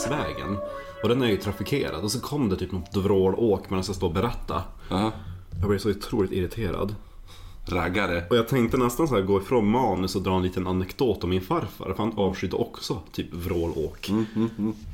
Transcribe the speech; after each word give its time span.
riksvägen. 0.00 0.58
Och 1.02 1.08
den 1.08 1.22
är 1.22 1.26
ju 1.26 1.36
trafikerad. 1.36 2.04
Och 2.04 2.12
så 2.12 2.20
kom 2.20 2.48
det 2.48 2.56
typ 2.56 2.72
något 2.72 2.96
vrålåk 2.96 3.70
medan 3.70 3.84
jag 3.86 3.96
stod 3.96 4.08
och 4.08 4.14
berätta. 4.14 4.62
Ja. 4.88 5.12
Jag 5.60 5.68
blev 5.68 5.78
så 5.78 5.90
otroligt 5.90 6.32
irriterad. 6.32 6.94
Raggare. 7.66 8.24
Och 8.30 8.36
jag 8.36 8.48
tänkte 8.48 8.76
nästan 8.76 9.08
så 9.08 9.14
här 9.14 9.22
gå 9.22 9.40
ifrån 9.40 9.70
manus 9.70 10.16
och 10.16 10.22
dra 10.22 10.36
en 10.36 10.42
liten 10.42 10.66
anekdot 10.66 11.24
om 11.24 11.30
min 11.30 11.40
farfar. 11.40 11.84
För 11.84 11.94
han 11.98 12.12
avskydde 12.16 12.56
också 12.56 12.98
typ 13.12 13.34
vrålåk. 13.34 14.10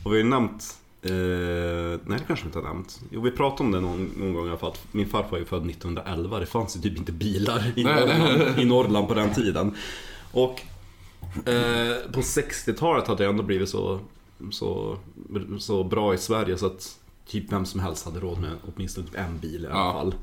Och 0.04 0.12
vi 0.12 0.16
har 0.16 0.16
ju 0.16 0.24
nämnt 0.24 0.78
Eh, 1.02 1.12
nej 2.04 2.18
det 2.18 2.24
kanske 2.26 2.44
vi 2.44 2.48
inte 2.48 2.58
har 2.58 2.64
nämnt. 2.64 3.00
Jo 3.10 3.20
vi 3.20 3.30
pratade 3.30 3.62
om 3.62 3.72
det 3.72 3.80
någon, 3.80 4.10
någon 4.16 4.34
gång 4.34 4.46
i 4.46 4.48
alla 4.48 4.58
fall. 4.58 4.72
Min 4.92 5.08
farfar 5.08 5.36
är 5.36 5.44
född 5.44 5.70
1911. 5.70 6.38
Det 6.38 6.46
fanns 6.46 6.76
ju 6.76 6.80
typ 6.80 6.98
inte 6.98 7.12
bilar 7.12 7.72
i, 7.76 7.84
Nej, 7.84 8.06
nej. 8.06 8.18
Norrland, 8.18 8.58
i 8.58 8.64
Norrland 8.64 9.08
på 9.08 9.14
den 9.14 9.34
tiden. 9.34 9.74
Och 10.32 10.62
eh, 11.36 12.12
på 12.12 12.20
60-talet 12.20 13.06
hade 13.06 13.24
det 13.24 13.30
ändå 13.30 13.42
blivit 13.42 13.68
så, 13.68 14.00
så, 14.50 14.98
så 15.58 15.84
bra 15.84 16.14
i 16.14 16.18
Sverige 16.18 16.56
så 16.58 16.66
att 16.66 16.98
typ 17.26 17.52
vem 17.52 17.64
som 17.66 17.80
helst 17.80 18.04
hade 18.04 18.20
råd 18.20 18.40
med 18.40 18.50
åtminstone 18.74 19.06
typ 19.06 19.16
en 19.16 19.38
bil 19.38 19.64
i 19.64 19.66
alla 19.66 19.76
Ja. 19.78 19.92
fall. 19.92 20.14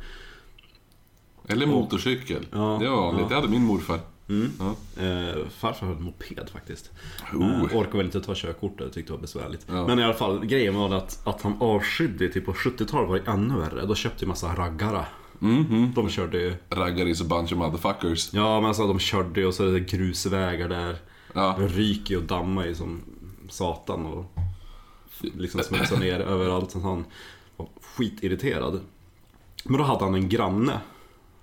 Eller 1.48 1.66
motorcykel. 1.66 2.46
Ja, 2.52 2.78
det 2.82 2.90
var 2.90 2.98
vanligt. 3.02 3.22
ja. 3.22 3.30
Det 3.30 3.36
hade 3.36 3.48
min 3.48 3.66
morfar. 3.66 4.00
Mm. 4.30 4.52
Ja. 4.60 4.76
Eh, 5.04 5.48
farfar 5.50 5.88
hade 5.88 6.00
moped 6.02 6.50
faktiskt. 6.52 6.92
Oh. 7.34 7.60
Eh, 7.64 7.78
orkade 7.78 7.98
väl 7.98 8.06
inte 8.06 8.22
ta 8.22 8.34
körkortet, 8.36 8.94
tyckte 8.94 9.12
det 9.12 9.16
var 9.18 9.22
besvärligt. 9.22 9.66
Ja. 9.70 9.88
Men 9.88 10.00
i 10.00 10.04
alla 10.04 10.14
fall, 10.14 10.46
grejen 10.46 10.76
var 10.76 10.94
att, 10.96 11.28
att 11.28 11.42
han 11.42 11.54
avskydde, 11.60 12.28
typ 12.30 12.46
på 12.46 12.54
70-talet 12.54 13.10
var 13.10 13.16
det 13.20 13.32
ännu 13.32 13.58
värre. 13.60 13.86
Då 13.86 13.96
köpte 13.96 14.24
ju 14.24 14.28
massa 14.30 14.56
raggare. 14.56 15.06
Mhm. 15.40 15.92
De 15.96 16.10
körde 16.10 16.38
ju, 16.38 16.56
Raggar 16.70 17.06
is 17.06 17.22
a 17.22 17.26
bunch 17.30 17.52
of 17.54 17.58
motherfuckers. 17.58 18.34
ja 18.34 18.60
men 18.62 18.68
alltså 18.68 18.88
de 18.88 19.00
körde 19.00 19.40
ju 19.40 19.46
och 19.48 19.54
så 19.54 19.68
är 19.68 19.72
det 19.72 19.80
grusvägar 19.80 20.70
där. 20.70 20.96
Ja. 21.34 21.56
Ryker 21.60 22.18
och 22.18 22.24
dammar 22.24 22.66
ju 22.66 22.76
som 22.76 23.02
satan 23.54 24.06
och 24.06 24.26
liksom 25.22 25.62
smutsar 25.64 25.98
ner 25.98 26.20
överallt. 26.20 26.72
Så 26.72 26.80
han 26.80 27.06
var 27.58 27.68
skitirriterad. 27.82 28.80
Men 29.64 29.78
då 29.78 29.84
hade 29.84 30.04
han 30.04 30.14
en 30.16 30.30
granne, 30.30 30.80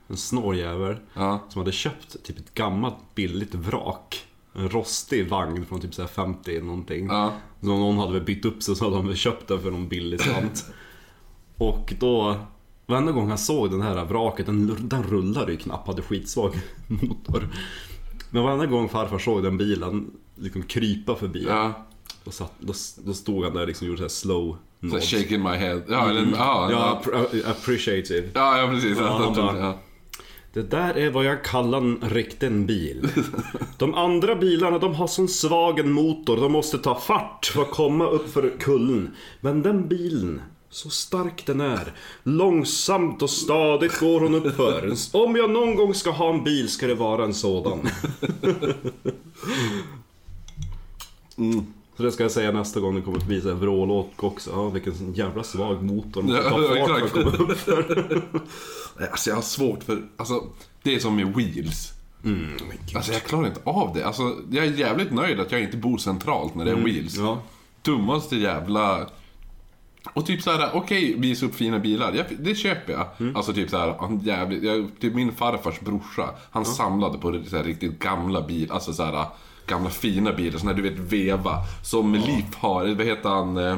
en 0.08 0.16
snål 0.16 0.58
jävel. 0.58 0.96
Ja. 1.14 1.40
Som 1.48 1.60
hade 1.60 1.72
köpt 1.72 2.22
typ 2.24 2.38
ett 2.38 2.54
gammalt 2.54 3.14
billigt 3.14 3.54
vrak. 3.54 4.26
En 4.52 4.68
rostig 4.68 5.28
vagn 5.28 5.66
från 5.66 5.80
typ 5.80 5.94
så 5.94 6.02
här 6.02 6.08
50 6.08 6.60
någonting. 6.60 7.06
Ja. 7.06 7.32
Så 7.60 7.66
någon 7.66 7.98
hade 7.98 8.12
väl 8.12 8.22
bytt 8.22 8.44
upp 8.44 8.62
sig 8.62 8.76
så 8.76 8.84
hade 8.84 8.96
de 8.96 9.06
väl 9.06 9.16
köpt 9.16 9.48
den 9.48 9.60
för 9.62 9.70
någon 9.70 9.88
billig 9.88 10.20
slant. 10.20 10.64
Och 11.56 11.94
då, 12.00 12.36
varenda 12.86 13.12
gång 13.12 13.28
han 13.28 13.38
såg 13.38 13.70
den 13.70 13.82
här 13.82 14.04
vraket, 14.04 14.46
den, 14.46 14.88
den 14.88 15.02
rullade 15.02 15.52
ju 15.52 15.58
knappt, 15.58 15.86
hade 15.86 16.02
skitsvag 16.02 16.54
motor. 16.86 17.48
Men 18.30 18.42
varenda 18.42 18.66
gång 18.66 18.88
farfar 18.88 19.18
såg 19.18 19.42
den 19.42 19.56
bilen 19.56 20.10
liksom 20.34 20.62
krypa 20.62 21.14
förbi, 21.14 21.44
Ja. 21.48 21.86
Då, 22.24 22.30
satt, 22.30 22.52
då, 22.58 22.72
då 23.04 23.12
stod 23.14 23.44
han 23.44 23.54
där 23.54 23.66
liksom 23.66 23.84
och 23.84 23.88
gjorde 23.88 23.98
så 23.98 24.04
här 24.04 24.08
slow 24.08 24.56
Så 24.80 24.86
nods. 24.86 25.10
shaking 25.10 25.42
my 25.42 25.50
head. 25.56 25.82
Ja, 25.88 26.10
eller, 26.10 26.20
ja, 26.36 26.36
Ja, 26.36 26.70
ja. 26.70 27.02
appre- 27.04 27.50
appreciative. 27.50 28.28
Ja, 28.34 28.58
ja 28.60 28.68
precis. 28.68 28.98
Ja, 28.98 29.32
bara- 29.36 29.58
ja. 29.58 29.78
Det 30.52 30.62
där 30.62 30.94
är 30.98 31.10
vad 31.10 31.24
jag 31.24 31.44
kallar 31.44 31.78
en 31.78 32.00
riktig 32.10 32.52
bil. 32.52 33.08
De 33.78 33.94
andra 33.94 34.34
bilarna 34.36 34.78
de 34.78 34.94
har 34.94 35.06
sån 35.06 35.28
svag 35.28 35.78
en 35.78 35.92
motor, 35.92 36.36
de 36.36 36.52
måste 36.52 36.78
ta 36.78 36.94
fart 37.00 37.46
för 37.54 37.62
att 37.62 37.70
komma 37.70 38.06
upp 38.06 38.32
för 38.32 38.52
kullen. 38.60 39.10
Men 39.40 39.62
den 39.62 39.88
bilen, 39.88 40.42
så 40.70 40.90
stark 40.90 41.46
den 41.46 41.60
är, 41.60 41.92
långsamt 42.22 43.22
och 43.22 43.30
stadigt 43.30 44.00
går 44.00 44.20
hon 44.20 44.34
upp 44.34 44.56
för. 44.56 44.94
Om 45.12 45.36
jag 45.36 45.50
någon 45.50 45.74
gång 45.76 45.94
ska 45.94 46.10
ha 46.10 46.34
en 46.34 46.44
bil 46.44 46.68
ska 46.68 46.86
det 46.86 46.94
vara 46.94 47.24
en 47.24 47.34
sådan. 47.34 47.88
Så 52.00 52.04
det 52.04 52.12
ska 52.12 52.24
jag 52.24 52.32
säga 52.32 52.52
nästa 52.52 52.80
gång 52.80 52.94
det 52.94 53.00
kommer 53.00 53.20
förbi 53.20 53.48
en 53.48 53.60
vrålåk 53.60 54.24
också. 54.24 54.50
Ja, 54.50 54.68
vilken 54.68 55.14
jävla 55.14 55.42
svag 55.42 55.82
motor. 55.82 56.22
De 56.22 56.28
måste 56.28 56.50
ta 56.50 56.86
fart 56.86 57.10
för 57.10 57.20
att 57.20 57.34
komma 57.36 57.52
upp 57.52 57.58
för. 57.58 58.22
Alltså 59.10 59.30
jag 59.30 59.36
har 59.36 59.42
svårt 59.42 59.84
för, 59.84 60.02
alltså 60.16 60.44
det 60.82 60.94
är 60.94 60.98
som 60.98 61.16
med 61.16 61.34
wheels. 61.34 61.92
Alltså 62.94 63.12
jag 63.12 63.22
klarar 63.22 63.46
inte 63.46 63.60
av 63.64 63.94
det. 63.94 64.04
Alltså 64.04 64.36
jag 64.50 64.66
är 64.66 64.70
jävligt 64.70 65.12
nöjd 65.12 65.40
att 65.40 65.52
jag 65.52 65.60
inte 65.60 65.76
bor 65.76 65.98
centralt 65.98 66.54
när 66.54 66.64
det 66.64 66.70
är 66.70 66.76
wheels. 66.76 67.16
Ja. 67.16 67.42
Dummaste 67.82 68.36
jävla... 68.36 69.06
Och 70.12 70.26
typ 70.26 70.42
såhär, 70.42 70.70
okej 70.74 71.14
visa 71.18 71.46
upp 71.46 71.54
fina 71.54 71.78
bilar, 71.78 72.12
jag, 72.12 72.26
det 72.38 72.54
köper 72.54 72.92
jag. 72.92 73.36
Alltså 73.36 73.52
typ 73.52 73.70
såhär, 73.70 73.94
han 74.00 74.20
jävligt, 74.20 74.62
jag, 74.62 74.90
typ 75.00 75.14
min 75.14 75.32
farfars 75.32 75.80
brorsa, 75.80 76.30
han 76.50 76.64
samlade 76.64 77.18
på 77.18 77.42
så 77.46 77.56
här 77.56 77.64
riktigt 77.64 77.98
gamla 77.98 78.42
bilar, 78.42 78.74
alltså 78.74 78.92
såhär 78.92 79.26
gamla 79.66 79.90
fina 79.90 80.32
bilar, 80.32 80.58
här 80.58 80.74
du 80.74 80.82
vet 80.82 80.98
veva. 80.98 81.56
Som 81.82 82.14
Liv 82.14 82.44
har, 82.56 82.94
vad 82.94 83.06
heter 83.06 83.28
han? 83.28 83.56
Eh, 83.56 83.76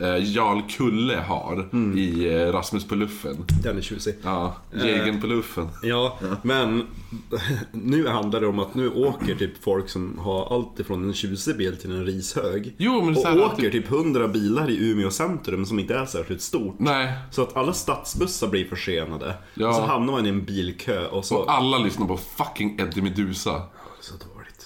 eh, 0.00 0.32
Jarl 0.36 0.60
Kulle 0.68 1.16
har 1.16 1.68
i 1.98 2.34
eh, 2.34 2.52
Rasmus 2.52 2.88
på 2.88 2.94
luffen. 2.94 3.36
Den 3.62 3.76
är 3.76 3.82
tjusig. 3.82 4.14
Ja, 4.24 4.56
Jägen 4.84 5.20
på 5.20 5.26
luffen. 5.26 5.68
Ja, 5.82 6.18
men 6.42 6.86
nu 7.72 8.08
handlar 8.08 8.40
det 8.40 8.46
om 8.46 8.58
att 8.58 8.74
nu 8.74 8.88
åker 8.90 9.34
typ 9.34 9.64
folk 9.64 9.88
som 9.88 10.18
har 10.18 10.54
allt 10.54 10.80
ifrån 10.80 11.04
en 11.04 11.14
tjusig 11.14 11.56
bil 11.56 11.76
till 11.76 11.90
en 11.90 12.06
rishög. 12.06 12.74
Jo, 12.78 13.02
men 13.04 13.16
och 13.16 13.46
åker 13.46 13.62
typ- 13.62 13.72
typ 13.72 13.90
100 13.92 14.28
bilar 14.28 14.70
i 14.70 14.90
Umeå 14.90 15.10
centrum 15.10 15.66
som 15.66 15.78
inte 15.78 15.94
är 15.94 16.06
särskilt 16.06 16.42
stort. 16.42 16.74
Nej, 16.78 17.12
Så 17.30 17.42
att 17.42 17.56
alla 17.56 17.72
stadsbussar 17.72 18.48
blir 18.48 18.64
försenade. 18.64 19.34
Ja. 19.54 19.68
Och 19.68 19.74
så 19.74 19.82
hamnar 19.82 20.12
man 20.12 20.26
i 20.26 20.28
en 20.28 20.44
bilkö 20.44 21.06
och 21.06 21.24
så... 21.24 21.36
och 21.36 21.52
alla 21.52 21.78
lyssnar 21.78 22.06
på 22.06 22.16
fucking 22.16 22.80
Eddie 22.80 23.02
Meduza. 23.02 23.62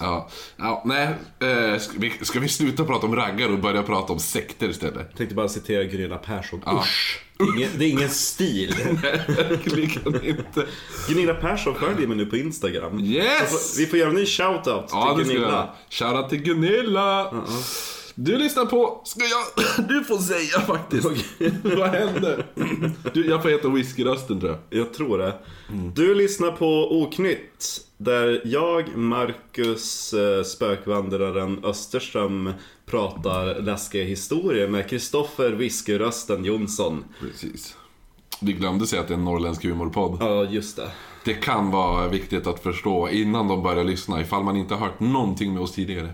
Ja, 0.05 0.29
ja 0.57 0.81
nej. 0.85 1.07
Eh, 1.39 1.79
ska, 1.79 1.99
vi, 1.99 2.13
ska 2.21 2.39
vi 2.39 2.47
sluta 2.47 2.83
prata 2.83 3.07
om 3.07 3.15
raggar 3.15 3.49
och 3.49 3.59
börja 3.59 3.83
prata 3.83 4.13
om 4.13 4.19
sekter 4.19 4.69
istället? 4.69 5.07
Jag 5.09 5.17
tänkte 5.17 5.35
bara 5.35 5.49
citera 5.49 5.83
Gunilla 5.83 6.17
Persson. 6.17 6.61
Usch! 6.79 7.21
Det 7.37 7.43
är, 7.43 7.55
ingen, 7.57 7.69
det 7.77 7.85
är 7.85 7.89
ingen 7.89 8.09
stil. 8.09 8.75
Verkligen 9.27 10.25
inte. 10.25 10.65
Gunilla 11.07 11.33
Persson 11.33 11.75
följer 11.75 12.07
mig 12.07 12.17
nu 12.17 12.25
på 12.25 12.37
Instagram. 12.37 12.99
Yes! 12.99 13.73
Så 13.73 13.79
vi 13.79 13.85
får 13.87 13.99
göra 13.99 14.09
en 14.09 14.15
ny 14.15 14.25
shoutout 14.25 14.89
Ja, 14.91 15.15
till 15.17 15.27
Gunilla. 15.27 15.69
Shoutout 15.89 16.29
till 16.29 16.41
Gunilla! 16.41 17.31
Du 18.15 18.37
lyssnar 18.37 18.65
på... 18.65 19.01
Ska 19.05 19.21
jag... 19.23 19.87
Du 19.89 20.03
får 20.03 20.17
säga 20.17 20.61
faktiskt. 20.61 21.07
Vad 21.77 21.89
händer? 21.89 22.45
Du, 23.13 23.27
jag 23.27 23.41
får 23.41 23.49
heta 23.49 23.69
whiskyrösten 23.69 24.39
tror 24.39 24.51
jag. 24.51 24.79
Jag 24.79 24.93
tror 24.93 25.17
det. 25.17 25.33
Du 25.95 26.15
lyssnar 26.15 26.51
på 26.51 27.01
Oknytt. 27.01 27.84
Där 28.05 28.41
jag, 28.45 28.97
Marcus, 28.97 30.13
eh, 30.13 30.43
spökvandraren 30.43 31.65
Österström 31.65 32.53
pratar 32.85 33.61
läskiga 33.61 34.03
historier 34.03 34.67
med 34.67 34.89
Kristoffer 34.89 35.51
Whiskyrösten 35.51 36.45
Jonsson. 36.45 37.03
Precis. 37.19 37.75
Vi 38.41 38.53
glömde 38.53 38.87
säga 38.87 39.01
att 39.01 39.07
det 39.07 39.13
är 39.13 39.17
en 39.17 39.25
norrländsk 39.25 39.63
humorpodd. 39.63 40.17
Ja, 40.19 40.43
just 40.43 40.75
det. 40.75 40.91
Det 41.25 41.33
kan 41.33 41.71
vara 41.71 42.07
viktigt 42.07 42.47
att 42.47 42.59
förstå 42.59 43.09
innan 43.09 43.47
de 43.47 43.63
börjar 43.63 43.83
lyssna 43.83 44.21
ifall 44.21 44.43
man 44.43 44.57
inte 44.57 44.73
har 44.73 44.87
hört 44.87 44.99
någonting 44.99 45.53
med 45.53 45.63
oss 45.63 45.71
tidigare. 45.71 46.13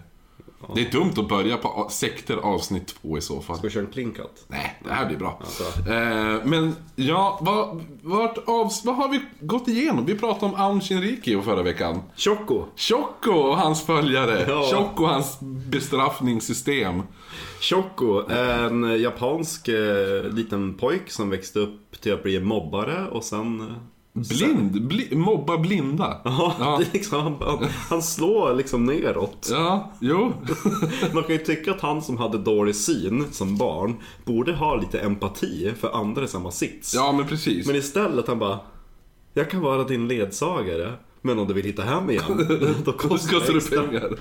Det 0.75 0.87
är 0.87 0.91
dumt 0.91 1.13
att 1.17 1.29
börja 1.29 1.57
på 1.57 1.87
sekter 1.91 2.37
avsnitt 2.37 2.87
två 2.87 3.17
i 3.17 3.21
så 3.21 3.41
fall. 3.41 3.57
Ska 3.57 3.67
vi 3.67 3.73
köra 3.73 3.83
en 3.83 3.91
plinkat? 3.91 4.45
Nej, 4.47 4.79
det 4.83 4.93
här 4.93 5.05
blir 5.05 5.17
bra. 5.17 5.41
bra. 5.85 5.95
Eh, 5.95 6.39
men 6.45 6.75
ja, 6.95 7.39
vad, 7.41 7.83
vart 8.01 8.37
av, 8.37 8.71
vad 8.83 8.95
har 8.95 9.09
vi 9.09 9.21
gått 9.39 9.67
igenom? 9.67 10.05
Vi 10.05 10.17
pratade 10.17 10.45
om 10.45 10.61
Aun 10.61 10.81
Shinrikyo 10.81 11.41
förra 11.41 11.63
veckan. 11.63 12.01
Choco. 12.15 12.65
Choco 12.75 13.31
och 13.31 13.57
hans 13.57 13.85
följare. 13.85 14.45
Ja. 14.47 14.63
Choco 14.71 15.03
och 15.03 15.09
hans 15.09 15.37
bestraffningssystem. 15.41 17.01
Choco, 17.61 18.29
en 18.31 19.01
japansk 19.01 19.67
eh, 19.67 20.23
liten 20.23 20.73
pojk 20.73 21.11
som 21.11 21.29
växte 21.29 21.59
upp 21.59 22.01
till 22.01 22.13
att 22.13 22.23
bli 22.23 22.39
mobbare 22.39 23.07
och 23.07 23.23
sen... 23.23 23.75
Blind, 24.13 24.87
bli, 24.87 25.15
mobba 25.15 25.57
blinda. 25.57 26.21
Ja, 26.23 26.55
Ja. 26.59 26.81
Liksom, 26.93 27.21
han, 27.39 27.69
han, 27.89 28.03
slår 28.03 28.53
liksom 28.53 28.85
neråt. 28.85 29.47
Ja, 29.51 29.91
jo. 29.99 30.33
Man 31.13 31.23
kan 31.23 31.31
ju 31.31 31.37
tycka 31.37 31.71
att 31.71 31.81
han 31.81 32.01
som 32.01 32.17
hade 32.17 32.37
dålig 32.37 32.75
syn 32.75 33.25
som 33.31 33.57
barn 33.57 33.95
borde 34.25 34.53
ha 34.53 34.75
lite 34.75 34.99
empati 34.99 35.71
för 35.79 35.91
andra 35.91 36.23
i 36.23 36.27
samma 36.27 36.51
sits. 36.51 36.93
Ja, 36.95 37.11
men 37.11 37.27
precis. 37.27 37.67
Men 37.67 37.75
istället 37.75 38.27
han 38.27 38.39
bara 38.39 38.59
Jag 39.33 39.49
kan 39.49 39.61
vara 39.61 39.83
din 39.83 40.07
ledsagare 40.07 40.93
Men 41.21 41.39
om 41.39 41.47
du 41.47 41.53
vill 41.53 41.65
hitta 41.65 41.83
hem 41.83 42.09
igen 42.09 42.47
Då 42.85 42.91
kostar 42.91 43.39
kostar 43.39 43.53
det 43.53 43.81
pengar. 43.81 44.19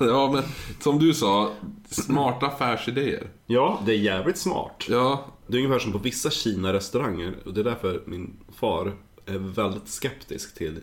ja, 0.12 0.32
men 0.32 0.42
som 0.80 0.98
du 0.98 1.14
sa, 1.14 1.50
smarta 1.90 2.46
affärsidéer. 2.46 3.26
Ja, 3.46 3.80
det 3.86 3.92
är 3.92 3.98
jävligt 3.98 4.38
smart 4.38 4.86
Ja, 4.88 5.24
Det 5.46 5.56
är 5.56 5.58
ungefär 5.58 5.78
som 5.78 5.92
på 5.92 5.98
vissa 5.98 6.30
Kina-restauranger 6.30 7.34
Och 7.44 7.54
det 7.54 7.60
är 7.60 7.64
därför 7.64 8.02
min 8.06 8.36
far 8.52 8.92
är 9.26 9.38
väldigt 9.38 9.88
skeptisk 9.88 10.54
till 10.54 10.80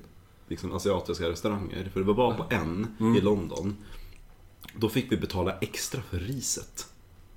liksom, 0.48 0.74
asiatiska 0.74 1.30
restauranger. 1.30 1.90
För 1.94 2.00
det 2.00 2.06
var 2.06 2.14
bara 2.14 2.36
på 2.36 2.46
en 2.50 2.88
i 3.18 3.22
London. 3.22 3.76
Då 4.76 4.90
fick 4.90 5.12
vi 5.12 5.18
betala 5.18 5.58
extra 5.62 6.02
för 6.02 6.20
riset. 6.20 6.88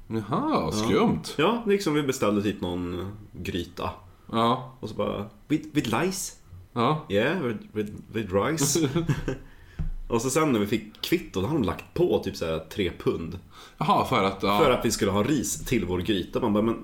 Jaha, 0.07 0.73
skumt. 0.73 1.23
Ja, 1.37 1.63
liksom 1.67 1.95
vi 1.95 2.03
beställde 2.03 2.43
typ 2.43 2.61
någon 2.61 3.13
gryta. 3.33 3.91
Ja, 4.33 4.77
Och 4.81 4.89
så 4.89 4.95
bara 4.95 5.31
With, 5.49 5.69
with 5.73 6.01
rice? 6.01 6.33
ja. 6.73 7.07
Yeah, 7.11 7.43
with, 7.43 7.61
with, 7.73 7.93
with 8.13 8.35
rice 8.35 8.89
Och 10.13 10.23
så 10.23 10.31
sen 10.31 10.53
när 10.53 10.61
vi 10.61 10.67
fick 10.67 11.01
kvitto, 11.03 11.41
då 11.41 11.47
hade 11.47 11.61
de 11.61 11.67
lagt 11.67 11.95
på 11.95 12.19
typ 12.25 12.37
så 12.37 12.47
här 12.47 12.59
tre 12.59 12.93
pund. 12.99 13.39
Jaha, 13.79 14.05
för 14.05 14.25
att... 14.25 14.43
Ja, 14.43 14.59
För 14.59 14.71
att 14.71 14.85
vi 14.85 14.91
skulle 14.91 15.11
ha 15.11 15.23
ris 15.23 15.65
till 15.65 15.85
vår 15.85 15.99
gryta. 15.99 16.41
Man 16.41 16.53
bara, 16.53 16.63
men... 16.63 16.77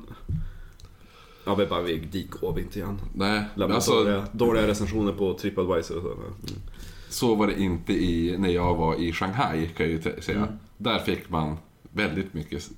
Ja, 1.45 1.55
vi 1.55 1.67
bara, 1.67 1.83
vi, 1.83 1.97
dit 1.97 2.31
går 2.31 2.53
vi 2.53 2.63
inte 2.63 2.79
igen. 2.79 3.01
Nej, 3.15 3.45
Lämna 3.55 3.75
alltså, 3.75 3.93
dåliga, 3.93 4.27
dåliga 4.33 4.67
recensioner 4.67 5.13
på 5.13 5.35
Tripadvisor 5.35 5.97
och 5.97 6.03
så. 6.03 6.13
Mm. 6.13 6.61
så 7.09 7.35
var 7.35 7.47
det 7.47 7.61
inte 7.61 7.93
i, 7.93 8.37
när 8.39 8.49
jag 8.49 8.75
var 8.75 8.95
i 8.95 9.13
Shanghai, 9.13 9.69
kan 9.77 9.87
jag 9.87 9.93
ju 9.93 10.23
säga. 10.23 10.39
Mm. 10.39 10.51
Där 10.77 10.99
fick 10.99 11.31
man 11.31 11.57
väldigt 11.83 12.35
mycket... 12.35 12.71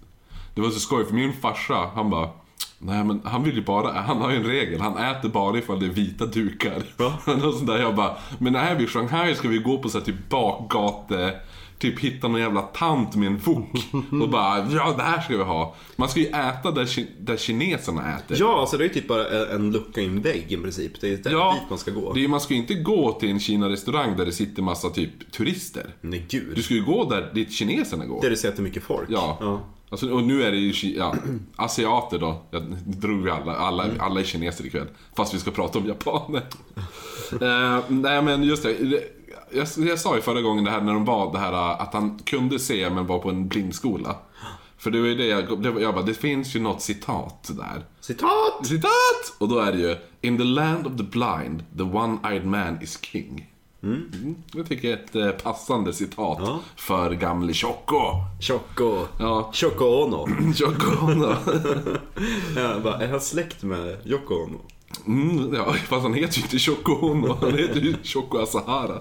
Det 0.54 0.60
var 0.60 0.70
så 0.70 0.80
skoj, 0.80 1.04
för 1.04 1.14
min 1.14 1.32
farsa, 1.32 1.90
han 1.94 2.10
bara... 2.10 2.30
Nej 2.82 3.04
men 3.04 3.20
han 3.24 3.42
vill 3.44 3.54
ju 3.54 3.62
bara, 3.64 3.92
han 3.92 4.16
har 4.18 4.30
ju 4.30 4.36
en 4.36 4.44
regel, 4.44 4.80
han 4.80 4.96
äter 4.96 5.28
bara 5.28 5.58
ifall 5.58 5.80
det 5.80 5.86
är 5.86 5.90
vita 5.90 6.26
dukar. 6.26 6.82
Ja. 6.96 7.18
och 7.44 7.54
sånt 7.54 7.66
där, 7.66 7.78
jag 7.78 7.94
bara, 7.96 8.16
men 8.38 8.56
är 8.56 8.74
vi 8.74 8.84
i 8.84 8.86
Shanghai 8.86 9.34
ska 9.34 9.48
vi 9.48 9.58
gå 9.58 9.78
på 9.78 9.88
så 9.88 9.98
här 9.98 10.04
typ 10.04 10.28
bakgate, 10.28 11.34
typ 11.78 12.00
hitta 12.00 12.28
någon 12.28 12.40
jävla 12.40 12.62
tant 12.62 13.14
med 13.16 13.26
en 13.26 13.36
wok. 13.38 13.70
och 14.22 14.28
bara, 14.28 14.58
ja 14.70 14.94
det 14.96 15.02
här 15.02 15.20
ska 15.20 15.36
vi 15.36 15.42
ha. 15.42 15.74
Man 15.96 16.08
ska 16.08 16.20
ju 16.20 16.26
äta 16.26 16.70
där, 16.70 16.84
ki- 16.84 17.06
där 17.20 17.36
kineserna 17.36 18.16
äter. 18.18 18.36
Ja, 18.40 18.60
alltså 18.60 18.76
det 18.78 18.84
är 18.84 18.88
typ 18.88 19.08
bara 19.08 19.26
en 19.54 19.72
lucka 19.72 20.00
i 20.00 20.06
en 20.06 20.20
vägg 20.22 20.46
i 20.48 20.56
princip. 20.56 21.00
Det 21.00 21.12
är 21.12 21.16
där 21.16 21.30
Ja, 21.30 21.56
dit 21.60 21.70
man 21.70 21.78
ska 21.78 21.90
gå. 21.90 22.12
Det 22.12 22.24
är, 22.24 22.28
man 22.28 22.40
ska 22.40 22.54
ju 22.54 22.60
inte 22.60 22.74
gå 22.74 23.12
till 23.12 23.30
en 23.30 23.40
Kina-restaurang 23.40 24.16
där 24.16 24.26
det 24.26 24.32
sitter 24.32 24.62
massa 24.62 24.90
typ 24.90 25.32
turister. 25.32 25.94
Nej, 26.00 26.26
gud. 26.28 26.52
Du 26.56 26.62
ska 26.62 26.74
ju 26.74 26.84
gå 26.84 27.04
där 27.04 27.30
dit 27.34 27.52
kineserna 27.52 28.06
går. 28.06 28.22
Där 28.22 28.30
det 28.30 28.36
ser 28.36 28.48
jättemycket 28.48 28.82
folk. 28.82 29.08
Ja. 29.10 29.60
Alltså, 29.90 30.10
och 30.12 30.22
nu 30.22 30.42
är 30.42 30.50
det 30.50 30.56
ju 30.56 30.94
ja, 30.96 31.14
asiater 31.56 32.18
då. 32.18 32.42
Jag 32.50 32.62
drog 32.86 33.28
alla, 33.28 33.56
alla, 33.56 33.84
Mm. 33.84 33.96
alla 34.00 34.20
är 34.20 34.24
kineser 34.24 34.66
ikväll. 34.66 34.86
Fast 35.16 35.34
vi 35.34 35.38
ska 35.38 35.50
prata 35.50 35.78
om 35.78 35.86
japaner. 35.86 36.42
Eh, 37.32 37.80
nej 37.88 38.22
men 38.22 38.42
just 38.42 38.62
det. 38.62 38.76
Jag, 39.52 39.66
jag 39.78 39.98
sa 39.98 40.14
ju 40.16 40.20
förra 40.22 40.40
gången 40.42 40.64
det 40.64 40.70
här 40.70 40.80
när 40.80 40.94
de 40.94 41.04
var 41.04 41.32
det 41.32 41.38
här 41.38 41.52
att 41.82 41.94
han 41.94 42.18
kunde 42.18 42.58
se 42.58 42.90
men 42.90 43.06
var 43.06 43.18
på 43.18 43.28
en 43.30 43.48
blindskola. 43.48 44.16
För 44.78 44.90
det 44.90 45.00
var 45.00 45.06
ju 45.06 45.14
det 45.14 45.26
jag, 45.26 45.62
det 45.62 45.70
var, 45.70 45.80
jag 45.80 45.94
bara, 45.94 46.04
det 46.04 46.14
finns 46.14 46.56
ju 46.56 46.60
något 46.60 46.82
citat 46.82 47.50
där. 47.56 47.84
Citat! 48.00 48.66
Citat! 48.66 49.34
Och 49.38 49.48
då 49.48 49.58
är 49.58 49.72
det 49.72 49.78
ju 49.78 49.96
In 50.20 50.38
the 50.38 50.44
land 50.44 50.86
of 50.86 50.96
the 50.96 51.02
blind, 51.02 51.64
the 51.76 51.82
one-eyed 51.82 52.44
man 52.44 52.82
is 52.82 52.98
king. 53.02 53.49
Mm. 53.82 54.34
Jag 54.54 54.66
tycker 54.68 54.92
ett 54.94 55.16
eh, 55.16 55.30
passande 55.30 55.92
citat 55.92 56.38
Ja. 56.40 56.58
för 56.76 57.10
gamle 57.10 57.54
Tjocko. 57.54 58.00
Choco. 58.40 59.06
Ja, 59.18 59.50
Choco 59.52 59.84
Ono. 59.84 60.28
Tjocko. 60.54 61.12
Jag 62.56 62.82
bara, 62.82 62.98
är 62.98 63.08
han 63.08 63.20
släkt 63.20 63.62
med 63.62 63.96
Yoko 64.04 64.34
Ono? 64.34 64.58
Mm, 65.06 65.54
ja, 65.54 65.72
fast 65.72 66.02
han 66.02 66.14
heter 66.14 66.36
ju 66.38 66.42
inte 66.42 66.58
Tjocko 66.58 66.92
Ono, 66.92 67.36
han 67.40 67.58
heter 67.58 67.80
ju 67.80 67.94
Tjocko 68.02 68.38
Asahara. 68.38 68.96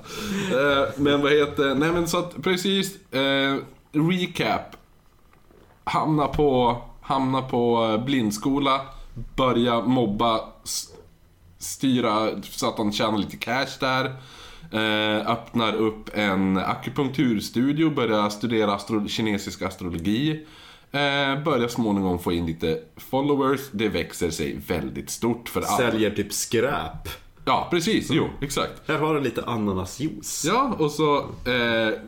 Eh, 0.51 0.89
men 0.97 1.21
vad 1.21 1.31
heter, 1.31 1.75
nej 1.75 1.91
men 1.91 2.07
så 2.07 2.17
att 2.17 2.41
precis, 2.43 3.13
eh, 3.13 3.57
recap. 3.91 4.75
Hamna 5.83 6.27
på, 6.27 6.77
hamna 7.01 7.41
på 7.41 7.85
eh, 7.85 8.05
blindskola, 8.05 8.81
börja 9.35 9.81
mobba, 9.81 10.39
styra 11.57 12.41
så 12.41 12.67
att 12.69 12.77
han 12.77 12.91
tjänar 12.91 13.17
lite 13.17 13.37
cash 13.37 13.79
där. 13.79 14.15
Eh, 14.71 15.31
öppnar 15.31 15.73
upp 15.75 16.09
en 16.13 16.57
akupunkturstudio, 16.57 17.89
börjar 17.89 18.29
studera 18.29 18.77
astro- 18.77 19.07
kinesisk 19.07 19.61
astrologi. 19.61 20.45
Eh, 20.91 21.43
börjar 21.43 21.67
småningom 21.67 22.19
få 22.19 22.31
in 22.31 22.45
lite 22.45 22.79
followers, 22.97 23.59
det 23.71 23.89
växer 23.89 24.29
sig 24.31 24.61
väldigt 24.67 25.09
stort 25.09 25.49
för 25.49 25.61
alla. 25.61 25.77
Säljer 25.91 26.11
typ 26.11 26.33
skräp. 26.33 27.09
Ja, 27.45 27.67
precis. 27.71 28.09
Jo, 28.11 28.29
exakt. 28.41 28.81
Här 28.87 28.97
har 28.97 29.15
du 29.15 29.21
lite 29.21 29.43
ananasjuice. 29.45 30.45
Ja, 30.47 30.75
och 30.79 30.91
så... 30.91 31.17
Eh, 31.49 31.99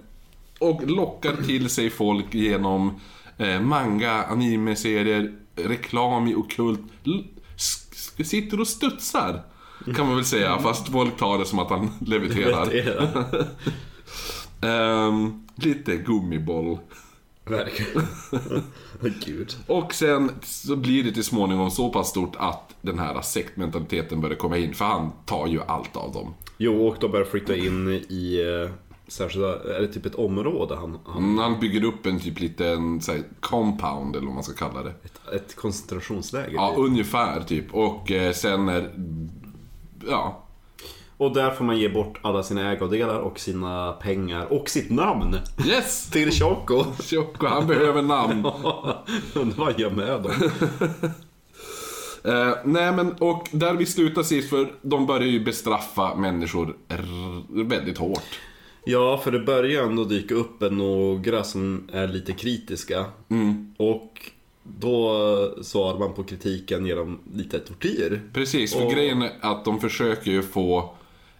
och 0.59 0.89
lockar 0.89 1.36
till 1.45 1.69
sig 1.69 1.89
folk 1.89 2.33
genom 2.33 3.00
eh, 3.38 3.62
manga, 3.62 4.24
anime-serier, 4.24 5.33
reklam 5.56 6.27
i 6.27 6.36
okult. 6.36 6.81
Sitter 8.24 8.59
och 8.59 8.68
studsar, 8.68 9.42
kan 9.95 10.07
man 10.07 10.16
väl 10.16 10.25
säga. 10.25 10.60
Fast 10.60 10.89
folk 10.89 11.18
tar 11.18 11.38
det 11.38 11.45
som 11.45 11.60
att 11.60 11.69
han 11.69 11.89
leviterar. 12.06 12.69
Ehm, 14.62 15.44
lite 15.56 15.95
gummiboll. 15.98 16.78
Verkligen. 17.45 18.07
Gud. 19.25 19.56
Och 19.68 19.94
sen 19.94 20.31
så 20.44 20.75
blir 20.75 21.04
det 21.04 21.12
till 21.12 21.24
småningom 21.24 21.72
så 21.72 21.89
pass 21.89 22.10
stort 22.10 22.36
att 22.38 22.75
den 22.81 23.00
här 23.00 23.22
sektmentaliteten 23.22 24.22
börjar 24.22 24.36
komma 24.36 24.57
in. 24.57 24.74
För 24.74 24.86
han 24.86 25.12
tar 25.25 25.48
ju 25.48 25.62
allt 25.68 25.95
av 25.95 26.12
dem. 26.13 26.34
Jo, 26.57 26.88
och 26.88 26.95
de 27.00 27.12
börjar 27.12 27.25
flytta 27.25 27.56
in 27.56 27.88
i 28.10 28.42
eh, 28.66 28.72
särskilda, 29.07 29.75
är 29.77 29.81
det 29.81 29.88
typ 29.88 30.06
ett 30.06 30.16
område 30.16 30.75
han, 30.75 31.00
han 31.06 31.24
Mm, 31.24 31.38
Han 31.38 31.60
bygger 31.60 31.84
upp 31.84 32.06
en 32.06 32.19
typ 32.19 32.39
liten 32.39 33.01
så 33.01 33.12
här, 33.12 33.24
compound 33.39 34.16
eller 34.16 34.25
vad 34.25 34.36
man 34.36 34.44
ska 34.44 34.68
kalla 34.68 34.84
det. 34.84 34.94
ett 35.36 35.56
koncentrationsläger. 35.56 36.54
Ja, 36.54 36.69
typ. 36.69 36.77
ungefär 36.80 37.42
typ. 37.42 37.74
Och 37.74 38.12
eh, 38.12 38.34
sen 38.34 38.69
är... 38.69 38.92
Ja. 40.07 40.44
Och 41.18 41.33
där 41.33 41.51
får 41.51 41.65
man 41.65 41.77
ge 41.77 41.89
bort 41.89 42.19
alla 42.21 42.44
sina 42.44 42.71
ägodelar 42.71 43.19
och 43.19 43.39
sina 43.39 43.92
pengar 43.92 44.45
och 44.45 44.69
sitt 44.69 44.89
namn 44.89 45.38
Yes! 45.68 46.09
till 46.12 46.31
Choco. 46.31 46.86
Tjocko, 47.03 47.48
han 47.48 47.68
behöver 47.68 48.01
namn. 48.01 48.45
Undrar 49.36 49.57
vad 49.57 49.80
jag 49.80 49.94
med 49.94 50.21
dem. 50.21 50.31
Eh, 52.24 52.53
nej 52.65 52.92
men, 52.92 53.13
och 53.13 53.48
där 53.51 53.74
vi 53.74 53.86
slutar 53.86 54.24
sist, 54.24 54.50
för 54.50 54.74
de 54.81 55.07
börjar 55.07 55.27
ju 55.27 55.44
bestraffa 55.44 56.15
människor 56.15 56.77
väldigt 57.50 57.98
hårt. 57.98 58.39
Ja, 58.86 59.18
för 59.24 59.31
det 59.31 59.39
börjar 59.39 59.83
ändå 59.83 60.03
dyka 60.03 60.36
upp 60.36 60.71
några 60.71 61.44
som 61.44 61.89
är 61.94 62.07
lite 62.07 62.33
kritiska. 62.33 63.06
Och 63.77 64.31
då 64.63 65.13
svarar 65.63 66.00
man 66.00 66.13
på 66.13 66.24
kritiken 66.24 66.86
genom 66.86 67.19
lite 67.34 67.60
tortyr. 67.60 68.22
Precis, 68.34 68.74
för 68.74 68.86
Och- 68.86 68.92
grejen 68.92 69.22
är 69.22 69.31
att 69.42 69.66
de 69.66 69.80
försöker 69.80 70.31
ju 70.31 70.42
få 70.42 70.94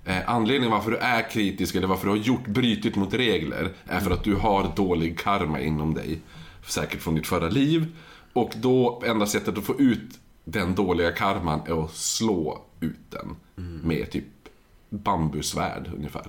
eh, 0.06 0.30
anledningen 0.30 0.72
varför 0.72 0.92
du 0.92 0.98
är 0.98 1.30
kritisk 1.30 1.76
eller 1.76 1.88
varför 1.88 2.06
du 2.06 2.12
har 2.12 2.18
gjort 2.18 2.48
brytit 2.48 2.96
mot 2.96 3.14
regler 3.14 3.70
är 3.86 4.00
för 4.00 4.12
att 4.12 4.24
du 4.24 4.36
har 4.36 4.72
dålig 4.76 5.20
karma 5.20 5.60
inom 5.60 5.94
dig. 5.94 6.20
Säkert 6.68 7.02
från 7.02 7.16
ditt 7.16 7.28
förra 7.28 7.50
liv. 7.50 7.86
Och 8.34 8.52
då, 8.56 9.02
enda 9.06 9.26
sättet 9.26 9.58
att 9.58 9.64
få 9.64 9.80
ut 9.80 10.20
den 10.44 10.76
dåliga 10.76 11.12
karman 11.12 11.62
är 11.68 11.84
att 11.86 11.96
slå 11.96 12.62
ut 12.80 13.00
den. 13.10 13.36
Med 13.84 14.12
typ 14.12 14.24
bambusvärd 14.90 15.92
ungefär. 15.98 16.28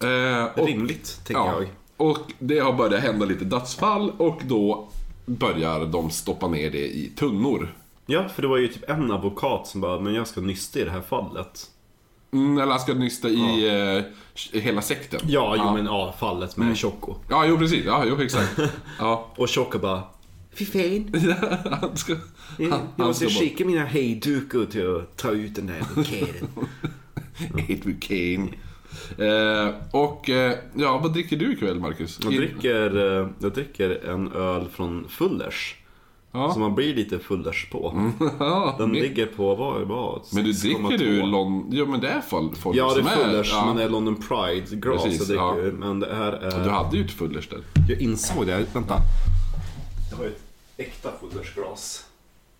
Eh, 0.00 0.44
och, 0.44 0.66
Rimligt, 0.66 1.20
tänker 1.26 1.42
ja, 1.42 1.54
jag. 1.60 1.68
och 2.08 2.32
det 2.38 2.58
har 2.58 2.72
börjat 2.72 3.02
hända 3.02 3.26
lite 3.26 3.44
dödsfall 3.44 4.10
och 4.18 4.40
då 4.48 4.88
börjar 5.26 5.86
de 5.86 6.10
stoppa 6.10 6.48
ner 6.48 6.70
det 6.70 6.86
i 6.86 7.12
tunnor. 7.16 7.74
Ja, 8.06 8.28
för 8.28 8.42
det 8.42 8.48
var 8.48 8.56
ju 8.56 8.68
typ 8.68 8.90
en 8.90 9.12
advokat 9.12 9.66
som 9.66 9.80
bara, 9.80 10.00
men 10.00 10.14
jag 10.14 10.26
ska 10.26 10.40
nysta 10.40 10.80
i 10.80 10.84
det 10.84 10.90
här 10.90 11.00
fallet. 11.00 11.70
Mm, 12.32 12.58
eller 12.58 12.70
han 12.70 12.80
ska 12.80 12.94
nysta 12.94 13.28
i 13.28 13.68
eh, 14.54 14.60
hela 14.60 14.82
sekten. 14.82 15.20
Ja, 15.26 15.54
jo 15.56 15.64
ja. 15.64 15.74
men 15.74 15.84
ja, 15.84 16.14
fallet 16.20 16.56
med 16.56 16.78
Choco. 16.78 17.14
Ja, 17.28 17.46
jo 17.46 17.58
precis. 17.58 17.84
Ja, 17.84 18.04
jo 18.06 18.20
exakt. 18.20 18.58
Ja. 18.98 19.32
Och 19.36 19.50
Choco 19.50 19.78
bara, 19.78 20.02
fy 20.54 20.64
fan. 20.64 21.14
han 21.80 21.96
ska... 21.96 22.16
Jag 22.58 22.70
Han, 22.70 22.80
han 22.96 23.06
måste 23.06 23.26
skicka 23.26 23.64
mina 23.64 23.84
hejdukor 23.84 24.66
till 24.66 24.96
att 24.96 25.16
ta 25.16 25.30
ut 25.30 25.54
den 25.54 25.66
där 25.66 25.84
buketten. 25.94 26.48
Edward 27.68 28.02
Kane. 28.02 28.48
Eh, 29.18 29.74
och 29.90 30.30
eh, 30.30 30.58
ja, 30.74 30.98
vad 30.98 31.12
dricker 31.12 31.36
du 31.36 31.52
ikväll 31.52 31.80
Marcus? 31.80 32.18
Jag 32.22 32.32
dricker, 32.32 33.20
eh, 33.20 33.28
jag 33.38 33.52
dricker 33.52 34.08
en 34.10 34.32
öl 34.32 34.68
från 34.68 35.08
Fullers. 35.08 35.76
Ja. 36.34 36.52
Som 36.52 36.62
man 36.62 36.74
blir 36.74 36.94
lite 36.94 37.18
Fullers 37.18 37.70
på. 37.70 38.12
ja, 38.38 38.74
Den 38.78 38.90
men, 38.90 39.00
ligger 39.00 39.26
på, 39.26 39.54
vad 39.54 39.82
vad? 39.82 40.22
men 40.32 40.44
du 40.44 40.52
dricker 40.52 40.78
6,2. 40.78 40.98
du 40.98 41.16
London... 41.16 41.68
Jo 41.70 41.86
men 41.86 42.00
det 42.00 42.08
är 42.08 42.20
folk, 42.20 42.56
folk 42.56 42.76
Ja, 42.76 42.88
det 42.88 42.94
som 42.94 43.06
är 43.06 43.16
Fullers, 43.16 43.52
ja. 43.52 43.66
men 43.66 43.76
det 43.76 43.82
är 43.82 43.88
London 43.88 44.16
Pride 44.16 44.76
glas 44.76 45.02
Precis, 45.02 45.30
jag 45.30 45.56
dricker. 45.56 45.72
Men 45.72 46.00
det 46.00 46.14
här 46.14 46.32
är... 46.32 46.64
Du 46.64 46.70
hade 46.70 46.96
ju 46.96 47.04
ett 47.04 47.10
Fullers 47.10 47.48
där. 47.48 47.60
Jag 47.88 48.00
insåg 48.00 48.46
det, 48.46 48.66
vänta. 48.74 48.98
Jag 50.10 50.16
har 50.16 50.24
ju 50.24 50.30
ett 50.30 50.42
äkta 50.76 51.10
Fullers 51.20 51.54
glas. 51.54 52.06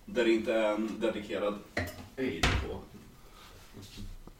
Där 0.05 0.23
det 0.23 0.31
inte 0.31 0.53
är 0.53 0.73
en 0.73 0.89
dedikerad 0.99 1.55
aid 2.17 2.47
på. 2.67 2.77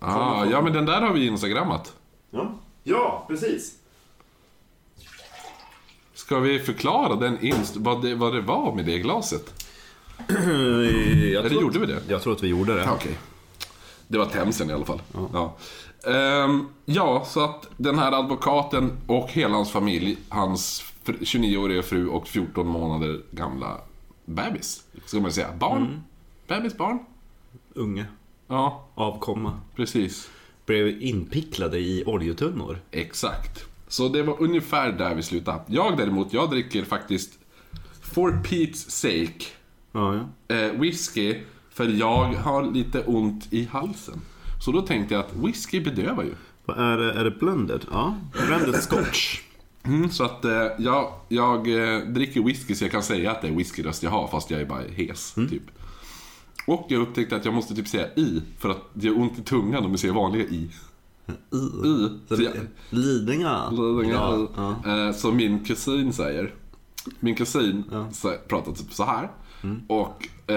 Ah, 0.03 0.45
ja, 0.45 0.61
men 0.61 0.73
den 0.73 0.85
där 0.85 1.01
har 1.01 1.13
vi 1.13 1.25
instagrammat. 1.27 1.93
Ja, 2.31 2.51
ja 2.83 3.25
precis. 3.27 3.77
Ska 6.13 6.39
vi 6.39 6.59
förklara 6.59 7.15
den 7.15 7.45
inst 7.45 7.75
vad, 7.77 8.01
det, 8.01 8.15
vad 8.15 8.33
det 8.33 8.41
var 8.41 8.75
med 8.75 8.85
det 8.85 8.99
glaset? 8.99 9.63
Jag 10.27 10.37
Eller 10.39 11.49
tror 11.49 11.61
gjorde 11.61 11.79
vi 11.79 11.85
det? 11.85 12.01
jag 12.07 12.21
tror 12.21 12.33
att 12.33 12.43
vi 12.43 12.47
gjorde 12.47 12.73
det. 12.75 12.89
Okej. 12.91 13.17
Det 14.07 14.17
var 14.17 14.25
Themsen 14.25 14.69
i 14.69 14.73
alla 14.73 14.85
fall. 14.85 15.01
Ja. 15.33 15.55
Ehm, 16.11 16.67
ja, 16.85 17.23
så 17.27 17.43
att 17.43 17.67
den 17.77 17.99
här 17.99 18.11
advokaten 18.11 18.91
och 19.07 19.29
hela 19.31 19.55
hans 19.55 19.71
familj, 19.71 20.17
hans 20.29 20.83
fr- 21.05 21.19
29-åriga 21.19 21.83
fru 21.83 22.07
och 22.07 22.27
14 22.27 22.67
månader 22.67 23.21
gamla 23.31 23.77
bebis, 24.25 24.83
ska 25.05 25.19
man 25.19 25.31
säga. 25.31 25.47
Barn? 25.59 26.03
Bebis, 26.47 26.77
barn? 26.77 26.99
Unge. 27.73 28.05
Ja, 28.53 28.87
Avkomma. 28.95 29.59
precis. 29.75 30.29
blev 30.65 31.01
inpicklade 31.01 31.79
i 31.79 32.03
oljetunnor. 32.05 32.79
Exakt. 32.91 33.65
Så 33.87 34.09
det 34.09 34.23
var 34.23 34.41
ungefär 34.41 34.91
där 34.91 35.15
vi 35.15 35.23
slutade. 35.23 35.59
Jag 35.67 35.97
däremot, 35.97 36.33
jag 36.33 36.49
dricker 36.49 36.83
faktiskt 36.85 37.39
For 38.01 38.31
Pete's 38.31 38.89
sake 38.89 39.45
Ja, 39.91 40.15
ja. 40.47 40.55
eh, 40.55 40.71
whisky 40.79 41.35
för 41.69 41.85
jag 41.85 42.25
har 42.33 42.71
lite 42.71 43.03
ont 43.03 43.47
i 43.53 43.65
halsen. 43.71 44.21
Så 44.65 44.71
då 44.71 44.81
tänkte 44.81 45.13
jag 45.13 45.23
att 45.25 45.35
whisky 45.35 45.79
bedövar 45.81 46.23
ju. 46.23 46.33
Vad 46.65 46.77
är 46.77 46.97
det? 46.97 47.13
Är 47.13 47.23
det 47.23 47.31
blended? 47.31 47.85
Ja, 47.91 48.17
blended 48.47 48.75
scotch. 48.75 49.39
Mm, 49.83 50.09
så 50.09 50.23
att 50.23 50.45
eh, 50.45 50.67
jag, 50.77 51.13
jag 51.29 51.67
eh, 51.93 51.99
dricker 51.99 52.41
whisky 52.43 52.75
så 52.75 52.83
jag 52.83 52.91
kan 52.91 53.03
säga 53.03 53.31
att 53.31 53.41
det 53.41 53.47
är 53.47 53.51
whiskyröst 53.51 54.03
jag 54.03 54.09
har 54.11 54.27
fast 54.27 54.51
jag 54.51 54.61
är 54.61 54.65
bara 54.65 54.81
hes. 54.81 55.37
Mm. 55.37 55.49
Typ. 55.49 55.63
Och 56.67 56.85
jag 56.89 57.01
upptäckte 57.01 57.35
att 57.35 57.45
jag 57.45 57.53
måste 57.53 57.75
typ 57.75 57.87
säga 57.87 58.07
i 58.15 58.41
för 58.59 58.69
att 58.69 58.81
det 58.93 59.07
gör 59.07 59.19
ont 59.19 59.39
i 59.39 59.41
tungan 59.41 59.85
om 59.85 59.91
jag 59.91 59.99
säger 59.99 60.13
vanliga 60.13 60.43
i. 60.43 60.69
I. 61.51 61.55
I. 61.85 62.09
Så 62.29 62.35
Så 62.35 62.41
jag, 62.43 62.53
Lidingö. 62.89 63.43
Ja, 63.43 64.03
Ja, 64.03 64.47
ja. 64.85 65.07
Eh, 65.07 65.13
Som 65.13 65.35
min 65.35 65.63
kusin 65.63 66.13
säger. 66.13 66.53
Min 67.19 67.35
kusin 67.35 67.83
så- 68.11 68.35
pratar 68.47 68.71
typ 68.71 68.93
så 68.93 69.03
här. 69.03 69.31
Mm. 69.63 69.81
Och 69.87 70.27
eh, 70.47 70.55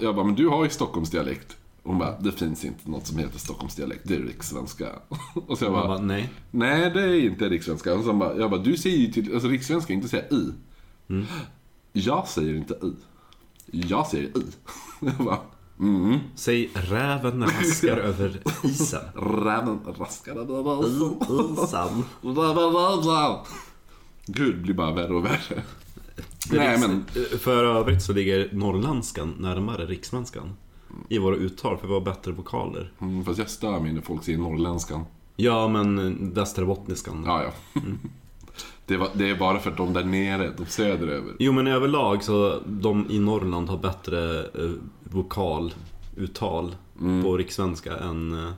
jag 0.00 0.14
bara, 0.16 0.24
men 0.24 0.34
du 0.34 0.48
har 0.48 0.64
ju 0.64 0.70
Stockholmsdialekt. 0.70 1.56
Hon 1.82 1.98
bara, 1.98 2.20
det 2.20 2.32
finns 2.32 2.64
inte 2.64 2.90
något 2.90 3.06
som 3.06 3.18
heter 3.18 3.38
Stockholmsdialekt, 3.38 4.00
det 4.04 4.14
är 4.14 4.20
rikssvenska. 4.20 4.86
Och 5.46 5.58
så 5.58 5.64
jag 5.64 5.72
Jag 5.72 5.78
bara, 5.80 5.86
bara, 5.88 6.00
nej. 6.00 6.30
nej 6.50 6.90
det 6.90 7.02
är 7.02 7.24
inte 7.24 7.48
rikssvenska. 7.48 7.94
Och 7.94 8.04
så 8.04 8.12
bara, 8.12 8.36
jag 8.36 8.50
bara, 8.50 8.60
du 8.62 8.76
säger 8.76 8.96
ju 8.96 9.06
till, 9.12 9.34
alltså 9.34 9.48
rikssvenska, 9.48 9.92
inte 9.92 10.08
säga 10.08 10.24
i. 10.30 10.50
Mm. 11.08 11.26
Jag 11.92 12.28
säger 12.28 12.54
inte 12.54 12.74
i. 12.74 12.92
Jag 13.70 14.06
säger 14.06 14.24
i. 14.38 14.42
Jag 15.18 15.26
bara, 15.26 15.38
mm. 15.80 16.18
Säg 16.34 16.70
räven 16.74 17.42
raskar 17.42 17.96
över 17.96 18.40
isen. 18.64 19.00
Räven 19.14 19.78
raskar 19.98 20.32
över 20.36 20.86
isen. 20.86 21.16
Isen. 21.64 22.04
Gud, 24.26 24.54
det 24.54 24.62
blir 24.62 24.74
bara 24.74 24.92
värre 24.92 25.14
och 25.14 25.24
värre. 25.24 25.62
Nej 26.52 26.78
men, 26.78 27.04
För 27.38 27.64
övrigt 27.64 28.02
så 28.02 28.12
ligger 28.12 28.48
norrländskan 28.52 29.34
närmare 29.38 29.86
rikssvenskan. 29.86 30.52
I 31.08 31.18
våra 31.18 31.36
uttal, 31.36 31.78
för 31.78 31.86
vi 31.86 31.92
har 31.92 32.00
bättre 32.00 32.32
vokaler. 32.32 32.92
mm, 33.00 33.24
fast 33.24 33.38
jag 33.38 33.50
stör 33.50 33.80
mig 33.80 33.92
när 33.92 34.00
folk 34.00 34.24
säger 34.24 34.38
norrländskan. 34.38 35.04
Ja, 35.36 35.68
men 35.68 36.34
västerbottniskan. 36.34 37.22
Ja, 37.26 37.42
ja. 37.42 37.80
Det, 38.88 38.96
var, 38.96 39.08
det 39.14 39.30
är 39.30 39.34
bara 39.34 39.58
för 39.58 39.70
att 39.70 39.76
de 39.76 39.92
där 39.92 40.04
nere, 40.04 40.52
de 40.56 40.66
söderöver. 40.66 41.32
Jo, 41.38 41.52
men 41.52 41.66
överlag 41.66 42.24
så 42.24 42.60
de 42.66 43.10
i 43.10 43.18
Norrland 43.18 43.68
har 43.68 43.78
bättre 43.78 44.40
eh, 44.40 44.70
vokaluttal 45.02 46.74
på 47.22 47.36
rikssvenska 47.36 47.96
än, 47.96 48.44
eh, 48.44 48.52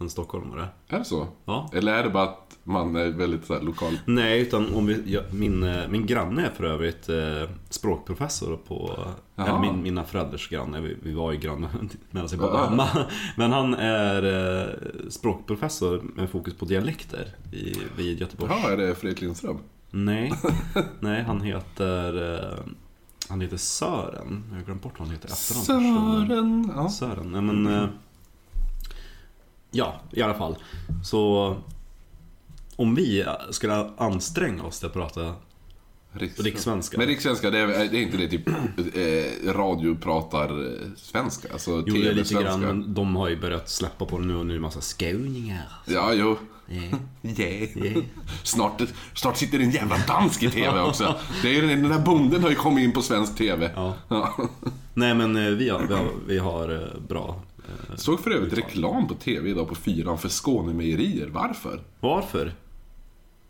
än 0.00 0.10
stockholmare. 0.10 0.68
Är 0.88 0.98
det 0.98 1.04
så? 1.04 1.26
Ja. 1.44 1.70
Eller 1.72 1.92
är 1.92 2.02
det 2.02 2.10
bara 2.10 2.24
att 2.24 2.47
man 2.68 2.96
är 2.96 3.08
väldigt 3.08 3.44
så 3.44 3.60
lokal? 3.60 3.98
Nej, 4.04 4.40
utan 4.40 4.74
om 4.74 4.86
vi, 4.86 5.02
ja, 5.06 5.20
min, 5.30 5.62
eh, 5.62 5.88
min 5.88 6.06
granne 6.06 6.46
är 6.46 6.50
för 6.50 6.64
övrigt 6.64 7.08
eh, 7.08 7.50
språkprofessor 7.70 8.56
på... 8.56 8.98
Jaha. 9.34 9.48
Eller 9.48 9.58
min, 9.58 9.82
mina 9.82 10.04
föräldrars 10.04 10.48
granne, 10.48 10.80
vi, 10.80 10.96
vi 11.02 11.12
var 11.12 11.32
ju 11.32 11.38
grannar 11.38 11.70
medan 12.10 12.28
jag 12.30 12.40
bodde 12.40 12.58
hemma. 12.58 12.88
Men 13.36 13.52
han 13.52 13.74
är 13.74 14.22
eh, 14.22 14.74
språkprofessor 15.08 16.02
med 16.14 16.30
fokus 16.30 16.54
på 16.54 16.64
dialekter 16.64 17.28
i, 17.52 17.74
vid 17.96 18.20
Göteborgs... 18.20 18.52
Ja, 18.62 18.70
är 18.70 18.76
det 18.76 18.94
Fredrik 18.94 19.20
Lindström? 19.20 19.58
Nej, 19.90 20.32
nej 21.00 21.22
han 21.22 21.40
heter... 21.40 22.34
Eh, 22.34 22.58
han 23.28 23.40
heter 23.40 23.56
Sören. 23.56 24.44
Jag 24.50 24.56
har 24.56 24.64
glömt 24.64 24.82
bort 24.82 24.98
vad 24.98 25.08
han 25.08 25.16
heter 25.16 25.28
efternamn. 25.28 26.26
Sören. 26.26 26.72
Ja. 26.76 26.88
Sören, 26.88 27.32
nej 27.32 27.42
men... 27.42 27.66
Eh, 27.66 27.88
ja, 29.70 30.00
i 30.10 30.22
alla 30.22 30.34
fall. 30.34 30.56
Så... 31.04 31.56
Om 32.78 32.94
vi 32.94 33.24
skulle 33.50 33.90
anstränga 33.96 34.62
oss 34.62 34.78
till 34.78 34.86
att 34.86 34.92
prata 34.92 35.34
Rikssvenska. 36.12 36.98
Men 36.98 37.06
rikssvenska, 37.06 37.50
det 37.50 37.58
är, 37.58 37.66
det 37.66 37.74
är 37.98 38.02
inte 38.02 38.16
det 38.16 38.28
typ 38.28 38.48
eh, 38.48 39.52
radiopratar 39.52 40.66
eh, 40.66 40.88
svenska? 40.96 41.48
Alltså 41.52 41.82
Jo, 41.86 41.94
det 41.94 42.08
är 42.08 42.14
lite 42.14 42.34
grann, 42.34 42.60
men 42.60 42.94
de 42.94 43.16
har 43.16 43.28
ju 43.28 43.40
börjat 43.40 43.68
släppa 43.68 44.04
på 44.06 44.18
det 44.18 44.24
nu 44.26 44.36
och 44.36 44.46
nu 44.46 44.54
det 44.54 44.60
massa 44.60 44.80
skåningar. 44.80 45.68
Ja, 45.86 46.12
jo. 46.14 46.36
Yeah. 46.70 46.94
Yeah. 47.22 47.76
Yeah. 47.86 48.02
Snart, 48.42 48.82
snart 49.14 49.36
sitter 49.36 49.58
en 49.60 49.70
jävla 49.70 49.96
dansk 50.08 50.42
i 50.42 50.50
TV 50.50 50.80
också. 50.80 51.14
Det 51.42 51.58
är, 51.58 51.62
den 51.62 51.82
där 51.88 51.98
bonden 51.98 52.42
har 52.42 52.50
ju 52.50 52.56
kommit 52.56 52.84
in 52.84 52.92
på 52.92 53.02
svensk 53.02 53.36
TV. 53.36 53.70
Ja. 53.74 53.94
Ja. 54.08 54.36
Nej 54.94 55.14
men 55.14 55.36
eh, 55.36 55.42
vi 55.52 55.68
har, 55.68 55.86
vi 55.86 55.94
har, 55.94 56.10
vi 56.26 56.38
har 56.38 56.74
eh, 56.82 57.00
bra. 57.08 57.42
eh, 57.58 57.96
Såg 57.96 58.20
för 58.20 58.30
övrigt 58.30 58.58
reklam 58.58 59.08
på 59.08 59.14
TV 59.14 59.50
idag 59.50 59.68
på 59.68 59.74
fyran 59.74 60.18
för 60.18 60.28
Skånemejerier. 60.28 61.26
Varför? 61.26 61.80
Varför? 62.00 62.52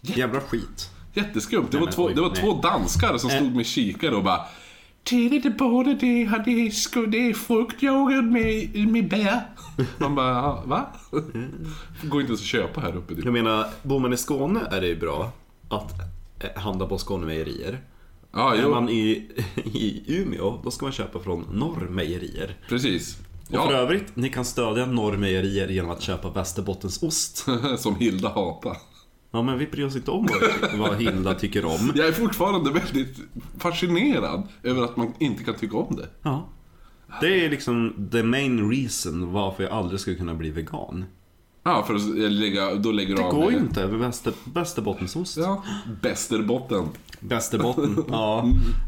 Jävla 0.01 0.41
skit. 0.41 0.91
Jätteskumt. 1.15 1.67
Det 1.71 1.79
var, 1.79 1.87
två, 1.93 2.05
oj, 2.05 2.15
det 2.15 2.21
var 2.21 2.29
nej. 2.31 2.41
två 2.41 2.61
danskar 2.61 3.19
som 3.19 3.31
Eh. 3.31 3.37
stod 3.37 3.55
med 3.57 3.67
kikare 3.67 4.15
och 4.15 4.25
bara 4.25 4.41
Titta 5.05 5.51
både 5.51 5.95
det, 5.95 6.25
har 6.25 6.39
det, 6.39 6.71
sko, 6.71 7.07
det 7.07 7.29
är 7.31 7.35
fruktyoghurt 7.35 8.25
med, 8.25 8.89
med 8.89 9.09
bär. 9.09 9.41
Man 9.99 10.15
bara, 10.15 10.29
"Ja, 10.29 10.63
va? 10.67 10.87
Går 12.03 12.21
inte 12.21 12.31
ens 12.31 12.41
att 12.41 12.47
köpa 12.47 12.81
här 12.81 12.97
uppe. 12.97 13.15
Typ. 13.15 13.25
Jag 13.25 13.33
menar, 13.33 13.67
bor 13.83 14.01
man 14.01 14.13
i 14.13 14.17
Skåne 14.17 14.61
är 14.71 14.81
det 14.81 14.87
ju 14.87 14.97
bra 15.01 15.33
att 15.69 15.93
eh, 16.41 16.63
handla 16.63 16.87
på 16.87 16.99
Skånemejerier. 16.99 17.81
Ja, 18.33 18.55
Är 18.55 18.69
man 18.69 18.89
i, 18.89 19.27
i 19.65 20.03
Umeå, 20.07 20.61
då 20.65 20.71
ska 20.71 20.85
man 20.87 20.93
köpa 20.93 21.19
från 21.21 21.45
Norrmejerier. 21.53 22.57
precis. 22.69 23.19
Och 23.41 23.55
för 23.55 23.73
Ja, 23.73 23.73
övrigt, 23.73 24.17
ni 24.17 24.29
kan 24.29 24.45
stödja 24.45 24.87
Norrmejerier 24.87 25.69
genom 25.69 25.91
att 25.91 26.03
köpa 26.03 26.31
Västerbottens 26.31 27.03
ost. 27.03 27.47
som 27.79 27.97
Hilda 27.97 28.29
hatar. 28.29 28.77
Ja, 29.31 29.43
men 29.43 29.59
vi 29.59 29.67
bryr 29.67 29.85
oss 29.85 29.97
inte 29.97 30.11
om 30.11 30.27
vad, 30.71 30.79
vad 30.81 30.97
Hilda 31.01 31.35
tycker 31.35 31.65
om. 31.65 31.93
Jag 31.95 32.09
är 32.09 32.13
fortfarande 32.13 32.71
väldigt 32.73 33.17
fascinerad 33.59 34.49
över 34.63 34.83
att 34.83 34.97
man 34.97 35.13
inte 35.19 35.45
kan 35.45 35.55
tycka 35.55 35.77
om 35.77 35.97
det. 35.97 36.09
Ja. 36.23 36.49
Det 37.21 37.45
är 37.45 37.51
liksom 37.51 38.09
the 38.13 38.23
main 38.23 38.71
reason 38.71 39.33
varför 39.33 39.63
jag 39.63 39.73
aldrig 39.73 40.01
skulle 40.01 40.17
kunna 40.17 40.35
bli 40.35 40.51
vegan. 40.51 41.05
Ja, 41.63 41.85
för 41.87 41.95
att 41.95 42.33
lägga, 42.33 42.75
då 42.75 42.93
lägger 42.93 43.09
du 43.17 43.21
Det 43.23 43.27
av 43.29 43.35
går 43.35 43.45
med- 43.45 43.53
ju 43.53 43.59
inte 43.59 43.87
Väster, 43.87 44.33
Västerbottensost. 44.55 45.37
Ja, 45.37 45.65
Västerbotten. 46.03 46.89
Västerbotten, 47.21 48.05
ja. 48.09 48.39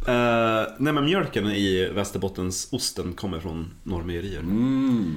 Eh, 0.06 0.66
nej 0.78 0.92
men 0.92 1.04
mjölken 1.04 1.46
i 1.46 1.88
Västerbottensosten 1.94 3.12
kommer 3.12 3.40
från 3.40 3.70
Norrmejerier. 3.82 4.40
Mm. 4.40 5.14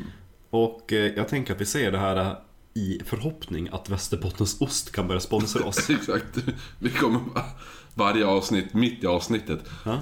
Och 0.50 0.94
eh, 0.94 1.12
jag 1.15 1.27
tänker 1.27 1.53
att 1.53 1.62
vi 1.62 1.65
säger 1.65 1.92
det 1.92 1.98
här 1.98 2.36
i 2.74 3.00
förhoppning 3.06 3.70
att 3.72 3.89
Västerbottensost 3.89 4.92
kan 4.92 5.08
börja 5.08 5.20
sponsra 5.22 5.65
oss. 5.65 5.89
Exakt. 5.89 6.38
Vi 6.80 6.89
kommer 6.89 7.20
varje 7.96 8.25
avsnitt, 8.25 8.74
mitt 8.74 9.03
i 9.03 9.08
avsnittet, 9.08 9.60
Ja. 9.86 10.00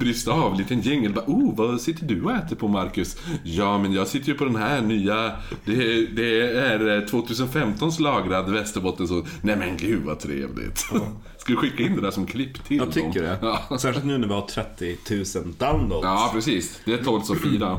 brysta 0.00 0.32
av 0.32 0.52
en 0.52 0.58
liten 0.58 0.80
jingel. 0.80 1.18
Oh, 1.26 1.56
vad 1.56 1.80
sitter 1.80 2.06
du 2.06 2.22
och 2.22 2.32
äter 2.32 2.56
på 2.56 2.68
Marcus? 2.68 3.16
Ja, 3.44 3.78
men 3.78 3.92
jag 3.92 4.08
sitter 4.08 4.28
ju 4.28 4.34
på 4.34 4.44
den 4.44 4.56
här 4.56 4.80
nya, 4.82 5.32
det 5.64 5.72
är, 5.72 6.14
det 6.14 6.58
är 6.58 7.06
2015s 7.06 8.00
lagrad 8.02 8.50
Västerbottensås. 8.50 9.26
Nej 9.42 9.56
men 9.56 9.76
gud 9.76 10.02
vad 10.02 10.18
trevligt. 10.20 10.78
Ska 11.38 11.52
vi 11.52 11.56
skicka 11.56 11.82
in 11.82 11.94
det 11.96 12.00
där 12.02 12.10
som 12.10 12.26
klipp 12.26 12.64
till 12.64 12.76
Jag 12.76 12.92
tycker 12.92 13.22
det. 13.22 13.38
Ja. 13.42 13.78
Särskilt 13.78 14.06
nu 14.06 14.18
när 14.18 14.28
vi 14.28 14.34
har 14.34 14.46
30 14.46 14.96
000 15.10 15.24
downloads. 15.58 16.04
ja, 16.04 16.30
precis. 16.34 16.80
Det 16.84 16.92
är 16.92 17.04
tåligt 17.04 17.30
att 17.30 17.40
fira. 17.40 17.78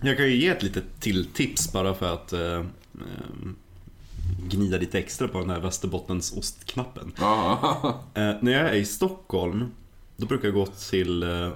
Jag 0.00 0.16
kan 0.16 0.26
ju 0.26 0.36
ge 0.36 0.48
ett 0.48 0.62
litet 0.62 1.00
till 1.00 1.26
tips 1.26 1.72
bara 1.72 1.94
för 1.94 2.14
att 2.14 2.32
eh, 2.32 2.40
eh, 2.40 2.60
gnida 4.48 4.78
lite 4.78 4.98
extra 4.98 5.28
på 5.28 5.38
den 5.40 5.50
här 5.50 5.60
Västerbottensostknappen. 5.60 7.12
Ja. 7.20 7.98
Eh, 8.14 8.32
när 8.40 8.52
jag 8.52 8.68
är 8.70 8.74
i 8.74 8.84
Stockholm, 8.84 9.64
då 10.16 10.26
brukar 10.26 10.48
jag 10.48 10.54
gå 10.54 10.66
till 10.66 11.22
eh, 11.22 11.48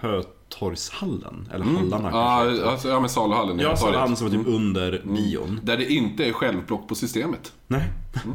Hötorgshallen. 0.00 1.48
Eller 1.52 1.64
Hallarna 1.64 2.10
kanske. 2.10 2.48
Mm. 2.48 2.60
Ja, 2.64 2.70
alltså, 2.70 2.88
ja, 2.88 3.00
men 3.00 3.10
saluhallen. 3.10 3.58
Jag 3.58 3.70
tar 3.70 3.76
sa 3.76 3.92
det. 3.92 3.98
han 3.98 4.16
som 4.16 4.26
var 4.30 4.36
typ 4.36 4.46
under 4.46 5.02
bion. 5.14 5.60
Där 5.62 5.76
det 5.76 5.92
inte 5.92 6.24
är 6.24 6.32
självplock 6.32 6.88
på 6.88 6.94
systemet. 6.94 7.52
Nej. 7.66 7.88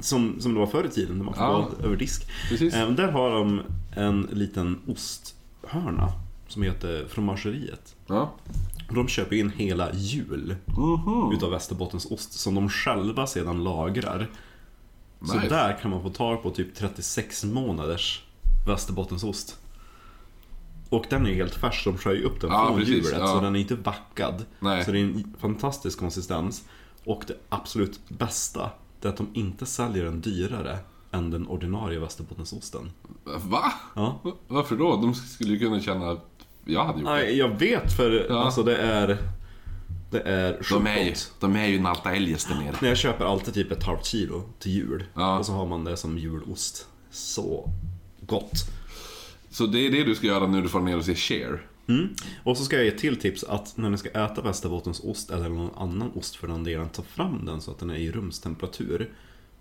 Som, 0.00 0.40
som 0.40 0.54
det 0.54 0.60
var 0.60 0.66
förr 0.66 0.84
i 0.84 0.88
tiden, 0.88 1.18
när 1.18 1.24
man 1.24 1.34
Ja. 1.38 1.68
gå 1.80 1.86
över 1.86 1.96
disk. 1.96 2.26
Eh, 2.60 2.88
där 2.90 3.12
har 3.12 3.30
de 3.30 3.60
en 3.96 4.28
liten 4.32 4.78
osthörna 4.86 6.12
som 6.48 6.62
heter 6.62 7.06
Fromageriet. 7.08 7.96
Ja. 8.06 8.34
De 8.94 9.08
köper 9.08 9.36
in 9.36 9.50
hela 9.50 9.92
jul 9.92 10.56
Mhm. 10.66 11.32
utav 11.32 11.50
Västerbottens 11.50 12.06
ost 12.10 12.32
som 12.32 12.54
de 12.54 12.68
själva 12.68 13.26
sedan 13.26 13.64
lagrar. 13.64 14.30
Så 15.22 15.34
Nice. 15.34 15.48
där 15.48 15.78
kan 15.82 15.90
man 15.90 16.02
få 16.02 16.08
tag 16.10 16.42
på 16.42 16.50
typ 16.50 16.74
36 16.74 17.44
månaders 17.44 18.24
Västerbottensost. 18.66 19.58
Och 20.90 21.04
den 21.10 21.26
är 21.26 21.30
ju 21.30 21.34
helt 21.36 21.54
färsk, 21.54 21.84
de 21.84 21.98
skär 21.98 22.12
ju 22.12 22.22
upp 22.22 22.40
den 22.40 22.50
Ja, 22.50 22.66
från 22.66 22.78
precis, 22.78 22.94
djuret 22.94 23.18
ja. 23.20 23.26
så 23.26 23.40
den 23.40 23.56
är 23.56 23.60
inte 23.60 23.76
backad. 23.76 24.44
Nej. 24.60 24.84
Så 24.84 24.90
det 24.92 24.98
är 24.98 25.04
en 25.04 25.34
fantastisk 25.38 25.98
konsistens. 25.98 26.64
Och 27.04 27.22
det 27.26 27.34
absolut 27.48 28.00
bästa, 28.08 28.70
det 29.00 29.08
är 29.08 29.12
att 29.12 29.18
de 29.18 29.28
inte 29.34 29.66
säljer 29.66 30.04
den 30.04 30.20
dyrare 30.20 30.78
än 31.10 31.30
den 31.30 31.46
ordinarie 31.46 31.98
Västerbottensosten. 31.98 32.90
Va? 33.24 33.72
Ja. 33.96 34.20
Varför 34.48 34.76
då? 34.76 34.96
De 34.96 35.14
skulle 35.14 35.50
ju 35.52 35.58
kunna 35.58 35.80
känna 35.80 36.10
att 36.10 36.37
jag 36.68 36.84
hade 36.84 37.00
gjort 37.00 37.08
det. 37.10 37.30
Jag 37.30 37.58
vet 37.58 37.92
för 37.96 38.26
Ja. 38.28 38.44
alltså 38.44 38.62
det 38.62 38.76
är... 38.76 39.18
Det 40.10 40.20
är 40.20 40.52
De 40.52 40.64
sjukt 40.64 40.86
är 40.88 41.04
ju, 41.04 41.10
gott. 41.10 41.32
de 41.40 41.56
är 41.56 41.66
ju 41.66 41.80
Nalta 41.80 42.14
Älges 42.14 42.44
där 42.44 42.54
nere. 42.54 42.88
Jag 42.88 42.96
köper 42.98 43.24
alltid 43.24 43.54
typ 43.54 43.72
ett 43.72 43.82
halvt 43.82 44.04
kilo 44.04 44.42
till 44.58 44.72
jul. 44.72 45.04
Ja. 45.14 45.38
Och 45.38 45.46
så 45.46 45.52
har 45.52 45.66
man 45.66 45.84
det 45.84 45.96
som 45.96 46.18
julost. 46.18 46.86
Så 47.10 47.70
gott. 48.20 48.52
Så 49.50 49.66
det 49.66 49.78
är 49.86 49.90
det 49.90 50.04
du 50.04 50.14
ska 50.14 50.26
göra 50.26 50.46
när 50.46 50.62
du 50.62 50.68
får 50.68 50.80
ner 50.80 50.96
och 50.96 51.04
se 51.04 51.14
Cher. 51.14 51.66
Mm. 51.88 52.08
Och 52.44 52.56
så 52.56 52.64
ska 52.64 52.76
jag 52.76 52.84
ge 52.84 52.90
ett 52.90 52.98
till 52.98 53.16
tips 53.20 53.44
att 53.44 53.76
när 53.76 53.90
ni 53.90 53.98
ska 53.98 54.08
äta 54.08 54.42
Västerbottensost 54.42 55.30
eller 55.30 55.48
någon 55.48 55.70
annan 55.76 56.10
ost 56.14 56.36
för 56.36 56.48
den 56.48 56.64
delen, 56.64 56.88
ta 56.88 57.02
fram 57.02 57.44
den 57.46 57.60
så 57.60 57.70
att 57.70 57.78
den 57.78 57.90
är 57.90 57.96
i 57.96 58.12
rumstemperatur. 58.12 59.10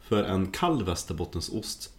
För 0.02 0.24
en 0.24 0.48
kall 0.48 0.84
Västerbottensost 0.84 1.94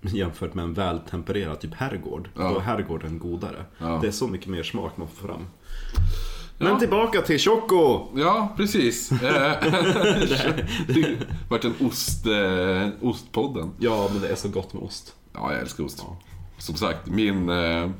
jämfört 0.14 0.54
med 0.54 0.62
en 0.64 0.74
vältempererad 0.74 1.60
typ 1.60 1.74
herrgård, 1.74 2.28
Ja. 2.36 2.42
då 2.48 2.56
är 2.56 2.60
herrgården 2.60 3.18
godare. 3.18 3.64
Ja. 3.78 3.98
Det 4.02 4.06
är 4.08 4.12
så 4.12 4.26
mycket 4.28 4.46
mer 4.46 4.62
smak 4.62 4.96
man 4.96 5.08
får 5.08 5.28
fram. 5.28 5.46
Men 6.58 6.68
Ja. 6.68 6.78
tillbaka 6.78 7.20
till 7.22 7.38
Choco! 7.38 8.06
Ja, 8.20 8.52
precis. 8.56 9.12
Eh, 9.12 9.18
det 10.86 11.16
vart 11.48 11.64
en 11.64 11.74
ost, 11.80 12.26
eh, 12.26 12.88
ostpodden. 13.08 13.70
Ja, 13.78 14.08
men 14.12 14.22
det 14.22 14.28
är 14.28 14.34
så 14.34 14.48
gott 14.48 14.72
med 14.72 14.82
ost. 14.82 15.14
Ja, 15.32 15.52
jag 15.52 15.60
älskar 15.60 15.84
ost. 15.84 16.04
Som 16.58 16.74
sagt, 16.74 17.06
min, 17.06 17.48
eh, 17.48 17.90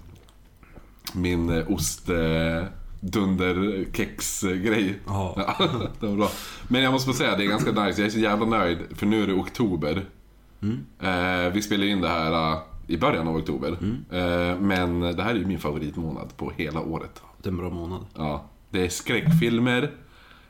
min 1.15 1.51
eh, 1.51 1.71
ost 1.71 2.09
eh, 2.09 2.65
dunderkex-grej. 3.01 4.99
Ja. 5.07 5.35
det 6.01 6.07
var 6.07 6.17
bra. 6.17 6.31
Men 6.69 6.83
jag 6.83 6.93
måste 6.93 7.07
bara 7.09 7.17
säga, 7.17 7.37
det 7.37 7.45
är 7.45 7.49
ganska 7.49 7.71
nice. 7.73 8.01
Jag 8.01 8.07
är 8.07 8.11
så 8.11 8.19
jävla 8.19 8.47
nöjd, 8.47 8.79
för 8.95 9.07
nu 9.07 9.23
är 9.23 9.27
det 9.27 9.33
oktober. 9.35 10.05
Eh, 11.01 11.53
vi 11.53 11.63
spelar 11.63 11.87
in 11.87 12.01
det 12.01 12.09
här 12.09 12.53
eh, 12.53 12.59
i 12.87 12.97
början 12.97 13.29
av 13.29 13.37
oktober. 13.37 13.77
Eh, 14.11 14.59
men 14.61 15.01
det 15.01 15.23
här 15.23 15.31
är 15.31 15.39
ju 15.39 15.47
min 15.47 15.59
favoritmånad 15.59 16.37
på 16.37 16.53
hela 16.57 16.81
året. 16.81 17.23
Det 17.43 17.49
är 17.49 17.51
en 17.51 17.57
bra 17.57 17.71
månad. 17.71 18.07
Ja, 18.17 18.45
det 18.71 18.85
är 18.85 18.89
skräckfilmer. 18.89 19.91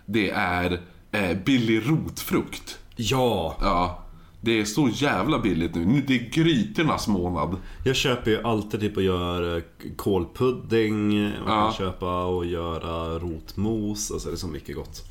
Det 0.06 0.30
är 0.30 0.80
eh, 1.12 1.36
billig 1.44 1.82
rotfrukt. 1.90 2.78
Ja! 2.96 3.56
Ja, 3.60 3.99
det 4.42 4.60
är 4.60 4.64
så 4.64 4.88
jävla 4.92 5.38
billigt 5.38 5.74
nu. 5.74 6.02
Det 6.06 6.14
är 6.14 6.30
grytornas 6.32 7.08
månad. 7.08 7.56
Jag 7.84 7.96
köper 7.96 8.30
ju 8.30 8.42
alltid 8.42 8.80
typ 8.80 8.96
och 8.96 9.02
gör 9.02 9.62
kålpudding, 9.96 11.22
man 11.22 11.32
Ja. 11.46 11.64
kan 11.64 11.72
köpa 11.72 12.24
och 12.24 12.46
göra 12.46 13.18
rotmos, 13.18 14.10
alltså 14.10 14.28
det 14.28 14.34
är 14.34 14.36
så 14.36 14.46
mycket 14.48 14.76
gott. 14.76 15.04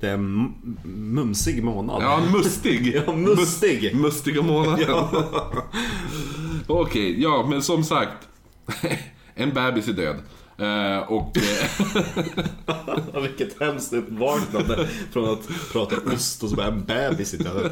Det 0.00 0.08
är 0.08 0.14
en 0.14 0.52
mumsig 0.84 1.64
månad. 1.64 2.02
Ja, 2.02 2.20
mustig. 2.32 2.94
Ja, 3.06 3.12
mustig. 3.12 3.82
Mus- 3.94 4.00
mustiga 4.02 4.42
månaden. 4.42 4.86
Okej, 6.66 7.22
ja 7.22 7.46
men 7.50 7.62
som 7.62 7.84
sagt. 7.84 8.28
en 9.34 9.50
bebis 9.54 9.88
är 9.88 9.92
död. 9.92 10.16
Eh, 10.58 10.98
och... 10.98 11.36
Eh, 11.36 11.70
Vilket 13.22 13.60
hemskt 13.60 13.92
uppvaknande 13.92 14.88
från 15.12 15.32
att 15.32 15.48
prata 15.72 15.96
ost 16.14 16.42
och 16.42 16.50
så 16.50 16.56
bara 16.56 16.66
en 16.66 16.84
bebis 16.84 17.34
i 17.34 17.36
död. 17.36 17.64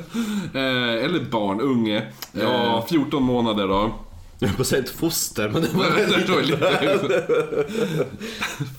eh, 0.55 1.05
eller 1.05 1.31
barn, 1.31 1.61
unge. 1.61 1.97
Eh, 1.97 2.03
Ja. 2.43 2.87
14 2.91 3.23
månader 3.23 3.69
då. 3.69 3.95
Jag 4.39 4.49
höll 4.49 4.57
på 4.57 4.63
att 4.63 4.69
säga 4.69 4.83
ett 4.83 4.91
foster, 4.91 5.49
men 5.49 5.63
det 5.63 5.69
var 5.75 5.85
Det 6.27 6.29
var 6.33 6.43
lite... 6.43 7.27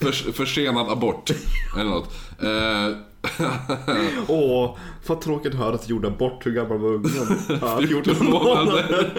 För, 0.00 0.32
försenad 0.32 0.88
abort. 0.90 1.30
Eller. 1.78 1.96
Eh, 1.98 2.96
Åh, 4.28 4.76
vad 5.06 5.20
tråkigt 5.20 5.52
att 5.52 5.58
höra 5.58 5.74
att 5.74 5.86
du 5.86 5.90
gjorde 5.94 6.08
abort. 6.08 6.46
Hur 6.46 6.52
gammal 6.52 6.78
var 6.78 6.88
ungen? 6.88 7.38
Ja, 7.60 7.80
14 7.88 8.26
månader. 8.30 9.10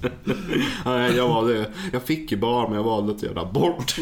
Nej, 0.84 1.16
jag, 1.16 1.28
valde, 1.28 1.70
jag 1.92 2.02
fick 2.02 2.32
ju 2.32 2.38
barn 2.38 2.66
men 2.68 2.76
jag 2.76 2.84
valde 2.84 3.12
att 3.12 3.22
göra 3.22 3.40
abort. 3.40 3.96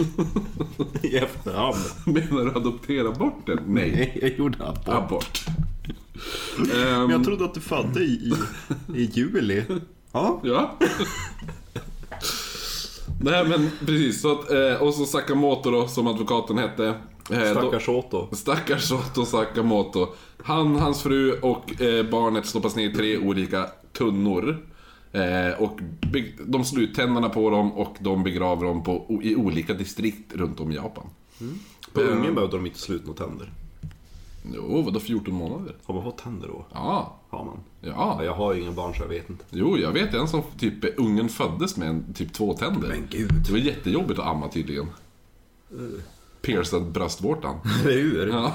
I 1.02 1.16
efterhand. 1.16 1.76
Menar 2.04 2.44
du 2.44 2.50
adoptera 2.50 3.10
bort 3.10 3.46
den? 3.46 3.58
Nej. 3.66 3.90
Nej, 3.90 4.18
jag 4.22 4.38
gjorde 4.38 4.66
abort. 4.66 4.88
Abort. 4.88 5.46
Men 6.56 6.94
Ehm, 6.94 7.10
jag 7.10 7.24
trodde 7.24 7.44
att 7.44 7.54
du 7.54 7.60
födde 7.60 8.00
i, 8.00 8.32
i, 8.94 9.00
i 9.00 9.04
juli. 9.04 9.64
Ja. 10.12 10.40
Ja. 10.44 10.78
Nej 13.20 13.44
men 13.48 13.70
precis, 13.86 14.20
så 14.20 14.32
att, 14.32 14.50
eh, 14.50 14.82
och 14.82 14.94
så 14.94 15.04
Sakamoto 15.04 15.70
då, 15.70 15.88
som 15.88 16.06
advokaten 16.06 16.58
hette. 16.58 16.94
Eh, 17.30 17.50
Stackars 17.52 17.88
Otto. 17.88 18.28
Stackars 18.32 18.92
Otto 18.92 19.24
Sakamoto. 19.24 20.08
Han, 20.42 20.76
hans 20.76 21.02
fru 21.02 21.32
och 21.32 21.82
eh, 21.82 22.06
barnet 22.10 22.46
stoppas 22.46 22.76
ner 22.76 22.90
i 22.90 22.94
tre 22.94 23.18
olika 23.18 23.66
tunnor. 23.98 24.58
Eh, 25.12 25.62
och 25.62 25.80
de 26.46 26.64
slår 26.64 26.82
ut 26.82 26.94
tänderna 26.94 27.28
på 27.28 27.50
dem 27.50 27.72
och 27.72 27.96
de 28.00 28.22
begraver 28.22 28.64
dem 28.66 28.82
på, 28.82 29.20
i 29.22 29.36
olika 29.36 29.74
distrikt 29.74 30.34
runt 30.34 30.60
om 30.60 30.72
i 30.72 30.74
Japan. 30.74 31.06
På 31.92 32.00
ungen 32.00 32.34
behövde 32.34 32.56
de 32.56 32.66
inte 32.66 32.78
slut 32.78 33.06
några 33.06 33.26
tänder. 33.26 33.52
Jo, 34.54 34.82
vadå 34.82 35.00
14 35.00 35.34
månader? 35.34 35.74
Har 35.84 35.94
man 35.94 36.04
fått 36.04 36.18
tänder 36.18 36.48
då? 36.48 36.64
Ja, 36.72 37.16
Har 37.28 37.44
man? 37.44 37.58
ja. 37.80 37.88
Ja, 38.18 38.24
jag 38.24 38.34
har 38.34 38.54
ju 38.54 38.62
inga 38.62 38.72
barn 38.72 38.94
så 38.94 39.02
jag 39.02 39.08
vet 39.08 39.30
inte. 39.30 39.44
Jo, 39.50 39.78
jag 39.78 39.92
vet 39.92 40.14
en 40.14 40.28
som 40.28 40.42
typ, 40.58 40.98
ungen 41.00 41.28
föddes 41.28 41.76
med 41.76 41.88
en, 41.88 42.12
typ 42.14 42.32
två 42.32 42.54
tänder. 42.54 42.88
Men 42.88 43.06
gud. 43.10 43.32
Det 43.46 43.52
var 43.52 43.58
jättejobbigt 43.58 44.20
att 44.20 44.26
amma 44.26 44.48
tydligen. 44.48 44.86
Piercad 46.42 46.92
bröstvårtan. 46.92 47.56
Eller 47.84 47.92
hur? 48.02 48.28
Ja. 48.28 48.54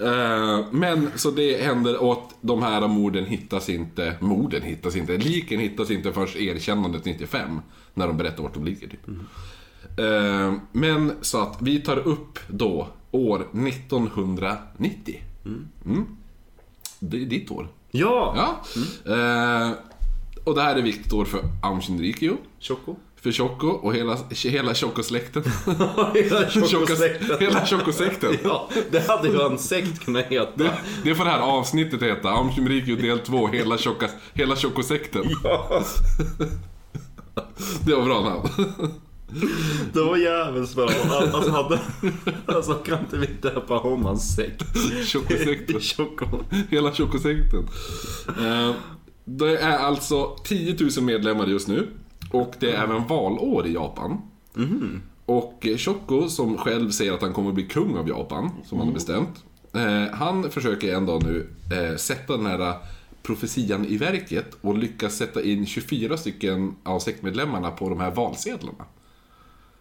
Eh, 0.00 0.64
Men 0.70 1.10
så 1.14 1.30
det 1.30 1.62
händer 1.64 2.02
och 2.02 2.12
att 2.12 2.34
de 2.40 2.62
här 2.62 2.88
morden 2.88 3.24
hittas 3.24 3.68
inte, 3.68 4.16
morden 4.20 4.62
hittas 4.62 4.96
inte, 4.96 5.16
liken 5.16 5.60
hittas 5.60 5.90
inte 5.90 6.12
först 6.12 6.36
erkännandet 6.36 7.04
95. 7.04 7.60
När 7.94 8.06
de 8.06 8.16
berättar 8.16 8.42
vart 8.42 8.54
de 8.54 8.64
ligger 8.64 8.88
typ. 8.88 9.08
Eh, 9.98 10.54
Men 10.72 11.12
så 11.20 11.42
att 11.42 11.56
vi 11.62 11.80
tar 11.80 11.96
upp 11.98 12.38
då 12.48 12.88
år 13.10 13.46
1990. 13.52 15.22
Mm. 15.84 16.06
Det 16.98 17.22
är 17.22 17.26
ditt 17.26 17.50
år. 17.50 17.68
Ja! 17.90 18.34
Ja. 18.36 19.12
Eh, 19.14 19.70
Och 20.44 20.54
det 20.54 20.62
här 20.62 20.76
är 20.76 20.82
viktigt 20.82 21.12
år 21.12 21.24
för 21.24 21.40
Aum 21.62 21.80
Shinrikyo. 21.80 22.36
Choco. 22.60 22.96
För 23.26 23.32
Choco 23.32 23.66
och 23.66 23.94
hela, 23.94 24.18
hela 24.44 24.74
Choco-släkten. 24.74 25.42
Hela 26.14 26.48
Choco- 26.48 27.38
Hela 27.40 27.66
Choco-sekten. 27.66 28.32
Ja, 28.44 28.68
det 28.90 29.08
hade 29.08 29.28
ju 29.28 29.40
en 29.40 29.58
sekt 29.58 30.04
kunnat 30.04 30.24
heta. 30.26 30.50
Det, 30.54 30.72
det 31.04 31.14
får 31.14 31.24
det 31.24 31.30
här 31.30 31.40
avsnittet 31.40 32.02
heta. 32.02 32.28
Aum 32.30 32.52
Shinrikyo 32.52 32.96
del 32.96 33.18
2, 33.18 33.46
hela, 33.48 33.78
tjocka, 33.78 34.08
hela 34.34 34.56
Choco-sekten. 34.56 35.22
Ja, 35.44 35.82
Det 37.86 37.94
var 37.94 38.04
bra 38.04 38.20
namn. 38.20 38.48
det 39.92 40.00
var 40.02 40.16
jävligt 40.16 40.74
bra. 40.74 40.88
Alltså, 41.32 41.50
hade, 41.50 41.78
alltså 42.46 42.74
kan 42.74 42.98
inte 42.98 43.16
vi 43.18 43.26
döpa 43.26 43.78
om 43.80 44.04
hans 44.04 44.34
sekt? 44.36 44.62
Choco-sekten. 45.12 45.80
Choco. 45.80 46.26
Hela 46.70 46.92
Choco-sekten. 46.92 47.68
Eh, 48.46 48.72
Det 49.24 49.56
är 49.58 49.78
alltså 49.78 50.36
10 50.44 50.76
000 50.96 51.04
medlemmar 51.04 51.46
just 51.46 51.68
nu. 51.68 51.88
Och 52.40 52.54
det 52.60 52.72
är 52.72 52.82
även 52.82 53.06
valår 53.06 53.66
i 53.66 53.72
Japan. 53.74 54.20
Och 55.26 55.66
Choco, 55.78 56.28
som 56.28 56.58
själv 56.58 56.90
säger 56.90 57.12
att 57.12 57.22
han 57.22 57.32
kommer 57.32 57.48
att 57.48 57.54
bli 57.54 57.66
kung 57.66 57.96
av 57.96 58.08
Japan, 58.08 58.50
som 58.64 58.78
han 58.78 58.86
har 58.86 58.94
bestämt. 58.94 59.44
eh, 59.74 60.14
Han 60.16 60.50
försöker 60.50 60.94
en 60.96 61.06
dag 61.06 61.22
nu 61.24 61.48
eh, 61.72 61.96
sätta 61.96 62.36
den 62.36 62.46
här 62.46 62.74
profetian 63.22 63.84
i 63.86 63.96
verket 63.96 64.46
och 64.60 64.78
lyckas 64.78 65.14
sätta 65.16 65.42
in 65.42 65.66
24 65.66 66.16
stycken 66.16 66.76
av 66.82 66.98
sektmedlemmarna 66.98 67.70
på 67.70 67.88
de 67.88 68.00
här 68.00 68.10
valsedlarna. 68.10 68.84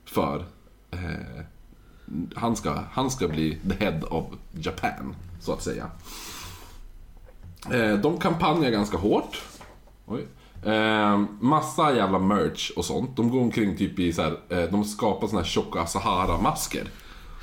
För 0.06 0.46
eh, 0.92 1.44
han, 2.36 2.56
ska, 2.56 2.80
han 2.92 3.12
ska 3.12 3.28
bli 3.28 3.58
the 3.70 3.86
head 3.86 4.00
of 4.10 4.26
Japan, 4.52 5.16
så 5.42 5.54
att 5.54 5.64
säga. 5.64 5.90
Eh, 7.72 7.94
de 8.00 8.18
kampanjar 8.18 8.72
ganska 8.72 8.98
hårt. 8.98 9.42
Oj. 10.06 10.26
Eh, 10.66 11.24
massa 11.40 11.96
jävla 11.96 12.20
merch 12.20 12.72
och 12.76 12.86
sånt. 12.86 13.16
De 13.16 13.30
går 13.30 13.42
omkring 13.42 13.78
typ 13.78 14.00
i 14.00 14.14
så 14.14 14.22
här, 14.22 14.38
eh, 14.50 14.64
de 14.72 14.84
skapar 14.86 15.28
såna 15.28 15.42
här 15.42 15.48
tjocka 15.48 15.86
Sahara-masker. 15.86 16.88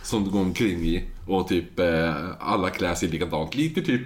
Som 0.03 0.25
de 0.25 0.31
går 0.31 0.41
omkring 0.41 0.81
i. 0.81 1.05
Och 1.27 1.49
typ 1.49 1.79
eh, 1.79 2.15
alla 2.41 2.71
klär 2.71 2.95
sig 2.95 3.09
likadant. 3.09 3.55
Lite 3.55 3.83
typ... 3.83 4.03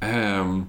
ehm, 0.00 0.64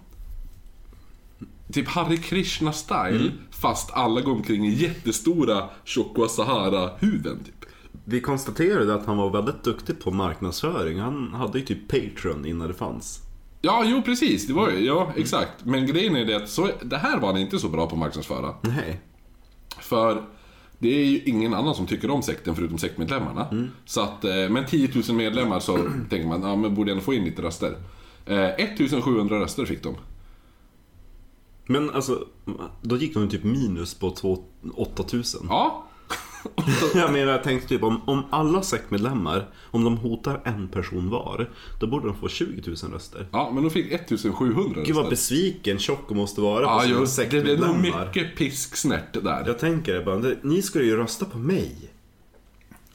typ 1.72 1.88
Hare 1.88 2.16
Krishna-style. 2.18 3.32
Fast 3.52 3.92
alla 3.94 4.22
går 4.22 4.32
omkring 4.32 4.66
i 4.66 4.74
jättestora 4.74 5.70
tjocka 5.84 6.28
Sahara-huvuden 6.28 7.44
typ. 7.44 7.66
Vi 8.04 8.22
konstaterade 8.22 8.96
att 8.96 9.06
han 9.06 9.18
var 9.18 9.30
väldigt 9.30 9.64
duktig 9.64 10.00
på 10.00 10.12
marknadsföring. 10.12 11.00
Han 11.00 11.34
hade 11.34 11.60
ju 11.60 11.66
typ 11.66 11.88
Patreon 11.88 12.46
innan 12.46 12.68
det 12.68 12.74
fanns. 12.74 13.25
Ja, 13.66 13.84
jo 13.86 14.02
precis. 14.02 14.48
Det 14.48 14.54
var 14.54 14.70
ju, 14.70 14.86
ja 14.86 15.14
exakt. 15.18 15.66
Men 15.66 15.86
grejen 15.88 16.16
är 16.16 16.26
det 16.26 16.36
att 16.36 16.50
så, 16.50 16.70
det 16.84 16.98
här 16.98 17.20
var 17.20 17.32
han 17.32 17.42
inte 17.42 17.60
så 17.60 17.70
bra 17.70 17.88
på 17.88 17.96
att 17.96 18.00
marknadsföra. 18.00 18.56
Nej. 18.62 19.02
För 19.80 20.24
det 20.80 21.02
är 21.02 21.06
ju 21.06 21.22
ingen 21.26 21.54
annan 21.54 21.76
som 21.76 21.86
tycker 21.88 22.10
om 22.12 22.22
sekten 22.22 22.56
förutom 22.56 22.78
sektmedlemmarna. 22.78 23.68
Så 23.86 24.02
att, 24.02 24.24
eh, 24.24 24.50
men 24.50 24.66
10 24.66 24.90
000 25.08 25.18
medlemmar 25.18 25.60
så 25.60 25.78
tänker 26.10 26.28
man, 26.28 26.42
ja 26.44 26.56
men 26.56 26.76
borde 26.76 26.92
ändå 26.92 27.04
få 27.04 27.14
in 27.14 27.24
lite 27.26 27.42
röster. 27.42 27.78
Eh, 28.26 28.46
1700 28.46 29.40
röster 29.40 29.66
fick 29.66 29.84
de. 29.84 29.96
Men 31.68 31.90
alltså, 31.90 32.26
då 32.82 32.98
gick 32.98 33.14
de 33.14 33.30
typ 33.30 33.44
minus 33.44 33.94
på 33.94 34.12
två- 34.12 34.44
8000. 34.76 35.46
Ja. 35.50 35.88
Jag 36.96 37.12
menar, 37.14 37.32
jag 37.32 37.44
tänkte 37.44 37.68
typ 37.68 37.84
om, 37.84 38.02
om 38.06 38.24
alla 38.30 38.62
sektmedlemmar, 38.62 39.50
om 39.72 39.84
de 39.84 39.98
hotar 39.98 40.42
en 40.46 40.68
person 40.68 41.10
var, 41.10 41.50
då 41.80 41.88
borde 41.88 42.08
de 42.08 42.16
få 42.18 42.28
20 42.28 42.62
000 42.84 42.92
röster. 42.94 43.28
Ja, 43.32 43.52
men 43.54 43.64
de 43.64 43.70
fick 43.70 43.92
1700 43.92 44.82
Gud 44.86 44.96
vad 44.96 45.04
röster. 45.06 45.10
besviken 45.10 45.80
Tjocko 45.80 46.14
måste 46.14 46.42
vara 46.42 46.66
på 46.68 46.72
Ja, 46.72 46.82
sina 46.82 47.00
just 47.00 47.18
det. 47.18 47.24
Är 47.24 47.32
nog 47.32 47.44
sektmedlemmar. 47.44 48.06
mycket 48.06 48.36
pisksnärt 48.38 49.14
där. 49.24 49.44
Jag 49.48 49.60
tänker 49.60 49.94
det 49.94 50.02
bara, 50.06 50.22
ni 50.42 50.62
skulle 50.62 50.86
ju 50.86 50.98
rösta 50.98 51.26
på 51.26 51.38
mig. 51.38 51.92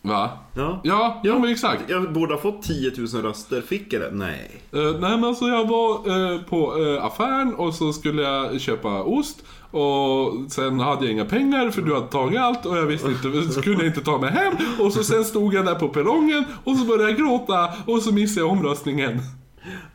Va? 0.02 0.30
Ja. 0.54 0.80
Ja, 0.84 1.20
ja 1.24 1.38
men 1.38 1.50
exakt. 1.50 1.82
Jag 1.88 2.12
borde 2.12 2.34
ha 2.34 2.40
fått 2.40 2.62
10 2.62 2.92
000 2.96 3.06
röster, 3.06 3.60
fick 3.60 3.92
jag 3.92 4.02
det? 4.02 4.10
Nej. 4.12 4.62
Eh, 4.72 4.80
nej 4.80 5.10
men 5.10 5.24
alltså 5.24 5.44
jag 5.44 5.68
var 5.68 5.92
eh, 5.94 6.40
på 6.40 6.74
uh, 6.74 7.04
affären 7.04 7.54
och 7.54 7.74
så 7.74 7.92
skulle 7.92 8.22
jag 8.22 8.60
köpa 8.60 9.02
ost 9.02 9.44
och 9.70 10.50
sen 10.50 10.80
hade 10.80 11.04
jag 11.04 11.12
inga 11.12 11.24
pengar 11.24 11.70
för 11.70 11.82
du 11.82 11.94
hade 11.94 12.06
tagit 12.06 12.40
allt 12.40 12.66
och 12.66 12.76
jag 12.76 12.86
visste 12.86 13.08
inte, 13.08 13.52
så 13.52 13.62
kunde 13.62 13.78
jag 13.78 13.86
inte 13.86 14.00
ta 14.00 14.18
mig 14.18 14.30
hem 14.30 14.52
och 14.80 14.92
så 14.92 15.04
sen 15.04 15.24
stod 15.24 15.54
jag 15.54 15.64
där 15.64 15.74
på 15.74 15.88
perrongen 15.88 16.44
och 16.64 16.76
så 16.76 16.84
började 16.84 17.10
jag 17.10 17.18
gråta 17.18 17.68
och 17.86 18.02
så 18.02 18.12
missade 18.12 18.46
jag 18.46 18.52
omröstningen. 18.52 19.20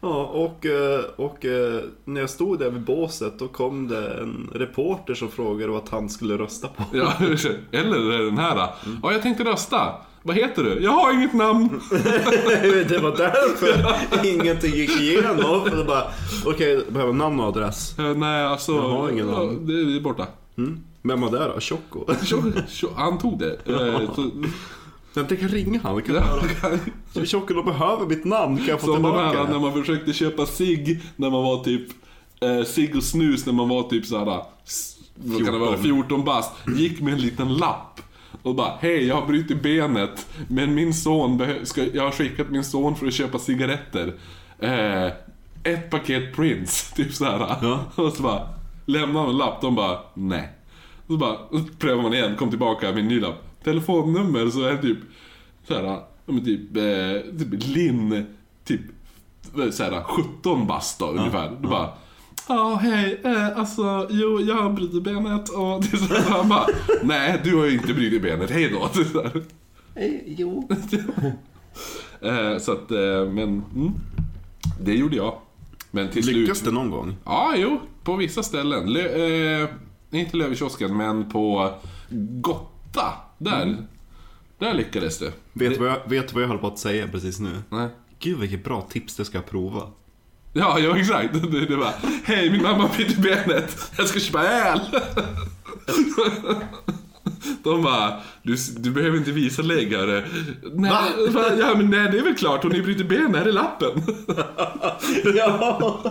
Ja, 0.06 0.24
och, 0.26 0.66
eh, 0.66 1.00
och 1.16 1.46
eh, 1.46 1.82
när 2.06 2.22
jag 2.22 2.30
stod 2.30 2.60
där 2.60 2.70
vid 2.70 2.82
båset 2.82 3.40
då 3.40 3.48
kom 3.48 3.88
det 3.88 4.14
en 4.14 4.50
reporter 4.54 5.14
som 5.14 5.30
frågade 5.32 5.72
vad 5.72 5.90
han 5.90 6.10
skulle 6.10 6.38
rösta 6.38 6.68
på. 6.68 6.84
Ja, 6.94 7.14
eller 7.72 8.26
den 8.26 8.38
här. 8.38 8.70
Ja, 9.04 9.12
jag 9.12 9.22
tänkte 9.22 9.44
rösta. 9.44 9.94
Vad 10.24 10.36
heter 10.36 10.64
du? 10.64 10.84
Jag 10.84 10.92
har 10.92 11.14
inget 11.14 11.34
namn. 11.34 11.70
det 12.90 12.98
var 13.04 13.18
därför 13.18 14.26
ingenting 14.28 14.72
gick 14.74 15.02
igenom. 15.02 15.70
För 15.70 15.78
det 15.78 15.84
bara, 15.84 16.04
okej, 16.46 16.72
jag 16.86 16.94
behöver 16.94 17.14
namn 17.14 17.40
och 17.40 17.46
adress. 17.46 18.00
Eh, 18.00 18.16
nej, 18.16 18.46
alltså. 18.46 18.72
Jag 18.72 18.82
har 18.82 19.10
ingen 19.10 19.28
namn. 19.28 19.68
Det 19.68 19.74
är 19.74 20.02
borta. 20.02 20.28
Mm. 20.58 20.80
Vem 21.02 21.22
var 21.22 21.32
det 21.32 21.52
då? 21.54 21.60
Tjocko? 21.60 22.06
Tjo- 22.24 22.52
tjo- 22.68 22.94
Han 22.96 23.18
tog 23.18 23.40
det. 23.40 23.58
Eh, 25.18 25.26
Jag 25.30 25.40
kan 25.40 25.50
ringa 25.50 25.80
han. 25.84 26.02
Kan 26.02 26.16
ja, 26.16 26.40
jag... 27.14 27.28
Tjocko, 27.28 27.54
de 27.54 27.66
behöver 27.66 28.06
mitt 28.06 28.26
namn. 28.26 28.58
Kan 28.58 28.66
jag 28.68 28.80
få 28.80 28.86
Som 28.88 28.96
tillbaka 28.96 29.44
det? 29.44 29.50
när 29.52 29.60
man 29.60 29.74
försökte 29.74 30.14
köpa 30.14 30.46
cigg 30.46 31.02
när 31.16 31.30
man 31.30 31.44
var 31.44 31.64
typ 31.64 31.88
eh, 32.42 32.64
cigg 32.64 32.96
och 32.96 33.04
snus 33.04 33.46
när 33.46 33.54
man 33.54 33.70
var 33.70 33.84
typ 33.84 34.06
såhär 34.06 34.42
s- 34.66 34.96
vad 35.16 35.46
kan 35.46 35.54
det 35.54 35.60
vara, 35.60 35.78
14 35.78 36.24
bast. 36.24 36.52
Gick 36.78 37.02
med 37.02 37.14
en 37.14 37.20
liten 37.22 37.54
lapp 37.54 38.02
och 38.44 38.56
bara 38.56 38.74
hej 38.80 39.06
jag 39.08 39.16
har 39.16 39.28
brutit 39.28 39.64
benet 39.64 40.28
men 40.48 40.74
min 40.76 40.94
son 40.94 41.42
ska, 41.64 41.84
jag 41.94 42.04
har 42.04 42.12
skickat 42.12 42.50
min 42.50 42.64
son 42.64 42.96
för 42.96 43.08
att 43.08 43.14
köpa 43.14 43.40
cigaretter. 43.40 44.14
Eh, 44.60 45.06
ett 45.74 45.90
paket 45.90 46.36
Prince, 46.36 46.96
typ 46.96 47.14
såhär. 47.14 47.40
Ja. 47.62 47.80
Och 47.96 48.14
så 48.14 48.24
bara 48.24 48.50
lämnar 48.86 49.14
man 49.14 49.30
en 49.30 49.38
lapp, 49.38 49.62
de 49.62 49.76
bara 49.76 50.00
nej. 50.14 50.50
Så 51.08 51.18
bara 51.18 51.36
så 51.52 51.60
prövar 51.80 52.04
man 52.04 52.14
igen, 52.14 52.36
kom 52.40 52.50
tillbaka 52.50 52.92
med 52.92 53.00
en 53.00 53.08
ny 53.08 53.20
lapp. 53.20 53.44
Telefonnummer 53.66 54.50
så 54.50 54.62
är 54.62 54.72
det 54.72 54.82
typ 54.82 54.98
såhär, 55.68 55.84
ja 55.84 56.08
typ, 56.46 56.78
eh, 56.78 57.38
typ 57.40 57.68
Linn, 57.76 58.26
typ 58.64 58.82
såhär 59.72 60.04
17 60.04 60.68
bast 60.68 61.00
då 61.00 61.06
ungefär. 61.06 61.52
Då 61.62 61.70
bara 61.70 61.90
Ja, 62.48 62.76
hej, 62.76 63.22
eh, 63.24 63.60
alltså, 63.60 64.08
jo, 64.10 64.42
jag 64.42 64.56
har 64.56 64.70
brutit 64.70 65.04
benet 65.04 65.50
och 65.50 65.82
det 65.82 65.94
är 65.94 65.98
så 65.98 66.14
här, 66.14 66.30
han 66.30 66.50
bara, 66.50 66.68
nej, 67.04 67.42
du 67.44 67.56
har 67.56 67.66
ju 67.66 67.74
inte 67.74 67.94
brutit 67.94 68.22
benet, 68.22 68.52
hej 68.52 68.70
då. 68.70 68.90
Det 68.94 69.00
är 69.00 69.04
så, 69.04 69.22
här. 69.22 69.44
Eh, 69.96 70.12
jo. 70.26 70.70
Eh, 72.22 72.58
så 72.58 72.72
att, 72.72 72.92
eh, 72.92 73.26
men, 73.32 73.64
mm, 73.76 73.92
det 74.82 74.94
gjorde 74.94 75.16
jag. 75.16 75.38
Men 75.92 76.10
till 76.10 76.26
Lyckas 76.26 76.58
slut... 76.58 76.70
det 76.70 76.80
någon 76.80 76.90
gång? 76.90 77.16
Ja, 77.26 77.54
jo, 77.58 77.80
på 78.04 78.16
vissa 78.16 78.44
ställen. 78.44 78.94
Lö, 78.94 79.62
eh, 79.62 79.70
inte 80.12 80.38
Löwenkiosken, 80.38 80.98
men 80.98 81.30
på 81.30 81.74
Gotta, 82.42 83.14
där. 83.38 83.78
Där 84.60 84.74
lyckades 84.74 85.20
det. 85.20 85.32
Vet 85.54 85.74
du 85.74 85.80
vad, 85.80 85.88
jag- 85.90 86.10
vet 86.10 86.28
du 86.28 86.34
vad 86.34 86.44
jag 86.44 86.48
håller 86.48 86.62
på 86.62 86.68
att 86.68 86.80
säga 86.80 87.08
precis 87.08 87.40
nu? 87.40 87.52
Nej. 87.70 87.88
Gud 88.20 88.38
vilket 88.40 88.64
bra 88.64 88.88
tips, 88.92 89.16
det 89.16 89.26
ska 89.26 89.38
jag 89.38 89.46
prova. 89.50 89.82
Ja, 90.54 90.80
ja 90.80 90.98
exakt. 90.98 91.34
Det, 91.52 91.66
det 91.66 91.76
var, 91.76 91.94
hej 92.24 92.50
min 92.52 92.62
mamma 92.62 92.78
har 92.88 92.96
brutit 92.96 93.18
benet, 93.18 93.92
jag 93.98 94.08
ska 94.08 94.20
köpa 94.20 94.44
öl. 94.44 94.80
De 97.64 97.84
bara, 97.84 98.20
du, 98.44 98.56
du 98.78 98.92
behöver 98.92 99.18
inte 99.18 99.32
visa 99.32 99.62
lägg 99.62 99.94
hörru. 99.94 100.24
Nej? 100.74 101.04
Ja 101.60 101.74
men 101.78 101.90
nej 101.90 102.12
det 102.12 102.20
är 102.20 102.24
väl 102.24 102.36
klart, 102.36 102.64
hon 102.64 102.72
har 102.72 102.78
ju 102.78 102.84
brutit 102.84 103.10
benet, 103.10 103.36
här 103.36 103.46
är 103.46 103.52
lappen. 103.52 104.02
ja, 105.36 106.04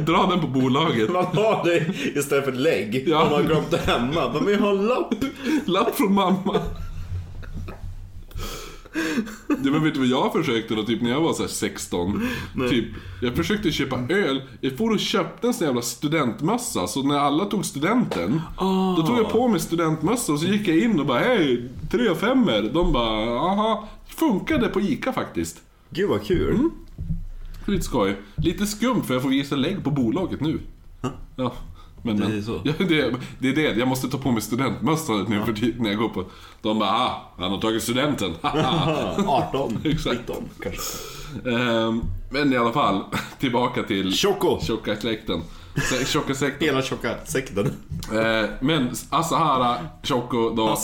Dra 0.00 0.26
den 0.26 0.40
på 0.40 0.46
bolaget. 0.46 1.12
man 1.12 1.24
har 1.24 1.64
det 1.64 1.86
istället 2.18 2.44
för 2.44 2.52
lägg. 2.52 3.08
Ja. 3.08 3.22
Om 3.22 3.30
man 3.30 3.40
har 3.40 3.42
glömt 3.42 3.70
det 3.70 3.76
hemma. 3.78 4.32
Men 4.32 4.46
vi 4.46 4.54
har 4.54 4.70
en 4.70 4.86
lapp. 4.86 5.14
Lapp 5.64 5.96
från 5.96 6.14
mamma. 6.14 6.60
Du 9.48 9.70
men 9.70 9.84
vet 9.84 9.94
du 9.94 10.00
vad 10.00 10.08
jag 10.08 10.32
försökte 10.32 10.74
då, 10.74 10.82
typ 10.82 11.02
när 11.02 11.10
jag 11.10 11.20
var 11.20 11.32
så 11.32 11.42
här 11.42 11.48
16? 11.48 12.28
Typ, 12.70 12.84
jag 13.22 13.36
försökte 13.36 13.72
köpa 13.72 13.96
öl, 14.08 14.42
jag 14.60 14.78
får 14.78 14.90
och 14.90 15.00
köpte 15.00 15.46
en 15.46 15.54
sån 15.54 15.66
jävla 15.66 15.82
studentmössa, 15.82 16.86
så 16.86 17.02
när 17.02 17.18
alla 17.18 17.44
tog 17.44 17.64
studenten, 17.64 18.40
då 18.96 19.06
tog 19.06 19.18
jag 19.18 19.30
på 19.30 19.48
mig 19.48 19.60
studentmössa 19.60 20.32
och 20.32 20.40
så 20.40 20.46
gick 20.46 20.68
jag 20.68 20.78
in 20.78 21.00
och 21.00 21.06
bara 21.06 21.18
hej, 21.18 21.68
tre 21.90 22.08
och 22.08 22.16
femmer. 22.16 22.62
De 22.62 22.92
bara, 22.92 23.38
aha, 23.38 23.88
funkade 24.06 24.68
på 24.68 24.80
ICA 24.80 25.12
faktiskt. 25.12 25.62
Gud 25.90 26.08
vad 26.08 26.24
kul. 26.24 26.70
Lite 27.66 27.84
skoj. 27.84 28.16
Lite 28.36 28.66
skumt 28.66 29.02
för 29.02 29.14
jag 29.14 29.22
får 29.22 29.28
visa 29.28 29.56
lägg 29.56 29.84
på 29.84 29.90
bolaget 29.90 30.40
nu. 30.40 30.60
Ja. 31.36 31.52
Men, 32.02 32.16
Det 32.16 32.24
är 32.24 32.28
men, 32.28 32.44
så. 32.44 32.60
Ja, 32.64 32.72
det, 32.78 33.14
det 33.38 33.48
är 33.48 33.54
det, 33.54 33.78
jag 33.78 33.88
måste 33.88 34.08
ta 34.08 34.18
på 34.18 34.30
mig 34.30 34.42
studentmössa 34.42 35.12
nu 35.12 35.44
för 35.44 35.52
tiden 35.52 35.82
när 35.82 35.90
jag 35.90 35.98
går 35.98 36.08
på... 36.08 36.24
De 36.62 36.78
bara, 36.78 36.90
ah, 36.90 37.32
han 37.38 37.50
har 37.50 37.60
tagit 37.60 37.82
studenten. 37.82 38.34
Ah, 38.42 39.48
18, 39.52 39.78
Exakt. 39.84 40.20
19 40.20 40.44
kanske. 40.60 40.80
Ehm, 41.50 42.02
men 42.30 42.52
i 42.52 42.56
alla 42.56 42.72
fall, 42.72 43.04
tillbaka 43.38 43.82
till 43.82 44.12
Tjocko! 44.12 44.58
tjocka 44.60 44.96
släkten. 44.96 45.40
Tjocka 46.06 46.34
sekten. 46.34 46.68
Hela 46.68 46.82
tjocka 46.82 47.14
sekten. 47.24 47.66
Eh, 48.12 48.50
men 48.60 48.90
Asahara 49.10 49.76
Tjocko 50.02 50.50
då, 50.50 50.76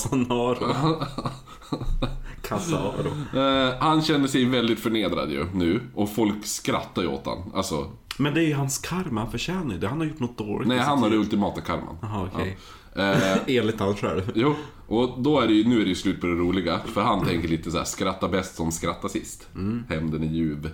Kasaro. 2.59 3.39
eh, 3.69 3.75
han 3.81 4.03
känner 4.03 4.27
sig 4.27 4.45
väldigt 4.45 4.81
förnedrad 4.81 5.31
ju 5.31 5.47
nu. 5.55 5.81
Och 5.95 6.11
folk 6.15 6.47
skrattar 6.47 7.03
ju 7.03 7.09
åt 7.09 7.27
han. 7.27 7.39
Alltså, 7.55 7.91
Men 8.19 8.35
det 8.35 8.41
är 8.41 8.47
ju 8.49 8.55
hans 8.55 8.79
karma, 8.79 9.21
han 9.21 9.31
förtjänar 9.31 9.73
ju 9.73 9.79
det. 9.79 9.89
Han 9.89 9.99
har 9.99 10.07
gjort 10.07 10.21
något 10.21 10.39
dåligt. 10.39 10.69
nej 10.69 10.77
i 10.77 10.81
han 10.81 10.99
har 10.99 11.05
det 11.09 11.11
liv. 11.11 11.21
ultimata 11.21 11.61
karman. 11.61 11.97
Jaha, 12.03 12.29
okej. 12.35 12.59
Eh, 12.97 13.37
Enligt 13.59 13.81
han 13.81 13.95
själv. 13.97 14.33
Jo, 14.35 14.55
och 14.87 15.23
då 15.23 15.41
är 15.41 15.47
det 15.47 15.53
ju, 15.55 15.69
nu 15.69 15.77
är 15.81 15.83
det 15.85 15.89
ju 15.89 15.95
slut 15.95 16.21
på 16.21 16.27
det 16.27 16.33
roliga. 16.35 16.79
För 16.95 17.03
han 17.03 17.27
tänker 17.27 17.49
lite 17.49 17.71
så 17.71 17.77
här: 17.79 17.85
skratta 17.85 18.29
bäst 18.29 18.55
som 18.57 18.73
skrattar 18.73 19.09
sist. 19.09 19.49
Hämnden 19.89 20.23
är 20.23 20.27
ljuv. 20.27 20.71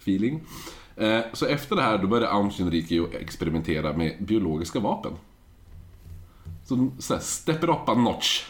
Feeling. 0.00 0.40
Eh, 0.96 1.20
så 1.32 1.46
efter 1.46 1.76
det 1.76 1.82
här, 1.82 1.98
då 1.98 2.06
började 2.06 2.32
Aun 2.32 2.50
Shinrikyo 2.50 3.08
experimentera 3.20 3.92
med 3.96 4.16
biologiska 4.20 4.80
vapen. 4.80 5.12
Så, 6.64 6.90
så 6.98 7.14
här, 7.14 7.20
step 7.20 7.64
it 7.64 7.70
up 7.70 7.88
a 7.88 7.94
notch. 7.94 8.42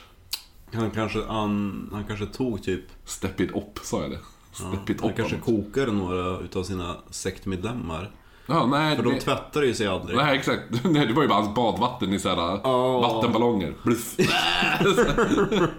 Han 0.72 0.90
kanske, 0.90 1.24
han, 1.28 1.88
han 1.92 2.04
kanske 2.04 2.26
tog 2.26 2.62
typ... 2.62 2.84
Step 3.04 3.40
it 3.40 3.50
up, 3.50 3.78
sa 3.82 4.02
jag 4.02 4.10
det? 4.10 4.18
Step 4.52 4.90
it 4.90 5.00
Han 5.00 5.10
up 5.10 5.16
kanske 5.16 5.36
a 5.36 5.38
notch. 5.46 5.64
kokade 5.64 5.92
några 5.92 6.38
utav 6.38 6.62
sina 6.62 6.96
sektmedlemmar. 7.10 8.10
Ja, 8.46 8.66
nej, 8.66 8.96
För 8.96 9.02
de 9.04 9.14
det, 9.14 9.20
tvättar 9.20 9.62
ju 9.62 9.74
sig 9.74 9.86
aldrig. 9.86 10.16
nej, 10.16 10.36
exakt. 10.38 10.62
Nej, 10.84 11.06
det 11.06 11.12
var 11.12 11.22
ju 11.22 11.28
bara 11.28 11.42
hans 11.42 11.54
badvatten 11.54 12.12
i 12.12 12.18
så 12.18 12.28
här, 12.28 12.36
Ja. 12.64 13.00
vattenballonger. 13.00 13.74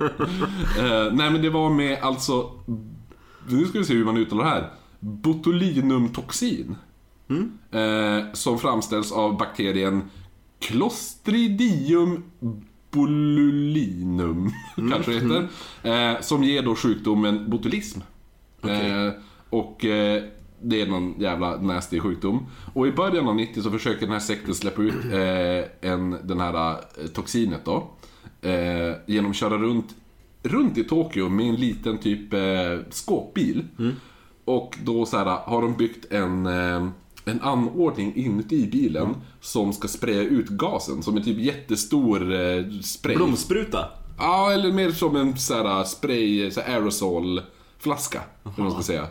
Eh, 0.80 1.14
nej, 1.14 1.32
men 1.32 1.42
det 1.42 1.50
var 1.50 1.70
med 1.70 2.00
alltså... 2.02 2.52
Nu 3.48 3.66
ska 3.66 3.80
vi 3.80 3.86
se 3.86 3.94
hur 3.94 4.06
man 4.06 4.18
uttalar 4.18 4.44
det 4.44 4.50
här. 4.50 4.70
Botulinumtoxin. 5.00 6.76
Eh, 7.72 8.34
som 8.34 8.60
framställs 8.60 9.12
av 9.12 9.38
bakterien 9.38 10.10
Clostridium 10.60 12.24
botulinum, 12.92 14.52
kanske 14.76 15.12
det 15.12 15.20
heter. 15.20 15.48
Eh, 16.14 16.22
som 16.22 16.44
ger 16.44 16.62
då 16.62 16.76
sjukdomen 16.76 17.50
botulism. 17.50 18.00
Eh, 18.64 19.14
och 19.50 19.86
eh, 19.86 20.24
det 20.62 20.82
är 20.82 20.88
någon 20.88 21.16
jävla 21.20 21.58
nasty 21.58 22.00
sjukdom. 22.00 22.46
Och 22.74 22.88
i 22.88 22.92
början 22.92 23.28
av 23.28 23.36
90 23.36 23.62
så 23.62 23.72
försöker 23.72 24.02
den 24.02 24.12
här 24.12 24.20
sekten 24.20 24.56
släppa 24.56 24.82
ut 24.82 25.06
eh, 25.14 25.92
en, 25.92 26.18
den 26.24 26.40
här 26.40 26.72
eh, 26.72 27.08
toxinet 27.14 27.66
då. 27.66 27.90
Eh, 28.42 28.96
genom 29.06 29.32
att 29.32 29.38
köra 29.38 29.58
runt, 29.58 29.96
runt 30.44 30.78
i 30.78 30.84
Tokyo 30.84 31.30
med 31.30 31.46
en 31.46 31.56
liten 31.56 31.98
typ 31.98 32.34
eh, 32.34 32.40
skåpbil. 32.90 33.68
Och 34.46 34.78
då 34.84 35.06
så 35.06 35.18
här, 35.18 35.26
har 35.26 35.62
de 35.62 35.74
byggt 35.74 36.12
en, 36.12 36.46
en 37.26 37.42
anordning 37.42 38.16
inuti 38.16 38.68
bilen 38.68 39.16
som 39.42 39.74
ska 39.74 39.88
spraya 39.88 40.22
ut 40.22 40.50
gasen. 40.50 41.04
Som 41.04 41.18
en 41.18 41.24
typ 41.24 41.40
jättestor 41.40 42.34
eh, 42.34 42.64
spray. 42.82 43.16
Blomspruta. 43.16 43.90
Ja, 44.18 44.52
eller 44.52 44.72
mer 44.72 44.92
som 44.92 45.16
en 45.16 45.38
så 45.38 45.54
här, 45.54 45.84
spray, 45.84 46.52
så 46.52 46.62
här, 46.62 46.74
aerosolflaska. 46.74 48.22
Hur 48.56 48.64
man 48.64 48.72
ska 48.72 48.82
säga. 48.82 49.08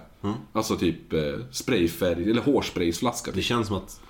Alltså 0.52 0.76
typ 0.76 1.12
eh, 1.12 1.20
sprayfärg, 1.50 2.30
eller 2.30 2.42
hårspraysflaska. 2.42 3.30
Det 3.30 3.36
Typ. 3.36 3.44
känns 3.44 3.66
som 3.66 3.76
att 3.76 4.00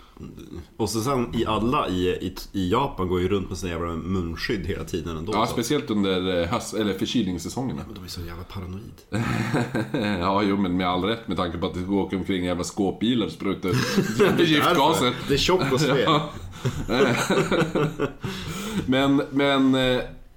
Och 0.76 0.90
så 0.90 1.00
sen 1.00 1.35
i 1.35 1.46
alla 1.46 1.88
i, 1.88 2.09
i, 2.09 2.35
i 2.52 2.70
Japan 2.70 3.09
går 3.09 3.20
ju 3.20 3.28
runt 3.28 3.48
med 3.48 3.59
sån 3.59 3.70
jävla 3.70 3.92
munskydd 3.92 4.66
hela 4.66 4.85
tiden 4.85 5.16
ändå. 5.16 5.33
Ja, 5.35 5.46
så. 5.46 5.52
speciellt 5.52 5.90
under 5.90 6.42
eh, 6.42 6.48
höst, 6.48 6.74
eller 6.74 6.94
förkylningssäsongerna. 6.94 7.83
Men 7.87 7.94
de 7.94 8.04
är 8.04 8.09
så 8.09 8.20
jävla 8.20 8.44
paranoid. 8.44 8.92
ja, 10.20 10.42
jo, 10.42 10.56
men 10.56 10.76
med 10.76 10.88
all 10.88 11.04
rätt 11.04 11.28
med 11.28 11.37
tanke 11.37 11.59
på 11.59 11.66
att 11.66 11.74
det 11.74 11.80
går 11.80 12.02
åka 12.02 12.16
omkring 12.16 12.44
jävla 12.44 12.64
skåpbilar 12.64 13.26
och 13.26 13.33
sprutar 13.33 13.68
giftgaser. 14.38 15.14
Det 15.28 15.35
är 15.35 15.38
tjock 15.38 15.72
och 15.72 15.80
sved. 15.80 16.04
Ja. 16.04 16.30
men, 18.87 19.22
men 19.30 19.76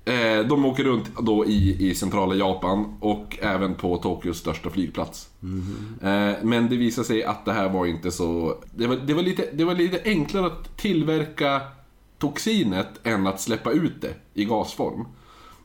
eh, 0.06 0.48
de 0.48 0.66
åker 0.66 0.84
runt 0.84 1.12
då 1.20 1.46
i, 1.46 1.90
i 1.90 1.96
centrala 1.96 2.36
Japan 2.36 2.98
och 3.00 3.38
även 3.42 3.76
på 3.76 3.98
Tokyos 3.98 4.38
största 4.38 4.70
flygplats. 4.70 5.30
Eh, 6.02 6.34
men 6.44 6.70
det 6.70 6.78
visar 6.78 7.04
sig 7.04 7.24
att 7.24 7.46
det 7.46 7.54
här 7.54 7.70
var 7.70 7.86
inte 7.86 8.12
så... 8.12 8.58
Det 8.76 8.88
var, 8.88 8.96
det 8.96 9.14
var, 9.14 9.24
lite, 9.24 9.50
det 9.54 9.64
var 9.64 9.76
lite 9.76 10.02
enklare 10.06 10.46
att 10.46 10.78
tillverka 10.78 11.62
toxinet 12.18 12.88
än 13.04 13.28
att 13.28 13.42
släppa 13.42 13.72
ut 13.72 14.02
det 14.02 14.14
i 14.34 14.46
gasform. 14.46 15.06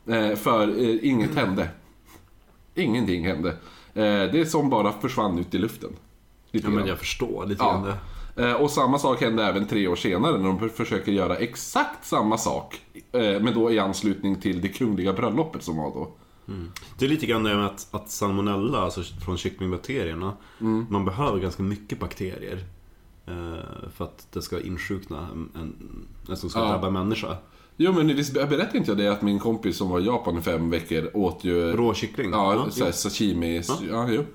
Eh, 0.07 0.35
för 0.35 0.67
eh, 0.89 1.09
inget 1.09 1.35
hände. 1.35 1.69
Ingenting 2.75 3.25
hände. 3.27 3.49
Eh, 3.93 4.31
det 4.31 4.49
som 4.49 4.69
bara 4.69 4.91
försvann 4.91 5.39
ut 5.39 5.53
i 5.53 5.57
luften. 5.57 5.89
Lite 6.51 6.67
Ja 6.67 6.71
men 6.71 6.87
jag 6.87 6.99
förstår 6.99 7.45
lite 7.45 7.63
Ja. 7.63 7.71
grann 7.71 7.83
det. 7.83 7.97
Eh, 8.39 8.53
Och 8.53 8.71
samma 8.71 8.99
sak 8.99 9.21
hände 9.21 9.43
även 9.43 9.67
tre 9.67 9.87
år 9.87 9.95
senare 9.95 10.37
när 10.37 10.47
de 10.59 10.69
försöker 10.69 11.11
göra 11.11 11.35
exakt 11.35 12.05
samma 12.07 12.37
sak. 12.37 12.81
eh, 13.11 13.21
Men 13.41 13.53
då 13.53 13.71
i 13.71 13.79
anslutning 13.79 14.35
till 14.41 14.61
det 14.61 14.67
kungliga 14.69 15.13
bröllopet 15.13 15.63
som 15.63 15.77
var 15.77 15.91
då. 15.93 16.11
Det 16.97 17.05
är 17.05 17.09
lite 17.09 17.25
grann 17.25 17.43
det 17.43 17.55
med 17.55 17.65
att, 17.65 17.87
att 17.91 18.09
salmonella, 18.11 18.79
alltså 18.81 19.01
från 19.25 19.37
kycklingbakterierna, 19.37 20.33
Mm. 20.61 20.85
man 20.89 21.05
behöver 21.05 21.39
ganska 21.39 21.63
mycket 21.63 21.99
bakterier. 21.99 22.63
eh, 23.27 23.89
För 23.95 24.05
att 24.05 24.27
det 24.31 24.41
ska 24.41 24.61
insjukna 24.61 25.27
en, 25.33 25.49
en, 26.29 26.37
som 26.37 26.49
ska 26.49 26.59
Ja. 26.59 26.65
drabba 26.69 26.87
en 26.87 26.93
människa. 26.93 27.37
Jo 27.77 27.93
men 27.93 28.07
visst 28.07 28.33
berättade 28.33 28.77
inte 28.77 28.91
jag 28.91 28.97
det 28.97 29.07
att 29.07 29.21
min 29.21 29.39
kompis 29.39 29.77
som 29.77 29.89
var 29.89 29.99
i 29.99 30.05
Japan 30.05 30.37
i 30.37 30.41
fem 30.41 30.69
veckor 30.69 31.09
åt 31.13 31.43
ju... 31.43 31.71
Rå 31.71 31.93
kyckling? 31.93 32.29
Ja, 32.31 32.53
ja, 32.55 32.71
så 32.71 32.83
här, 32.85 32.91
sashimi. 32.91 33.61
Ja. 33.89 34.07
jo. 34.09 34.25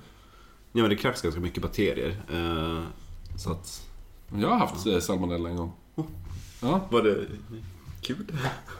ja 0.71 0.81
men 0.81 0.89
det 0.89 0.95
krävs 0.95 1.21
ganska 1.21 1.41
mycket 1.41 1.63
bakterier. 1.63 2.17
Så 3.37 3.51
att... 3.51 3.84
Jag 4.41 4.49
har 4.49 4.57
haft 4.57 4.87
eh, 4.87 4.99
salmonella 4.99 5.49
en 5.49 5.55
gång. 5.55 5.71
Ja. 6.61 6.79
Var 6.89 7.01
det 7.01 7.25
kul? 8.01 8.25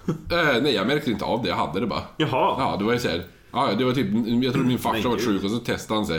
Eh, 0.08 0.62
nej, 0.62 0.74
jag 0.74 0.88
märkte 0.88 1.12
inte 1.12 1.26
av 1.26 1.44
det. 1.44 1.50
Jag 1.50 1.56
hade 1.56 1.80
det 1.80 1.88
bara. 1.88 2.02
Jaha! 2.18 2.56
Ja, 2.60 2.76
det 2.80 2.86
var 2.86 2.94
ju 2.94 3.00
såhär. 3.00 3.24
Ja, 3.52 3.74
det 3.78 3.86
var 3.86 3.92
typ, 3.92 4.08
jag 4.44 4.54
tror 4.54 4.64
min 4.64 4.80
farsa 4.80 5.10
var 5.10 5.18
sjuk 5.18 5.44
och 5.44 5.52
så 5.52 5.58
testade 5.58 6.00
han 6.00 6.06
sig. 6.06 6.18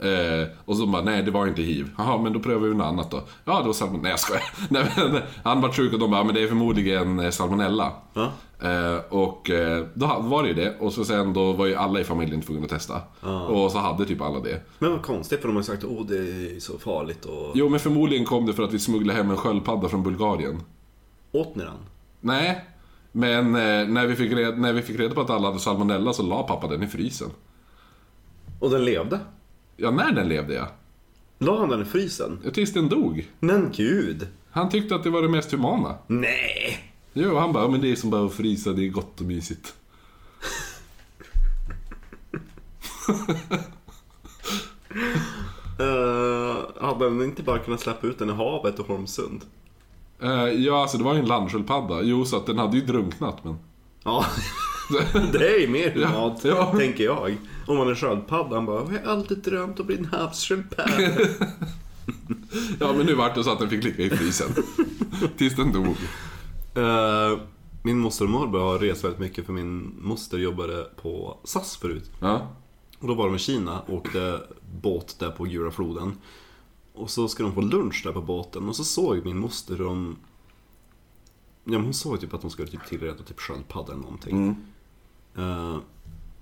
Eh, 0.00 0.48
och 0.64 0.76
så 0.76 0.86
bara, 0.86 1.02
nej 1.02 1.22
det 1.22 1.30
var 1.30 1.46
inte 1.46 1.62
hiv. 1.62 1.90
Jaha, 1.98 2.22
men 2.22 2.32
då 2.32 2.40
prövar 2.40 2.68
vi 2.68 2.74
något 2.74 2.86
annat 2.86 3.10
då. 3.10 3.22
Ja, 3.44 3.58
det 3.60 3.66
var 3.66 3.72
salmonella. 3.72 4.02
Nej 4.02 4.10
jag 4.10 4.20
skojar. 4.20 4.44
Nej, 4.68 5.10
men, 5.12 5.22
han 5.44 5.60
var 5.60 5.72
sjuk 5.72 5.92
och 5.92 5.98
de 5.98 6.10
bara, 6.10 6.24
men 6.24 6.34
det 6.34 6.42
är 6.42 6.48
förmodligen 6.48 7.20
eh, 7.20 7.30
salmonella. 7.30 7.92
Ja. 8.14 8.32
Eh, 8.60 8.96
och 9.08 9.50
eh, 9.50 9.86
då 9.94 10.06
var 10.06 10.42
det 10.42 10.48
ju 10.48 10.54
det. 10.54 10.76
Och 10.80 10.92
så 10.92 11.04
sen 11.04 11.32
då 11.32 11.52
var 11.52 11.66
ju 11.66 11.74
alla 11.74 12.00
i 12.00 12.04
familjen 12.04 12.42
tvungna 12.42 12.64
att 12.64 12.70
testa. 12.70 13.02
Och 13.48 13.72
så 13.72 13.78
hade 13.78 14.04
typ 14.06 14.20
alla 14.20 14.40
det. 14.40 14.62
Men 14.78 14.90
vad 14.90 15.02
konstigt 15.02 15.40
för 15.40 15.48
de 15.48 15.56
har 15.56 15.62
sagt 15.62 15.84
att 15.84 16.08
det 16.08 16.18
är 16.18 16.60
så 16.60 16.78
farligt 16.78 17.24
och... 17.24 17.52
Jo, 17.54 17.68
men 17.68 17.80
förmodligen 17.80 18.24
kom 18.24 18.46
det 18.46 18.52
för 18.52 18.62
att 18.62 18.72
vi 18.72 18.78
smugglade 18.78 19.18
hem 19.18 19.30
en 19.30 19.36
sköldpadda 19.36 19.88
från 19.88 20.02
Bulgarien. 20.02 20.62
Åt 21.32 21.54
ni 21.54 21.64
den? 21.64 21.78
Nej, 22.20 22.64
men 23.12 23.46
eh, 23.46 23.88
när, 23.88 24.06
vi 24.06 24.16
fick 24.16 24.32
reda, 24.32 24.56
när 24.56 24.72
vi 24.72 24.82
fick 24.82 24.98
reda 25.00 25.14
på 25.14 25.20
att 25.20 25.30
alla 25.30 25.46
hade 25.46 25.58
salmonella 25.58 26.12
så 26.12 26.22
la 26.22 26.42
pappa 26.42 26.68
den 26.68 26.82
i 26.82 26.86
frysen. 26.86 27.28
Och 28.60 28.70
den 28.70 28.84
levde? 28.84 29.20
Ja, 29.76 29.90
när 29.90 30.12
den 30.12 30.28
levde 30.28 30.54
ja. 30.54 30.68
La 31.38 31.58
han 31.58 31.68
den 31.68 31.82
i 31.82 31.84
frysen? 31.84 32.38
Tills 32.54 32.72
den 32.72 32.88
dog. 32.88 33.28
Men 33.40 33.72
gud! 33.76 34.28
Han 34.50 34.68
tyckte 34.68 34.94
att 34.94 35.04
det 35.04 35.10
var 35.10 35.22
det 35.22 35.28
mest 35.28 35.52
humana. 35.52 35.94
Nej! 36.06 36.92
Jo, 37.18 37.36
han 37.36 37.52
bara, 37.52 37.64
"Ja, 37.64 37.70
men 37.70 37.80
det 37.80 37.92
är 37.92 37.96
som 37.96 38.10
bara 38.10 38.26
att 38.26 38.34
frysa, 38.34 38.72
det 38.72 38.84
är 38.84 38.88
gott 38.88 39.20
och 39.20 39.26
mysigt. 39.26 39.74
Uh, 45.80 46.56
hade 46.80 47.04
den 47.04 47.22
inte 47.22 47.42
bara 47.42 47.58
kunnat 47.58 47.80
släppa 47.80 48.06
ut 48.06 48.18
den 48.18 48.30
i 48.30 48.32
havet 48.32 48.78
och 48.78 48.86
Holmsund? 48.86 49.44
Eh, 50.22 50.30
ja, 50.44 50.82
alltså 50.82 50.98
det 50.98 51.04
var 51.04 51.14
ju 51.14 51.20
en 51.20 51.26
landsköldpadda. 51.26 52.02
Jo, 52.02 52.24
så 52.24 52.36
att 52.36 52.46
den 52.46 52.58
hade 52.58 52.76
ju 52.76 52.84
drunknat, 52.86 53.44
men... 53.44 53.56
Ja, 54.04 54.26
det 55.32 55.54
är 55.56 55.60
ju 55.60 55.68
mer 55.68 55.90
humant, 55.90 56.40
Ja, 56.44 56.50
ja. 56.50 56.78
tänker 56.78 57.04
jag. 57.04 57.36
Om 57.66 57.76
man 57.76 57.88
är 57.88 57.94
sköldpadda, 57.94 58.54
han 58.56 58.66
bara 58.66 58.92
Jag 58.92 59.00
har 59.04 59.12
alltid 59.12 59.38
drömt 59.38 59.78
om 59.78 59.82
att 59.82 59.86
bli 59.86 59.96
en 59.98 60.04
havssköldpadda. 60.04 61.00
ja, 62.80 62.92
men 62.92 63.06
nu 63.06 63.14
vart 63.14 63.34
det 63.34 63.44
så 63.44 63.52
att 63.52 63.58
den 63.58 63.70
fick 63.70 63.84
ligga 63.84 64.04
i 64.04 64.10
frysen. 64.10 64.48
Tills 65.36 65.56
den 65.56 65.72
dog. 65.72 65.96
Eh, 66.76 67.38
min 67.82 67.98
moster 67.98 68.24
och 68.24 68.30
morbror 68.30 68.60
har 68.60 68.78
rest 68.78 69.04
väldigt 69.04 69.20
mycket 69.20 69.46
för 69.46 69.52
min 69.52 69.94
moster 70.00 70.38
jobbade 70.38 70.90
på 71.02 71.38
SAS 71.44 71.76
förut. 71.76 72.10
Ja. 72.20 72.48
Och 72.98 73.08
då 73.08 73.14
var 73.14 73.26
de 73.26 73.34
i 73.34 73.38
Kina 73.38 73.80
och 73.80 73.94
åkte 73.94 74.40
båt 74.82 75.16
där 75.18 75.30
på 75.30 75.44
Gura 75.44 75.70
floden. 75.70 76.18
Och 76.94 77.10
så 77.10 77.28
skulle 77.28 77.48
de 77.48 77.54
få 77.54 77.60
lunch 77.60 78.02
där 78.04 78.12
på 78.12 78.20
båten 78.20 78.68
och 78.68 78.76
så 78.76 78.84
såg 78.84 79.24
min 79.24 79.38
moster 79.38 79.76
hur 79.76 79.84
de... 79.84 80.16
Ja 81.64 81.72
men 81.72 81.84
hon 81.84 81.94
såg 81.94 82.20
typ 82.20 82.34
att 82.34 82.40
de 82.40 82.50
skulle 82.50 82.68
typ 82.68 82.86
tillreda 82.86 83.22
typ 83.22 83.40
sköldpadda 83.40 83.92
eller 83.92 84.02
någonting. 84.02 84.56
Eh, 85.36 85.76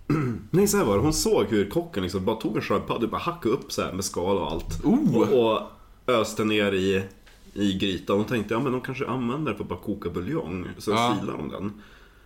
nej 0.51 0.69
så 0.69 0.77
här 0.77 0.85
var 0.85 0.97
det, 0.97 1.03
hon 1.03 1.13
såg 1.13 1.47
hur 1.47 1.71
kocken 1.71 2.03
liksom 2.03 2.25
bara 2.25 2.37
tog 2.37 2.57
en 2.57 2.63
sköldpadda 2.63 3.05
och 3.05 3.11
bara 3.11 3.21
hackade 3.21 3.55
upp 3.55 3.73
så 3.73 3.83
här 3.83 3.93
med 3.93 4.05
skal 4.05 4.39
och 4.39 4.53
allt. 4.53 4.85
Oh! 4.85 5.17
Och, 5.17 5.53
och 5.53 5.63
öste 6.07 6.45
ner 6.45 6.73
i, 6.73 7.05
i 7.55 7.79
grytan. 7.79 8.17
Hon 8.17 8.27
tänkte 8.27 8.55
ja 8.55 8.61
men 8.61 8.73
de 8.73 8.81
kanske 8.81 9.07
använder 9.07 9.51
det 9.53 9.57
för 9.57 9.65
att 9.65 9.71
bara 9.71 9.79
koka 9.81 10.11
buljong. 10.11 10.69
Så 10.79 10.91
Ja. 10.91 11.17
silar 11.21 11.33
de 11.37 11.49
den. 11.49 11.73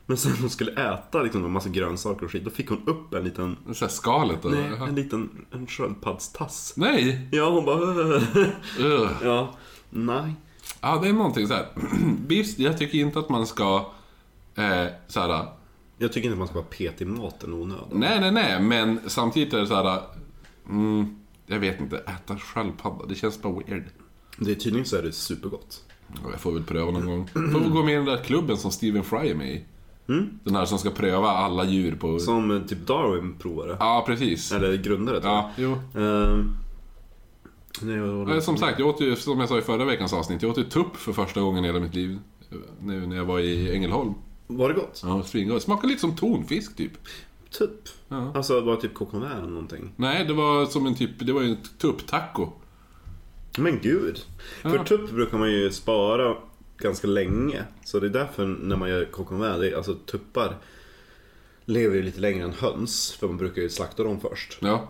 Men 0.06 0.16
sen 0.16 0.32
när 0.32 0.40
hon 0.40 0.50
skulle 0.50 0.72
äta 0.92 1.22
liksom 1.22 1.44
en 1.44 1.50
massa 1.52 1.68
grönsaker 1.68 2.24
och 2.24 2.32
skit, 2.32 2.44
då 2.44 2.50
fick 2.50 2.68
hon 2.68 2.82
upp 2.86 3.14
en 3.14 3.24
liten 3.24 3.56
Så 3.72 3.84
här 3.84 3.92
skalet 3.92 4.44
och... 4.44 4.50
Nej, 4.52 4.70
en 4.88 4.94
liten 4.94 5.46
en 5.50 5.66
sköldpaddstass. 5.66 6.74
Nej! 6.76 7.28
Ja, 7.32 7.50
hon 7.50 7.64
bara... 7.64 8.20
Ja, 9.22 9.54
nej. 9.90 10.32
Ja, 10.80 10.98
det 11.02 11.08
är 11.08 11.12
någonting 11.12 11.46
så 11.48 11.54
här. 11.54 11.66
Visst, 12.26 12.58
jag 12.58 12.78
tycker 12.78 12.98
inte 12.98 13.18
att 13.18 13.28
man 13.28 13.46
ska... 13.46 13.86
Eh, 14.54 14.86
så 15.08 15.20
här, 15.20 15.46
Jag 15.98 16.12
tycker 16.12 16.26
inte 16.28 16.32
att 16.32 16.38
man 16.38 16.48
ska 16.48 16.54
vara 16.56 16.66
petig 16.66 17.04
i 17.06 17.08
maten 17.10 17.52
onödan. 17.52 17.88
nej, 17.92 18.20
nej, 18.20 18.32
nej, 18.32 18.60
men 18.62 19.00
samtidigt 19.06 19.54
är 19.54 19.58
det 19.60 19.66
så 19.66 19.74
här... 19.74 20.00
Mm, 20.68 21.16
jag 21.46 21.58
vet 21.58 21.80
inte, 21.80 21.98
äta 21.98 22.36
sköldpadda, 22.38 23.06
det 23.06 23.14
känns 23.14 23.42
bara 23.42 23.52
weird. 23.52 23.84
Det 24.38 24.50
är 24.50 24.54
tydligen 24.54 24.86
så 24.86 24.96
är 24.96 25.02
det 25.02 25.12
supergott. 25.12 25.84
Ja, 26.14 26.30
Jag 26.30 26.40
får 26.40 26.52
väl 26.52 26.62
pröva 26.64 26.90
någon 26.90 27.06
gång. 27.06 27.28
Får 27.32 27.60
väl 27.60 27.70
gå 27.70 27.82
med 27.82 27.92
i 27.92 27.96
den 27.96 28.04
där 28.04 28.24
klubben 28.24 28.56
som 28.56 28.70
Stephen 28.70 29.04
Fry 29.04 29.30
är 29.30 29.34
med 29.34 29.50
i. 29.50 29.64
Den 30.44 30.56
här 30.56 30.64
som 30.64 30.78
ska 30.78 30.90
pröva 30.90 31.28
alla 31.28 31.64
djur 31.64 31.94
på... 31.96 32.18
Som 32.18 32.50
eh, 32.50 32.62
typ 32.62 32.86
Darwin 32.86 33.34
provade. 33.38 33.76
Ja, 33.80 34.04
precis. 34.06 34.52
Eller 34.52 34.76
grundade 34.76 35.20
tror 35.20 35.32
Ja, 35.32 35.50
jo. 35.56 35.76
jag. 35.94 36.02
Ehm, 36.32 36.56
nej, 37.82 38.00
vad 38.00 38.10
var 38.10 38.26
det? 38.26 38.34
Ja, 38.34 38.40
Som 38.40 38.56
sagt, 38.56 38.78
jag 38.78 38.88
åt 38.88 39.00
ju, 39.00 39.16
som 39.16 39.40
jag 39.40 39.48
sa 39.48 39.58
i 39.58 39.62
förra 39.62 39.84
veckans 39.84 40.12
avsnitt, 40.12 40.42
jag 40.42 40.50
åt 40.50 40.58
ju 40.58 40.64
tupp 40.64 40.96
för 40.96 41.12
första 41.12 41.40
gången 41.40 41.64
i 41.64 41.66
hela 41.66 41.80
mitt 41.80 41.94
liv. 41.94 42.18
Nu 42.80 43.06
när 43.06 43.16
jag 43.16 43.24
var 43.24 43.40
i 43.40 43.74
Ängelholm. 43.74 44.14
Var 44.46 44.68
det 44.68 44.74
gott? 44.74 45.02
Ja, 45.04 45.22
svingott. 45.22 45.62
Smakade 45.62 45.88
lite 45.88 46.00
som 46.00 46.16
tonfisk 46.16 46.76
typ. 46.76 46.92
Typ. 47.58 47.70
Ja. 48.08 48.32
Alltså, 48.34 48.60
det 48.60 48.66
var 48.66 48.76
typ 48.76 49.00
vin 49.00 49.22
eller 49.22 49.48
någonting. 49.48 49.92
Nej, 49.96 50.24
det 50.24 50.32
var 50.32 50.66
som 50.66 50.86
en 50.86 50.94
typ, 50.94 51.10
det 51.26 51.32
var 51.32 51.42
ju 51.42 51.48
en 51.50 51.56
tupptaco. 51.78 52.52
Men 53.58 53.78
gud. 53.78 54.18
För 54.62 54.74
Ja. 54.76 54.84
tupp 54.84 55.10
brukar 55.10 55.38
man 55.38 55.52
ju 55.52 55.70
spara 55.70 56.36
ganska 56.78 57.06
länge. 57.06 57.64
Så 57.84 58.00
det 58.00 58.06
är 58.06 58.10
därför 58.10 58.46
när 58.46 58.76
man 58.76 58.88
gör 58.90 59.04
coq 59.04 59.30
är, 59.30 59.76
alltså 59.76 59.94
tuppar 59.94 60.56
lever 61.64 61.96
ju 61.96 62.02
lite 62.02 62.20
längre 62.20 62.44
än 62.44 62.52
höns. 62.52 63.12
För 63.20 63.26
man 63.26 63.36
brukar 63.36 63.62
ju 63.62 63.68
slakta 63.68 64.02
dem 64.02 64.20
först. 64.20 64.58
Ja. 64.60 64.88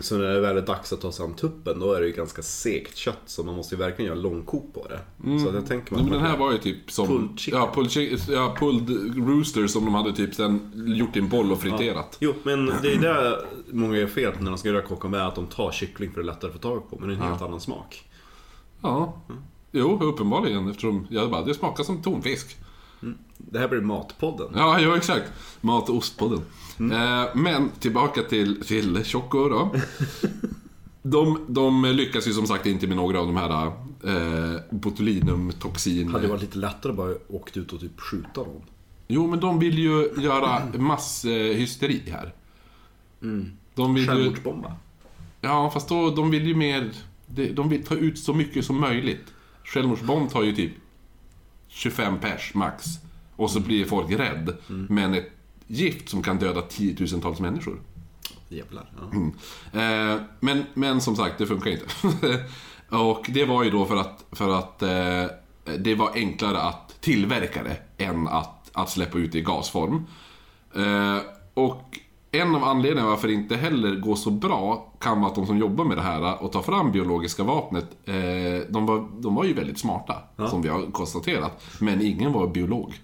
Så 0.00 0.18
när 0.18 0.34
det 0.34 0.40
väl 0.40 0.56
är 0.56 0.62
dags 0.62 0.92
att 0.92 1.00
ta 1.00 1.12
sig 1.12 1.24
an 1.24 1.34
tuppen, 1.34 1.80
då 1.80 1.92
är 1.92 2.00
det 2.00 2.06
ju 2.06 2.12
ganska 2.12 2.42
segt 2.42 2.96
kött. 2.96 3.22
Så 3.26 3.42
man 3.44 3.54
måste 3.54 3.74
ju 3.74 3.78
verkligen 3.78 4.08
göra 4.08 4.20
långkok 4.22 4.74
på 4.74 4.86
det. 4.88 5.00
Så 5.42 5.48
att 5.48 5.54
jag 5.54 5.66
tänker 5.66 5.94
mig 5.94 6.02
Nej, 6.02 6.10
men 6.10 6.12
den 6.12 6.22
man 6.22 6.30
här 6.30 6.38
var 6.38 6.52
ju 6.52 6.58
typ 6.58 6.90
som... 6.90 7.06
Pulled 7.06 7.38
chicken. 7.38 7.60
ja, 7.60 7.72
pulled, 7.74 8.20
ja, 8.28 8.56
pulled 8.58 9.16
rooster 9.28 9.66
som 9.66 9.84
de 9.84 9.94
hade 9.94 10.12
typ 10.12 10.34
sen 10.34 10.72
gjort 10.96 11.16
i 11.16 11.18
en 11.18 11.28
boll 11.28 11.52
och 11.52 11.60
friterat. 11.60 12.16
Jo, 12.20 12.34
men 12.42 12.66
det 12.82 12.92
är 12.92 12.98
där 12.98 13.46
många 13.70 13.96
gör 13.98 14.06
fel 14.06 14.32
när 14.40 14.50
de 14.50 14.58
ska 14.58 14.68
göra 14.68 14.82
vin, 15.02 15.14
att 15.14 15.34
de 15.34 15.46
tar 15.46 15.72
kyckling 15.72 16.10
för 16.12 16.20
det 16.20 16.24
är 16.24 16.26
lättare 16.26 16.48
att 16.48 16.54
få 16.54 16.62
tag 16.62 16.90
på. 16.90 16.96
Men 16.98 17.08
det 17.08 17.14
är 17.14 17.18
en 17.18 17.28
helt 17.30 17.42
annan 17.42 17.60
smak. 17.60 18.04
Ja. 18.80 19.22
Jo, 19.72 19.98
uppenbarligen 20.02 20.68
eftersom 20.68 21.06
jag 21.10 21.30
bara, 21.30 21.44
det 21.44 21.54
smakar 21.54 21.84
som 21.84 22.02
tonfisk. 22.02 22.56
Det 23.38 23.58
här 23.58 23.68
blir 23.68 23.80
Matpodden. 23.80 24.48
Ja, 24.54 24.80
jo 24.80 24.94
exakt. 24.94 25.32
Mat 25.60 25.88
och 25.88 25.96
ostpodden. 25.96 26.40
Eh, 26.80 27.24
men 27.34 27.70
tillbaka 27.70 28.22
till, 28.22 28.60
till 28.66 29.04
Choco 29.04 29.48
då. 29.48 29.74
De, 31.02 31.44
de 31.48 31.84
lyckas 31.84 32.28
ju 32.28 32.32
som 32.32 32.46
sagt 32.46 32.66
inte 32.66 32.86
med 32.86 32.96
några 32.96 33.20
av 33.20 33.26
de 33.26 33.36
här 33.36 33.66
eh, 34.04 34.60
botulinumtoxin... 34.70 36.08
Hade 36.08 36.24
det 36.24 36.28
varit 36.30 36.40
lite 36.40 36.58
lättare 36.58 36.90
att 36.92 36.96
bara 36.96 37.14
åkt 37.28 37.56
ut 37.56 37.72
och 37.72 37.80
typ 37.80 38.00
skjuta 38.00 38.44
dem. 38.44 38.62
Jo, 39.08 39.26
men 39.26 39.40
de 39.40 39.58
vill 39.58 39.78
ju 39.78 40.10
göra 40.18 40.62
masshysteri 40.78 42.02
här. 42.10 42.34
De 43.74 43.94
vill 43.94 44.02
ju... 44.04 44.08
Självmordsbomba. 44.08 44.72
Ja, 45.40 45.70
fast 45.70 45.88
då, 45.88 46.10
de 46.10 46.30
vill 46.30 46.46
ju 46.46 46.54
mer... 46.54 46.90
de- 47.54 47.68
vill 47.68 47.84
ta 47.84 47.94
ut 47.94 48.18
så 48.18 48.34
mycket 48.34 48.64
som 48.64 48.80
möjligt. 48.80 49.24
Självmordsbomb 49.64 50.30
tar 50.30 50.42
ju 50.42 50.54
typ 50.54 50.72
25 51.68 52.18
pers 52.18 52.54
max. 52.54 52.84
Och 53.36 53.50
så 53.50 53.60
blir 53.60 53.84
folk 53.84 54.10
rädd. 54.10 54.56
Men 54.88 55.14
ett 55.14 55.32
gift 55.66 56.08
som 56.08 56.22
kan 56.22 56.38
döda 56.38 56.62
tiotusentals 56.62 57.40
människor. 57.40 57.80
Jävlar. 58.48 58.90
Ja. 58.96 59.16
Mm. 59.16 59.32
Eh, 59.72 60.22
men, 60.40 60.64
men 60.74 61.00
som 61.00 61.16
sagt, 61.16 61.38
det 61.38 61.46
funkar 61.46 61.70
inte. 61.70 61.86
och 62.96 63.26
det 63.28 63.44
var 63.44 63.64
ju 63.64 63.70
då 63.70 63.84
för 63.84 63.96
att, 63.96 64.24
för 64.32 64.58
att 64.58 64.82
eh, 64.82 65.24
det 65.78 65.94
var 65.94 66.10
enklare 66.14 66.60
att 66.60 67.00
tillverka 67.00 67.62
det 67.62 68.04
än 68.04 68.28
att, 68.28 68.70
att 68.72 68.90
släppa 68.90 69.18
ut 69.18 69.32
det 69.32 69.38
i 69.38 69.42
gasform. 69.42 70.06
Eh, 70.74 71.18
och 71.54 71.98
en 72.30 72.54
av 72.54 72.64
anledningarna 72.64 73.10
varför 73.10 73.28
det 73.28 73.34
inte 73.34 73.56
heller 73.56 73.96
går 73.96 74.14
så 74.14 74.30
bra 74.30 74.92
kan 75.00 75.20
vara 75.20 75.30
att 75.30 75.34
de 75.34 75.46
som 75.46 75.58
jobbar 75.58 75.84
med 75.84 75.96
det 75.96 76.02
här 76.02 76.42
och 76.42 76.52
tar 76.52 76.62
fram 76.62 76.92
biologiska 76.92 77.44
vapnet, 77.44 77.96
eh, 78.04 78.14
de, 78.68 78.86
var, 78.86 79.08
de 79.20 79.34
var 79.34 79.44
ju 79.44 79.54
väldigt 79.54 79.78
smarta, 79.78 80.22
som 80.50 80.62
vi 80.62 80.68
har 80.68 80.90
konstaterat. 80.92 81.64
Men 81.80 82.02
ingen 82.02 82.32
var 82.32 82.46
biolog. 82.46 82.94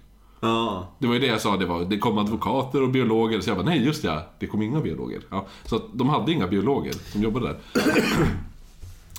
Ja. 0.43 0.87
Det 0.99 1.07
var 1.07 1.13
ju 1.13 1.19
det 1.19 1.27
jag 1.27 1.41
sa, 1.41 1.57
det, 1.57 1.65
var, 1.65 1.85
det 1.85 1.97
kom 1.97 2.17
advokater 2.17 2.83
och 2.83 2.89
biologer. 2.89 3.41
Så 3.41 3.49
jag 3.49 3.57
bara, 3.57 3.65
nej 3.65 3.85
just 3.85 4.03
ja, 4.03 4.27
det 4.39 4.47
kom 4.47 4.61
inga 4.61 4.79
biologer. 4.79 5.21
Ja, 5.29 5.47
så 5.65 5.81
de 5.93 6.09
hade 6.09 6.31
inga 6.31 6.47
biologer 6.47 6.93
som 7.11 7.21
jobbade 7.23 7.47
där. 7.47 7.59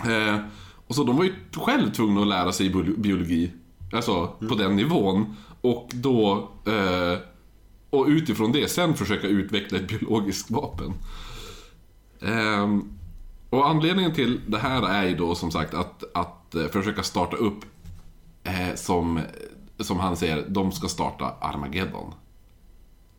eh, 0.34 0.40
och 0.86 0.94
så 0.94 1.04
de 1.04 1.16
var 1.16 1.24
ju 1.24 1.32
själv 1.52 1.92
tvungna 1.92 2.20
att 2.20 2.26
lära 2.26 2.52
sig 2.52 2.70
bio- 2.70 2.96
biologi. 2.96 3.50
Alltså, 3.92 4.26
på 4.26 4.54
den 4.54 4.76
nivån. 4.76 5.36
Och 5.60 5.90
då... 5.94 6.48
Eh, 6.66 7.18
och 7.90 8.06
utifrån 8.06 8.52
det 8.52 8.70
sen 8.70 8.94
försöka 8.94 9.26
utveckla 9.26 9.78
ett 9.78 9.88
biologiskt 9.88 10.50
vapen. 10.50 10.92
Ehm, 12.20 12.98
och 13.50 13.68
anledningen 13.68 14.12
till 14.12 14.40
det 14.46 14.58
här 14.58 14.82
är 14.88 15.08
ju 15.08 15.16
då 15.16 15.34
som 15.34 15.50
sagt 15.50 15.74
att, 15.74 16.04
att 16.14 16.54
eh, 16.54 16.66
försöka 16.66 17.02
starta 17.02 17.36
upp 17.36 17.64
eh, 18.44 18.74
som, 18.74 19.20
som 19.78 19.98
han 19.98 20.16
säger, 20.16 20.46
de 20.48 20.72
ska 20.72 20.88
starta 20.88 21.34
Armageddon. 21.40 22.14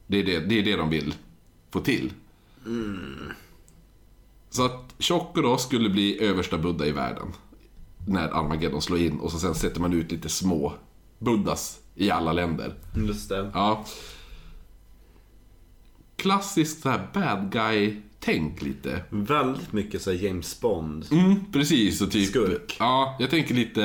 Det 0.07 0.19
är 0.19 0.23
det, 0.23 0.39
det 0.39 0.59
är 0.59 0.63
det 0.63 0.75
de 0.75 0.89
vill 0.89 1.15
få 1.71 1.79
till. 1.79 2.13
Så 4.49 4.65
att 4.65 4.95
Tjocko 4.99 5.41
då 5.41 5.57
skulle 5.57 5.89
bli 5.89 6.19
översta 6.23 6.57
Buddha 6.57 6.85
i 6.85 6.91
världen. 6.91 7.27
När 8.07 8.29
Armageddon 8.29 8.81
slår 8.81 8.99
in 8.99 9.19
och 9.19 9.31
så 9.31 9.39
sen 9.39 9.55
sätter 9.55 9.81
man 9.81 9.93
ut 9.93 10.11
lite 10.11 10.29
små 10.29 10.73
Buddhas 11.19 11.79
i 11.95 12.11
alla 12.11 12.33
länder. 12.33 12.73
Just 13.07 13.29
det. 13.29 13.51
Ja. 13.53 13.85
Klassiskt 16.15 16.81
så 16.81 16.89
här 16.89 17.07
bad 17.13 17.51
guy-tänk 17.51 18.61
lite. 18.61 19.03
Väldigt 19.09 19.73
mycket 19.73 20.01
så 20.01 20.13
James 20.13 20.61
Bond. 20.61 21.05
Mm, 21.11 21.35
precis. 21.51 22.01
Och 22.01 22.11
typ, 22.11 22.29
Skurk. 22.29 22.75
Ja, 22.79 23.17
jag 23.19 23.29
tänker 23.29 23.55
lite... 23.55 23.81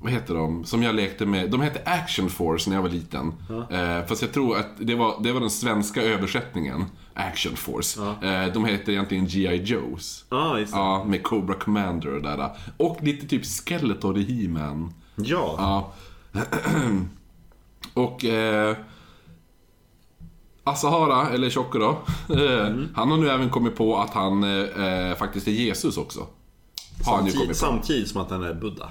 vad 0.00 0.12
heter 0.12 0.34
de? 0.34 0.64
Som 0.64 0.82
jag 0.82 0.94
lekte 0.94 1.26
med. 1.26 1.50
De 1.50 1.60
hette 1.60 1.82
Action 1.84 2.30
Force 2.30 2.70
när 2.70 2.76
jag 2.76 2.82
var 2.82 2.90
liten. 2.90 3.32
Eh, 3.70 4.06
fast 4.06 4.22
jag 4.22 4.32
tror 4.32 4.58
att 4.58 4.70
det 4.78 4.94
var, 4.94 5.22
det 5.22 5.32
var 5.32 5.40
den 5.40 5.50
svenska 5.50 6.02
översättningen. 6.02 6.84
Action 7.14 7.56
Force. 7.56 8.00
Eh, 8.02 8.52
de 8.52 8.64
heter 8.64 8.92
egentligen 8.92 9.26
G.I. 9.26 9.62
Joes. 9.62 10.24
Ja, 10.30 10.54
det. 10.54 10.66
Ja, 10.72 11.04
med 11.04 11.22
Cobra 11.22 11.54
Commander 11.54 12.14
och 12.14 12.22
där. 12.22 12.50
Och 12.76 13.02
lite 13.02 13.26
typ 13.26 13.46
Skeletor 13.46 14.18
i 14.18 14.22
He-Man. 14.22 14.94
Ja. 15.16 15.54
Ja. 16.32 16.42
och 17.94 18.24
eh, 18.24 18.76
Asahara, 20.64 21.30
eller 21.30 21.50
Tjocko 21.50 21.78
då, 21.78 21.88
eh, 22.34 22.74
han 22.94 23.10
har 23.10 23.16
nu 23.16 23.30
även 23.30 23.50
kommit 23.50 23.76
på 23.76 23.96
att 23.98 24.10
han 24.10 24.44
eh, 24.44 25.16
faktiskt 25.18 25.48
är 25.48 25.52
Jesus 25.52 25.96
också. 25.96 26.26
På. 27.04 27.28
samtidigt 27.52 28.08
som 28.08 28.20
att 28.20 28.30
han 28.30 28.42
är 28.42 28.54
Buddha. 28.54 28.90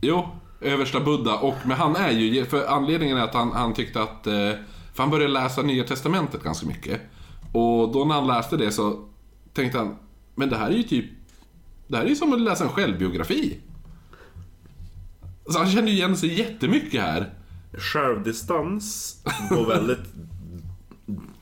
Jo, 0.00 0.28
översta 0.60 1.00
Buddha. 1.00 1.38
Och, 1.38 1.54
men 1.64 1.76
han 1.76 1.96
är 1.96 2.10
ju, 2.10 2.44
för 2.44 2.66
anledningen 2.66 3.16
är 3.16 3.22
att 3.22 3.34
han, 3.34 3.52
han 3.52 3.74
tyckte 3.74 4.02
att, 4.02 4.26
eh, 4.26 4.52
för 4.94 5.02
han 5.02 5.10
började 5.10 5.32
läsa 5.32 5.62
Nya 5.62 5.84
Testamentet 5.84 6.42
ganska 6.42 6.66
mycket. 6.66 7.00
Och 7.52 7.92
då 7.92 8.04
när 8.04 8.14
han 8.14 8.26
läste 8.26 8.56
det 8.56 8.72
så 8.72 9.08
tänkte 9.52 9.78
han, 9.78 9.96
men 10.34 10.48
det 10.48 10.56
här 10.56 10.70
är 10.70 10.74
ju 10.74 10.82
typ, 10.82 11.04
det 11.86 11.96
här 11.96 12.04
är 12.04 12.08
ju 12.08 12.16
som 12.16 12.32
att 12.32 12.40
läsa 12.40 12.64
en 12.64 12.70
självbiografi. 12.70 13.60
Så 15.46 15.58
han 15.58 15.70
kände 15.70 15.90
ju 15.90 15.96
igen 15.96 16.16
sig 16.16 16.38
jättemycket 16.38 17.00
här. 17.02 17.34
Självdistans 17.72 19.16
går 19.50 19.66
väldigt 19.66 20.14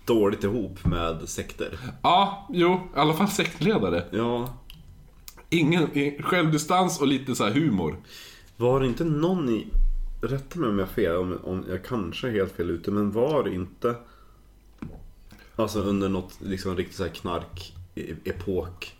dåligt 0.04 0.44
ihop 0.44 0.84
med 0.84 1.28
sekter. 1.28 1.78
Ja, 2.02 2.48
jo, 2.52 2.74
i 2.96 2.98
alla 2.98 3.14
fall 3.14 3.28
sektledare. 3.28 4.04
Ja. 4.10 4.54
Ingen, 5.50 5.88
självdistans 6.22 7.00
och 7.00 7.06
lite 7.06 7.34
så 7.34 7.44
här 7.44 7.52
humor. 7.52 7.96
Var 8.60 8.80
det 8.80 8.86
inte 8.86 9.04
någon 9.04 9.48
i... 9.48 9.66
Rätta 10.22 10.58
mig 10.58 10.68
om 10.68 10.78
jag 10.78 10.86
har 10.86 10.92
fel, 10.92 11.16
om, 11.16 11.38
om 11.44 11.64
jag 11.68 11.84
kanske 11.84 12.28
är 12.28 12.32
helt 12.32 12.52
fel 12.52 12.70
ute, 12.70 12.90
men 12.90 13.10
var 13.10 13.48
inte... 13.48 13.96
Alltså 15.56 15.80
under 15.80 16.08
något 16.08 16.38
liksom 16.40 16.76
riktigt 16.76 16.96
så 16.96 17.02
här 17.02 17.10
knark-epok 17.10 18.94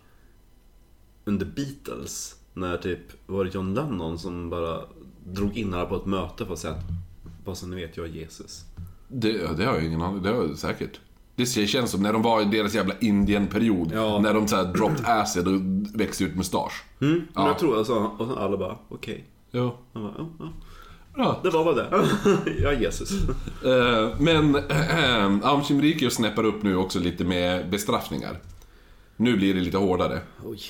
under 1.25 1.45
Beatles. 1.45 2.35
När 2.53 2.77
typ, 2.77 2.99
var 3.25 3.43
det 3.45 3.53
John 3.53 3.73
Lennon 3.73 4.19
som 4.19 4.49
bara 4.49 4.81
drog 5.23 5.57
in 5.57 5.73
alla 5.73 5.85
på 5.85 5.95
ett 5.95 6.05
möte 6.05 6.45
för 6.45 6.53
att 6.53 6.59
säga 6.59 6.73
att 6.73 6.83
bara 7.45 7.55
så 7.55 7.67
ni 7.67 7.75
vet, 7.75 7.97
jag 7.97 8.05
är 8.05 8.09
Jesus. 8.09 8.65
Det, 9.07 9.57
det 9.57 9.65
har 9.65 9.73
jag 9.73 9.83
ingen 9.85 10.01
aning 10.01 10.23
Det 10.23 10.29
har 10.29 10.35
jag 10.35 10.57
säkert. 10.57 10.99
Det 11.35 11.45
känns 11.45 11.91
som 11.91 12.03
när 12.03 12.13
de 12.13 12.21
var 12.21 12.41
i 12.41 12.45
deras 12.45 12.75
jävla 12.75 12.93
Indien-period. 12.99 13.91
Ja. 13.93 14.19
När 14.19 14.33
de 14.33 14.47
så 14.47 14.55
här 14.55 14.73
dropped 14.73 15.05
acid 15.05 15.47
och 15.47 15.61
växte 15.99 16.23
ut 16.23 16.35
mustasch. 16.35 16.83
Mm, 17.01 17.13
men 17.13 17.27
Ja. 17.35 17.47
jag 17.47 17.59
tror 17.59 17.77
alltså, 17.77 17.93
och 17.93 18.41
alla 18.41 18.57
bara 18.57 18.77
okej. 18.89 19.25
Jo. 19.51 19.77
Han 19.93 20.03
bara, 20.03 20.13
ja, 20.17 20.29
ja. 20.39 20.51
Ja. 21.15 21.39
Det 21.43 21.49
var 21.49 21.63
bara 21.63 21.75
det. 21.75 21.87
är 22.67 22.81
Jesus. 22.81 23.11
Eh, 23.65 24.19
men 24.19 24.55
äh, 24.55 25.49
Amshim 25.49 25.81
Rikio 25.81 26.09
snäppar 26.09 26.43
upp 26.43 26.63
nu 26.63 26.75
också 26.75 26.99
lite 26.99 27.23
med 27.23 27.69
bestraffningar. 27.69 28.39
Nu 29.17 29.37
blir 29.37 29.53
det 29.53 29.59
lite 29.59 29.77
hårdare. 29.77 30.19
Oj. 30.45 30.61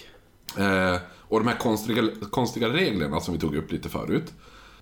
Eh, 0.58 0.96
och 1.18 1.40
de 1.40 1.48
här 1.48 1.58
konstiga, 1.58 2.10
konstiga 2.32 2.70
reglerna 2.70 3.20
som 3.20 3.34
vi 3.34 3.40
tog 3.40 3.56
upp 3.56 3.72
lite 3.72 3.90
förut. 3.90 4.34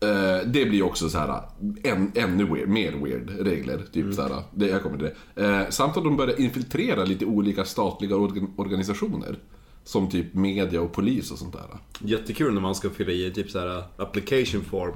Eh, 0.02 0.48
det 0.48 0.66
blir 0.66 0.84
också 0.84 1.10
så 1.10 1.18
här 1.18 1.42
än, 1.84 2.12
ännu 2.16 2.46
weird, 2.46 2.70
mer 2.70 2.92
weird 2.92 3.30
regler. 3.30 3.86
Typ 3.94 4.14
så 4.14 4.22
här, 4.22 4.44
det, 4.56 4.68
jag 4.68 4.84
kommer 4.84 4.98
till 4.98 5.10
det. 5.36 5.46
Eh, 5.46 5.70
samt 5.70 5.98
att 5.98 6.04
de 6.04 6.18
börjar 6.18 6.42
infiltrera 6.42 7.04
lite 7.04 7.26
olika 7.26 7.66
statliga 7.66 8.16
organ, 8.16 8.54
organisationer. 8.58 9.38
Som 9.88 10.10
typ 10.10 10.34
media 10.34 10.82
och 10.82 10.94
polis 10.94 11.32
och 11.32 11.38
sånt 11.38 11.54
där. 11.54 11.66
Jättekul 12.00 12.54
när 12.54 12.62
man 12.62 12.76
ska 12.76 12.90
fylla 12.90 13.12
i 13.12 13.32
typ 13.32 13.52
så 13.52 13.60
här 13.60 13.84
application 13.98 14.64
form. 14.64 14.94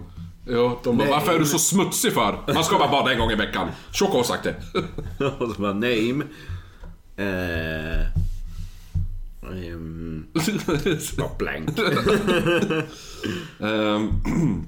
Ja, 0.48 0.80
de 0.84 0.98
bara, 0.98 1.04
Nej. 1.04 1.14
varför 1.14 1.34
är 1.34 1.40
du 1.40 1.46
så 1.46 1.60
smutsig 1.60 2.14
för? 2.14 2.54
Man 2.54 2.64
ska 2.64 2.78
bara 2.78 2.92
bada 2.92 3.14
en 3.14 3.20
gång 3.20 3.32
i 3.32 3.36
veckan. 3.36 3.68
Tjocka 3.92 4.18
har 4.18 4.24
sagt 4.24 4.44
det. 4.44 4.56
och 5.40 5.52
så 5.56 5.62
bara 5.62 5.74
name. 5.74 6.24
Eh, 7.16 8.08
um, 9.74 10.26
blank. 11.38 11.70
Ehm, 13.60 14.12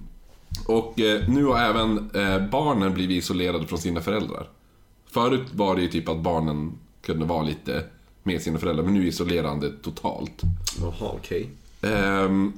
och 0.68 1.00
eh, 1.00 1.30
nu 1.30 1.46
har 1.46 1.60
även 1.60 2.10
eh, 2.14 2.50
barnen 2.50 2.94
blivit 2.94 3.24
isolerade 3.24 3.68
från 3.68 3.80
sina 3.80 4.02
föräldrar. 4.02 4.48
Förut 5.12 5.48
var 5.54 5.76
det 5.76 5.82
ju 5.82 5.88
typ 5.88 6.10
att 6.10 6.20
barnen 6.20 6.72
kunde 7.02 7.26
vara 7.26 7.44
lite 7.44 7.84
med 8.24 8.42
sina 8.42 8.60
föräldrar, 8.60 8.84
men 8.84 8.94
nu 8.94 9.02
är 9.02 9.06
isolerande 9.06 9.72
totalt. 9.82 10.42
Jaha, 10.82 11.12
okej. 11.14 11.50
Ehm, 11.82 12.54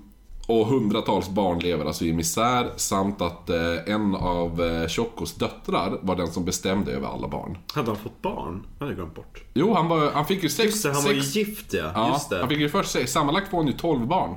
och 0.47 0.67
hundratals 0.67 1.29
barn 1.29 1.59
lever 1.59 1.85
alltså 1.85 2.05
i 2.05 2.13
misär, 2.13 2.71
samt 2.75 3.21
att 3.21 3.49
eh, 3.49 3.73
en 3.85 4.15
av 4.15 4.63
eh, 4.63 4.87
Tjockos 4.87 5.35
döttrar 5.35 5.99
var 6.01 6.15
den 6.15 6.27
som 6.27 6.45
bestämde 6.45 6.91
över 6.91 7.07
alla 7.07 7.27
barn. 7.27 7.57
Hade 7.73 7.87
han 7.87 7.97
fått 7.97 8.21
barn? 8.21 8.63
Det 8.77 8.85
hade 8.85 8.91
jag 8.91 8.97
glömt 8.97 9.15
bort. 9.15 9.43
Jo, 9.53 9.73
han, 9.73 9.87
var, 9.87 10.11
han 10.11 10.25
fick 10.25 10.43
ju 10.43 10.49
sex... 10.49 10.65
Just 10.65 10.83
det, 10.83 10.93
han 10.93 11.03
var 11.03 11.11
ju 11.11 11.21
sex 11.21 11.35
gift 11.35 11.73
ja. 11.73 11.91
ja, 11.93 12.13
Just 12.13 12.29
det. 12.29 12.39
han 12.39 12.49
fick 12.49 12.59
ju 12.59 12.69
först 12.69 12.91
sex. 12.91 13.11
Sammanlagt 13.11 13.51
får 13.51 13.57
han 13.57 13.67
ju 13.67 13.73
12 13.73 14.07
barn. 14.07 14.35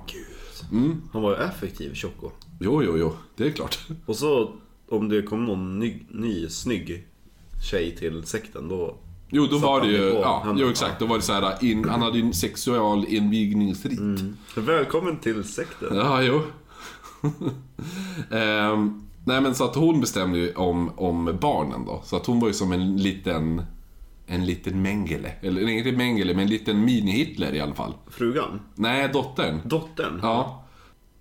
Han 1.12 1.22
var 1.22 1.31
ju 1.31 1.43
effektiv, 1.43 1.95
Choco. 1.95 2.31
Jo, 2.61 2.83
jo, 2.83 2.97
jo. 2.99 3.12
Det 3.37 3.47
är 3.47 3.51
klart. 3.51 3.79
Och 4.07 4.16
så 4.16 4.51
om 4.89 5.09
det 5.09 5.22
kom 5.22 5.45
någon 5.45 5.79
ny, 5.79 6.03
ny 6.09 6.49
snygg 6.49 7.07
tjej 7.70 7.97
till 7.97 8.24
sekten 8.24 8.68
då... 8.68 8.97
Jo, 9.31 9.47
då 9.51 9.59
var 9.59 9.81
det 9.81 9.87
han 9.87 9.95
ju... 9.95 10.11
på 10.12 10.20
Ja, 10.20 10.43
henne. 10.45 10.61
jo, 10.61 10.68
exakt. 10.70 10.99
Då 10.99 11.07
var 11.07 11.16
det 11.16 11.22
så 11.22 11.33
här, 11.33 11.64
in, 11.64 11.89
han 11.89 12.03
hade 12.03 12.18
ju 12.18 12.24
en 12.24 12.33
sexual 12.35 13.05
invigningsrit. 13.09 14.01
Välkommen 14.57 15.16
till 15.18 15.45
sekten. 15.45 15.97
Ja, 15.97 16.22
jo. 16.22 16.43
Ehm, 18.31 19.03
nej, 19.24 19.41
men 19.41 19.55
så 19.55 19.64
att 19.64 19.74
hon 19.74 20.01
bestämde 20.01 20.39
ju 20.39 20.53
om, 20.55 20.91
om 20.97 21.37
barnen 21.41 21.85
då. 21.87 22.03
Så 22.05 22.16
att 22.16 22.26
hon 22.26 22.41
var 22.41 22.49
ju 22.49 22.55
som 22.55 22.72
en 22.72 22.97
liten... 22.97 23.62
En 24.31 24.47
liten 24.47 24.83
Mengele. 24.83 25.33
Eller 25.43 25.68
inte 25.68 25.93
Mengele, 25.93 26.35
men 26.35 26.43
en 26.43 26.51
liten 26.51 26.89
mini-Hitler 26.89 27.55
i 27.55 27.61
alla 27.61 27.74
fall. 27.74 27.95
Frugan? 28.11 28.61
Nej, 28.74 29.11
dottern. 29.12 29.61
Dottern? 29.64 30.20
Ja. 30.22 30.64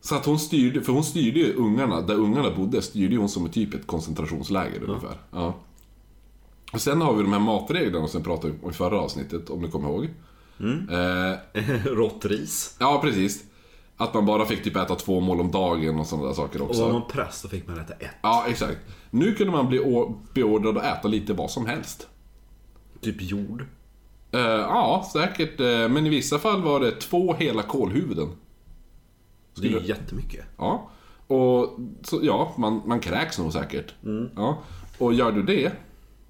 Så 0.02 0.16
att 0.16 0.26
hon 0.26 0.40
styrde, 0.40 0.82
för 0.82 0.94
hon 0.94 1.04
styrde 1.04 1.40
ju 1.40 1.54
ungarna, 1.54 2.02
där 2.02 2.16
ungarna 2.16 2.52
bodde, 2.52 2.82
styrde 2.82 3.18
hon 3.18 3.30
som 3.30 3.46
ett 3.46 3.54
typ 3.54 3.74
ett 3.74 3.88
koncentrationsläger 3.88 4.84
ungefär. 4.84 5.18
Ja. 5.32 5.54
Och 6.74 6.82
sen 6.82 7.02
har 7.02 7.14
vi 7.14 7.24
de 7.24 7.34
här 7.34 7.40
matreglerna 7.40 8.08
som 8.08 8.22
vi 8.22 8.26
pratade 8.26 8.54
om 8.64 8.70
i 8.70 8.74
förra 8.74 9.00
avsnittet, 9.02 9.50
om 9.50 9.62
ni 9.62 9.72
kommer 9.72 9.90
ihåg. 9.90 10.04
Eh, 10.92 11.62
Rått 11.86 12.26
ris? 12.26 12.76
Ja, 12.80 13.00
precis. 13.04 13.44
Att 13.98 14.14
man 14.14 14.26
bara 14.26 14.46
fick 14.46 14.64
typ 14.64 14.76
äta 14.76 14.96
två 14.96 15.20
mål 15.20 15.40
om 15.40 15.52
dagen 15.52 16.00
och 16.00 16.08
sådana 16.08 16.28
där 16.28 16.34
saker 16.34 16.62
Och 16.62 16.70
också. 16.70 16.86
var 16.86 16.94
man 16.94 17.08
präst 17.08 17.42
så 17.42 17.48
fick 17.50 17.68
man 17.68 17.80
äta 17.80 17.94
ett. 17.94 18.12
Ja, 18.22 18.46
exakt. 18.48 18.78
Nu 19.10 19.34
kunde 19.36 19.52
man 19.52 19.68
bli 19.68 19.80
beordrad 20.34 20.78
att 20.78 20.84
äta 21.00 21.08
lite 21.08 21.34
vad 21.34 21.52
som 21.52 21.66
helst. 21.66 22.08
Typ 23.02 23.16
jord. 23.22 23.66
Eh, 24.32 24.40
ja, 24.42 25.10
säkert. 25.14 25.60
eh, 25.60 25.66
men 25.90 26.06
i 26.06 26.10
vissa 26.10 26.40
fall 26.40 26.62
var 26.62 26.80
det 26.80 26.92
två 26.92 27.34
hela 27.34 27.64
kålhuvuden. 27.64 28.30
Det 29.56 29.68
är 29.68 29.72
ju 29.72 29.88
jättemycket. 29.88 30.46
Ja. 30.58 30.90
Och 31.28 31.78
så, 32.04 32.20
ja, 32.24 32.54
man, 32.58 32.82
man 32.86 33.00
kräks 33.00 33.40
nog 33.40 33.54
säkert. 33.54 33.94
Ja. 34.36 34.58
Och 34.98 35.14
gör 35.14 35.32
du 35.32 35.44
det, 35.44 35.72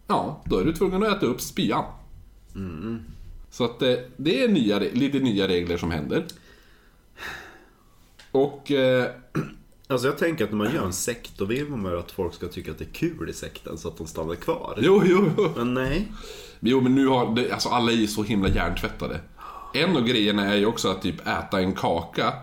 ja, 0.07 0.43
då 0.45 0.57
är 0.57 0.65
du 0.65 0.73
tvungen 0.73 1.03
att 1.03 1.17
äta 1.17 1.25
upp 1.25 1.41
spyan. 1.41 1.85
Så 3.49 3.65
att 3.65 3.81
eh, 3.81 3.95
det 4.17 4.43
är 4.43 4.47
nya, 4.47 4.79
lite 4.79 5.19
nya 5.19 5.47
regler 5.47 5.77
som 5.77 5.91
händer. 5.91 6.25
Och... 8.31 8.71
Eh, 8.71 9.11
Alltså 9.89 10.07
jag 10.07 10.17
tänker 10.17 10.43
att 10.43 10.49
när 10.51 10.57
man 10.57 10.73
gör 10.73 10.85
en 10.85 10.93
sekt 10.93 11.37
då 11.37 11.45
vill 11.45 11.69
man 11.69 11.91
ju 11.91 11.99
att 11.99 12.11
folk 12.11 12.33
ska 12.33 12.47
tycka 12.47 12.71
att 12.71 12.77
det 12.77 12.83
är 12.83 12.93
kul 12.93 13.29
i 13.29 13.33
sekten 13.33 13.77
så 13.77 13.87
att 13.87 13.97
de 13.97 14.07
stannar 14.07 14.35
kvar. 14.35 14.79
jo, 14.81 15.01
jo, 15.05 15.31
jo. 15.37 15.49
Men 15.55 15.73
nej. 15.73 16.11
Jo, 16.59 16.81
men 16.81 16.95
nu 16.95 17.07
har... 17.07 17.35
Det, 17.35 17.51
alltså 17.51 17.69
alla 17.69 17.91
är 17.91 17.95
ju 17.95 18.07
så 18.07 18.23
himla 18.23 18.49
hjärntvättade. 18.49 19.19
En 19.73 19.97
av 19.97 20.03
grejerna 20.03 20.45
är 20.45 20.55
ju 20.57 20.65
också 20.65 20.89
att 20.89 21.01
typ 21.01 21.27
äta 21.27 21.59
en 21.59 21.73
kaka 21.73 22.33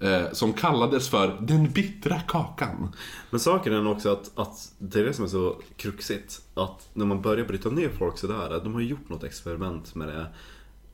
eh, 0.00 0.22
som 0.32 0.52
kallades 0.52 1.08
för 1.08 1.36
den 1.40 1.70
bittra 1.70 2.20
kakan. 2.20 2.94
Men 3.30 3.40
saken 3.40 3.72
är 3.72 3.88
också 3.90 4.12
att, 4.12 4.30
att 4.34 4.72
det 4.78 5.00
är 5.00 5.04
det 5.04 5.12
som 5.12 5.24
är 5.24 5.28
så 5.28 5.56
kruxigt. 5.76 6.40
Att 6.54 6.88
när 6.94 7.06
man 7.06 7.22
börjar 7.22 7.44
bryta 7.46 7.68
ner 7.70 7.88
folk 7.88 8.18
sådär, 8.18 8.60
de 8.64 8.74
har 8.74 8.80
ju 8.80 8.86
gjort 8.88 9.08
något 9.08 9.24
experiment 9.24 9.94
med 9.94 10.08
det. 10.08 10.26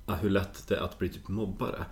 ah, 0.07 0.15
Hur 0.15 0.31
lätt 0.31 0.69
det 0.69 0.77
är 0.77 0.81
att 0.81 0.99
bli 0.99 1.09
typ 1.09 1.29
mobbare. 1.29 1.85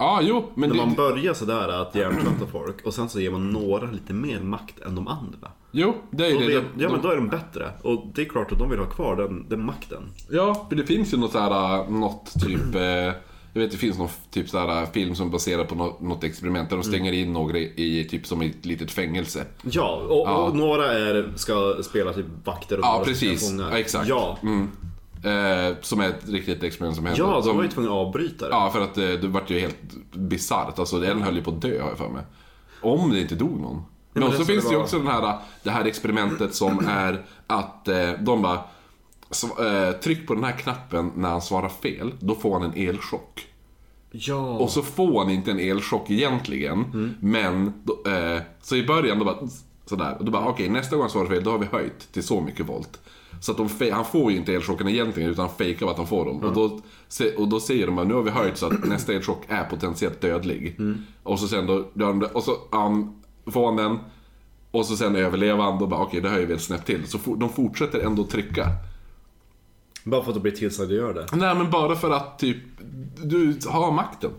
Ja, 0.00 0.20
jo, 0.22 0.50
men 0.54 0.68
När 0.70 0.76
det, 0.76 0.86
man 0.86 0.94
börjar 0.94 1.34
sådär 1.34 1.68
att 1.68 1.94
hjärntvätta 1.94 2.46
folk 2.52 2.86
och 2.86 2.94
sen 2.94 3.08
så 3.08 3.20
ger 3.20 3.30
man 3.30 3.50
några 3.50 3.90
lite 3.90 4.12
mer 4.12 4.40
makt 4.40 4.80
än 4.80 4.94
de 4.94 5.08
andra. 5.08 5.50
jo, 5.72 5.94
det 6.10 6.26
är 6.26 6.34
Då 6.34 6.40
det. 6.40 6.46
vet, 6.46 6.64
De- 6.74 6.82
ja 6.82 6.90
men 6.92 7.02
då 7.02 7.08
är 7.10 7.16
de 7.16 7.28
bättre. 7.28 7.72
Och 7.82 8.06
det 8.14 8.22
är 8.22 8.26
klart 8.28 8.52
att 8.52 8.58
de 8.58 8.70
vill 8.70 8.78
ha 8.78 8.86
kvar 8.86 9.16
den, 9.16 9.46
den 9.48 9.64
makten. 9.64 10.02
Ja, 10.30 10.66
för 10.68 10.76
det 10.76 10.86
finns 10.86 11.12
ju 11.12 11.16
något 11.16 11.32
såhär, 11.32 11.90
något 11.90 12.32
typ... 12.46 12.74
Eh, 12.74 13.12
jag 13.58 13.64
vet 13.66 13.72
det 13.72 13.78
finns 13.78 13.98
någon 13.98 14.08
typ 14.30 14.48
såhär 14.48 14.86
film 14.86 15.14
som 15.14 15.26
är 15.26 15.30
baserad 15.32 15.68
på 15.68 15.74
något, 16.00 16.24
experiment 16.24 16.70
där 16.70 16.76
de 16.76 16.82
stänger 16.82 17.12
in 17.12 17.32
några 17.32 17.58
i, 17.58 18.06
typ 18.10 18.26
som 18.26 18.42
ett 18.42 18.66
litet 18.66 18.90
fängelse. 18.90 19.44
Ja, 19.62 19.94
och, 20.08 20.28
Ja. 20.28 20.36
och 20.36 20.56
några 20.56 20.92
är, 20.92 21.32
ska 21.36 21.76
spela 21.82 22.12
typ 22.12 22.26
vakter 22.44 22.78
och 22.78 22.84
Ja, 22.84 22.90
några 22.92 23.04
ska 23.04 23.10
precis. 23.12 23.50
fångar. 23.50 23.70
Ja, 23.70 23.78
exakt. 23.78 24.08
Ja, 24.08 24.38
Mm. 24.42 24.70
Eh, 25.24 25.76
som 25.80 26.00
är 26.00 26.08
ett 26.08 26.28
riktigt 26.28 26.62
experiment 26.62 26.96
som 26.96 27.06
händer. 27.06 27.22
ja 27.24 27.42
de 27.46 27.56
var 27.56 27.62
ju 27.62 27.68
tvungna 27.70 27.90
att 27.90 27.96
avbryta 28.06 28.44
det. 28.48 28.54
Ja, 28.54 28.70
för 28.70 28.80
att 28.80 28.98
eh, 28.98 29.04
det 29.08 29.28
vart 29.28 29.50
ju 29.50 29.58
helt 29.60 29.76
bisarrt. 30.12 30.78
Alltså 30.78 31.04
en 31.04 31.22
höll 31.22 31.36
ju 31.36 31.42
på 31.42 31.50
att 31.50 31.60
dö 31.62 31.80
har 31.82 31.88
jag 31.88 31.98
för 31.98 32.08
mig. 32.08 32.22
Om 32.80 33.10
det 33.10 33.20
inte 33.20 33.34
dog 33.34 33.60
någon. 33.60 33.82
Men, 34.12 34.22
men 34.22 34.32
så 34.32 34.44
finns 34.44 34.48
det 34.64 34.68
det 34.68 34.72
ju 34.72 34.76
var- 34.76 34.84
också 34.84 34.98
den 34.98 35.06
här, 35.06 35.38
det 35.62 35.70
här 35.70 35.84
experimentet 35.84 36.54
som 36.54 36.86
är 36.88 37.24
att 37.46 37.88
eh, 37.88 38.10
de 38.20 38.42
bara 38.42 38.60
så, 39.30 39.46
eh, 39.66 39.92
Tryck 39.92 40.26
på 40.26 40.34
den 40.34 40.44
här 40.44 40.52
knappen 40.52 41.12
när 41.16 41.28
han 41.28 41.42
svarar 41.42 41.68
fel, 41.68 42.12
då 42.20 42.34
får 42.34 42.60
han 42.60 42.72
en 42.72 42.88
elchock. 42.88 43.46
Ja. 44.10 44.58
Och 44.58 44.70
så 44.70 44.82
får 44.82 45.18
han 45.24 45.30
inte 45.30 45.50
en 45.50 45.60
elchock 45.60 46.10
egentligen, 46.10 46.84
men 47.20 47.72
då, 47.84 48.10
eh, 48.10 48.42
så 48.62 48.76
i 48.76 48.86
början 48.86 49.18
då 49.18 49.24
bara 49.24 49.48
sådär, 49.86 50.16
och 50.18 50.24
då 50.24 50.32
bara 50.32 50.46
okej 50.46 50.68
nästa 50.68 50.96
gång 50.96 51.02
han 51.02 51.10
svarar 51.10 51.26
fel, 51.26 51.44
då 51.44 51.50
har 51.50 51.58
vi 51.58 51.66
höjt 51.66 52.12
till 52.12 52.22
så 52.22 52.40
mycket 52.40 52.68
volt. 52.68 53.00
Så 53.40 53.52
att 53.52 53.58
de, 53.58 53.90
han 53.92 54.04
får 54.04 54.32
ju 54.32 54.38
inte 54.38 54.54
elchocken 54.54 54.88
egentligen 54.88 55.30
utan 55.30 55.48
fejkar 55.48 55.86
att 55.86 55.96
han 55.96 56.06
får 56.06 56.24
dem. 56.24 56.40
Och, 56.40 56.54
då, 56.54 56.80
och 57.36 57.48
då 57.48 57.60
säger 57.60 57.86
de 57.86 57.98
att 57.98 58.06
nu 58.06 58.14
har 58.14 58.22
vi 58.22 58.30
höjt 58.30 58.56
så 58.56 58.66
att 58.66 58.88
nästa 58.88 59.12
elchock 59.12 59.44
är 59.48 59.64
potentiellt 59.64 60.20
dödlig. 60.20 60.76
Och 61.22 61.40
så 61.40 61.48
sen 61.48 61.66
då, 61.66 61.84
och 62.32 62.42
så 62.42 62.56
um, 62.72 63.22
får 63.46 63.66
han 63.66 63.76
den. 63.76 63.98
Och 64.70 64.86
så 64.86 64.96
sen 64.96 65.16
överlever 65.16 65.62
han, 65.62 65.78
då 65.78 65.86
bara 65.86 66.00
okej 66.00 66.20
det 66.20 66.28
höjer 66.28 66.46
vi 66.46 66.54
ett 66.54 66.62
snäpp 66.62 66.86
till. 66.86 67.06
Så 67.06 67.18
for, 67.18 67.36
de 67.36 67.48
fortsätter 67.48 68.00
ändå 68.00 68.24
trycka. 68.24 68.66
Bara 70.04 70.22
för 70.22 70.30
att 70.30 70.34
de 70.34 70.40
blir 70.40 70.52
tillsagda 70.52 70.94
att 70.94 71.00
göra 71.00 71.12
det. 71.12 71.26
Nej 71.32 71.54
men 71.54 71.70
bara 71.70 71.96
för 71.96 72.10
att 72.10 72.38
typ, 72.38 72.56
du 73.24 73.58
har 73.66 73.92
makten. 73.92 74.30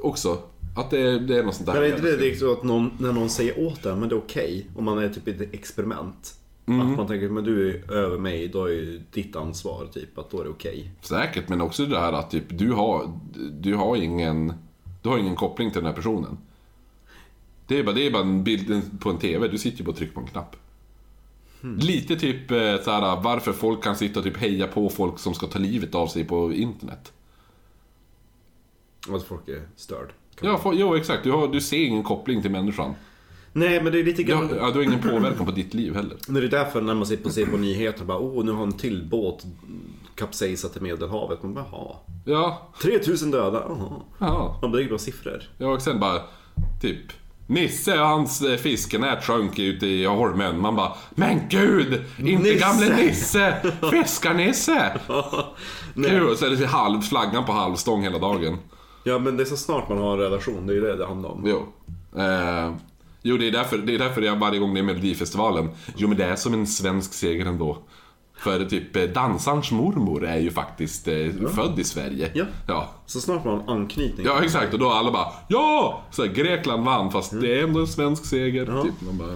Också. 0.00 0.38
Att 0.76 0.90
det, 0.90 1.18
det 1.18 1.38
är 1.38 1.42
något 1.42 1.54
sånt 1.54 1.66
där. 1.66 1.74
Men 1.74 1.82
är 1.82 1.86
inte 1.86 2.16
det, 2.16 2.30
är 2.30 2.34
så 2.34 2.52
att 2.52 2.62
någon, 2.62 2.90
när 2.98 3.12
någon 3.12 3.30
säger 3.30 3.66
åt 3.66 3.86
en, 3.86 4.00
men 4.00 4.08
det 4.08 4.14
är 4.14 4.18
okej. 4.18 4.66
Om 4.76 4.84
man 4.84 4.98
är 4.98 5.08
typ 5.08 5.28
i 5.28 5.30
ett 5.30 5.54
experiment. 5.54 6.34
Mm. 6.66 6.80
Att 6.80 6.96
man 6.96 7.06
tänker, 7.06 7.28
men 7.28 7.44
du 7.44 7.70
är 7.70 7.92
över 7.92 8.18
mig, 8.18 8.48
då 8.48 8.64
är 8.64 8.72
ju 8.72 9.02
ditt 9.12 9.36
ansvar 9.36 9.86
typ. 9.92 10.18
Att 10.18 10.30
då 10.30 10.40
är 10.40 10.44
det 10.44 10.50
okej. 10.50 10.90
Säkert, 11.00 11.48
men 11.48 11.60
också 11.60 11.86
det 11.86 11.98
här 11.98 12.12
att 12.12 12.30
typ, 12.30 12.44
du 12.48 12.72
har, 12.72 13.12
du 13.60 13.74
har 13.74 13.96
ingen, 13.96 14.52
du 15.02 15.08
har 15.08 15.18
ingen 15.18 15.36
koppling 15.36 15.70
till 15.70 15.80
den 15.80 15.86
här 15.86 15.96
personen. 15.96 16.38
Det 17.66 17.78
är 17.78 17.84
bara, 17.84 17.94
det 17.94 18.06
är 18.06 18.10
bara 18.10 18.22
en 18.22 18.44
bild 18.44 19.00
på 19.00 19.10
en 19.10 19.18
TV, 19.18 19.48
du 19.48 19.58
sitter 19.58 19.78
ju 19.78 19.84
bara 19.84 19.90
och 19.90 19.96
trycker 19.96 20.14
på 20.14 20.20
en 20.20 20.26
knapp. 20.26 20.56
Lite 21.60 22.16
typ 22.16 22.50
eh, 22.50 22.76
såhär, 22.82 23.20
varför 23.20 23.52
folk 23.52 23.82
kan 23.82 23.96
sitta 23.96 24.20
och 24.20 24.24
typ 24.24 24.36
heja 24.36 24.66
på 24.66 24.88
folk 24.88 25.18
som 25.18 25.34
ska 25.34 25.46
ta 25.46 25.58
livet 25.58 25.94
av 25.94 26.06
sig 26.06 26.24
på 26.24 26.52
internet. 26.52 27.12
Att 29.08 29.22
folk 29.22 29.48
är 29.48 29.62
störd. 29.76 30.12
Ja, 30.40 30.58
for, 30.58 30.74
jo 30.74 30.96
exakt, 30.96 31.24
du, 31.24 31.32
har, 31.32 31.48
du 31.48 31.60
ser 31.60 31.84
ingen 31.84 32.02
koppling 32.02 32.42
till 32.42 32.50
människan. 32.50 32.94
Nej, 33.52 33.82
men 33.82 33.92
det 33.92 34.00
är 34.00 34.04
lite 34.04 34.22
grann... 34.22 34.50
ja, 34.58 34.70
du 34.70 34.78
har 34.78 34.82
ingen 34.82 35.02
påverkan 35.02 35.46
på 35.46 35.52
ditt 35.52 35.74
liv 35.74 35.94
heller. 35.94 36.16
Men 36.28 36.40
det 36.42 36.48
är 36.48 36.50
därför 36.50 36.80
när 36.80 36.94
man 36.94 37.06
sitter 37.06 37.26
och 37.26 37.32
ser 37.32 37.46
på 37.46 37.56
nyheter 37.56 38.04
bara 38.04 38.18
åh 38.18 38.44
nu 38.44 38.52
har 38.52 38.62
en 38.62 38.72
till 38.72 39.08
båt 39.10 39.46
kapsejsat 40.14 40.76
i 40.76 40.80
Medelhavet. 40.80 41.42
Man 41.42 41.54
bara 41.54 41.66
jaha. 41.72 41.96
Ja, 42.24 42.72
3000 42.82 43.30
döda, 43.30 43.64
jaha. 43.68 44.00
ja. 44.18 44.58
Man 44.62 44.72
blir 44.72 44.88
bara 44.88 44.98
siffror. 44.98 45.42
Ja, 45.58 45.68
och 45.68 45.82
sen 45.82 46.00
bara 46.00 46.22
typ 46.80 47.12
Nisse 47.48 48.00
och 48.00 48.06
hans 48.06 48.42
eh, 48.42 48.56
fiskenät 48.56 49.24
sjönk 49.24 49.58
ute 49.58 49.86
i 49.86 50.04
holmen. 50.04 50.60
Man 50.60 50.76
bara 50.76 50.92
Men 51.10 51.40
gud! 51.48 52.04
Inte 52.18 52.42
Nisse!" 52.42 52.58
gamle 52.58 52.96
Nisse! 52.96 53.54
Fiskarnisse! 53.90 55.00
Kul! 55.94 56.22
Och 56.30 56.36
så 56.36 56.46
är 56.46 56.50
det 56.50 56.66
halv, 56.66 57.00
flaggan 57.00 57.44
på 57.44 57.52
halvstång 57.52 58.02
hela 58.02 58.18
dagen. 58.18 58.58
Ja 59.04 59.18
men 59.18 59.36
det 59.36 59.42
är 59.42 59.44
så 59.44 59.56
snart 59.56 59.88
man 59.88 59.98
har 59.98 60.12
en 60.12 60.18
relation, 60.18 60.66
det 60.66 60.72
är 60.72 60.74
ju 60.74 60.80
det 60.80 60.96
det 60.96 61.06
handlar 61.06 61.30
om. 61.30 61.42
Jo. 61.46 61.66
Eh, 62.20 62.74
jo, 63.22 63.36
det 63.36 63.48
är, 63.48 63.52
därför, 63.52 63.78
det 63.78 63.94
är 63.94 63.98
därför 63.98 64.22
jag 64.22 64.36
varje 64.36 64.58
gång 64.58 64.74
det 64.74 64.80
är 64.80 64.84
Melodifestivalen. 64.84 65.70
Jo, 65.96 66.08
men 66.08 66.16
det 66.18 66.24
är 66.24 66.36
som 66.36 66.54
en 66.54 66.66
svensk 66.66 67.12
seger 67.12 67.46
ändå. 67.46 67.78
För 68.38 68.64
typ 68.64 68.96
eh, 68.96 69.02
dansarens 69.02 69.70
mormor 69.70 70.24
är 70.24 70.38
ju 70.38 70.50
faktiskt 70.50 71.08
eh, 71.08 71.14
född 71.54 71.78
i 71.78 71.84
Sverige. 71.84 72.30
Ja. 72.34 72.44
ja. 72.66 72.88
Så 73.06 73.20
snart 73.20 73.44
man 73.44 73.54
har 73.54 73.62
en 73.62 73.68
anknytning. 73.68 74.26
Ja, 74.26 74.42
exakt. 74.44 74.72
Och 74.72 74.78
då 74.78 74.90
alla 74.90 75.10
bara 75.12 75.26
Ja! 75.48 76.02
Så 76.10 76.24
här, 76.24 76.32
Grekland 76.32 76.84
vann 76.84 77.10
fast 77.10 77.40
det 77.40 77.58
är 77.58 77.64
ändå 77.64 77.80
en 77.80 77.86
svensk 77.86 78.26
seger. 78.26 78.82
Typ. 78.82 78.94
Man 79.00 79.18
bara, 79.18 79.28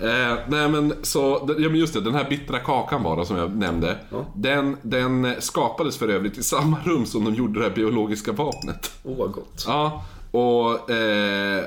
ja. 0.00 0.32
eh, 0.32 0.38
nej 0.48 0.68
men 0.68 0.94
så, 1.02 1.50
ja 1.58 1.68
men 1.68 1.76
just 1.76 1.94
det, 1.94 2.00
den 2.00 2.14
här 2.14 2.28
bittra 2.28 2.58
kakan 2.58 3.02
bara 3.02 3.24
som 3.24 3.36
jag 3.36 3.56
nämnde. 3.56 3.98
Den, 4.34 4.76
den 4.82 5.34
skapades 5.38 5.96
för 5.96 6.08
övrigt 6.08 6.38
i 6.38 6.42
samma 6.42 6.76
rum 6.84 7.06
som 7.06 7.24
de 7.24 7.34
gjorde 7.34 7.60
det 7.60 7.66
här 7.66 7.74
biologiska 7.74 8.32
vapnet. 8.32 8.92
Åh 9.04 9.16
vad 9.18 9.32
gott. 9.32 9.64
Ja, 9.66 10.04
och 10.30 10.90
eh, 10.90 11.64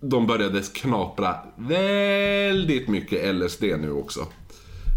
de 0.00 0.26
började 0.26 0.62
knapra 0.62 1.36
väldigt 1.56 2.88
mycket 2.88 3.34
LSD 3.34 3.62
nu 3.62 3.92
också. 3.92 4.20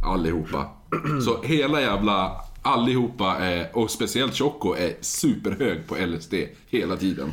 Allihopa. 0.06 0.66
Så 1.26 1.42
hela 1.44 1.82
jävla 1.82 2.32
allihopa, 2.62 3.36
är, 3.38 3.70
och 3.78 3.92
speciellt 3.92 4.36
Choco, 4.36 4.74
är 4.76 4.94
superhög 5.02 5.88
på 5.88 5.96
LSD 5.96 6.34
hela 6.70 6.98
tiden. 6.98 7.32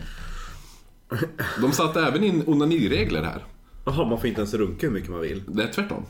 De 1.60 1.72
satte 1.72 2.00
även 2.00 2.24
in 2.24 2.42
onaniregler 2.46 3.22
här. 3.22 3.44
Jaha, 3.84 4.08
man 4.08 4.18
får 4.18 4.26
inte 4.28 4.40
ens 4.40 4.54
runka 4.54 4.86
hur 4.86 4.94
mycket 4.94 5.10
man 5.10 5.20
vill. 5.20 5.42
Det 5.48 5.62
är 5.62 5.72
tvärtom. 5.72 6.02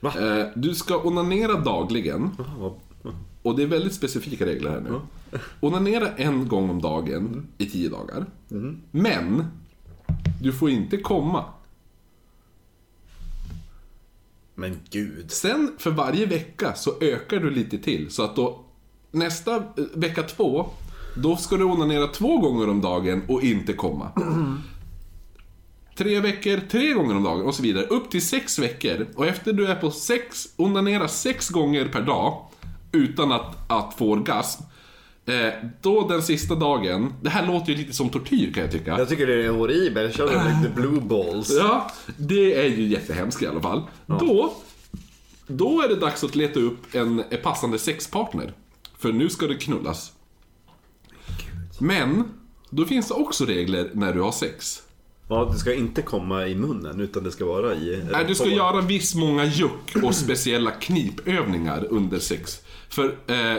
Va? 0.00 0.12
Eh, 0.40 0.46
du 0.54 0.74
ska 0.74 0.98
onanera 1.02 1.54
dagligen. 1.60 2.30
Jaha, 2.38 2.46
vad- 2.58 3.14
Och 3.42 3.56
det 3.56 3.62
är 3.62 3.66
väldigt 3.66 3.94
specifika 3.94 4.46
regler 4.46 4.70
här 4.70 4.80
nu. 4.80 5.00
Onanera 5.60 6.08
en 6.16 6.48
gång 6.48 6.70
om 6.70 6.82
dagen 6.82 7.46
i 7.58 7.66
tio 7.66 7.88
dagar. 7.88 8.26
Men, 8.90 9.44
du 10.42 10.52
får 10.52 10.70
inte 10.70 10.96
komma. 10.96 11.44
Men 14.54 14.80
gud. 14.90 15.30
Sen 15.30 15.72
för 15.78 15.90
varje 15.90 16.26
vecka 16.26 16.74
så 16.74 16.94
ökar 17.00 17.40
du 17.40 17.50
lite 17.50 17.78
till. 17.78 18.10
Så 18.10 18.22
att 18.22 18.36
då 18.36 18.64
nästa 19.10 19.56
eh, 19.56 19.62
vecka 19.94 20.22
två, 20.22 20.66
då 21.16 21.36
ska 21.36 21.56
du 21.56 21.64
onanera 21.64 22.06
två 22.06 22.38
gånger 22.38 22.68
om 22.68 22.80
dagen 22.80 23.22
och 23.28 23.42
inte 23.42 23.72
komma. 23.72 24.12
Tre 25.96 26.20
veckor, 26.20 26.60
tre 26.70 26.92
gånger 26.92 27.16
om 27.16 27.22
dagen 27.22 27.46
och 27.46 27.54
så 27.54 27.62
vidare. 27.62 27.86
Upp 27.86 28.10
till 28.10 28.26
sex 28.26 28.58
veckor. 28.58 29.06
Och 29.14 29.26
efter 29.26 29.52
du 29.52 29.66
är 29.66 29.74
på 29.74 29.90
sex, 29.90 30.48
onanera 30.56 31.08
sex 31.08 31.48
gånger 31.48 31.88
per 31.88 32.02
dag 32.02 32.46
utan 32.92 33.32
att, 33.32 33.70
att 33.70 33.94
få 33.98 34.10
orgasm. 34.10 34.62
Eh, 35.26 35.52
då 35.80 36.08
den 36.08 36.22
sista 36.22 36.54
dagen, 36.54 37.14
det 37.22 37.30
här 37.30 37.46
låter 37.46 37.72
ju 37.72 37.78
lite 37.78 37.92
som 37.92 38.08
tortyr 38.08 38.52
kan 38.52 38.62
jag 38.62 38.72
tycka. 38.72 38.98
Jag 38.98 39.08
tycker 39.08 39.26
det 39.26 39.44
är 39.44 39.50
horribelt. 39.50 40.18
Jag 40.18 40.30
känner 40.30 40.48
like 40.48 40.68
the 40.74 40.80
blue 40.80 41.00
balls. 41.00 41.50
Ja, 41.58 41.90
det 42.16 42.54
är 42.54 42.68
ju 42.68 42.86
jättehemskt 42.86 43.42
i 43.42 43.46
alla 43.46 43.60
fall. 43.60 43.82
Då, 44.06 44.54
då 45.46 45.82
är 45.82 45.88
det 45.88 45.96
dags 45.96 46.24
att 46.24 46.34
leta 46.34 46.60
upp 46.60 46.94
en 46.94 47.24
passande 47.42 47.78
sexpartner. 47.78 48.52
För 48.98 49.12
nu 49.12 49.28
ska 49.28 49.46
det 49.46 49.54
knullas. 49.54 50.12
Men, 51.78 52.24
Då 52.70 52.84
finns 52.84 53.08
det 53.08 53.14
också 53.14 53.44
regler 53.44 53.90
när 53.92 54.12
du 54.12 54.20
har 54.20 54.32
sex. 54.32 54.82
Ja, 55.28 55.48
det 55.52 55.58
ska 55.58 55.74
inte 55.74 56.02
komma 56.02 56.46
i 56.46 56.54
munnen 56.54 57.00
utan 57.00 57.24
det 57.24 57.30
ska 57.30 57.44
vara 57.44 57.74
i... 57.74 58.04
Nej, 58.12 58.24
du 58.28 58.34
ska 58.34 58.46
göra 58.48 58.80
viss 58.80 59.14
många 59.14 59.44
juck 59.44 59.96
och 60.02 60.14
speciella 60.14 60.70
knipövningar 60.70 61.86
under 61.90 62.18
sex. 62.18 62.60
För 62.88 63.04
eh, 63.26 63.56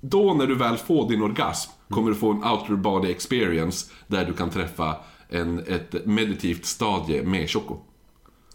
då 0.00 0.34
när 0.34 0.46
du 0.46 0.54
väl 0.54 0.76
får 0.76 1.08
din 1.08 1.22
orgasm 1.22 1.70
kommer 1.90 2.10
du 2.10 2.16
få 2.16 2.30
en 2.30 2.44
outer 2.44 2.74
body 2.76 3.10
experience 3.10 3.92
där 4.06 4.24
du 4.24 4.32
kan 4.32 4.50
träffa 4.50 4.96
en, 5.28 5.58
ett 5.58 6.06
meditativt 6.06 6.64
stadie 6.64 7.22
med 7.22 7.50
Choco. 7.50 7.76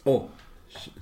Åh. 0.04 0.24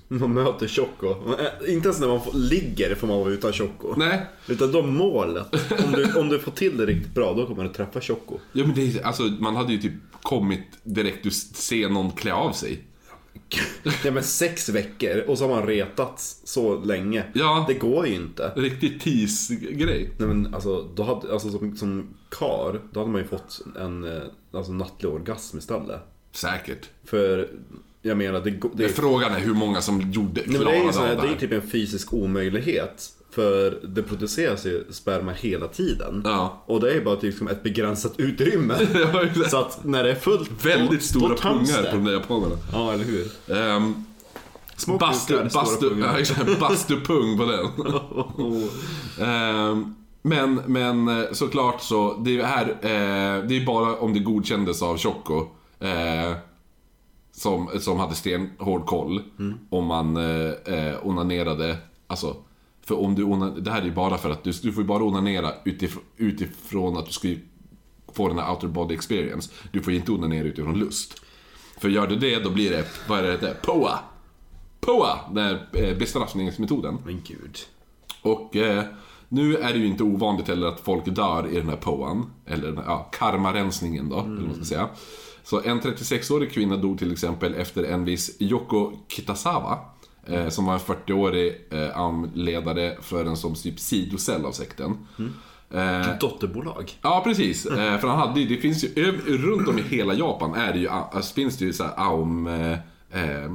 Man 0.08 0.34
möter 0.34 0.68
Choco. 0.68 1.08
Eh, 1.10 1.74
Inte 1.74 1.88
ens 1.88 2.00
när 2.00 2.08
man 2.08 2.22
får, 2.24 2.34
ligger 2.34 2.96
får 2.96 3.08
man 3.08 3.20
vara 3.20 3.30
utan 3.30 3.54
Choco. 3.54 3.94
Nej, 3.98 4.26
Utan 4.48 4.72
de 4.72 4.94
målet. 4.98 5.48
Om 5.86 5.92
du, 5.92 6.14
om 6.20 6.30
du 6.30 6.40
får 6.40 6.52
till 6.52 6.78
det 6.78 6.86
riktigt 6.86 7.14
bra, 7.16 7.34
då 7.34 7.46
kommer 7.46 7.64
du 7.64 7.70
träffa 7.70 8.02
Choco. 8.02 8.38
ja, 8.54 8.66
men 8.66 8.76
det, 8.76 9.04
alltså, 9.04 9.24
man 9.24 9.56
hade 9.56 9.74
ju 9.74 9.80
typ 9.82 9.94
kommit 10.22 10.64
direkt 10.84 11.24
du 11.24 11.32
ser 11.32 11.90
någon 11.90 12.12
klä 12.12 12.34
av 12.34 12.52
sig. 12.52 12.84
Nej 14.04 14.14
men 14.14 14.24
sex 14.24 14.70
veckor 14.70 15.24
och 15.28 15.38
så 15.38 15.48
har 15.48 15.56
man 15.56 15.68
retats 15.68 16.42
så 16.44 16.80
länge. 16.80 17.24
Ja. 17.34 17.66
Det 17.68 17.74
går 17.74 18.08
ju 18.08 18.16
inte. 18.16 18.52
Riktigt 18.56 19.02
tease-grej. 19.02 20.10
Nej 20.18 20.28
men 20.28 20.54
alltså, 20.54 20.88
då 20.96 21.04
hade, 21.04 21.34
alltså 21.34 21.50
som, 21.52 21.78
som 21.78 22.08
kar, 22.30 22.82
då 22.92 23.00
hade 23.00 23.12
man 23.12 23.22
ju 23.22 23.28
fått 23.28 23.62
en 23.80 24.04
eh, 24.04 24.22
alltså, 24.52 24.72
nattlig 24.72 25.12
orgasm 25.12 25.58
istället. 25.58 26.00
Säkert. 26.32 26.90
För 27.04 27.50
jag 28.02 28.18
menar, 28.18 28.42
det, 28.42 28.50
det, 28.52 28.70
Men 28.74 28.90
frågan 28.90 29.32
är 29.32 29.40
hur 29.40 29.54
många 29.54 29.82
som 29.82 30.12
gjorde, 30.12 30.42
Nej, 30.48 30.58
men 30.58 30.66
det 30.68 30.72
är 30.72 30.76
ju 30.76 30.92
klarade 30.92 30.94
så 30.94 31.00
här, 31.00 31.10
av 31.10 31.16
det 31.16 31.22
det 31.22 31.28
är 31.28 31.28
ju 31.28 31.34
här. 31.34 31.40
typ 31.40 31.52
en 31.52 31.70
fysisk 31.70 32.14
omöjlighet. 32.14 33.10
För 33.32 33.80
det 33.84 34.04
produceras 34.04 34.66
ju 34.66 34.84
sperma 34.90 35.32
hela 35.32 35.68
tiden. 35.68 36.22
Ja. 36.26 36.64
Och 36.66 36.80
det 36.80 36.92
är 36.92 36.96
ju 36.96 37.04
bara 37.04 37.18
liksom 37.22 37.48
ett 37.48 37.64
begränsat 37.64 38.14
utrymme. 38.18 38.76
Så 39.50 39.58
att 39.58 39.86
när 39.86 40.04
det 40.04 40.12
är 40.12 40.16
fullt, 40.16 40.66
Väldigt 40.66 41.00
då, 41.00 41.06
stora 41.06 41.30
då 41.30 41.36
pungar 41.36 41.82
det. 41.82 41.90
på 41.92 41.96
de 41.96 42.06
där 42.06 42.14
japanerna. 42.14 42.56
Ja, 42.74 42.94
eller 42.94 43.06
hur? 43.06 43.28
Um, 43.48 44.06
Små 44.76 44.98
bastu, 44.98 45.34
kukar, 45.34 45.50
bastu, 45.54 45.90
ja, 46.00 46.56
bastupung 46.60 47.38
på 47.38 47.46
den. 47.46 47.68
Ehm, 49.28 49.96
men, 50.22 50.62
men 50.66 51.08
eh, 51.08 51.26
såklart 51.32 51.82
så, 51.82 52.14
det 52.26 52.40
är 52.40 52.44
här, 52.44 52.66
eh, 52.70 53.48
det 53.48 53.58
är 53.58 53.66
bara 53.66 53.96
om 53.96 54.14
det 54.14 54.20
godkändes 54.20 54.82
av 54.82 54.98
Choco. 54.98 55.48
Eh, 55.80 56.34
som, 57.32 57.70
som 57.80 58.00
hade 58.00 58.16
stenhård 58.16 58.86
koll. 58.86 59.22
Om 59.70 59.86
man 59.86 60.18
eh, 60.18 60.52
eh, 60.76 60.96
onanerade, 61.08 61.78
alltså. 62.08 62.36
För 62.90 63.00
om 63.00 63.16
du 63.16 63.24
onan, 63.24 63.64
det 63.64 63.72
här 63.72 63.82
är 63.82 63.86
ju 63.86 63.92
bara 63.92 64.18
för 64.18 64.30
att 64.30 64.44
du, 64.44 64.52
du 64.52 64.74
får 64.74 64.84
ju 64.84 64.88
bara 64.88 65.04
onanera 65.04 65.54
utifrån, 65.64 66.04
utifrån 66.18 66.98
att 66.98 67.06
du 67.06 67.12
ska 67.12 67.28
få 68.14 68.28
den 68.28 68.40
här 68.40 68.52
outer 68.52 68.68
body 68.68 68.96
experience. 68.96 69.52
Du 69.72 69.82
får 69.82 69.94
ju 69.94 70.00
inte 70.00 70.12
onanera 70.12 70.48
utifrån 70.48 70.80
lust. 70.80 71.22
För 71.80 71.90
gör 71.90 72.08
du 72.08 72.16
det, 72.16 72.40
då 72.40 72.50
blir 72.50 72.70
det, 72.70 72.86
vad 73.08 73.20
är 73.20 73.24
det, 73.24 73.38
det 73.38 73.58
POA. 73.62 74.00
POA, 74.80 75.20
den 75.34 75.44
här 75.44 75.68
eh, 75.74 75.98
bestraffningsmetoden. 75.98 76.98
Men 77.06 77.22
gud. 77.28 77.58
Och 78.22 78.56
eh, 78.56 78.84
nu 79.28 79.58
är 79.58 79.74
det 79.74 79.80
ju 79.80 79.88
inte 79.88 80.04
ovanligt 80.04 80.48
heller 80.48 80.68
att 80.68 80.80
folk 80.80 81.06
dör 81.06 81.48
i 81.48 81.56
den 81.56 81.70
här 81.70 81.78
POAn. 81.78 82.32
Eller 82.46 82.68
den 82.68 82.78
här, 82.78 82.86
ja, 82.86 83.10
karmarensningen 83.12 84.10
då, 84.10 84.20
eller 84.20 84.36
vad 84.36 84.46
man 84.46 84.56
ska 84.56 84.66
säga. 84.66 84.90
Så 85.44 85.62
en 85.62 85.82
36-årig 85.82 86.52
kvinna 86.52 86.78
dog 86.78 87.00
till 87.00 87.12
exempel 87.12 87.54
efter 87.54 87.84
en 87.84 88.06
viss 88.06 88.42
Yoko 88.42 88.92
Kitasawa. 89.08 89.80
Eh, 90.30 90.50
som 90.50 90.66
var 90.66 90.74
en 90.74 90.80
40-årig 90.80 91.68
eh, 91.72 92.00
armledare 92.00 92.98
för 93.02 93.26
en 93.26 93.38
som 93.38 93.56
typ 93.56 93.80
sidocell 93.80 94.46
av 94.46 94.52
sekten. 94.52 94.98
Eh, 95.72 96.18
Dotterbolag. 96.20 96.92
Ja, 97.02 97.22
precis. 97.24 97.66
Eh, 97.80 97.98
för 98.00 98.08
han 98.08 98.20
hade 98.20 98.40
ju, 98.40 98.56
det 98.56 98.62
finns 98.62 98.84
ju, 98.84 99.18
runt 99.26 99.68
om 99.68 99.80
i 99.80 99.82
hela 99.82 100.14
Japan 100.14 100.56
är 100.56 100.74
det 100.74 100.80
ju, 100.80 100.90
alltså, 100.90 101.34
finns 101.34 101.58
det 101.58 101.66
ju 101.66 101.74
så 101.74 101.84
här 101.84 101.94
aum, 101.98 102.48
eh, 102.48 102.72
eh, 103.12 103.52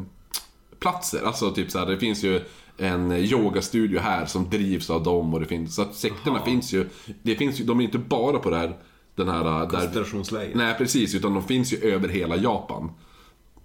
platser. 0.78 1.20
Alltså 1.26 1.50
typ 1.50 1.70
så 1.70 1.78
här, 1.78 1.86
det 1.86 1.98
finns 1.98 2.24
ju 2.24 2.40
en 2.78 3.12
yogastudio 3.12 4.00
här 4.00 4.26
som 4.26 4.50
drivs 4.50 4.90
av 4.90 5.02
dem 5.02 5.34
och 5.34 5.40
det 5.40 5.46
finns, 5.46 5.74
så 5.74 5.82
att 5.82 5.94
sekterna 5.94 6.44
finns 6.44 6.72
ju, 6.72 6.88
det 7.22 7.36
finns 7.36 7.60
ju, 7.60 7.64
de 7.64 7.80
är 7.80 7.84
inte 7.84 7.98
bara 7.98 8.38
på 8.38 8.50
det 8.50 8.56
här, 8.56 8.76
den 9.14 9.28
här, 9.28 9.68
Koncentrationsläger. 9.68 10.56
Nej, 10.56 10.74
precis, 10.78 11.14
utan 11.14 11.34
de 11.34 11.42
finns 11.42 11.72
ju 11.72 11.78
över 11.78 12.08
hela 12.08 12.36
Japan. 12.36 12.90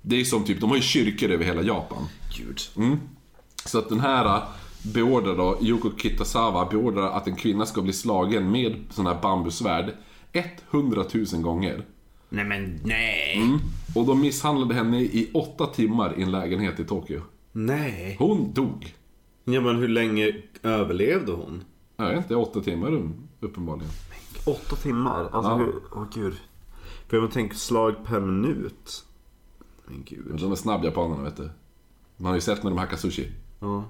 Det 0.02 0.20
är 0.20 0.24
som 0.24 0.44
typ, 0.44 0.60
de 0.62 0.70
har 0.70 0.78
ju 0.78 0.82
kyrkor 0.84 1.32
över 1.32 1.46
hela 1.46 1.62
Japan. 1.62 2.08
Gud. 2.38 2.60
Så 3.66 3.80
att 3.80 3.90
den 3.90 4.00
här 4.00 4.26
äh, 4.26 4.42
beordrar 4.94 5.38
då, 5.38 5.58
Yoko 5.62 5.92
Kitasawa 5.98 6.66
beordrar 6.66 7.12
att 7.12 7.28
en 7.28 7.36
kvinna 7.36 7.66
ska 7.66 7.82
bli 7.82 7.94
slagen 7.94 8.52
med 8.52 8.76
sån 8.90 9.06
här 9.06 9.22
bambusvärd 9.22 9.94
100 10.72 11.04
000 11.34 11.42
gånger. 11.42 11.86
Nej 12.30 12.46
men 12.46 12.80
nej. 12.84 13.34
Mm. 13.38 13.60
Och 13.96 14.06
de 14.06 14.22
misshandlade 14.22 14.74
henne 14.74 15.02
i 15.02 15.30
åtta 15.34 15.66
timmar 15.66 16.14
i 16.20 16.22
en 16.22 16.32
lägenhet 16.32 16.80
i 16.80 16.86
Tokyo. 16.86 17.22
Nej. 17.52 18.16
Hon 18.20 18.54
dog. 18.54 18.96
Ja 19.44 19.62
men 19.62 19.76
hur 19.76 19.88
länge 19.88 20.36
överlevde 20.64 21.32
hon? 21.32 21.64
Jag 21.98 22.10
vet 22.10 22.18
inte, 22.18 22.36
åtta 22.36 22.62
timmar 22.62 23.10
uppenbarligen. 23.40 23.92
Åtta 24.46 24.76
timmar? 24.76 25.30
Alltså 25.32 25.52
Ja. 25.52 25.56
hur, 25.58 25.74
åh 25.92 26.06
gud. 26.14 26.34
För 27.08 27.18
jag 27.18 27.32
tänker 27.32 27.56
slag 27.56 27.96
per 28.06 28.20
minut. 28.20 29.06
Men 29.90 30.04
gud. 30.06 30.40
De 30.40 30.52
är 30.52 30.56
snabb 30.56 30.86
japanerna 30.86 31.24
vet 31.24 31.38
du. 31.38 31.50
Man 32.18 32.28
har 32.28 32.36
ju 32.36 32.42
sett 32.42 32.64
när 32.64 32.72
de 32.72 32.80
hackar 32.80 32.98
sushi. 32.98 33.32
Ja. 33.60 33.84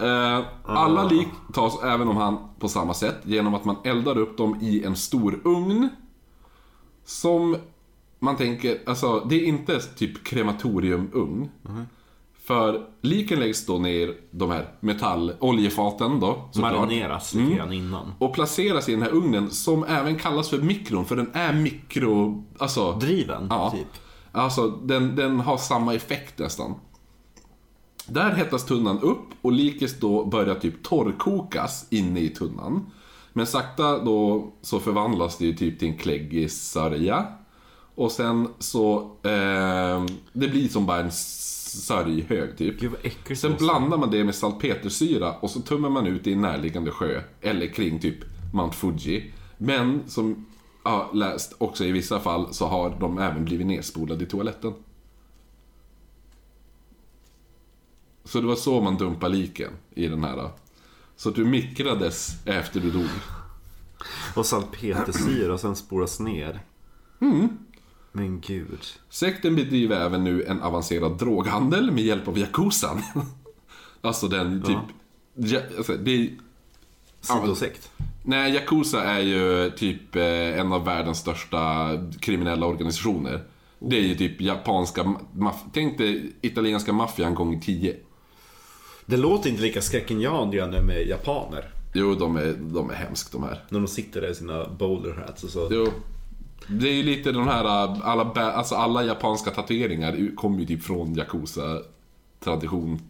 Eh, 0.00 0.46
alla 0.64 1.08
lik 1.08 1.28
tas 1.52 1.82
även 1.82 2.08
om 2.08 2.16
han 2.16 2.38
på 2.58 2.68
samma 2.68 2.94
sätt 2.94 3.16
genom 3.22 3.54
att 3.54 3.64
man 3.64 3.76
eldar 3.84 4.18
upp 4.18 4.36
dem 4.36 4.58
i 4.60 4.84
en 4.84 4.96
stor 4.96 5.40
ugn. 5.44 5.88
Som 7.04 7.56
man 8.18 8.36
tänker, 8.36 8.78
alltså 8.86 9.20
det 9.20 9.34
är 9.34 9.44
inte 9.44 9.80
typ 9.80 10.24
krematoriumugn. 10.24 11.48
För 12.44 12.86
liken 13.00 13.40
läggs 13.40 13.66
då 13.66 13.78
ner 13.78 14.14
de 14.30 14.50
här 14.50 14.68
metalloljefaten 14.80 16.20
då. 16.20 16.48
såklart. 16.52 16.72
Marineras 16.72 17.34
lite 17.34 17.54
grann 17.54 17.72
innan. 17.72 18.12
Och 18.18 18.34
placeras 18.34 18.88
i 18.88 18.92
den 18.92 19.02
här 19.02 19.10
ugnen 19.14 19.50
som 19.50 19.84
även 19.84 20.16
kallas 20.18 20.48
för 20.50 20.58
mikron 20.58 21.04
för 21.04 21.16
den 21.16 21.30
är 21.32 21.52
mikro... 21.52 22.44
Alltså... 22.58 22.92
Driven, 22.92 23.46
Ja. 23.50 23.70
typ. 23.70 23.86
Alltså 24.32 24.68
den, 24.68 25.16
den 25.16 25.40
har 25.40 25.56
samma 25.56 25.94
effekt 25.94 26.38
nästan. 26.38 26.74
Där 28.06 28.30
hettas 28.30 28.64
tunnan 28.64 28.98
upp 29.00 29.24
och 29.42 29.52
likes 29.52 30.00
då 30.00 30.24
börjar 30.24 30.54
typ 30.54 30.82
torrkokas 30.82 31.86
inne 31.90 32.20
i 32.20 32.28
tunnan. 32.28 32.86
Men 33.32 33.46
sakta 33.46 33.98
då 33.98 34.48
så 34.62 34.80
förvandlas 34.80 35.38
det 35.38 35.44
ju 35.44 35.52
typ 35.56 35.78
till 35.78 35.88
en 35.88 35.96
kläggig 35.98 36.50
sörja. 36.50 37.26
Och 37.94 38.12
sen 38.12 38.48
så, 38.58 38.96
eh, 39.22 40.04
det 40.32 40.48
blir 40.48 40.68
som 40.68 40.86
bara 40.86 41.00
en 41.00 41.10
sörjhög 41.82 42.56
typ. 42.56 42.80
Gud 42.80 42.90
vad 42.90 43.00
äckligt 43.00 43.40
Sen 43.40 43.50
det 43.50 43.58
blandar 43.58 43.98
man 43.98 44.10
det 44.10 44.24
med 44.24 44.34
salpetersyra 44.34 45.32
och 45.32 45.50
så 45.50 45.60
tummar 45.60 45.90
man 45.90 46.06
ut 46.06 46.26
i 46.26 46.32
en 46.32 46.40
närliggande 46.40 46.90
sjö. 46.90 47.20
Eller 47.40 47.66
kring 47.66 48.00
typ 48.00 48.18
Mount 48.54 48.76
Fuji. 48.76 49.32
Men 49.58 50.02
som 50.08 50.46
jag 50.84 50.90
har 50.90 51.14
läst 51.14 51.54
också 51.58 51.84
i 51.84 51.92
vissa 51.92 52.20
fall 52.20 52.54
så 52.54 52.66
har 52.66 52.96
de 53.00 53.18
även 53.18 53.44
blivit 53.44 53.66
nerspolade 53.66 54.24
i 54.24 54.26
toaletten. 54.26 54.74
Så 58.24 58.40
det 58.40 58.46
var 58.46 58.56
så 58.56 58.80
man 58.80 58.96
dumpade 58.96 59.34
liken 59.36 59.72
i 59.94 60.06
den 60.06 60.24
här. 60.24 60.50
Så 61.16 61.28
att 61.28 61.34
du 61.34 61.44
mikrades 61.44 62.46
efter 62.46 62.80
du 62.80 62.90
dog. 62.90 63.08
Och 64.36 64.46
salpetersyra 64.46 65.52
och 65.52 65.60
sen 65.60 65.76
spolas 65.76 66.20
ner. 66.20 66.60
Mm. 67.20 67.58
Men 68.16 68.40
gud. 68.40 68.78
Sekten 69.10 69.56
bedriver 69.56 70.00
även 70.00 70.24
nu 70.24 70.44
en 70.44 70.62
avancerad 70.62 71.18
droghandel 71.18 71.90
med 71.90 72.04
hjälp 72.04 72.28
av 72.28 72.38
Yakuzan. 72.38 73.02
alltså 74.00 74.28
den 74.28 74.62
typ... 74.62 74.76
Ja, 75.34 75.60
alltså, 75.76 75.96
det 75.96 76.10
är, 76.10 76.30
Sidosekt. 77.20 77.90
Nej, 78.22 78.54
Yakuza 78.54 79.02
är 79.02 79.20
ju 79.20 79.70
typ 79.70 80.16
eh, 80.16 80.60
en 80.60 80.72
av 80.72 80.84
världens 80.84 81.18
största 81.18 81.90
kriminella 82.20 82.66
organisationer. 82.66 83.44
Det 83.78 83.96
är 83.96 84.02
ju 84.02 84.14
typ 84.14 84.40
japanska... 84.40 85.14
Tänk 85.72 85.98
dig 85.98 86.32
italienska 86.40 86.92
maffian 86.92 87.34
gånger 87.34 87.60
10. 87.60 87.96
Det 89.06 89.16
låter 89.16 89.50
inte 89.50 89.62
lika 89.62 89.82
skräckinjagande 89.82 90.82
med 90.82 91.06
japaner. 91.06 91.70
Jo, 91.94 92.14
de 92.14 92.36
är, 92.36 92.54
de 92.60 92.90
är 92.90 92.94
hemskt 92.94 93.32
de 93.32 93.42
här. 93.42 93.64
När 93.68 93.78
de 93.78 93.88
sitter 93.88 94.20
där 94.20 94.30
i 94.30 94.34
sina 94.34 94.68
bowler 94.68 95.24
hats 95.26 95.44
och 95.44 95.50
så. 95.50 95.68
Jo. 95.70 95.86
Det 96.68 96.88
är 96.88 96.92
ju 96.92 97.02
lite 97.02 97.32
de 97.32 97.48
här, 97.48 97.64
alla, 98.04 98.24
bä- 98.24 98.52
alltså 98.52 98.74
alla 98.74 99.04
japanska 99.04 99.50
tatueringar 99.50 100.36
kommer 100.36 100.58
ju 100.60 100.66
typ 100.66 100.82
från 100.82 101.14
Yakuza-tradition, 101.14 103.00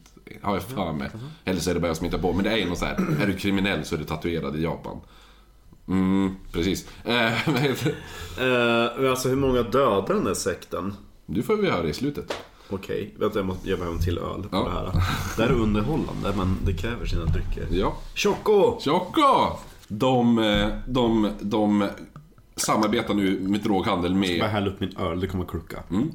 har 0.42 0.55
jag 0.55 0.62
för 0.62 0.92
mig. 0.92 1.11
Eller 1.44 1.61
så 1.61 1.70
är 1.70 1.74
det 1.74 1.80
bara 1.80 1.86
jag 1.86 1.96
som 1.96 2.05
hittar 2.05 2.18
på, 2.18 2.32
men 2.32 2.44
det 2.44 2.50
är 2.50 2.57
ju 2.57 2.68
något 2.68 2.78
så 2.78 2.84
här, 2.84 3.07
är 3.22 3.26
du 3.26 3.32
kriminell 3.36 3.84
så 3.84 3.94
är 3.94 3.98
du 3.98 4.05
tatuerad 4.05 4.57
i 4.57 4.62
Japan. 4.62 5.00
Mm, 5.88 6.36
precis. 6.52 6.88
Heter 7.05 7.94
det? 8.36 8.42
Eh, 8.42 9.00
men 9.00 9.11
alltså 9.11 9.28
hur 9.28 9.36
många 9.36 9.62
dödar 9.62 10.14
den 10.14 10.24
där 10.24 10.34
sekten? 10.34 10.94
Du 11.26 11.42
får 11.42 11.57
vi 11.57 11.70
höra 11.70 11.88
i 11.88 11.92
slutet. 11.92 12.32
Okej, 12.70 13.14
vänta 13.18 13.38
jag 13.38 13.46
måste 13.46 13.68
ge 13.68 13.76
mig 13.76 13.88
en 13.88 13.98
till 14.00 14.18
öl 14.18 14.42
på 14.42 14.48
Ja. 14.57 14.64
det 14.64 14.70
här. 14.70 14.84
Det 15.36 15.42
här 15.42 15.50
är 15.50 15.55
underhållande 15.62 16.32
men 16.36 16.57
det 16.64 16.72
kräver 16.72 17.07
sina 17.07 17.24
drycker. 17.24 17.66
Ja. 17.70 17.96
Choco! 18.14 18.78
De, 19.88 20.38
eh, 20.38 20.68
de, 20.88 21.30
de 21.40 21.88
samarbetar 22.57 23.14
nu 23.14 23.40
med 23.40 23.61
droghandel 23.61 24.12
Jag 24.12 24.20
med... 24.20 24.50
häller 24.50 24.70
upp 24.70 24.80
min 24.80 24.96
öl, 24.96 25.20
det 25.20 25.26
kommer 25.26 25.44
klucka. 25.44 25.82
Mm. 25.90 26.12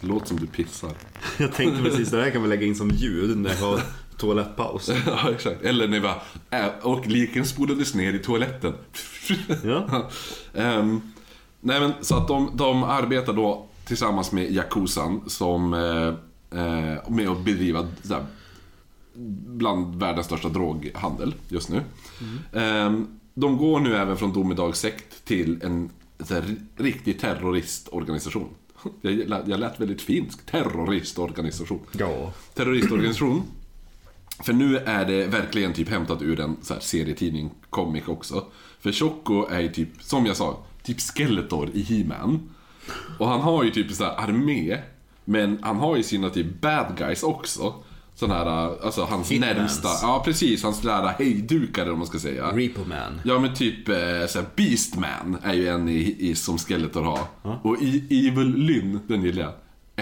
Det 0.00 0.06
låter 0.06 0.26
som 0.26 0.36
du 0.40 0.46
pissar. 0.46 0.92
Jag 1.38 1.52
tänkte 1.52 1.82
precis, 1.82 2.10
det 2.10 2.22
här 2.22 2.30
kan 2.30 2.42
vi 2.42 2.48
lägga 2.48 2.66
in 2.66 2.76
som 2.76 2.90
ljud 2.90 3.36
när 3.38 3.50
jag 3.50 3.56
har 3.56 3.80
toalettpaus. 4.16 4.90
ja, 5.06 5.30
exakt. 5.30 5.62
Eller 5.62 5.88
när 5.88 5.94
vi 5.94 6.00
bara, 6.00 6.20
äh, 6.50 6.68
och 6.82 7.06
liken 7.06 7.46
spolades 7.46 7.94
ner 7.94 8.12
i 8.12 8.18
toaletten. 8.18 8.74
Ja. 9.64 10.10
Ehm, 10.54 11.00
nej 11.60 11.80
men 11.80 11.92
så 12.00 12.16
att 12.16 12.28
de, 12.28 12.50
de 12.54 12.84
arbetar 12.84 13.32
då 13.32 13.66
tillsammans 13.84 14.32
med 14.32 14.52
Yakuzan 14.52 15.20
som 15.26 15.74
eh, 15.74 16.08
eh, 16.60 17.10
med 17.10 17.28
att 17.28 17.44
bedriva 17.44 17.88
så 18.02 18.14
här, 18.14 18.26
bland 19.46 19.94
världens 19.96 20.26
största 20.26 20.48
droghandel 20.48 21.34
just 21.48 21.68
nu. 21.68 21.82
Ehm, 22.52 23.06
de 23.34 23.56
går 23.56 23.80
nu 23.80 23.96
även 23.96 24.16
från 24.16 24.32
domedagssekt 24.32 25.24
till 25.24 25.62
en 25.62 25.90
riktig 26.76 27.20
terroristorganisation. 27.20 28.48
Jag, 29.00 29.12
lät- 29.14 29.48
jag 29.48 29.60
lät 29.60 29.80
väldigt 29.80 30.02
finsk. 30.02 30.46
Terroristorganisation. 30.46 31.80
Ja. 31.92 32.32
Terroristorganisation. 32.54 33.42
För 34.44 34.52
nu 34.52 34.76
är 34.76 35.04
det 35.04 35.26
verkligen 35.26 35.72
typ 35.72 35.88
hämtat 35.88 36.22
ur 36.22 36.40
en 36.40 36.56
så 36.62 36.74
här 36.74 36.80
serietidning, 36.80 37.50
comic 37.70 38.08
också. 38.08 38.44
För 38.80 38.92
Choco 38.92 39.46
är 39.50 39.60
ju 39.60 39.68
typ, 39.72 39.88
som 40.00 40.26
jag 40.26 40.36
sa, 40.36 40.58
typ 40.82 41.00
Skeletor 41.00 41.70
i 41.74 41.82
He-Man. 41.82 42.40
Och 43.18 43.28
han 43.28 43.40
har 43.40 43.64
ju 43.64 43.70
typ 43.70 43.92
så 43.92 44.04
här 44.04 44.16
armé, 44.28 44.78
men 45.24 45.58
han 45.62 45.76
har 45.76 45.96
ju 45.96 46.02
sina 46.02 46.30
typ 46.30 46.60
bad 46.60 46.86
guys 46.98 47.22
också. 47.22 47.74
Sån 48.20 48.30
här, 48.30 48.46
alltså 48.84 49.04
hans 49.04 49.30
Hitmans. 49.30 49.56
närmsta, 49.56 49.88
ja 50.02 50.22
precis, 50.24 50.62
hans 50.62 50.80
där 50.80 51.02
hejdukare 51.18 51.90
om 51.90 51.98
man 51.98 52.06
ska 52.06 52.18
säga. 52.18 52.46
Repo 52.46 52.80
Man. 52.84 53.20
Ja 53.24 53.38
men 53.38 53.54
typ 53.54 53.88
eh, 53.88 53.94
såhär 54.28 54.46
Beastman 54.56 55.36
är 55.42 55.54
ju 55.54 55.68
en 55.68 55.88
i, 55.88 56.16
i, 56.18 56.34
som 56.34 56.58
Skeletor 56.58 57.02
har. 57.02 57.20
Och 57.62 57.76
i, 57.82 58.28
Evil 58.28 58.56
Lynn, 58.56 59.00
den 59.08 59.22
gillar 59.22 59.42
jag. 59.42 59.52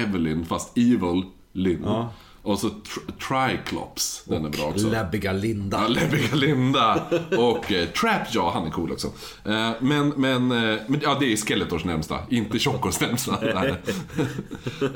Evelyn 0.05 0.47
fast 0.47 0.79
Evil 0.79 1.23
Lynn. 1.53 1.83
Ja. 1.85 2.13
Och 2.43 2.59
så 2.59 2.69
tr- 2.69 3.49
Triclops, 3.49 4.23
den 4.25 4.45
är 4.45 4.49
bra 4.51 4.65
också. 4.65 4.89
Läbbiga 4.89 5.33
Linda. 5.33 5.83
Ja, 5.83 5.89
Lebbiga 5.89 6.35
Linda 6.35 7.03
och 7.39 7.73
eh, 7.73 7.89
Trapjaw, 7.89 8.51
han 8.59 8.67
är 8.67 8.71
cool 8.71 8.93
också. 8.93 9.07
Eh, 9.45 9.71
men, 9.81 10.09
men, 10.09 10.53
eh, 10.53 10.79
men 10.87 11.01
ja, 11.03 11.17
det 11.21 11.33
är 11.33 11.37
Skeletors 11.37 11.85
närmsta, 11.85 12.19
inte 12.31 12.59
Chocos 12.59 13.01
närmsta. 13.01 13.39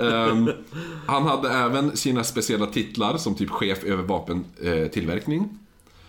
Ehm, 0.00 0.50
han 1.06 1.22
hade 1.22 1.50
även 1.50 1.96
sina 1.96 2.24
speciella 2.24 2.66
titlar 2.66 3.16
som 3.16 3.34
typ 3.34 3.50
chef 3.50 3.84
över 3.84 4.02
vapentillverkning. 4.02 4.90
Tillverkning. 4.92 5.58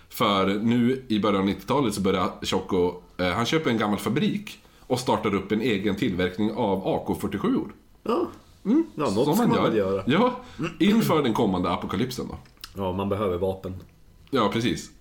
För 0.09 0.45
nu 0.47 1.05
i 1.07 1.19
början 1.19 1.41
av 1.41 1.47
90-talet 1.49 1.93
så 1.93 2.01
börjar 2.01 2.29
Choco, 2.41 2.93
eh, 3.17 3.27
han 3.27 3.45
köper 3.45 3.69
en 3.69 3.77
gammal 3.77 3.99
fabrik 3.99 4.59
och 4.79 4.99
startar 4.99 5.35
upp 5.35 5.51
en 5.51 5.61
egen 5.61 5.95
tillverkning 5.95 6.51
av 6.51 6.85
AK47. 6.85 7.61
Ja. 8.03 8.27
Mm. 8.65 8.85
Ja, 8.95 9.03
något 9.09 9.37
ska 9.37 9.47
man 9.47 9.63
väl 9.63 9.75
göra. 9.75 10.03
Ja, 10.07 10.35
inför 10.79 11.23
den 11.23 11.33
kommande 11.33 11.69
apokalypsen 11.69 12.27
då. 12.29 12.37
Ja, 12.77 12.91
man 12.91 13.09
behöver 13.09 13.37
vapen. 13.37 13.83
Ja, 14.29 14.49
precis. 14.53 14.91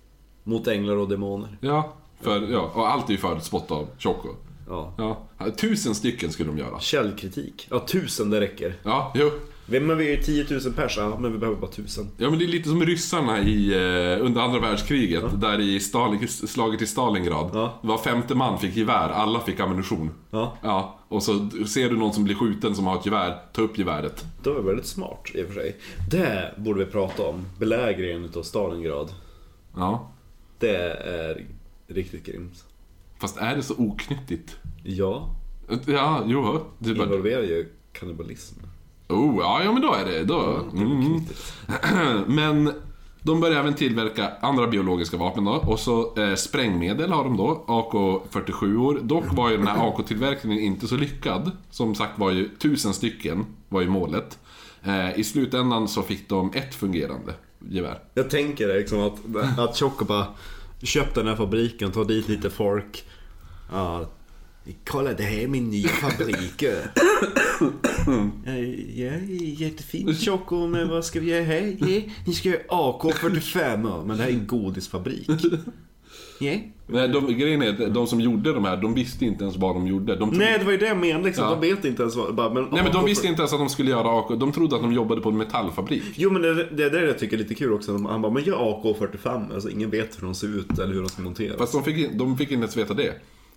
Mot 0.43 0.67
änglar 0.67 0.95
och 0.95 1.09
demoner. 1.09 1.57
Ja, 1.61 1.93
för, 2.21 2.51
ja, 2.51 2.71
och 2.73 2.91
allt 2.91 3.07
är 3.09 3.11
ju 3.11 3.17
förutspått 3.17 3.71
av 3.71 3.87
Choco. 3.99 4.29
Ja. 4.67 4.93
Ja, 4.97 5.51
tusen 5.57 5.95
stycken 5.95 6.31
skulle 6.31 6.49
de 6.49 6.57
göra. 6.57 6.79
Källkritik. 6.79 7.67
Ja, 7.71 7.79
tusen 7.79 8.29
det 8.29 8.41
räcker. 8.41 8.79
Ja, 8.83 9.11
jo. 9.15 9.31
Men 9.65 9.97
vi 9.97 10.07
är 10.07 10.17
ju 10.17 10.23
10 10.23 10.45
000 10.49 10.73
pers, 10.73 10.97
ja, 10.97 11.17
men 11.19 11.31
vi 11.31 11.37
behöver 11.37 11.61
bara 11.61 11.71
tusen. 11.71 12.09
Ja, 12.17 12.29
men 12.29 12.39
det 12.39 12.45
är 12.45 12.47
lite 12.47 12.69
som 12.69 12.85
ryssarna 12.85 13.41
i, 13.41 13.73
eh, 13.73 14.25
under 14.25 14.41
andra 14.41 14.59
världskriget, 14.59 15.41
där 15.41 15.59
i 15.59 15.79
Stalin, 15.79 16.27
slaget 16.27 16.81
i 16.81 16.85
Stalingrad. 16.85 17.49
Ja. 17.53 17.79
Var 17.81 17.97
femte 17.97 18.35
man 18.35 18.59
fick 18.59 18.75
gevär, 18.75 19.09
alla 19.09 19.39
fick 19.39 19.59
ammunition. 19.59 20.11
Ja. 20.31 20.57
Ja, 20.61 20.99
och 21.07 21.23
så 21.23 21.49
ser 21.67 21.89
du 21.89 21.97
någon 21.97 22.13
som 22.13 22.23
blir 22.23 22.35
skjuten 22.35 22.75
som 22.75 22.85
har 22.85 22.99
ett 22.99 23.05
gevär, 23.05 23.37
ta 23.53 23.61
upp 23.61 23.77
geväret. 23.77 24.25
Det 24.43 24.49
var 24.49 24.61
väldigt 24.61 24.85
smart 24.85 25.31
i 25.33 25.43
och 25.43 25.47
för 25.47 25.53
sig. 25.53 25.75
Det 26.11 26.53
borde 26.57 26.85
vi 26.85 26.91
prata 26.91 27.23
om. 27.23 27.45
Belägringen 27.59 28.25
utav 28.25 28.43
Stalingrad. 28.43 29.11
Ja. 29.75 30.11
Det 30.59 30.75
är 30.91 31.45
riktigt 31.87 32.25
grymt. 32.25 32.63
Fast 33.19 33.37
är 33.37 33.55
det 33.55 33.63
så 33.63 33.73
oknyttigt? 33.77 34.57
Ja, 34.83 35.35
Ja, 35.85 36.23
jo. 36.25 36.65
Det 36.79 36.93
bara, 36.93 37.03
involverar 37.03 37.41
ju 37.41 37.69
kannibalism. 37.91 38.59
Oh, 39.09 39.35
ja, 39.39 39.63
ja, 39.63 39.71
men 39.71 39.81
då 39.81 39.93
är 39.93 40.05
det. 40.05 40.23
Då. 40.23 40.59
Mm. 40.73 41.21
Men 42.35 42.73
de 43.21 43.39
börjar 43.39 43.59
även 43.59 43.73
tillverka 43.73 44.31
andra 44.41 44.67
biologiska 44.67 45.17
vapen 45.17 45.45
då. 45.45 45.51
Och 45.51 45.79
så 45.79 46.15
eh, 46.17 46.35
sprängmedel 46.35 47.11
har 47.11 47.23
de 47.23 47.37
då, 47.37 47.63
AK47 47.67 48.77
år. 48.77 48.99
Dock 49.01 49.33
var 49.33 49.49
ju 49.49 49.57
den 49.57 49.67
här 49.67 49.87
AK-tillverkningen 49.87 50.59
inte 50.59 50.87
så 50.87 50.95
lyckad. 50.95 51.51
Som 51.71 51.95
sagt 51.95 52.19
var 52.19 52.31
ju 52.31 52.49
tusen 52.49 52.93
stycken 52.93 53.45
var 53.69 53.81
ju 53.81 53.89
målet. 53.89 54.39
Eh, 54.83 55.19
I 55.19 55.23
slutändan 55.23 55.87
så 55.87 56.01
fick 56.01 56.29
de 56.29 56.51
ett 56.53 56.75
fungerande 56.75 57.33
gevär. 57.69 57.99
Jag 58.13 58.29
tänker 58.29 58.67
liksom 58.67 58.99
att, 58.99 59.59
att 59.59 59.77
Choco 59.77 60.05
bara 60.05 60.25
köpte 60.83 61.19
den 61.19 61.27
här 61.29 61.35
fabriken, 61.35 61.91
tar 61.91 62.05
dit 62.05 62.29
lite 62.29 62.49
folk. 62.49 63.05
Ja, 63.71 64.05
kolla 64.85 65.13
det 65.13 65.23
här 65.23 65.37
är 65.39 65.47
min 65.47 65.69
nya 65.69 65.87
fabrik. 65.89 66.63
ja, 66.63 68.53
ja, 68.95 69.11
jättefint 69.57 70.17
Choco, 70.25 70.67
men 70.67 70.89
vad 70.89 71.05
ska 71.05 71.19
vi 71.19 71.29
göra 71.31 71.43
här? 71.43 71.75
Ja, 71.79 72.01
ni 72.27 72.33
ska 72.33 72.49
göra 72.49 72.61
AK45, 72.69 73.89
ja, 73.89 74.03
men 74.05 74.17
det 74.17 74.23
här 74.23 74.29
är 74.29 74.33
en 74.33 74.47
godisfabrik. 74.47 75.29
Ja. 76.39 76.53
Nej, 76.87 77.07
de, 77.09 77.27
grejen 77.37 77.61
är 77.61 77.69
att 77.87 77.93
de 77.93 78.07
som 78.07 78.19
gjorde 78.21 78.53
de 78.53 78.65
här, 78.65 78.77
de 78.77 78.93
visste 78.93 79.25
inte 79.25 79.43
ens 79.43 79.57
vad 79.57 79.75
de 79.75 79.87
gjorde. 79.87 80.15
De 80.15 80.29
tro- 80.29 80.39
Nej, 80.39 80.59
det 80.59 80.65
var 80.65 80.71
ju 80.71 80.77
det 80.77 80.85
jag 80.87 80.97
menade 80.97 81.25
liksom. 81.25 81.43
Ja. 81.45 81.51
De 81.51 81.61
vet 81.69 81.85
inte 81.85 82.01
ens 82.01 82.15
vad... 82.15 82.35
Bara, 82.35 82.53
men, 82.53 82.63
Nej 82.71 82.83
men 82.83 82.91
de 82.91 83.05
visste 83.05 83.27
inte 83.27 83.41
ens 83.41 83.53
att 83.53 83.59
de 83.59 83.69
skulle 83.69 83.89
göra 83.91 84.19
AK. 84.19 84.39
De 84.39 84.51
trodde 84.51 84.75
att 84.75 84.81
de 84.81 84.93
jobbade 84.93 85.21
på 85.21 85.29
en 85.29 85.37
metallfabrik. 85.37 86.03
Jo 86.15 86.29
men 86.31 86.41
det, 86.41 86.53
det 86.63 86.83
är 86.83 86.89
det 86.89 87.05
jag 87.05 87.19
tycker 87.19 87.37
är 87.37 87.41
lite 87.41 87.55
kul 87.55 87.73
också. 87.73 87.97
Han 87.97 88.21
bara, 88.21 88.31
men 88.31 88.43
gör 88.43 88.55
AK45. 88.57 89.53
Alltså 89.53 89.69
ingen 89.69 89.89
vet 89.89 90.21
hur 90.21 90.25
de 90.25 90.35
ser 90.35 90.47
ut 90.59 90.79
eller 90.79 90.93
hur 90.93 90.99
de 91.01 91.09
ska 91.09 91.21
monteras. 91.21 91.57
Fast 91.57 91.73
de 91.73 91.83
fick, 91.83 92.13
de 92.13 92.37
fick 92.37 92.51
inte 92.51 92.61
ens 92.61 92.77
veta 92.77 92.93
det. 92.93 93.13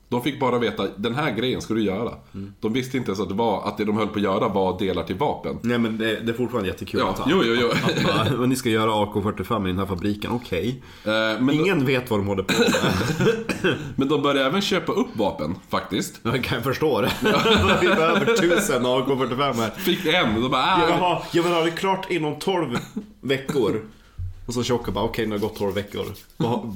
De 0.08 0.22
fick 0.22 0.40
bara 0.40 0.58
veta, 0.58 0.88
den 0.96 1.14
här 1.14 1.30
grejen 1.30 1.60
ska 1.60 1.74
du 1.74 1.82
göra. 1.82 2.12
De 2.60 2.72
visste 2.72 2.96
inte 2.96 3.10
ens 3.10 3.20
att 3.20 3.28
det, 3.28 3.34
var, 3.34 3.68
att 3.68 3.78
det 3.78 3.84
de 3.84 3.96
höll 3.96 4.06
på 4.08 4.14
att 4.14 4.22
göra 4.22 4.48
var 4.48 4.78
delar 4.78 5.02
till 5.02 5.16
vapen. 5.16 5.58
Nej 5.62 5.78
men 5.78 5.98
det, 5.98 6.20
det 6.20 6.32
är 6.32 6.36
fortfarande 6.36 6.68
jättekul 6.68 7.00
Ja, 7.00 7.10
att 7.10 7.20
jo, 7.26 7.42
jo, 7.44 7.54
jo. 7.60 7.68
Att 8.10 8.38
men 8.38 8.48
ni 8.48 8.56
ska 8.56 8.68
göra 8.68 8.90
AK45 8.90 9.64
i 9.64 9.68
den 9.68 9.78
här 9.78 9.86
fabriken, 9.86 10.30
okej. 10.32 10.82
Eh, 11.04 11.10
men, 11.40 11.50
Ingen 11.50 11.86
vet 11.86 12.10
vad 12.10 12.20
de 12.20 12.26
håller 12.26 12.42
på 12.42 12.52
med. 12.58 13.76
men 13.96 14.08
de 14.08 14.22
började 14.22 14.44
även 14.44 14.60
köpa 14.60 14.92
upp 14.92 15.16
vapen, 15.16 15.54
faktiskt. 15.68 16.20
Jag 16.22 16.44
kan 16.44 16.62
förstå 16.62 17.00
det. 17.00 17.12
Vi 17.80 17.88
behöver 17.88 18.36
tusen 18.36 18.86
AK45 18.86 19.52
här. 19.54 19.70
Fick 19.70 20.06
en, 20.06 20.42
de 20.42 20.50
bara, 20.50 20.80
Jag 20.80 20.86
vill, 20.86 20.94
äh, 20.94 21.00
ha, 21.00 21.22
jag 21.32 21.42
vill 21.42 21.52
ha 21.52 21.62
det 21.62 21.70
klart 21.70 22.10
inom 22.10 22.38
12 22.38 22.78
veckor. 23.20 23.82
Och 24.46 24.54
så 24.54 24.62
Tjocka 24.62 24.90
bara, 24.90 25.04
okej 25.04 25.26
nu 25.26 25.32
har 25.32 25.38
det 25.38 25.46
gått 25.46 25.56
12 25.56 25.74
veckor. 25.74 26.06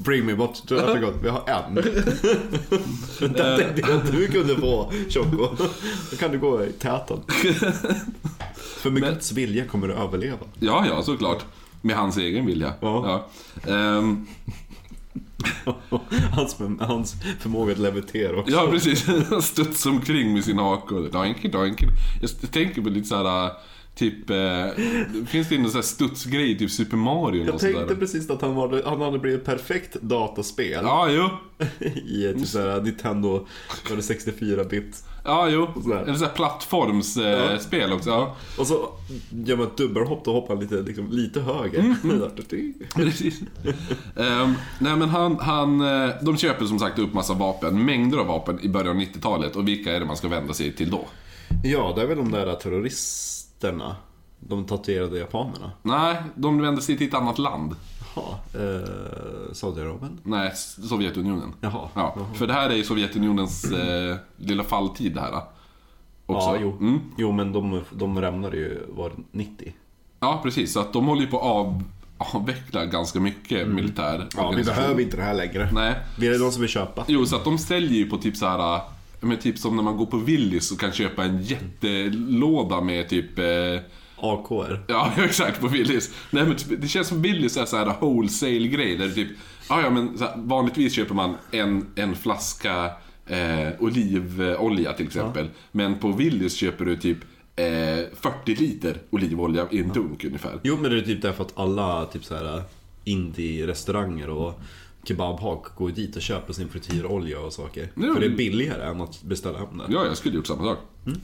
Bring 0.05 0.27
me 0.27 0.35
what 0.35 0.63
du 0.67 0.77
har 0.79 0.99
gått. 0.99 1.15
Vi 1.23 1.29
har 1.29 1.43
en. 1.49 1.75
Den 3.35 3.35
tänkte 3.59 3.81
jag 3.81 3.91
att 3.91 4.13
du 4.13 4.29
kunde 4.29 4.57
få 4.57 4.93
Tjocko. 5.09 5.49
Då 6.11 6.17
kan 6.17 6.31
du 6.31 6.39
gå 6.39 6.65
i 6.65 6.73
täten. 6.73 7.21
För 8.55 8.91
med 8.91 9.03
Guds 9.03 9.33
vilja 9.33 9.65
kommer 9.65 9.89
du 9.89 9.95
överleva. 9.95 10.39
Ja, 10.59 10.85
ja, 10.89 11.03
såklart. 11.03 11.45
Med 11.83 11.97
hans 11.97 12.17
egen 12.17 12.47
vilja. 12.47 12.73
Ja. 12.81 13.27
Ja. 13.67 13.73
Ehm, 13.73 14.27
Hans, 16.33 16.57
hans 16.81 17.15
förmåga 17.41 17.73
att 17.73 17.79
levitera 17.79 18.41
också. 18.41 18.53
ja, 18.53 18.67
precis. 18.71 19.07
Han 19.31 19.43
studsar 19.43 19.91
omkring 19.91 20.35
med 20.35 20.45
sin 20.45 20.57
doinky, 21.13 21.49
doinky. 21.49 21.87
Jag 22.21 22.53
tänker 22.53 22.83
på 22.83 22.89
lite 22.89 23.09
såhär, 23.09 23.51
typ... 24.01 24.31
Eh, 24.31 25.27
finns 25.27 25.49
det 25.49 25.59
någon 25.59 25.71
sån 25.71 25.79
här 25.79 25.83
studsgrej, 25.83 26.59
typ 26.59 26.71
Super 26.71 26.97
Mario 26.97 27.45
Jag 27.45 27.61
sådär? 27.61 27.73
tänkte 27.75 27.97
precis 27.97 28.31
att 28.31 28.43
han, 28.43 28.55
var, 28.55 28.83
han 28.87 29.01
hade 29.01 29.19
blivit 29.19 29.41
ett 29.41 29.47
perfekt 29.47 29.95
dataspel. 30.01 30.81
Ja, 30.83 31.11
jo. 31.11 31.29
I 32.07 32.27
ett 32.27 32.37
typ 32.37 32.47
såhär 32.47 32.81
Nintendo, 32.81 33.47
var 33.91 33.97
det 33.97 34.03
64-bit. 34.03 35.05
Ja, 35.25 35.49
jo. 35.49 35.69
Sådär. 35.83 36.03
Eller 36.03 36.15
såhär 36.15 36.33
plattformsspel 36.33 37.81
eh, 37.83 37.89
Ja. 37.89 37.95
också. 37.95 38.11
Ja. 38.11 38.37
Och 38.59 38.67
så 38.67 38.89
gör 39.45 39.57
man 39.57 39.67
ett 39.67 39.77
dubbelhopp, 39.77 40.25
då 40.25 40.33
hoppar 40.33 40.55
han 40.55 40.63
lite, 40.63 40.75
liksom, 40.75 41.11
lite 41.11 41.41
höger. 41.41 41.79
Mm. 41.79 41.97
Precis. 42.95 43.41
Ehm, 44.17 44.55
nej 44.79 44.97
men 44.97 45.09
han, 45.09 45.39
han, 45.41 45.81
eh, 45.81 46.11
de 46.23 46.37
köper 46.37 46.65
som 46.65 46.79
sagt 46.79 46.99
upp 46.99 47.15
massa 47.15 47.35
vapen, 47.35 47.85
mängder 47.85 48.19
av 48.19 48.27
vapen 48.27 48.61
i 48.61 48.69
början 48.69 48.97
av 48.97 49.03
90-talet. 49.03 49.57
Och 49.57 49.69
vilka 49.69 49.93
är 49.93 50.01
det 50.01 50.07
man 50.07 50.17
ska 50.17 50.29
vända 50.29 50.55
sig 50.55 50.73
till 50.73 50.91
då? 50.91 51.05
Ja, 51.65 51.93
det 51.97 52.03
är 52.03 52.07
väl 52.07 52.17
de 52.17 52.31
där 52.31 52.55
terroristerna. 52.55 53.40
De 54.41 54.65
tatuerade 54.65 55.19
japanerna. 55.19 55.73
Nej, 55.83 56.23
de 56.35 56.61
vänder 56.61 56.83
sig 56.83 56.99
till 56.99 57.09
ett 57.09 57.15
annat 57.15 57.39
land. 57.39 57.77
Jaha, 58.17 58.39
eh, 58.55 59.53
Saudiarabien? 59.53 60.21
Nej, 60.23 60.53
Sovjetunionen. 60.89 61.53
Jaha. 61.61 61.89
Ja, 61.95 62.27
för 62.35 62.47
det 62.47 62.53
här 62.53 62.71
är 62.71 62.75
ju 62.75 62.85
Sovjetunionens 62.85 63.65
eh, 63.65 64.17
lilla 64.37 64.65
falltid 64.65 65.15
det 65.15 65.21
här. 65.21 65.33
Också. 66.27 66.49
Ja, 66.49 66.57
jo. 66.61 66.77
Mm. 66.81 67.01
Jo, 67.17 67.33
men 67.33 67.53
de, 67.53 67.81
de 67.91 68.21
rämnade 68.21 68.57
ju, 68.57 68.87
var 68.89 69.11
det 69.11 69.17
90? 69.31 69.75
Ja, 70.21 70.41
precis. 70.43 70.73
Så 70.73 70.81
att 70.81 70.93
de 70.93 71.07
håller 71.07 71.23
ju 71.23 71.27
på 71.27 71.39
att 71.39 71.45
av, 71.45 71.83
avveckla 72.35 72.87
ganska 72.87 73.21
mycket 73.21 73.69
militär 73.69 74.15
Mm. 74.15 74.29
Ja, 74.37 74.53
vi 74.57 74.63
behöver 74.65 75.01
inte 75.01 75.17
det 75.17 75.23
här 75.23 75.35
längre. 75.35 75.71
Nej. 75.73 75.95
Vi 76.19 76.29
är 76.29 76.39
de 76.39 76.53
som 76.53 76.61
vill 76.61 76.71
köpa. 76.71 77.05
Jo, 77.09 77.27
så 77.27 77.37
att 77.37 77.45
de 77.45 77.59
säljer 77.59 77.99
ju 77.99 78.11
på 78.11 78.17
typ 78.17 78.37
så 78.37 78.47
här. 78.47 78.81
Men 79.21 79.39
typ 79.39 79.59
som 79.59 79.77
när 79.77 79.83
man 79.83 79.97
går 79.97 80.07
på 80.07 80.17
Willys 80.17 80.73
och 80.73 80.81
kan 80.81 80.93
köpa 80.93 81.25
en 81.25 81.43
jättelåda 81.43 82.81
med 82.81 83.09
typ... 83.09 83.39
Eh, 83.39 83.81
AKR. 84.17 84.85
ja, 84.89 85.13
exakt, 85.19 85.61
på 85.61 85.69
Willys. 85.69 86.11
Nej 86.31 86.45
men 86.45 86.57
typ, 86.57 86.81
det 86.81 86.89
känns 86.89 87.09
som 87.09 87.23
Willys 87.23 87.57
är 87.57 87.65
så 87.65 87.77
här 87.77 87.95
wholesale-grej 88.01 88.97
där 88.97 89.07
det 89.07 89.15
typ... 89.15 89.29
Ja, 89.69 89.83
ja 89.83 89.91
men 89.91 90.19
här, 90.21 90.33
vanligtvis 90.37 90.93
köper 90.93 91.15
man 91.15 91.35
en, 91.51 91.87
en 91.95 92.15
flaska 92.17 92.91
eh, 93.27 93.69
olivolja 93.79 94.93
till 94.93 95.07
exempel. 95.07 95.49
Men 95.73 95.99
på 95.99 96.13
Willys 96.13 96.57
köper 96.57 96.85
du 96.85 96.97
typ 96.97 97.19
eh, 97.57 97.65
40 98.15 98.55
liter 98.55 98.99
olivolja 99.11 99.67
i 99.71 99.79
en 99.79 99.89
dunk 99.89 100.25
ungefär. 100.25 100.61
Jo 100.63 100.77
men 100.77 100.91
det 100.91 100.99
är 100.99 101.03
typ 101.03 101.23
därför 101.23 101.45
att 101.45 101.59
alla 101.59 102.07
typ 102.07 102.25
så 102.25 102.35
här 102.35 102.63
indie-restauranger 103.05 104.29
och 104.29 104.61
kebabhak 105.05 105.75
går 105.77 105.91
dit 105.91 106.17
och 106.17 106.23
köper 106.23 106.53
sin 106.53 106.69
frityrolja 106.69 107.41
och 107.41 107.53
saker. 107.53 107.93
Ja. 107.95 108.15
För 108.15 108.21
det 108.21 108.27
är 108.27 108.37
billigare 108.37 108.83
än 108.83 109.01
att 109.01 109.23
beställa 109.23 109.59
hem 109.59 109.79
det. 109.79 109.85
Ja, 109.89 110.07
jag 110.07 110.17
skulle 110.17 110.37
gjort 110.37 110.47
samma 110.47 110.65
sak. 110.65 110.79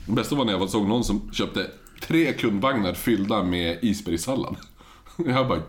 Det 0.07 0.13
bästa 0.13 0.35
var 0.35 0.45
när 0.45 0.53
jag 0.53 0.71
såg 0.71 0.89
någon 0.89 1.05
som 1.05 1.31
köpte 1.33 1.71
tre 2.01 2.33
kundvagnar 2.33 2.95
fyllda 2.95 3.43
med 3.43 3.79
isbergssallad. 3.83 4.57
Jag 5.27 5.49
bara, 5.49 5.63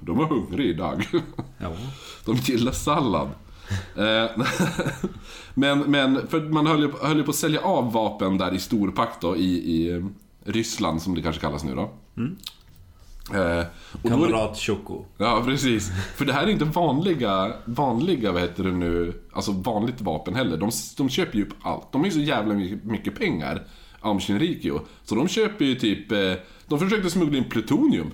de 0.00 0.18
var 0.18 0.26
hungriga 0.26 0.70
idag. 0.70 1.06
Ja. 1.58 1.72
De 2.24 2.36
gillar 2.36 2.72
sallad. 2.72 3.28
Eh, 3.96 4.30
men, 5.54 5.78
men, 5.78 6.28
för 6.28 6.40
man 6.40 6.66
höll 6.66 6.80
ju, 6.80 6.92
höll 7.02 7.16
ju 7.16 7.22
på 7.22 7.30
att 7.30 7.36
sälja 7.36 7.60
av 7.60 7.92
vapen 7.92 8.38
där 8.38 8.54
i 8.54 8.58
storpakt 8.58 9.20
då, 9.20 9.36
i, 9.36 9.44
i 9.44 9.90
eh, 9.90 10.04
Ryssland, 10.44 11.02
som 11.02 11.14
det 11.14 11.22
kanske 11.22 11.40
kallas 11.40 11.64
nu 11.64 11.74
då. 11.74 11.90
Eh, 13.34 13.64
och 14.02 14.10
Kamrat 14.10 14.58
Choco. 14.58 15.04
Ja, 15.18 15.42
precis. 15.44 15.90
För 16.16 16.24
det 16.24 16.32
här 16.32 16.42
är 16.42 16.48
inte 16.48 16.64
vanliga, 16.64 17.52
vanliga, 17.64 18.32
vad 18.32 18.42
heter 18.42 18.64
det 18.64 18.72
nu, 18.72 19.20
alltså 19.32 19.52
vanligt 19.52 20.00
vapen 20.00 20.34
heller. 20.34 20.56
De, 20.56 20.70
de 20.96 21.08
köper 21.08 21.38
ju 21.38 21.44
upp 21.44 21.54
allt. 21.62 21.92
De 21.92 22.00
har 22.00 22.06
ju 22.06 22.12
så 22.12 22.20
jävla 22.20 22.54
mycket, 22.82 23.18
pengar, 23.18 23.62
Aum 24.00 24.20
Shinrikyo. 24.20 24.80
Så 25.04 25.14
de 25.14 25.28
köper 25.28 25.64
ju 25.64 25.74
typ, 25.74 26.12
eh, 26.12 26.32
de 26.66 26.78
försökte 26.78 27.10
smuggla 27.10 27.38
in 27.38 27.44
plutonium. 27.44 28.10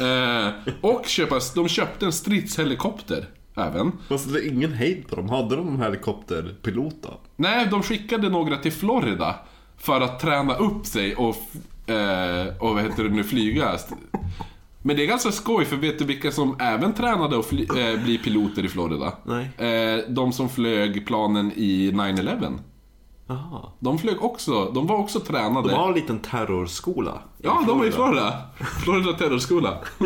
Eh, 0.00 0.52
och 0.80 1.06
köpa, 1.06 1.40
de 1.54 1.68
köpte 1.68 2.06
en 2.06 2.12
stridshelikopter 2.12 3.28
även. 3.56 3.92
Fast 4.08 4.32
det 4.32 4.38
är 4.38 4.48
ingen 4.48 4.72
hejd 4.72 5.08
på 5.08 5.16
dem. 5.16 5.28
Hade 5.28 5.56
de 5.56 5.82
helikopterpilot 5.82 7.02
då? 7.02 7.20
Nej, 7.36 7.68
de 7.70 7.82
skickade 7.82 8.28
några 8.28 8.56
till 8.56 8.72
Florida 8.72 9.36
för 9.76 10.00
att 10.00 10.20
träna 10.20 10.54
upp 10.54 10.86
sig 10.86 11.14
och, 11.14 11.36
eh, 11.86 12.56
och 12.58 12.74
vad 12.74 12.82
heter 12.82 13.04
det 13.04 13.10
nu, 13.10 13.24
flyga. 13.24 13.78
Men 14.82 14.96
det 14.96 15.02
är 15.02 15.06
ganska 15.06 15.32
skoj, 15.32 15.64
för 15.64 15.76
vet 15.76 15.98
du 15.98 16.04
vilka 16.04 16.32
som 16.32 16.56
även 16.60 16.92
tränade 16.92 17.38
att 17.38 17.46
fly, 17.46 17.62
eh, 17.62 18.02
bli 18.02 18.18
piloter 18.18 18.64
i 18.64 18.68
Florida? 18.68 19.12
Nej. 19.24 19.50
Eh, 19.58 20.00
de 20.08 20.32
som 20.32 20.48
flög 20.48 21.06
planen 21.06 21.52
i 21.56 21.90
9-11. 21.90 22.58
Jaha. 23.28 23.72
De 23.80 23.98
flög 23.98 24.22
också, 24.22 24.70
de 24.70 24.86
var 24.86 24.96
också 24.96 25.20
tränade. 25.20 25.68
De 25.68 25.74
har 25.74 25.88
en 25.88 25.94
liten 25.94 26.18
terrorskola. 26.18 27.22
Ja, 27.38 27.64
de 27.66 27.78
var 27.78 27.86
i 27.86 27.92
Florida. 27.92 28.42
Florida 28.84 29.12
terrorskola. 29.12 29.78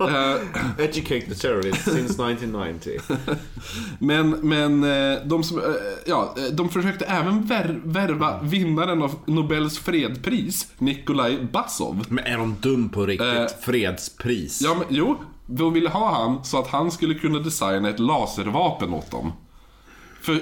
eh, 0.00 0.84
Educate 0.84 1.20
the 1.20 1.34
terrorists 1.34 1.84
since 1.84 2.30
1990. 2.30 3.00
Men, 3.98 4.30
men 4.30 4.84
eh, 4.84 5.18
de, 5.24 5.44
som, 5.44 5.58
eh, 5.58 5.64
ja, 6.06 6.34
de 6.52 6.68
försökte 6.68 7.04
även 7.04 7.42
vär, 7.46 7.80
värva 7.84 8.40
vinnaren 8.42 9.02
av 9.02 9.14
Nobels 9.26 9.78
fredspris, 9.78 10.72
Nikolaj 10.78 11.44
Basov. 11.52 12.06
Men 12.08 12.24
är 12.24 12.36
de 12.36 12.56
dum 12.60 12.88
på 12.88 13.06
riktigt? 13.06 13.56
Fredspris. 13.60 14.60
Ja, 14.62 14.74
men, 14.74 14.86
jo, 14.88 15.16
de 15.46 15.72
ville 15.72 15.88
ha 15.88 16.22
han 16.22 16.44
så 16.44 16.58
att 16.58 16.68
han 16.68 16.90
skulle 16.90 17.14
kunna 17.14 17.38
designa 17.38 17.88
ett 17.88 17.98
laservapen 17.98 18.94
åt 18.94 19.10
dem. 19.10 19.32
För 20.22 20.40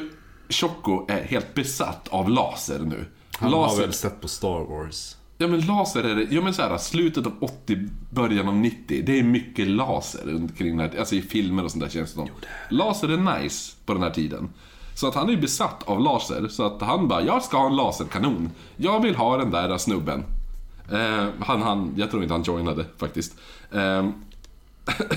Choco 0.51 1.07
är 1.09 1.23
helt 1.23 1.55
besatt 1.55 2.09
av 2.09 2.31
laser 2.31 2.79
nu. 2.79 3.07
Han 3.39 3.53
har 3.53 3.61
laser, 3.61 3.81
väl 3.81 3.93
sett 3.93 4.21
på 4.21 4.29
Star 4.29 4.65
Wars. 4.65 5.17
ja 5.39 5.47
men 5.47 5.61
laser 5.61 6.05
är 6.05 6.15
det, 6.15 6.27
ja 6.31 6.43
men 6.43 6.55
så 6.55 6.63
här, 6.63 6.79
slutet 6.79 7.27
av 7.27 7.33
80, 7.41 7.89
början 8.11 8.49
av 8.49 8.57
90, 8.57 9.03
det 9.07 9.19
är 9.19 9.23
mycket 9.23 9.69
laser 9.69 10.49
kring 10.59 10.77
den 10.77 10.91
här, 10.91 10.99
alltså 10.99 11.15
i 11.15 11.23
filmer 11.23 11.65
och 11.65 11.71
sånt 11.71 11.85
där 11.85 11.91
känns 11.91 12.11
det 12.11 12.15
som. 12.15 12.29
Laser 12.69 13.09
är 13.09 13.41
nice 13.43 13.77
på 13.87 13.93
den 13.93 14.03
här 14.03 14.11
tiden. 14.11 14.49
Så 14.95 15.09
att 15.09 15.15
han 15.15 15.29
är 15.29 15.33
ju 15.33 15.41
besatt 15.41 15.83
av 15.83 16.01
laser, 16.01 16.49
så 16.49 16.67
att 16.67 16.83
han 16.83 17.09
bara, 17.09 17.23
jag 17.23 17.43
ska 17.43 17.59
ha 17.59 17.67
en 17.67 17.77
laserkanon. 17.77 18.51
Jag 18.77 19.03
vill 19.03 19.15
ha 19.15 19.37
den 19.37 19.51
där 19.51 19.79
snubben. 19.79 20.25
Eh, 20.93 21.27
han, 21.41 21.63
han, 21.63 21.95
jag 21.97 22.11
tror 22.11 22.23
inte 22.23 22.35
han 22.35 22.43
joinade 22.43 22.85
faktiskt. 22.97 23.35
Eh, 23.73 24.09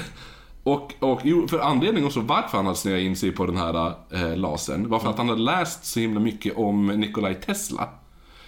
och, 0.63 0.93
och 0.99 1.21
jo, 1.23 1.47
för 1.47 1.59
anledningen 1.59 2.07
också 2.07 2.19
varför 2.19 2.57
han 2.57 2.65
hade 2.65 2.77
snöat 2.77 3.01
in 3.01 3.15
sig 3.15 3.31
på 3.31 3.45
den 3.45 3.57
här 3.57 3.93
eh, 4.09 4.37
lasern 4.37 4.89
var 4.89 4.99
för 4.99 5.09
att 5.09 5.17
han 5.17 5.29
hade 5.29 5.41
läst 5.41 5.85
så 5.85 5.99
himla 5.99 6.19
mycket 6.19 6.57
om 6.57 6.87
Nikolaj 6.87 7.35
Tesla. 7.35 7.89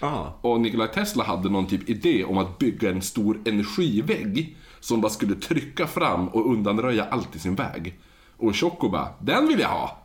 Ah. 0.00 0.24
Och 0.40 0.60
Nikolaj 0.60 0.88
Tesla 0.94 1.24
hade 1.24 1.48
någon 1.48 1.66
typ 1.66 1.88
idé 1.88 2.24
om 2.24 2.38
att 2.38 2.58
bygga 2.58 2.90
en 2.90 3.02
stor 3.02 3.40
energivägg 3.44 4.56
som 4.80 5.00
bara 5.00 5.10
skulle 5.10 5.34
trycka 5.34 5.86
fram 5.86 6.28
och 6.28 6.50
undanröja 6.50 7.04
allt 7.04 7.36
i 7.36 7.38
sin 7.38 7.54
väg. 7.54 7.98
Och 8.36 8.56
Choco 8.56 8.88
bara, 8.88 9.08
den 9.18 9.48
vill 9.48 9.60
jag 9.60 9.68
ha! 9.68 9.98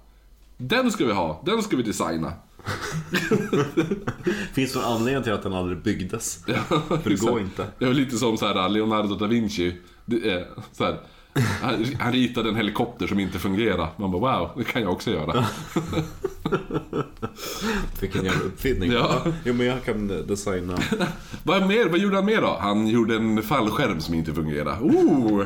Den 0.57 0.91
ska 0.91 1.05
vi 1.05 1.13
ha, 1.13 1.41
den 1.45 1.63
ska 1.63 1.77
vi 1.77 1.83
designa. 1.83 2.33
Finns 4.53 4.73
det 4.73 4.79
någon 4.79 4.93
anledning 4.93 5.23
till 5.23 5.33
att 5.33 5.43
den 5.43 5.53
aldrig 5.53 5.77
byggdes? 5.77 6.43
För 7.03 7.09
det 7.09 7.21
går 7.21 7.39
inte. 7.39 7.67
Det 7.79 7.85
var 7.85 7.93
lite 7.93 8.17
som 8.17 8.37
så 8.37 8.47
här 8.47 8.69
Leonardo 8.69 9.15
da 9.15 9.27
Vinci. 9.27 9.77
Det 10.05 10.31
är, 10.31 10.47
så 10.71 10.83
här, 10.83 10.99
han, 11.61 11.85
han 11.99 12.13
ritade 12.13 12.49
en 12.49 12.55
helikopter 12.55 13.07
som 13.07 13.19
inte 13.19 13.39
fungerar. 13.39 13.89
Man 13.97 14.11
bara 14.11 14.39
wow, 14.39 14.49
det 14.57 14.63
kan 14.63 14.81
jag 14.81 14.91
också 14.91 15.11
göra. 15.11 15.45
Vilken 18.01 18.25
jävla 18.25 18.41
uppfinning. 18.41 18.91
Ja. 18.91 19.21
Jo 19.45 19.53
men 19.53 19.65
jag 19.65 19.83
kan 19.85 20.07
designa. 20.27 20.77
Vad, 21.43 21.67
mer, 21.67 21.89
vad 21.89 21.99
gjorde 21.99 22.15
han 22.15 22.25
mer 22.25 22.41
då? 22.41 22.57
Han 22.61 22.87
gjorde 22.87 23.15
en 23.15 23.43
fallskärm 23.43 24.01
som 24.01 24.13
inte 24.13 24.33
fungerade. 24.33 24.71
Oh, 24.81 25.43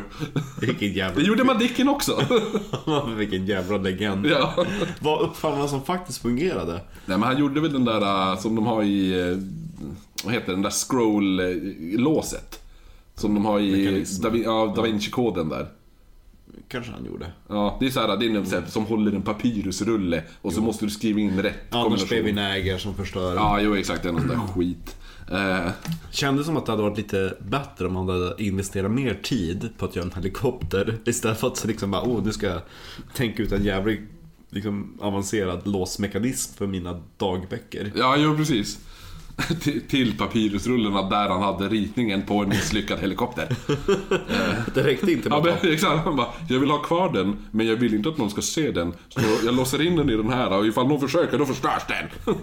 Vilken 0.59 0.79
det 0.79 0.85
jävla... 0.95 1.21
gjorde 1.23 1.43
Madicken 1.43 1.89
också. 1.89 2.21
Vilken 3.17 3.45
jävla 3.45 3.77
legend. 3.77 4.25
ja. 4.25 4.65
Vad 4.99 5.21
uppfann 5.21 5.57
han 5.57 5.69
som 5.69 5.83
faktiskt 5.83 6.21
fungerade? 6.21 6.73
Nej 7.05 7.17
men 7.17 7.23
han 7.23 7.37
gjorde 7.37 7.61
väl 7.61 7.73
den 7.73 7.85
där 7.85 8.31
äh, 8.31 8.37
som 8.39 8.55
de 8.55 8.65
har 8.65 8.83
i, 8.83 9.29
äh, 9.31 9.37
vad 10.23 10.33
heter 10.33 10.47
det, 10.47 10.53
den 10.53 10.61
där 10.61 10.69
scroll-låset. 10.69 12.59
Som 13.15 13.33
de 13.33 13.45
har 13.45 13.59
i 13.59 14.05
da, 14.21 14.29
Vin- 14.29 14.43
ja, 14.43 14.73
da 14.75 14.81
Vinci-koden 14.81 15.49
där. 15.49 15.67
Kanske 16.67 16.91
han 16.91 17.05
gjorde. 17.05 17.31
Ja, 17.47 17.77
det 17.79 17.85
är 17.85 17.89
så 17.89 17.99
här, 17.99 18.17
det 18.17 18.25
är 18.25 18.29
en, 18.29 18.35
här, 18.45 18.63
som 18.67 18.85
håller 18.85 19.11
en 19.11 19.21
papyrusrulle 19.21 20.23
och 20.41 20.53
så 20.53 20.61
måste 20.61 20.85
du 20.85 20.91
skriva 20.91 21.19
in 21.19 21.41
rätt 21.41 21.55
Annars 21.69 21.83
kombination. 21.83 22.07
blev 22.07 22.23
vi 22.23 22.31
näger 22.31 22.77
som 22.77 22.95
förstör. 22.95 23.35
Ja, 23.35 23.61
jo 23.61 23.75
exakt, 23.75 24.03
det 24.03 24.09
är 24.09 24.13
någon 24.13 24.21
sån 24.21 24.29
där 24.29 24.37
skit. 24.47 24.95
Eh, 25.31 25.71
Kändes 26.11 26.45
som 26.45 26.57
att 26.57 26.65
det 26.65 26.71
hade 26.71 26.83
varit 26.83 26.97
lite 26.97 27.37
bättre 27.49 27.87
om 27.87 27.93
man 27.93 28.09
hade 28.09 28.35
investerat 28.43 28.91
mer 28.91 29.19
tid 29.23 29.69
på 29.77 29.85
att 29.85 29.95
göra 29.95 30.05
en 30.05 30.11
helikopter. 30.15 30.97
Istället 31.05 31.39
för 31.39 31.47
att 31.47 31.65
liksom 31.65 31.91
bara, 31.91 32.01
oh 32.03 32.23
nu 32.25 32.31
ska 32.33 32.47
jag 32.47 32.61
tänka 33.13 33.43
ut 33.43 33.51
en 33.51 33.63
jävligt 33.63 33.99
liksom, 34.49 34.97
avancerad 35.01 35.67
låsmekanism 35.67 36.57
för 36.57 36.67
mina 36.67 37.01
dagböcker. 37.17 37.91
ja, 37.95 38.15
jo 38.17 38.35
precis. 38.37 38.79
Till- 39.87 40.17
papyrusrullarna 40.17 41.09
där 41.09 41.29
han 41.29 41.41
hade 41.41 41.67
ritningen 41.69 42.21
på 42.21 42.41
en 42.43 42.49
misslyckad 42.49 42.99
helikopter. 42.99 43.47
Det 44.73 44.83
räckte 44.83 45.11
inte 45.11 45.29
Ja, 45.29 45.41
med 45.43 45.53
att 45.53 45.63
men, 45.63 45.71
exakt. 45.73 46.05
Han 46.05 46.15
bara, 46.15 46.27
jag 46.49 46.59
vill 46.59 46.69
ha 46.69 46.77
kvar 46.77 47.13
den, 47.13 47.37
men 47.51 47.67
jag 47.67 47.75
vill 47.75 47.93
inte 47.93 48.09
att 48.09 48.17
någon 48.17 48.29
ska 48.29 48.41
se 48.41 48.71
den. 48.71 48.93
Så 49.09 49.19
jag 49.45 49.55
låser 49.55 49.81
in 49.81 49.95
den 49.95 50.09
i 50.09 50.15
den 50.17 50.29
här 50.29 50.57
och 50.57 50.65
ifall 50.67 50.87
någon 50.87 50.99
försöker, 51.01 51.37
då 51.37 51.45
förstörs 51.45 51.81
den. 51.87 52.35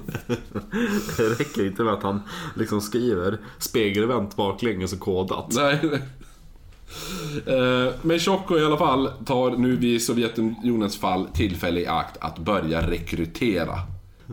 Det 1.16 1.22
räcker 1.22 1.66
inte 1.66 1.82
med 1.82 1.92
att 1.94 2.02
han 2.02 2.20
liksom 2.56 2.80
skriver 2.80 3.38
spegelvänt 3.58 4.36
baklänges 4.36 4.92
och 4.92 5.00
kodat. 5.00 5.46
Nej. 5.54 5.78
Eh, 7.46 7.92
Men 8.02 8.18
Tjocko 8.18 8.58
i 8.58 8.64
alla 8.64 8.76
fall 8.78 9.10
tar 9.26 9.50
nu 9.56 9.76
vid 9.76 10.02
Sovjetunionens 10.02 10.98
fall 10.98 11.26
tillfälle 11.34 11.80
i 11.80 11.86
akt 11.86 12.16
att 12.20 12.38
börja 12.38 12.90
rekrytera. 12.90 13.78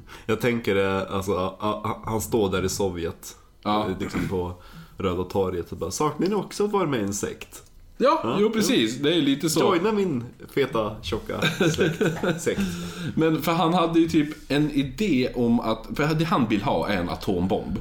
Jag 0.26 0.42
tänker 0.42 0.76
eh, 0.76 1.16
alltså, 1.16 1.56
han 2.06 2.22
står 2.22 2.52
där 2.52 2.66
i 2.66 2.70
Sovjet. 2.70 3.36
Ja. 3.64 3.88
Liksom 4.00 4.28
på 4.28 4.54
Röda 4.98 5.24
torget 5.24 5.72
och 5.72 5.78
bara 5.78 5.92
Saknar 5.92 6.28
ni 6.28 6.36
också 6.36 6.66
att 6.66 6.72
vara 6.72 6.88
med 6.88 7.00
i 7.00 7.04
en 7.04 7.14
sekt? 7.14 7.64
Ja, 8.02 8.38
jo 8.40 8.50
precis. 8.50 8.98
Det 8.98 9.14
är 9.14 9.22
lite 9.22 9.50
så. 9.50 9.60
Joina 9.60 9.92
min 9.92 10.24
feta, 10.54 10.96
tjocka 11.02 11.42
släkt. 11.72 12.02
sekt. 12.42 12.62
Men 13.16 13.42
för 13.42 13.52
han 13.52 13.74
hade 13.74 14.00
ju 14.00 14.10
typ 14.10 14.52
en 14.52 14.72
idé 14.72 15.30
om 15.36 15.60
att, 15.60 15.88
för 15.96 16.14
det 16.14 16.26
han 16.26 16.48
vill 16.48 16.62
ha 16.62 16.90
är 16.90 16.98
en 16.98 17.10
atombomb. 17.10 17.80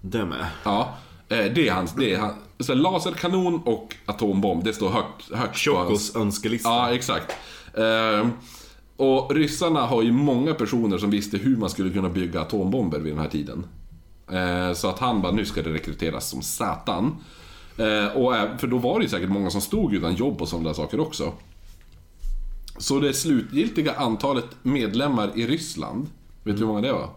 Det 0.00 0.24
med. 0.24 0.46
Ja, 0.64 0.94
eh, 1.28 1.44
det 1.54 1.68
är 1.68 1.72
hans, 1.72 1.94
det 1.94 2.14
är 2.14 2.18
han. 2.18 2.34
Så 2.60 2.74
laserkanon 2.74 3.62
och 3.64 3.96
atombomb, 4.06 4.64
det 4.64 4.72
står 4.72 4.88
högt, 4.88 5.30
högt 5.30 5.40
hans... 5.40 5.56
Tjockos 5.56 6.16
önskelista. 6.16 6.68
Ja, 6.68 6.94
exakt. 6.94 7.32
Och 8.96 9.34
ryssarna 9.34 9.80
har 9.80 10.02
ju 10.02 10.12
många 10.12 10.54
personer 10.54 10.98
som 10.98 11.10
visste 11.10 11.36
hur 11.38 11.56
man 11.56 11.70
skulle 11.70 11.90
kunna 11.90 12.08
bygga 12.08 12.40
atombomber 12.40 12.98
vid 12.98 13.12
den 13.12 13.20
här 13.22 13.28
tiden. 13.28 13.66
Eh, 14.32 14.72
så 14.74 14.88
att 14.88 14.98
han 14.98 15.22
bara, 15.22 15.32
nu 15.32 15.44
ska 15.44 15.62
det 15.62 15.72
rekryteras 15.74 16.28
som 16.30 16.42
satan. 16.42 17.16
Eh, 17.78 18.16
och, 18.16 18.36
ä- 18.36 18.58
för 18.58 18.66
då 18.66 18.78
var 18.78 18.98
det 18.98 19.02
ju 19.02 19.08
säkert 19.08 19.28
många 19.30 19.50
som 19.50 19.60
stod 19.60 19.94
utan 19.94 20.14
jobb 20.14 20.42
och 20.42 20.48
sådana 20.48 20.68
där 20.68 20.74
saker 20.74 21.00
också. 21.00 21.32
Så 22.78 23.00
det 23.00 23.12
slutgiltiga 23.14 23.92
antalet 23.94 24.46
medlemmar 24.62 25.30
i 25.34 25.46
Ryssland, 25.46 26.06
vet 26.42 26.56
du 26.56 26.60
hur 26.60 26.66
många 26.66 26.80
det 26.80 26.92
var? 26.92 27.08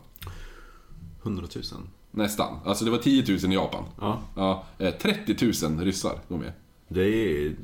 100 1.24 1.48
000. 1.56 1.64
Nästan. 2.12 2.58
Alltså 2.66 2.86
det 2.86 2.92
var 2.92 2.98
10 2.98 3.26
000 3.44 3.52
i 3.52 3.56
Japan. 3.56 3.84
Ja. 4.02 4.20
Ja, 4.36 4.64
eh, 4.78 4.94
30 4.94 5.68
000 5.68 5.80
ryssar 5.80 6.20
går 6.30 6.38
med. 6.38 6.52
Det 6.92 7.02
är, 7.04 7.56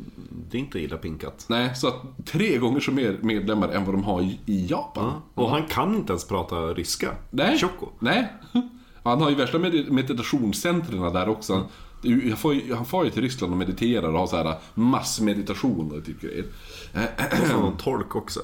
det 0.50 0.58
är 0.58 0.60
inte 0.60 0.80
illa 0.80 0.98
pinkat. 0.98 1.46
Nej, 1.50 1.76
så 1.76 1.88
att 1.88 1.96
tre 2.26 2.58
gånger 2.58 2.80
så 2.80 2.92
mer 2.92 3.20
medlemmar 3.22 3.70
än 3.70 3.86
vad 3.86 3.94
de 3.94 4.04
har 4.04 4.22
i- 4.22 4.40
i 4.46 4.66
Japan. 4.70 5.12
Och 5.34 5.50
han 5.50 5.64
kan 5.68 5.96
inte 5.96 6.14
ens 6.14 6.28
prata 6.28 6.56
ryska. 6.56 7.12
Nej. 7.32 7.58
Choco. 7.60 7.88
Nej. 8.00 8.34
Han 9.04 9.22
har 9.22 9.30
ju 9.30 9.36
värsta 9.36 9.60
med- 9.60 9.92
meditationscentren 9.92 11.14
där 11.14 11.30
också. 11.30 11.70
Är 12.04 12.08
ju- 12.08 12.28
Han 12.30 12.38
får, 12.38 12.76
han 12.76 12.86
får 12.86 13.06
ju 13.06 13.12
till 13.12 13.22
Ryssland 13.22 13.54
och 13.54 13.60
mediterar 13.60 14.08
och 14.14 14.20
har 14.20 14.28
så 14.28 14.36
här 14.38 14.56
massmeditation 14.74 15.92
och 15.98 16.06
typ 16.06 16.22
grejer. 16.22 16.46
Och 17.42 17.48
så 17.48 17.60
någon 17.60 17.78
tolk 17.78 18.16
också. 18.16 18.40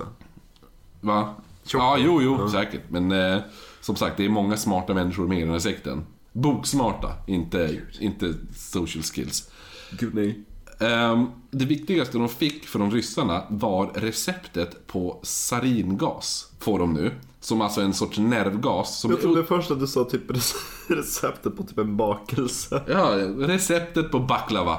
Va? 1.01 1.35
Ja, 1.73 1.97
jo, 1.99 2.21
jo, 2.21 2.49
säkert. 2.49 2.81
Men 2.89 3.11
eh, 3.11 3.37
som 3.81 3.95
sagt, 3.95 4.17
det 4.17 4.25
är 4.25 4.29
många 4.29 4.57
smarta 4.57 4.93
människor 4.93 5.27
med 5.27 5.37
i 5.37 5.41
den 5.41 5.51
här 5.51 5.59
sekten. 5.59 6.05
Boksmarta, 6.31 7.09
inte, 7.27 7.81
inte 7.99 8.33
social 8.55 9.03
skills. 9.03 9.51
Gud 9.99 10.15
nej. 10.15 10.39
Ehm, 10.81 11.27
det 11.51 11.65
viktigaste 11.65 12.17
de 12.17 12.29
fick 12.29 12.65
från 12.65 12.91
ryssarna 12.91 13.43
var 13.49 13.91
receptet 13.95 14.87
på 14.87 15.19
saringas. 15.23 16.51
Får 16.59 16.79
de 16.79 16.93
nu. 16.93 17.11
Som 17.39 17.61
alltså 17.61 17.81
en 17.81 17.93
sorts 17.93 18.17
nervgas. 18.17 18.99
Som 18.99 19.11
Jag 19.11 19.21
trodde 19.21 19.43
först 19.43 19.71
att 19.71 19.79
du 19.79 19.87
sa 19.87 20.03
typ 20.03 20.21
receptet 20.87 21.57
på 21.57 21.63
typ 21.63 21.77
en 21.77 21.97
bakelse. 21.97 22.81
Ja, 22.87 23.09
receptet 23.37 24.11
på 24.11 24.19
baklava. 24.19 24.77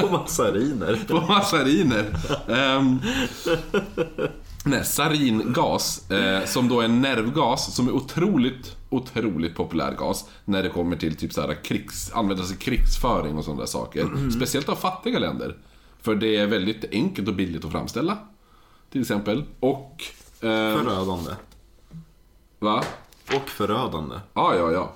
På 0.00 0.06
massariner. 0.12 1.04
På 1.08 1.20
massariner. 1.20 2.04
Um, 2.48 3.00
nej, 4.66 4.84
saringas, 4.84 6.10
eh, 6.10 6.44
som 6.44 6.68
då 6.68 6.80
är 6.80 6.84
en 6.84 7.00
nervgas 7.00 7.74
som 7.74 7.88
är 7.88 7.92
otroligt, 7.92 8.76
otroligt 8.90 9.54
populär 9.54 9.94
gas 9.98 10.28
när 10.44 10.62
det 10.62 10.68
kommer 10.68 10.96
till 10.96 11.16
typ 11.16 11.32
så 11.32 11.40
här 11.40 11.64
krigs, 11.64 12.12
användas 12.14 12.52
i 12.52 12.56
krigsföring 12.56 13.38
och 13.38 13.44
sådana 13.44 13.60
där 13.60 13.66
saker. 13.66 14.30
Speciellt 14.30 14.68
av 14.68 14.74
fattiga 14.76 15.18
länder. 15.18 15.56
För 16.02 16.14
det 16.14 16.36
är 16.36 16.46
väldigt 16.46 16.84
enkelt 16.92 17.28
och 17.28 17.34
billigt 17.34 17.64
att 17.64 17.72
framställa. 17.72 18.18
Till 18.90 19.00
exempel. 19.00 19.44
Och... 19.60 20.02
Eh, 20.40 20.48
Förödande. 20.48 21.30
va? 22.58 22.84
Och 23.34 23.48
förödande. 23.48 24.14
Ja, 24.34 24.54
ja, 24.54 24.72
ja. 24.72 24.92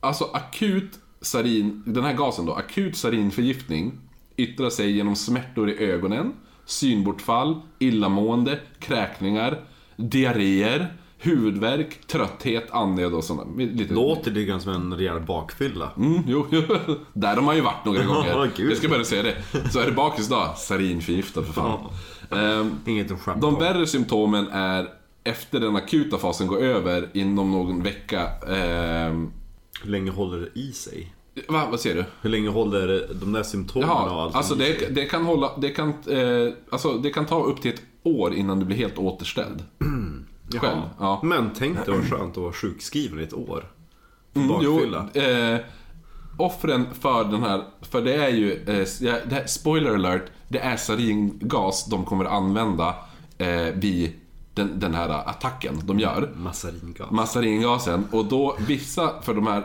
Alltså 0.00 0.24
akut 0.32 0.98
sarin, 1.20 1.82
den 1.86 2.04
här 2.04 2.12
gasen 2.12 2.46
då, 2.46 2.54
akut 2.54 2.96
sarinförgiftning 2.96 3.98
yttrar 4.36 4.70
sig 4.70 4.90
genom 4.90 5.16
smärtor 5.16 5.70
i 5.70 5.78
ögonen, 5.84 6.32
synbortfall, 6.68 7.60
illamående, 7.78 8.58
kräkningar, 8.78 9.58
diarréer, 9.96 10.92
huvudvärk, 11.18 12.06
trötthet, 12.06 12.70
andnöd 12.70 13.14
och 13.14 13.24
sådana. 13.24 13.56
Lite... 13.56 13.94
Låter 13.94 14.30
det 14.30 14.44
ganska 14.44 14.72
som 14.72 14.82
en 14.82 14.98
rejäl 14.98 15.20
bakfylla. 15.20 15.90
Mm, 15.96 16.22
jo, 16.26 16.46
jo, 16.50 16.62
där 17.12 17.34
har 17.36 17.42
man 17.42 17.56
ju 17.56 17.60
varit 17.62 17.84
några 17.84 18.04
gånger. 18.04 18.50
Jag 18.56 18.76
ska 18.76 18.88
bara 18.88 19.04
säga 19.04 19.22
det. 19.22 19.36
Så 19.72 19.80
är 19.80 19.86
det 19.86 19.92
bakis 19.92 20.28
då, 20.28 20.54
sarinförgiftad 20.56 21.42
för 21.42 21.52
fan. 21.52 21.80
Ehm, 22.30 22.70
Inget 22.86 23.10
att 23.12 23.20
skämta 23.20 23.40
de 23.50 23.58
värre 23.58 23.86
symptomen 23.86 24.48
är 24.48 24.88
efter 25.24 25.60
den 25.60 25.76
akuta 25.76 26.18
fasen 26.18 26.46
går 26.46 26.58
över 26.58 27.08
inom 27.12 27.50
någon 27.52 27.82
vecka. 27.82 28.28
ehm, 28.48 29.30
Hur 29.82 29.90
länge 29.90 30.10
håller 30.10 30.38
det 30.40 30.60
i 30.60 30.72
sig? 30.72 31.12
Va, 31.48 31.68
vad 31.70 31.80
säger 31.80 31.96
du? 31.96 32.04
Hur 32.22 32.30
länge 32.30 32.48
håller 32.48 33.08
de 33.20 33.32
där 33.32 33.42
symptomen 33.42 33.88
och 33.90 33.96
Jaha, 33.96 34.22
allt 34.22 34.34
alltså 34.34 34.54
det, 34.54 34.94
det 34.94 35.04
kan 35.04 35.24
hålla, 35.24 35.50
det 35.58 35.70
kan, 35.70 35.88
eh, 35.88 36.52
alltså 36.70 36.92
det 36.92 37.10
kan 37.10 37.26
ta 37.26 37.44
upp 37.44 37.62
till 37.62 37.74
ett 37.74 37.82
år 38.02 38.34
innan 38.34 38.58
du 38.60 38.64
blir 38.66 38.76
helt 38.76 38.98
återställd. 38.98 39.64
Själv. 40.60 40.80
Ja. 40.98 41.20
Men 41.24 41.50
tänk 41.58 41.86
dig 41.86 41.94
vad 41.94 42.10
skönt 42.10 42.30
att 42.36 42.42
vara 42.42 42.52
sjukskriven 42.52 43.20
i 43.20 43.22
ett 43.22 43.34
år. 43.34 43.64
För 44.32 44.40
Mm, 44.40 44.56
jo, 44.62 44.72
bakfylla. 44.74 45.08
eh, 45.54 45.60
offren 46.38 46.86
för 47.00 47.24
den 47.24 47.42
här, 47.42 47.64
för 47.80 48.02
det 48.02 48.14
är 48.14 48.28
ju, 48.28 48.52
eh, 48.52 48.86
det 49.00 49.32
här, 49.34 49.46
spoiler 49.46 49.94
alert, 49.94 50.22
det 50.48 50.58
är 50.58 50.76
saringas 50.76 51.86
de 51.90 52.04
kommer 52.04 52.24
använda 52.24 52.94
eh, 53.38 53.74
vid 53.74 54.12
den, 54.58 54.80
den 54.80 54.94
här 54.94 55.08
attacken 55.08 55.80
de 55.84 55.98
gör. 55.98 56.30
Massaringas. 56.36 57.10
Massaringasen 57.10 58.04
och 58.10 58.24
då 58.24 58.56
vissa 58.66 59.22
för 59.22 59.34
de 59.34 59.46
här, 59.46 59.62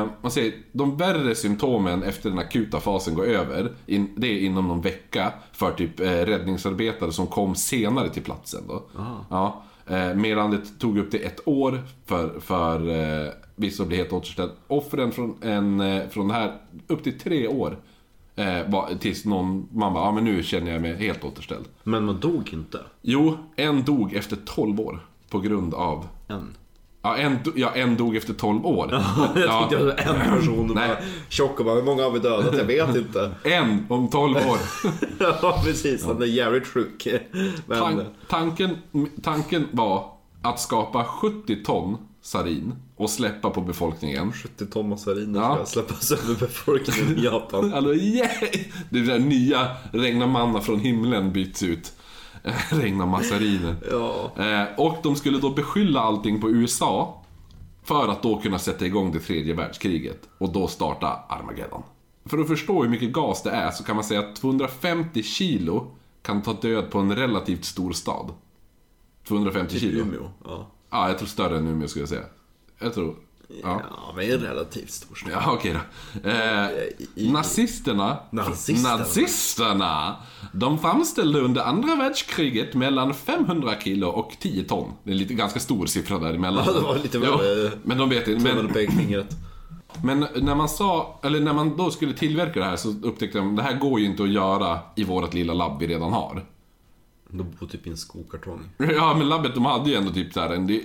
eh, 0.00 0.06
man 0.22 0.30
säger, 0.30 0.54
de 0.72 0.96
värre 0.96 1.34
symptomen 1.34 2.02
efter 2.02 2.30
den 2.30 2.38
akuta 2.38 2.80
fasen 2.80 3.14
går 3.14 3.26
över, 3.26 3.72
in, 3.86 4.14
det 4.16 4.26
är 4.26 4.40
inom 4.40 4.68
någon 4.68 4.80
vecka 4.80 5.32
för 5.52 5.72
typ 5.72 6.00
eh, 6.00 6.04
räddningsarbetare 6.04 7.12
som 7.12 7.26
kom 7.26 7.54
senare 7.54 8.08
till 8.08 8.22
platsen 8.22 8.60
då. 8.68 8.82
Ja, 9.30 9.62
eh, 9.86 10.14
medan 10.14 10.50
det 10.50 10.58
tog 10.78 10.98
upp 10.98 11.10
till 11.10 11.22
ett 11.22 11.40
år 11.48 11.82
för, 12.06 12.40
för 12.40 12.88
eh, 12.88 13.32
vissa 13.56 13.82
att 13.82 13.88
bli 13.88 13.96
helt 13.96 14.12
återställd. 14.12 14.50
Offren 14.66 15.12
från, 15.12 15.36
en, 15.42 15.80
eh, 15.80 16.08
från 16.08 16.28
det 16.28 16.34
här, 16.34 16.54
upp 16.86 17.04
till 17.04 17.18
tre 17.18 17.48
år. 17.48 17.76
Eh, 18.38 18.98
tills 19.00 19.24
någon, 19.24 19.68
man 19.72 19.94
bara, 19.94 20.04
ja 20.04 20.12
men 20.12 20.24
nu 20.24 20.42
känner 20.42 20.72
jag 20.72 20.82
mig 20.82 20.96
helt 20.96 21.24
återställd. 21.24 21.64
Men 21.82 22.04
man 22.04 22.20
dog 22.20 22.52
inte. 22.52 22.80
Jo, 23.02 23.38
en 23.56 23.84
dog 23.84 24.14
efter 24.14 24.36
12 24.44 24.80
år. 24.80 25.06
På 25.30 25.38
grund 25.38 25.74
av 25.74 26.06
Än. 26.28 26.56
Ja, 27.02 27.16
en, 27.16 27.38
ja, 27.56 27.70
en 27.74 27.96
dog 27.96 28.16
efter 28.16 28.34
12 28.34 28.66
år. 28.66 28.88
Jag 29.34 29.34
tänkte 29.34 29.44
att 29.62 29.70
det 29.70 29.84
var 29.84 30.14
en 30.14 30.38
person 30.38 30.72
Nej. 30.74 30.88
bara 30.88 30.96
tjock 31.28 31.58
och 31.58 31.64
bara, 31.64 31.74
hur 31.74 31.82
många 31.82 32.02
har 32.02 32.10
vi 32.10 32.18
dödat? 32.18 32.56
Jag 32.58 32.64
vet 32.64 32.96
inte. 32.96 33.30
En 33.44 33.86
om 33.88 34.08
12 34.08 34.36
år. 34.36 34.58
ja, 35.42 35.60
precis. 35.64 36.06
Han 36.06 36.22
är 36.22 36.26
jävligt 36.26 36.66
sjuk. 36.66 37.08
Tan 37.68 38.04
tanken, 38.28 38.76
tanken 39.22 39.68
var 39.70 40.10
att 40.42 40.60
skapa 40.60 41.04
70 41.04 41.64
ton 41.64 42.07
sarin 42.22 42.74
och 42.96 43.10
släppa 43.10 43.50
på 43.50 43.60
befolkningen. 43.60 44.32
70 44.32 44.66
ton 44.66 44.88
massariner 44.88 45.40
Ja. 45.40 45.54
ska 45.56 45.66
släppas 45.66 46.10
över 46.12 46.34
befolkningen 46.40 47.18
i 47.18 47.24
Japan. 47.24 47.72
Alltså, 47.74 47.94
yeah! 47.94 48.30
Det 48.90 49.00
där 49.00 49.18
nya 49.18 49.68
regna 49.92 50.26
manna 50.26 50.60
från 50.60 50.80
himlen 50.80 51.32
byts 51.32 51.62
ut. 51.62 51.92
regna 52.70 53.06
massariner. 53.06 53.76
Ja. 53.90 54.30
Eh, 54.44 54.64
och 54.80 54.96
de 55.02 55.16
skulle 55.16 55.38
då 55.38 55.50
beskylla 55.50 56.00
allting 56.00 56.40
på 56.40 56.50
USA. 56.50 57.24
För 57.82 58.08
att 58.08 58.22
då 58.22 58.36
kunna 58.40 58.58
sätta 58.58 58.86
igång 58.86 59.12
det 59.12 59.18
tredje 59.20 59.54
världskriget. 59.54 60.28
Och 60.38 60.52
då 60.52 60.66
starta 60.66 61.08
Armageddon. 61.28 61.82
För 62.24 62.38
att 62.38 62.48
förstå 62.48 62.82
hur 62.82 62.90
mycket 62.90 63.12
gas 63.12 63.42
det 63.42 63.50
är 63.50 63.70
så 63.70 63.84
kan 63.84 63.96
man 63.96 64.04
säga 64.04 64.20
att 64.20 64.36
250 64.36 65.22
kilo 65.22 65.90
kan 66.22 66.42
ta 66.42 66.52
död 66.52 66.90
på 66.90 66.98
en 66.98 67.16
relativt 67.16 67.64
stor 67.64 67.92
stad. 67.92 68.30
250 69.28 69.78
kilo. 69.80 70.00
Umeå. 70.00 70.30
Ja. 70.44 70.70
Ja, 70.90 71.08
jag 71.08 71.18
tror 71.18 71.28
större 71.28 71.56
än 71.58 71.66
Umeå 71.66 71.88
skulle 71.88 72.02
jag 72.02 72.08
säga. 72.08 72.24
Jag 72.78 72.94
tror... 72.94 73.16
Ja. 73.62 73.82
ja, 73.90 74.12
men 74.16 74.30
en 74.30 74.38
relativt 74.40 74.90
stor 74.90 75.14
stad. 75.14 75.30
Ja, 75.32 75.52
okej 75.52 75.76
då. 76.22 76.28
Eh, 76.30 76.68
nazisterna, 77.32 78.18
Nazisterna. 78.30 78.96
nazisterna, 78.96 80.16
de 80.52 80.78
framställde 80.78 81.40
under 81.40 81.62
andra 81.62 81.96
världskriget 81.96 82.74
mellan 82.74 83.14
500 83.14 83.74
kilo 83.80 84.08
och 84.08 84.36
10 84.40 84.64
ton. 84.64 84.92
Det 85.04 85.10
är 85.10 85.12
en 85.12 85.18
lite 85.18 85.34
ganska 85.34 85.60
stor 85.60 85.86
siffra 85.86 86.18
däremellan. 86.18 86.64
Ja, 86.66 86.72
det 86.72 86.80
var 86.80 86.98
lite 86.98 87.18
Ja, 87.18 87.36
väl, 87.36 87.70
Men 87.82 87.98
de 87.98 88.08
vet 88.08 88.28
inte. 88.28 88.54
Men 88.54 88.68
pekfingret. 88.68 89.36
men 90.04 90.26
när 90.36 90.54
man 90.54 90.68
sa, 90.68 91.20
eller 91.22 91.40
när 91.40 91.52
man 91.52 91.76
då 91.76 91.90
skulle 91.90 92.12
tillverka 92.14 92.60
det 92.60 92.66
här 92.66 92.76
så 92.76 92.88
upptäckte 93.02 93.38
de 93.38 93.56
det 93.56 93.62
här 93.62 93.78
går 93.78 94.00
ju 94.00 94.06
inte 94.06 94.22
att 94.22 94.28
göra 94.32 94.78
i 94.96 95.04
vårt 95.04 95.34
lilla 95.34 95.54
labb 95.54 95.80
vi 95.80 95.86
redan 95.86 96.12
har. 96.12 96.44
De 97.30 97.46
bor 97.60 97.66
typ 97.66 97.86
i 97.86 97.90
en 97.90 97.96
skokartong. 97.96 98.60
Ja, 98.76 99.14
men 99.18 99.28
labbet 99.28 99.54
de 99.54 99.64
hade 99.64 99.90
ju 99.90 99.96
ändå 99.96 100.12
typ 100.12 100.32
så 100.32 100.40
här 100.40 100.50
en 100.50 100.80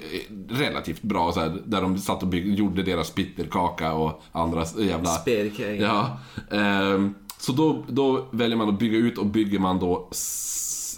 relativt 0.49 1.01
bra 1.01 1.31
så 1.31 1.39
här, 1.39 1.61
där 1.65 1.81
de 1.81 1.97
satt 1.97 2.21
och 2.23 2.27
bygg, 2.27 2.53
gjorde 2.53 2.83
deras 2.83 3.15
bitterkaka 3.15 3.93
och 3.93 4.23
andra 4.31 4.65
jävla... 4.79 5.09
Spelkräng. 5.09 5.81
Ja. 5.81 6.19
ehm, 6.51 7.13
så 7.37 7.51
då, 7.51 7.85
då 7.87 8.27
väljer 8.31 8.57
man 8.57 8.69
att 8.69 8.79
bygga 8.79 8.97
ut 8.97 9.17
och 9.17 9.25
bygger 9.25 9.59
man 9.59 9.79
då 9.79 10.09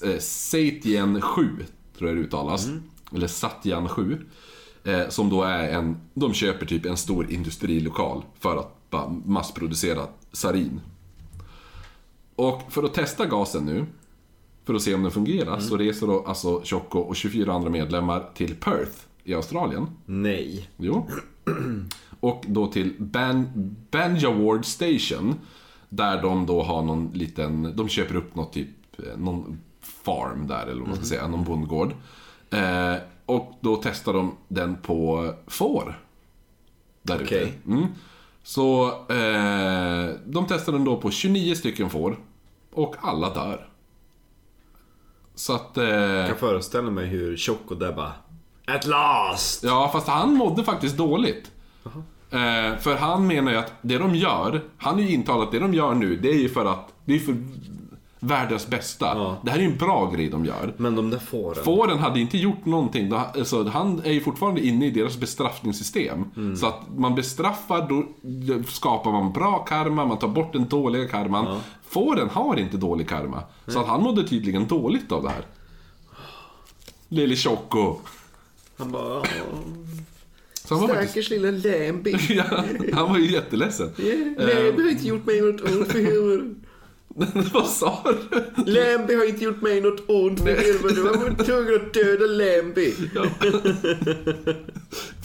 eh, 0.04 0.20
Satien 0.20 1.22
7, 1.22 1.50
tror 1.98 2.10
jag 2.10 2.18
det 2.18 2.22
uttalas. 2.22 2.68
Eller 3.16 3.28
Satyan 3.28 3.90
7. 3.90 4.26
Eh, 4.84 5.10
som 5.10 5.30
då 5.30 5.44
är 5.44 5.70
en, 5.70 5.98
de 6.14 6.34
köper 6.34 6.66
typ 6.66 6.86
en 6.86 6.98
stor 6.98 7.32
industrilokal 7.32 8.24
för 8.40 8.58
att 8.58 8.90
bara 8.90 9.10
massproducera 9.26 10.08
sarin. 10.32 10.82
Och 12.36 12.62
för 12.70 12.84
att 12.84 12.94
testa 12.94 13.26
gasen 13.26 13.66
nu, 13.66 13.86
för 14.66 14.74
att 14.74 14.82
se 14.82 14.94
om 14.94 15.04
den 15.04 15.12
fungerar, 15.12 15.60
så 15.60 15.78
reser 15.78 16.08
då 16.08 16.26
alltså 16.28 16.62
Choco 16.64 17.00
och 17.00 17.16
24 17.16 17.54
andra 17.54 17.70
medlemmar 17.70 18.30
till 18.34 18.56
Perth 18.56 18.98
i 19.24 19.34
Australien. 19.34 19.88
Nej. 20.06 20.70
Jo. 20.78 21.08
Och 22.20 22.44
då 22.48 22.68
till 22.68 22.94
Ban 22.98 23.48
Banjaward 23.92 24.66
Station. 24.66 25.36
Där 25.90 26.22
de 26.22 26.46
då 26.46 26.64
har 26.64 26.82
någon 26.82 27.12
liten, 27.14 27.76
de 27.76 27.90
köper 27.90 28.16
upp 28.16 28.36
något 28.36 28.54
typ, 28.54 28.68
eh, 28.98 29.18
någon 29.18 29.60
farm 29.82 30.48
där 30.48 30.68
eller 30.68 30.80
vad 30.80 30.88
man 30.88 30.98
ska 30.98 31.06
säga, 31.06 31.28
någon 31.28 31.44
bondgård. 31.44 31.94
Eh, 32.50 32.96
och 33.26 33.54
då 33.62 33.76
testar 33.84 34.14
de 34.14 34.36
den 34.48 34.76
på 34.76 35.34
får. 35.48 36.00
Där 37.02 37.16
ute. 37.16 37.24
Okej. 37.24 37.54
Mm. 37.68 37.86
Så 38.44 38.88
eh, 38.88 40.16
de 40.26 40.48
testade 40.48 40.78
den 40.78 40.86
då 40.86 40.98
på 40.98 41.12
29 41.12 41.56
stycken 41.56 41.90
får. 41.90 42.20
Och 42.72 42.96
alla 43.02 43.34
dör. 43.34 43.70
Så 45.36 45.54
att... 45.54 45.78
Eh, 45.78 45.86
Jag 45.86 46.28
kan 46.28 46.38
föreställa 46.38 46.90
mig 46.92 47.06
hur 47.06 47.38
Choco 47.38 47.76
där 47.76 47.92
bara 47.92 48.12
At 48.68 48.86
last! 48.86 49.64
ja, 49.64 49.90
fast 49.94 50.08
han 50.08 50.34
mådde 50.34 50.64
faktiskt 50.64 50.98
dåligt. 50.98 51.52
Eh, 52.32 52.78
för 52.80 52.96
han 52.96 53.28
menar 53.28 53.52
ju 53.52 53.58
att 53.58 53.72
det 53.82 53.98
de 53.98 54.16
gör, 54.16 54.62
han 54.78 55.00
är 55.00 55.04
ju 55.04 55.12
intalat 55.14 55.52
det 55.52 55.60
de 55.60 55.74
gör 55.74 55.94
nu, 55.94 56.16
det 56.16 56.30
är 56.30 56.40
ju 56.40 56.50
för 56.50 56.66
att, 56.66 56.94
det 57.06 57.16
är 57.16 57.20
för 57.20 57.36
världens 58.20 58.68
bästa. 58.68 59.06
Ja. 59.06 59.38
Det 59.42 59.52
här 59.52 59.58
är 59.58 59.62
ju 59.64 59.72
en 59.72 59.78
bra 59.78 60.12
grej 60.12 60.30
de 60.30 60.46
gör. 60.46 60.74
Men 60.78 60.96
de 60.96 61.10
där 61.10 61.18
fåren. 61.20 61.64
Fåren 61.64 62.00
hade 62.00 62.20
inte 62.20 62.38
gjort 62.38 62.66
någonting. 62.66 63.12
Alltså, 63.14 63.64
han 63.68 64.02
är 64.06 64.12
ju 64.12 64.22
fortfarande 64.22 64.66
inne 64.66 64.86
i 64.86 64.92
deras 64.92 65.18
bestraffningssystem. 65.18 66.26
Så 66.58 66.68
att 66.68 66.80
man 66.98 67.16
bestraffar, 67.16 67.88
då 67.90 68.04
skapar 68.68 69.12
man 69.12 69.32
bra 69.34 69.58
karma, 69.60 70.06
man 70.06 70.18
tar 70.20 70.28
bort 70.28 70.54
den 70.54 70.68
dåliga 70.68 71.08
karman. 71.08 71.60
Fåren 71.90 72.30
har 72.30 72.60
inte 72.60 72.78
dålig 72.78 73.10
karma. 73.10 73.44
Så 73.68 73.80
att 73.80 73.88
han 73.88 74.02
mådde 74.04 74.28
tydligen 74.28 74.68
dåligt 74.68 75.12
av 75.12 75.24
det 75.24 75.30
här. 75.30 75.46
Lille 77.10 77.36
Choco. 77.36 77.96
Han 78.78 78.92
bara 78.92 79.20
"Åh, 79.20 79.26
Så 80.54 80.76
han 80.76 80.82
var 80.82 80.88
faktiskt... 80.88 81.12
Stackars 81.12 81.30
lilla 81.30 81.52
Lambi. 81.52 82.12
Ja, 82.30 82.64
han 82.94 83.10
var 83.10 83.18
ju 83.18 83.32
jätteledsen. 83.32 83.88
Lambi 84.38 84.84
har 84.84 84.90
inte 84.92 85.08
gjort 85.08 85.26
mig 85.26 85.42
något 85.42 85.62
ont 85.62 85.88
för 85.92 86.00
helvete. 86.00 86.56
Vad 87.54 87.68
sa 87.68 88.04
du? 88.06 88.72
Lambi 88.72 89.16
har 89.16 89.30
inte 89.30 89.44
gjort 89.44 89.62
mig 89.62 89.82
något 89.82 90.10
ont 90.10 90.40
helvete. 90.40 90.96
Jag 90.96 91.04
var 91.04 91.44
tvungen 91.44 91.76
att 91.76 91.94
döda 91.94 92.26
Lambi. 92.26 92.94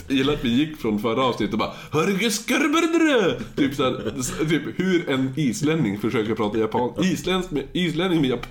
Jag 0.09 0.16
gillar 0.16 0.32
att 0.32 0.45
vi 0.45 0.49
gick 0.49 0.76
från 0.76 0.99
förra 0.99 1.22
avsnittet 1.22 1.53
och 1.53 1.59
bara 1.59 1.72
Hörge 1.91 2.30
skörberdrö! 2.30 3.41
Typ 3.57 3.74
såhär, 3.74 4.12
typ 4.49 4.62
hur 4.76 5.09
en 5.09 5.32
islänning 5.36 5.99
försöker 5.99 6.34
prata 6.34 6.59
japan, 6.59 7.05
isländsk 7.05 7.51
med, 7.51 7.64
islänning 7.72 8.20
med 8.20 8.30
jap, 8.30 8.47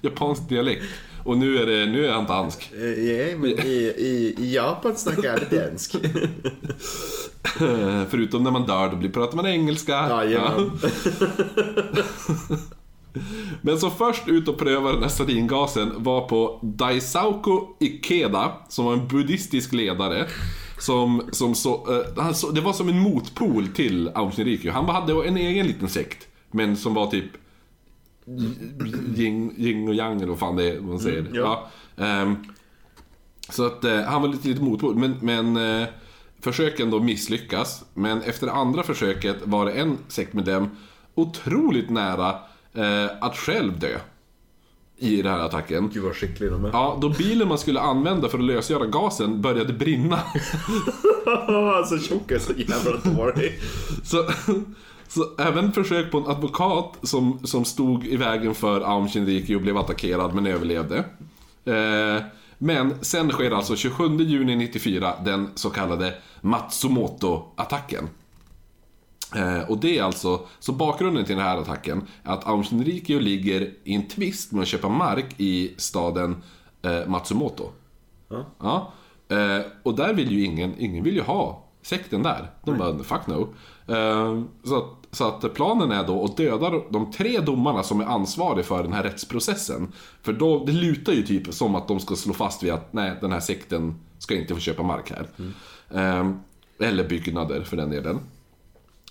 japansk 0.00 0.48
dialekt. 0.48 0.84
Och 1.24 1.38
nu 1.38 1.58
är, 1.58 1.66
det, 1.66 1.86
nu 1.86 2.06
är 2.06 2.12
han 2.12 2.26
dansk. 2.26 2.70
Ja, 2.72 3.36
men 3.38 3.44
i, 3.44 3.94
i, 3.98 4.34
i 4.38 4.54
Japan 4.54 4.96
snackar 4.96 5.32
alla 5.32 5.62
dansk. 5.62 5.96
Eh, 7.42 8.02
Förutom 8.10 8.42
när 8.42 8.50
man 8.50 8.66
dör, 8.66 8.90
då 8.90 8.96
blir, 8.96 9.10
pratar 9.10 9.36
man 9.36 9.46
engelska. 9.46 10.08
Jajamän. 10.08 10.70
Men 13.62 13.78
så 13.78 13.90
först 13.90 14.28
ut 14.28 14.48
och 14.48 14.58
pröva 14.58 14.92
den 14.92 15.02
här 15.02 15.08
saringasen 15.08 15.92
var 15.96 16.28
på 16.28 16.58
Daisauko 16.62 17.66
Ikeda, 17.80 18.52
som 18.68 18.84
var 18.84 18.92
en 18.92 19.08
buddhistisk 19.08 19.72
ledare. 19.72 20.26
Som, 20.78 21.22
som 21.32 21.54
så, 21.54 22.02
han 22.16 22.34
så, 22.34 22.50
det 22.50 22.60
var 22.60 22.72
som 22.72 22.88
en 22.88 22.98
motpol 22.98 23.68
till 23.68 24.10
Aung 24.14 24.30
Shinrikyo. 24.32 24.72
Han 24.72 24.88
hade 24.88 25.28
en 25.28 25.36
egen 25.36 25.66
liten 25.66 25.88
sekt, 25.88 26.28
men 26.50 26.76
som 26.76 26.94
var 26.94 27.06
typ 27.06 27.24
yin, 29.16 29.54
yin 29.58 29.88
och 29.88 29.94
yang 29.94 30.16
eller 30.16 30.26
vad 30.26 30.38
fan 30.38 30.56
det 30.56 30.70
är 30.70 30.80
man 30.80 30.98
säger. 31.00 31.26
ja. 31.32 31.70
Ja, 31.96 32.04
ehm, 32.04 32.36
så 33.48 33.66
att 33.66 33.84
eh, 33.84 34.00
han 34.00 34.22
var 34.22 34.28
lite, 34.28 34.48
lite 34.48 34.62
motpol, 34.62 34.94
men, 34.94 35.16
men 35.20 35.56
eh, 35.82 35.88
försöken 36.40 36.90
då 36.90 37.00
misslyckas. 37.00 37.84
Men 37.94 38.22
efter 38.22 38.46
det 38.46 38.52
andra 38.52 38.82
försöket 38.82 39.36
var 39.44 39.64
det 39.64 39.72
en 39.72 39.98
sektmedlem 40.08 40.68
otroligt 41.14 41.90
nära 41.90 42.28
eh, 42.74 43.10
att 43.20 43.36
själv 43.36 43.78
dö. 43.78 43.98
I 45.02 45.22
den 45.22 45.32
här 45.32 45.38
attacken. 45.38 45.90
Gud 45.94 46.02
vad 46.02 46.16
skicklig 46.16 46.50
de 46.50 46.64
är. 46.64 46.70
Ja, 46.72 46.98
då 47.00 47.08
bilen 47.08 47.48
man 47.48 47.58
skulle 47.58 47.80
använda 47.80 48.28
för 48.28 48.38
att 48.38 48.44
lösgöra 48.44 48.86
gasen 48.86 49.42
började 49.42 49.72
brinna. 49.72 50.16
alltså 51.76 51.98
Choco 51.98 52.34
är 52.34 52.38
så 52.38 52.52
jävla 52.52 52.96
dålig. 52.96 53.60
Så, 54.04 54.28
så 55.08 55.24
även 55.38 55.72
försök 55.72 56.10
på 56.10 56.18
en 56.18 56.26
advokat 56.26 56.96
som, 57.02 57.46
som 57.46 57.64
stod 57.64 58.06
i 58.06 58.16
vägen 58.16 58.54
för 58.54 58.80
Aum 58.80 59.08
Shinrikyo 59.08 59.56
och 59.56 59.62
blev 59.62 59.76
attackerad 59.76 60.34
men 60.34 60.46
överlevde. 60.46 61.04
Eh, 61.64 62.22
men 62.62 63.04
sen 63.04 63.30
sker 63.30 63.50
alltså 63.50 63.76
27 63.76 64.16
juni 64.18 64.56
94 64.56 65.14
den 65.24 65.50
så 65.54 65.70
kallade 65.70 66.14
Matsumoto-attacken. 66.40 68.08
Eh, 69.36 69.70
och 69.70 69.78
det 69.78 69.98
är 69.98 70.02
alltså, 70.02 70.46
så 70.58 70.72
bakgrunden 70.72 71.24
till 71.24 71.36
den 71.36 71.44
här 71.44 71.58
attacken 71.58 72.02
är 72.24 72.32
att 72.32 72.46
Aum 72.46 72.64
Shinrikyo 72.64 73.18
ligger 73.18 73.74
i 73.84 73.94
en 73.94 74.08
tvist 74.08 74.52
med 74.52 74.62
att 74.62 74.68
köpa 74.68 74.88
mark 74.88 75.34
i 75.36 75.74
staden 75.76 76.42
eh, 76.82 77.06
Matsumoto. 77.06 77.70
Ja. 78.28 78.44
Ja. 78.58 78.92
Eh, 79.36 79.62
och 79.82 79.94
där 79.94 80.14
vill 80.14 80.32
ju 80.32 80.44
ingen, 80.44 80.74
ingen 80.78 81.04
vill 81.04 81.14
ju 81.14 81.22
ha 81.22 81.64
sekten 81.82 82.22
där. 82.22 82.50
De 82.64 82.78
bara, 82.78 82.98
fuck 82.98 83.26
no. 83.26 83.54
Eh, 83.94 84.42
så, 84.64 84.76
att, 84.76 84.99
så 85.12 85.24
att 85.28 85.54
planen 85.54 85.92
är 85.92 86.04
då 86.04 86.24
att 86.24 86.36
döda 86.36 86.70
de 86.90 87.12
tre 87.12 87.40
domarna 87.40 87.82
som 87.82 88.00
är 88.00 88.04
ansvariga 88.04 88.64
för 88.64 88.82
den 88.82 88.92
här 88.92 89.02
rättsprocessen. 89.02 89.92
För 90.22 90.32
då, 90.32 90.64
det 90.64 90.72
lutar 90.72 91.12
ju 91.12 91.22
typ 91.22 91.54
som 91.54 91.74
att 91.74 91.88
de 91.88 92.00
ska 92.00 92.16
slå 92.16 92.32
fast 92.32 92.62
vid 92.62 92.72
att 92.72 92.92
nej, 92.92 93.12
den 93.20 93.32
här 93.32 93.40
sekten 93.40 93.94
ska 94.18 94.34
inte 94.34 94.54
få 94.54 94.60
köpa 94.60 94.82
mark 94.82 95.12
här. 95.12 95.26
Eh, 95.94 96.30
eller 96.88 97.08
byggnader 97.08 97.62
för 97.62 97.76
den 97.76 97.90
delen. 97.90 98.18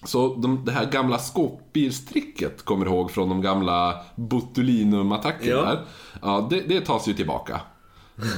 Så 0.03 0.35
de, 0.35 0.65
det 0.65 0.71
här 0.71 0.91
gamla 0.91 1.17
skåpbilstricket 1.17 2.65
kommer 2.65 2.85
du 2.85 2.91
ihåg 2.91 3.11
från 3.11 3.29
de 3.29 3.41
gamla 3.41 3.95
Botulinum-attackerna 4.15 5.49
Ja. 5.51 5.61
där. 5.61 5.79
Ja, 6.21 6.47
det, 6.49 6.61
det 6.61 6.81
tas 6.81 7.07
ju 7.07 7.13
tillbaka. 7.13 7.61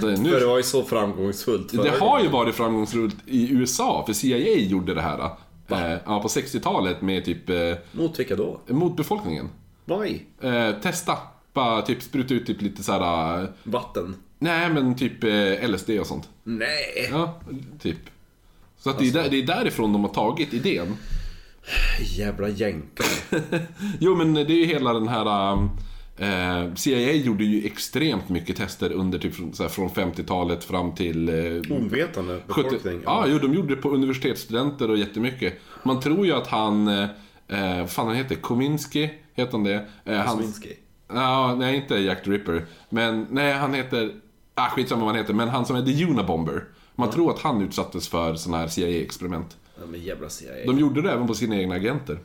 Det, 0.02 0.22
nu, 0.22 0.30
För 0.30 0.40
det 0.40 0.46
var 0.46 0.58
ju 0.58 0.64
så 0.64 0.84
framgångsfullt 0.84 1.72
det 1.84 2.00
har 2.00 2.20
ju 2.20 2.28
varit 2.28 2.56
framgångsrikt 2.56 3.18
i 3.26 3.52
USA, 3.52 4.04
för 4.06 4.14
CIA 4.14 4.56
gjorde 4.58 4.94
det 4.94 5.02
här. 5.02 5.30
Eh, 5.68 5.98
ja, 6.06 6.22
på 6.22 6.28
60-talet 6.28 7.02
med 7.02 7.26
typ 7.26 7.50
eh, 7.50 7.74
Mot 7.92 8.20
vilka 8.20 8.36
då? 8.36 8.60
mot 8.68 8.98
befolkningen. 8.98 9.50
Why? 9.86 10.20
Eh, 10.42 10.72
testa. 10.82 11.18
Bara 11.54 11.82
typ 11.82 12.02
spruta 12.02 12.34
ut 12.34 12.46
typ 12.48 12.62
lite 12.62 12.84
såhär... 12.84 13.42
Eh, 13.44 13.50
Vatten? 13.64 14.16
nej 14.40 14.70
men 14.70 14.96
typ 14.96 15.24
eh, 15.24 15.70
LSD 15.70 15.90
och 15.90 16.08
sånt. 16.08 16.30
Nej. 16.44 17.08
Ja, 17.12 17.40
typ. 17.82 17.98
Så 18.78 18.90
att 18.90 19.00
det, 19.00 19.08
är 19.08 19.12
där, 19.12 19.30
det 19.30 19.38
är 19.38 19.48
därifrån 19.48 19.94
de 19.94 20.04
har 20.04 20.12
tagit 20.14 20.54
idén. 20.54 20.98
Jävla 22.00 22.50
jänkare. 22.50 23.42
Jo 24.00 24.16
men 24.16 24.34
det 24.34 24.42
är 24.42 24.50
ju 24.58 24.66
hela 24.66 24.94
den 24.94 25.08
här... 25.08 25.58
Eh, 26.22 26.74
CIA 26.76 27.14
gjorde 27.14 27.44
ju 27.44 27.66
extremt 27.66 28.30
mycket 28.30 28.58
tester 28.58 28.92
under 28.92 29.20
typ 29.20 29.36
från, 29.36 29.54
så 29.54 29.64
här, 29.64 29.70
från 29.70 29.90
50-talet 29.90 30.64
fram 30.64 30.96
till... 30.96 31.30
Eh, 31.30 31.76
Ovetande 31.78 32.42
70, 32.48 32.64
befolkning. 32.64 33.02
ja, 33.06 33.26
jo, 33.28 33.40
de 33.40 33.54
gjorde 33.54 33.76
det 33.76 33.82
på 33.82 33.90
universitetsstudenter 33.90 34.90
och 34.90 34.98
jättemycket. 34.98 35.54
Man 35.84 36.00
tror 36.00 36.26
ju 36.26 36.34
att 36.34 36.48
han, 36.48 36.88
eh, 36.88 37.04
eh, 37.48 37.80
vad 37.80 37.90
fan 37.90 38.08
han 38.08 38.16
heter, 38.16 38.36
Kominski, 38.36 39.10
heter 39.34 39.52
han 39.52 39.64
det? 39.64 39.86
Eh, 40.06 40.18
han, 40.18 40.54
ja, 41.08 41.56
nej, 41.60 41.76
inte 41.76 41.96
Jack 41.96 42.24
the 42.24 42.32
Ripper. 42.32 42.66
Men, 42.90 43.28
nej, 43.30 43.54
han 43.54 43.74
heter, 43.74 44.14
ah, 44.54 44.70
skitsamma 44.70 45.06
vad 45.06 45.10
han 45.10 45.22
heter, 45.22 45.34
men 45.34 45.50
han 45.50 45.66
som 45.66 45.76
är 45.76 45.86
The 45.86 46.06
Unabomber. 46.06 46.64
Man 46.96 47.10
tror 47.10 47.32
att 47.32 47.40
han 47.40 47.62
utsattes 47.62 48.08
för 48.08 48.36
sådana 48.36 48.58
här 48.58 48.68
CIA-experiment. 48.68 49.58
Ja, 49.80 49.86
men 49.92 50.02
jävla 50.02 50.30
CIA. 50.30 50.66
De 50.66 50.80
gjorde 50.80 51.02
det 51.02 51.12
även 51.12 51.28
på 51.28 51.34
sina 51.34 51.56
egna 51.56 51.76
agenter. 51.76 52.20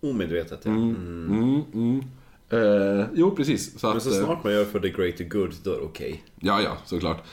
Omedvetet 0.00 0.60
ja. 0.62 0.70
Mm, 0.70 1.64
mm. 1.74 2.04
Eh, 2.50 3.06
jo, 3.14 3.30
precis. 3.36 3.80
Så 3.80 3.88
Men 3.88 3.96
att, 3.96 4.02
så 4.02 4.10
eh, 4.10 4.24
snart 4.24 4.44
man 4.44 4.52
gör 4.52 4.64
för 4.64 4.80
the 4.80 4.88
greater 4.88 5.24
good, 5.24 5.54
då 5.62 5.72
är 5.72 5.76
det 5.76 5.82
okej. 5.82 6.24
Ja, 6.40 6.62
ja, 6.62 6.76
såklart. 6.84 7.24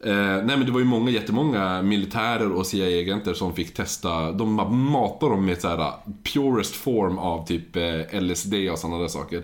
Eh, 0.00 0.14
nej 0.14 0.44
men 0.56 0.66
det 0.66 0.72
var 0.72 0.80
ju 0.80 0.86
många, 0.86 1.10
jättemånga 1.10 1.82
militärer 1.82 2.52
och 2.52 2.66
CIA-agenter 2.66 3.34
som 3.34 3.54
fick 3.54 3.74
testa, 3.74 4.32
de 4.32 4.54
matade 4.70 5.32
dem 5.32 5.46
med 5.46 5.60
så 5.60 5.68
här 5.68 5.92
purest 6.34 6.74
form 6.74 7.18
av 7.18 7.46
typ 7.46 7.76
eh, 7.76 8.20
LSD 8.20 8.54
och 8.72 8.78
sådana 8.78 8.98
där 8.98 9.08
saker. 9.08 9.38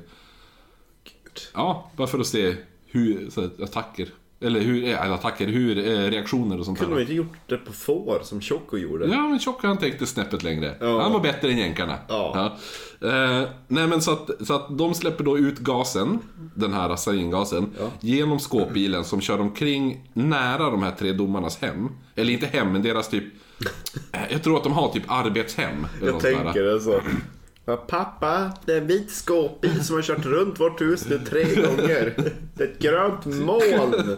Gud. 1.05 1.41
Ja, 1.55 1.91
bara 1.97 2.07
för 2.07 2.19
att 2.19 2.27
se 2.27 2.55
hur, 2.87 3.31
så 3.31 3.41
här, 3.41 3.51
attacker, 3.63 4.09
eller 4.43 4.61
hur, 4.61 4.85
eh, 4.89 5.13
attacker, 5.13 5.47
hur, 5.47 5.79
eh, 5.79 6.11
reaktioner 6.11 6.59
och 6.59 6.65
sånt 6.65 6.79
Kunde 6.79 6.95
de 6.97 7.01
inte 7.01 7.15
gjort 7.15 7.33
det 7.47 7.57
på 7.57 7.73
får 7.73 8.21
som 8.23 8.41
Choco 8.41 8.77
gjorde? 8.77 9.07
Ja, 9.07 9.29
men 9.29 9.39
Tjocka 9.41 9.67
han 9.67 9.77
tänkte 9.79 10.07
snäppet 10.07 10.43
längre. 10.43 10.75
Ja. 10.81 11.03
Han 11.03 11.13
var 11.13 11.21
bättre 11.21 11.49
än 11.51 11.59
jänkarna. 11.59 11.95
Ja. 12.09 12.57
Eh, 13.03 13.49
nej 13.69 13.87
men 13.87 14.01
så 14.03 14.11
att, 14.13 14.31
så 14.47 14.55
att 14.55 14.79
de 14.79 14.95
släpper 14.95 15.25
då 15.25 15.39
ut 15.39 15.59
gasen, 15.59 16.19
den 16.55 16.73
här 16.73 16.97
saringasen, 16.97 17.67
Ja. 17.81 17.87
genom 18.01 18.39
skåpbilen 18.41 19.05
som 19.05 19.21
kör 19.21 19.41
omkring 19.41 20.09
nära 20.13 20.71
de 20.71 20.83
här 20.83 20.93
tre 20.99 21.13
domarnas 21.13 21.59
hem. 21.59 21.89
Eller 22.15 22.33
inte 22.33 22.47
hem, 22.47 22.73
men 22.73 22.83
deras 22.83 23.09
typ... 23.09 23.25
eh, 24.13 24.21
Jag 24.31 24.43
tror 24.43 24.57
att 24.57 24.65
de 24.65 24.73
har 24.73 24.89
typ 24.89 25.05
arbetshem. 25.09 25.87
eller 26.01 26.13
Jag 26.13 26.21
tänker 26.21 26.63
det 26.63 26.81
så. 26.81 27.01
Pappa, 27.89 28.53
det 28.67 28.73
är 28.73 28.81
en 28.81 28.87
vit 28.87 29.11
skåpbil 29.11 29.85
som 29.85 29.97
har 29.97 30.03
kört 30.03 30.27
runt 30.27 30.61
vårt 30.61 30.81
hus 30.81 31.07
nu 31.09 31.19
tre 31.19 31.43
gånger. 31.55 32.15
Det 32.55 32.65
är 32.65 32.69
ett 32.69 32.79
grönt 32.79 33.27
moln. 33.27 34.17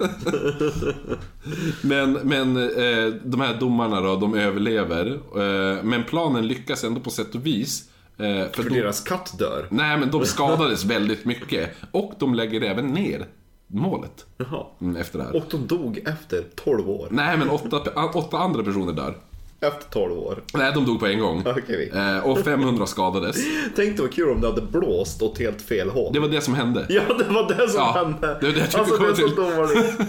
Men, 1.83 2.13
men 2.13 2.57
eh, 2.57 3.15
de 3.25 3.41
här 3.41 3.61
domarna 3.61 4.01
då, 4.01 4.17
de 4.17 4.35
överlever. 4.35 5.07
Eh, 5.37 5.83
men 5.83 6.05
planen 6.05 6.47
lyckas 6.47 6.85
ändå 6.85 7.01
på 7.01 7.11
sätt 7.11 7.35
och 7.35 7.47
vis. 7.47 7.89
Eh, 8.19 8.25
för 8.25 8.63
För 8.63 8.71
då- 8.71 8.75
deras 8.75 9.01
katt 9.01 9.39
dör. 9.39 9.67
Nej, 9.71 9.99
men 9.99 10.11
de 10.11 10.25
skadades 10.27 10.85
väldigt 10.85 11.25
mycket. 11.25 11.71
Och 11.91 12.13
de 12.19 12.35
lägger 12.35 12.61
även 12.61 12.87
ner 12.87 13.27
målet 13.67 14.27
Jaha. 14.37 14.67
mm, 14.81 14.97
efter 14.97 15.19
det 15.19 15.25
här. 15.25 15.37
Och 15.37 15.45
de 15.51 15.67
dog 15.67 15.99
efter 16.07 16.45
12 16.55 16.91
år. 16.91 17.09
Nej, 17.11 17.37
men 17.39 17.51
åtta, 17.51 17.81
åtta 18.15 18.39
andra 18.39 18.63
personer 18.63 18.93
dör. 18.93 19.15
Efter 19.63 19.91
12 19.91 20.13
år. 20.19 20.43
Nej, 20.55 20.73
de 20.75 20.85
dog 20.85 21.01
på 21.01 21.07
en 21.07 21.19
gång. 21.19 21.43
Okej. 21.47 21.93
Eh, 21.95 22.19
och 22.27 22.39
500 22.39 22.87
skadades. 22.87 23.37
Tänk 23.77 23.97
dig 23.97 24.07
vad 24.07 24.13
kul 24.13 24.31
om 24.31 24.41
det 24.41 24.47
hade 24.47 24.63
blåst 24.63 25.23
åt 25.23 25.39
helt 25.39 25.63
fel 25.63 25.91
håll. 25.91 26.13
Det 26.13 26.21
var 26.21 26.29
det 26.29 26.41
som 26.41 26.55
hände. 26.55 26.87
Ja, 26.89 27.03
det 27.19 27.25
var 27.25 27.49
det 27.49 27.69
som 27.69 27.81
Ja, 27.81 27.93
hände. 27.93 28.39
det 28.41 28.47
var 28.47 28.55
det 28.55 28.59
jag 28.59 28.81
alltså, 28.81 28.97
det 28.97 29.09
är 29.09 29.15
så 29.15 29.27
dåligt. 29.27 30.01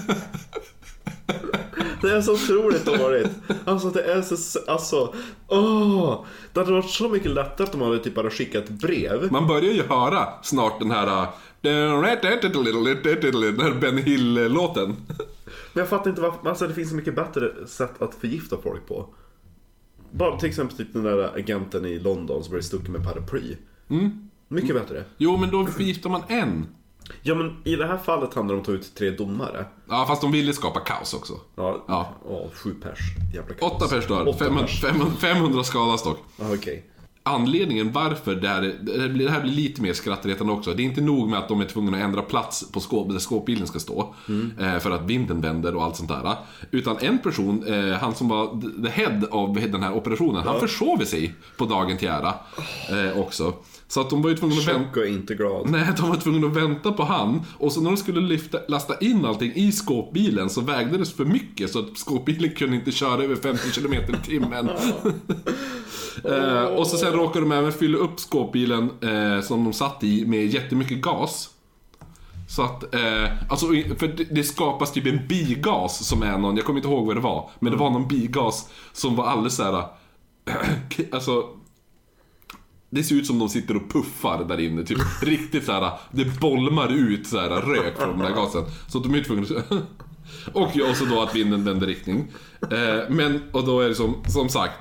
Det 2.01 2.11
är 2.11 2.21
så 2.21 2.33
otroligt 2.33 2.85
dåligt. 2.85 3.27
Alltså 3.65 3.89
det 3.89 4.03
är 4.03 4.21
så, 4.21 4.59
alltså, 4.67 5.13
åh. 5.47 6.25
Det 6.53 6.59
hade 6.59 6.71
varit 6.71 6.89
så 6.89 7.09
mycket 7.09 7.31
lättare 7.31 7.67
om 7.73 7.79
man 7.79 7.87
hade 7.89 8.03
typ 8.03 8.15
bara 8.15 8.29
skickat 8.29 8.69
brev. 8.69 9.31
Man 9.31 9.47
börjar 9.47 9.73
ju 9.73 9.83
höra 9.83 10.27
snart 10.41 10.79
den 10.79 10.91
här... 10.91 11.27
Den 11.61 12.01
här 12.01 13.79
Ben 13.79 13.97
Hill-låten. 13.97 14.95
Men 15.73 15.81
jag 15.81 15.89
fattar 15.89 16.09
inte 16.09 16.21
varför, 16.21 16.49
alltså 16.49 16.67
det 16.67 16.73
finns 16.73 16.89
så 16.89 16.95
mycket 16.95 17.15
bättre 17.15 17.51
sätt 17.67 18.01
att 18.01 18.15
förgifta 18.21 18.57
folk 18.63 18.87
på. 18.87 19.05
Bara 20.14 20.39
till 20.39 20.49
exempel 20.49 20.78
typ 20.78 20.93
den 20.93 21.03
där 21.03 21.32
agenten 21.38 21.86
i 21.86 21.99
London 21.99 22.43
som 22.43 22.51
blev 22.51 22.61
stucken 22.61 22.91
med 22.91 23.03
paraply. 23.03 23.57
Mm. 23.89 24.30
Mycket 24.47 24.76
bättre. 24.76 25.03
Jo, 25.18 25.38
men 25.38 25.51
då 25.51 25.66
förgiftar 25.66 26.09
man 26.09 26.22
en. 26.28 26.68
Ja 27.22 27.36
men 27.36 27.57
i 27.64 27.76
det 27.76 27.88
här 27.88 27.97
fallet 27.97 28.34
handlar 28.34 28.55
det 28.55 28.57
om 28.57 28.61
att 28.61 28.66
ta 28.66 28.72
ut 28.72 28.95
tre 28.95 29.09
domare. 29.11 29.66
Ja, 29.89 30.05
fast 30.07 30.22
de 30.22 30.32
ville 30.32 30.53
skapa 30.53 30.80
kaos 30.80 31.14
också. 31.14 31.34
Ja, 31.55 31.86
Ja. 31.88 32.14
Åh, 32.26 32.51
sju 32.53 32.74
pers. 32.74 32.99
Jävla 33.34 33.53
kaos. 33.55 33.72
Åtta 33.72 33.88
pers 33.88 34.07
dör. 34.07 34.28
Åtta 34.28 34.38
500, 34.38 34.61
pers. 34.68 34.82
500, 34.82 35.14
500 35.20 35.64
skadas 35.64 36.03
dock. 36.03 36.20
Ja, 36.39 36.53
okej. 36.53 36.86
Anledningen 37.26 37.91
varför 37.91 38.36
det 38.36 38.47
här, 38.47 38.61
är- 38.61 39.07
det 39.17 39.32
här 39.32 39.41
blir 39.41 39.51
lite 39.53 39.82
mer 39.82 39.93
skrattretande 39.93 40.53
också. 40.53 40.74
Det 40.74 40.82
är 40.82 40.86
inte 40.86 41.01
nog 41.01 41.30
med 41.30 41.39
att 41.39 41.47
de 41.47 41.61
är 41.61 41.65
tvungna 41.65 41.97
att 41.97 42.03
ändra 42.03 42.21
plats 42.21 42.71
på 42.71 42.80
skåp, 42.80 43.09
där 43.11 43.19
skåpbilen 43.19 43.67
ska 43.67 43.80
stå. 43.80 44.15
Eh, 44.59 44.80
för 44.80 44.91
att 44.91 45.05
vinden 45.05 45.41
vänder 45.41 45.76
och 45.76 45.84
allt 45.84 45.95
sånt 45.95 46.09
där. 46.09 46.36
Utan 46.71 46.97
en 47.01 47.17
person, 47.19 47.63
eh, 47.67 47.97
han 47.97 48.15
som 48.15 48.28
var 48.28 48.61
the 48.84 48.89
head 48.89 49.21
av 49.32 49.53
den 49.71 49.84
här 49.84 49.93
operationen, 49.93 50.43
han 50.43 50.59
försov 50.59 50.97
sig 51.05 51.34
på 51.57 51.65
dagen 51.65 51.97
till 51.97 52.07
ära. 52.07 52.34
Eh, 52.89 53.19
också. 53.19 53.53
Så 53.93 54.01
att 54.01 54.09
de 54.09 54.21
var 54.21 54.29
ju 54.29 54.37
tvungna 54.37 54.55
att 54.55 54.67
vänta. 54.67 54.99
Och 54.99 55.05
inte 55.05 55.35
glad. 55.35 55.69
Nej, 55.69 55.87
de 55.97 56.09
var 56.09 56.15
tvungna 56.15 56.47
att 56.47 56.55
vänta 56.55 56.91
på 56.91 57.03
han. 57.03 57.41
Och 57.57 57.71
så 57.71 57.81
när 57.81 57.89
de 57.89 57.97
skulle 57.97 58.21
lyfta, 58.21 58.59
lasta 58.67 58.97
in 58.99 59.25
allting 59.25 59.51
i 59.55 59.71
skåpbilen 59.71 60.49
så 60.49 60.61
vägde 60.61 60.97
det 60.97 61.05
för 61.05 61.25
mycket 61.25 61.71
så 61.71 61.79
att 61.79 61.97
skåpbilen 61.97 62.51
kunde 62.51 62.75
inte 62.75 62.91
köra 62.91 63.23
över 63.23 63.35
50 63.35 63.71
km 63.71 63.93
i 63.93 64.25
timmen. 64.25 64.69
eh, 66.23 66.63
och 66.63 66.87
så 66.87 66.97
sen 66.97 67.11
råkade 67.11 67.45
de 67.45 67.51
även 67.51 67.71
fylla 67.71 67.97
upp 67.97 68.19
skåpbilen 68.19 68.89
eh, 69.01 69.41
som 69.41 69.63
de 69.63 69.73
satt 69.73 70.03
i 70.03 70.25
med 70.25 70.47
jättemycket 70.47 71.01
gas. 71.01 71.49
Så 72.49 72.61
att, 72.61 72.95
eh, 72.95 73.49
alltså, 73.49 73.67
för 73.97 74.07
det, 74.07 74.23
det 74.23 74.43
skapas 74.43 74.91
typ 74.91 75.05
en 75.05 75.27
bigas 75.27 76.07
som 76.07 76.23
är 76.23 76.37
någon, 76.37 76.55
jag 76.55 76.65
kommer 76.65 76.79
inte 76.79 76.89
ihåg 76.89 77.07
vad 77.07 77.15
det 77.15 77.21
var, 77.21 77.49
men 77.59 77.71
det 77.71 77.77
var 77.77 77.89
någon 77.89 78.07
bigas 78.07 78.69
som 78.93 79.15
var 79.15 79.25
alldeles 79.25 79.55
såhär, 79.55 79.85
alltså 81.11 81.43
det 82.93 83.03
ser 83.03 83.15
ut 83.15 83.27
som 83.27 83.39
de 83.39 83.49
sitter 83.49 83.75
och 83.75 83.89
puffar 83.89 84.43
där 84.43 84.59
inne, 84.59 84.83
typ 84.83 84.97
riktigt 85.21 85.65
så 85.65 85.71
här. 85.71 85.91
Det 86.11 86.39
bolmar 86.39 86.93
ut 86.93 87.27
så 87.27 87.39
här 87.39 87.49
rök 87.49 87.97
från 87.97 88.17
den 88.17 88.27
här 88.27 88.35
gasen. 88.35 88.63
Så 88.87 88.97
att 88.97 89.03
de 89.03 89.15
är 89.15 89.23
tvungna 89.23 89.47
att... 89.59 89.71
Och 90.53 90.97
så 90.97 91.05
då 91.05 91.21
att 91.21 91.35
vinden 91.35 91.63
vänder 91.63 91.87
riktning. 91.87 92.27
Eh, 92.72 93.03
men, 93.09 93.39
och 93.51 93.66
då 93.66 93.80
är 93.82 93.89
det 93.89 93.95
som, 93.95 94.16
som 94.28 94.49
sagt. 94.49 94.74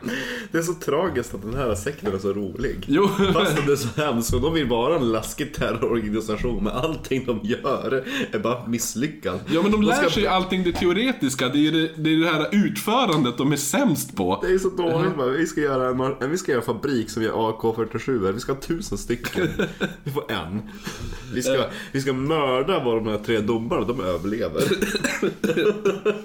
Det 0.53 0.59
är 0.59 0.62
så 0.62 0.74
tragiskt 0.74 1.35
att 1.35 1.43
den 1.43 1.55
här 1.55 1.74
sekten 1.74 2.14
är 2.14 2.18
så 2.18 2.33
rolig. 2.33 2.85
Jo, 2.89 3.09
Fast 3.33 3.66
det 3.66 3.72
är 3.72 3.76
så 3.76 4.01
hemskt 4.01 4.35
och 4.35 4.41
de 4.41 4.55
vill 4.55 4.68
vara 4.68 4.97
en 4.97 5.12
läskig 5.12 5.55
terrororganisation 5.55 6.64
men 6.64 6.72
allting 6.72 7.24
de 7.26 7.41
gör 7.43 8.05
är 8.33 8.39
bara 8.39 8.66
misslyckat. 8.66 9.41
ja 9.53 9.62
men 9.62 9.72
de 9.72 9.83
lär 9.83 9.95
ska- 9.95 10.11
sig 10.11 10.26
allting 10.26 10.62
det 10.64 10.72
teoretiska. 10.72 11.49
Det 11.49 11.68
är 11.68 11.72
det, 11.72 11.91
det 11.97 12.11
är 12.14 12.16
det 12.18 12.28
här 12.28 12.49
utförandet 12.53 13.39
de 13.39 13.53
är 13.53 13.57
sämst 13.57 14.16
på. 14.16 14.39
Det 14.43 14.53
är 14.55 14.59
så 14.59 14.68
dåligt 14.70 15.16
bara. 15.16 15.26
Vi 15.28 15.47
ska 15.47 15.61
göra 15.61 15.89
en, 16.20 16.30
vi 16.30 16.39
ska 16.39 16.53
göra 16.53 16.61
en 16.61 16.66
fabrik 16.66 17.11
som 17.11 17.22
gör 17.22 17.33
AK47. 17.33 18.33
Vi 18.33 18.41
ska 18.41 18.53
ha 18.53 18.61
tusen 18.61 18.99
stycken. 18.99 19.49
Vi 20.05 20.11
får 20.12 20.24
en. 20.33 20.62
Vi 21.35 21.43
ska, 21.43 21.64
vi 21.93 22.01
ska 22.01 22.12
mörda 22.12 22.85
vad 22.85 22.95
de 22.97 23.07
här 23.11 23.18
tre 23.18 23.41
domarna, 23.41 23.85
de 23.85 24.01
överlever. 24.01 24.62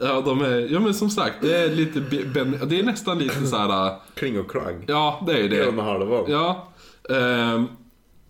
Ja, 0.00 0.20
de 0.26 0.40
är, 0.40 0.72
ja 0.74 0.80
men 0.80 0.94
som 0.94 1.10
sagt, 1.10 1.34
det 1.40 1.56
är 1.56 1.68
lite, 1.70 2.00
be- 2.00 2.24
ben, 2.24 2.58
det 2.68 2.78
är 2.78 2.82
nästan 2.82 3.18
lite 3.18 3.46
så 3.46 3.56
här. 3.56 3.96
Kling 4.14 4.40
och 4.40 4.50
krang. 4.50 4.84
ja 4.88 5.22
det 5.26 5.32
är 5.32 5.36
Det 5.48 5.56
är 5.56 5.60
det. 5.60 5.64
de 5.66 5.78
halva. 5.78 6.24
Ja. 6.28 6.68
ehm, 7.10 7.66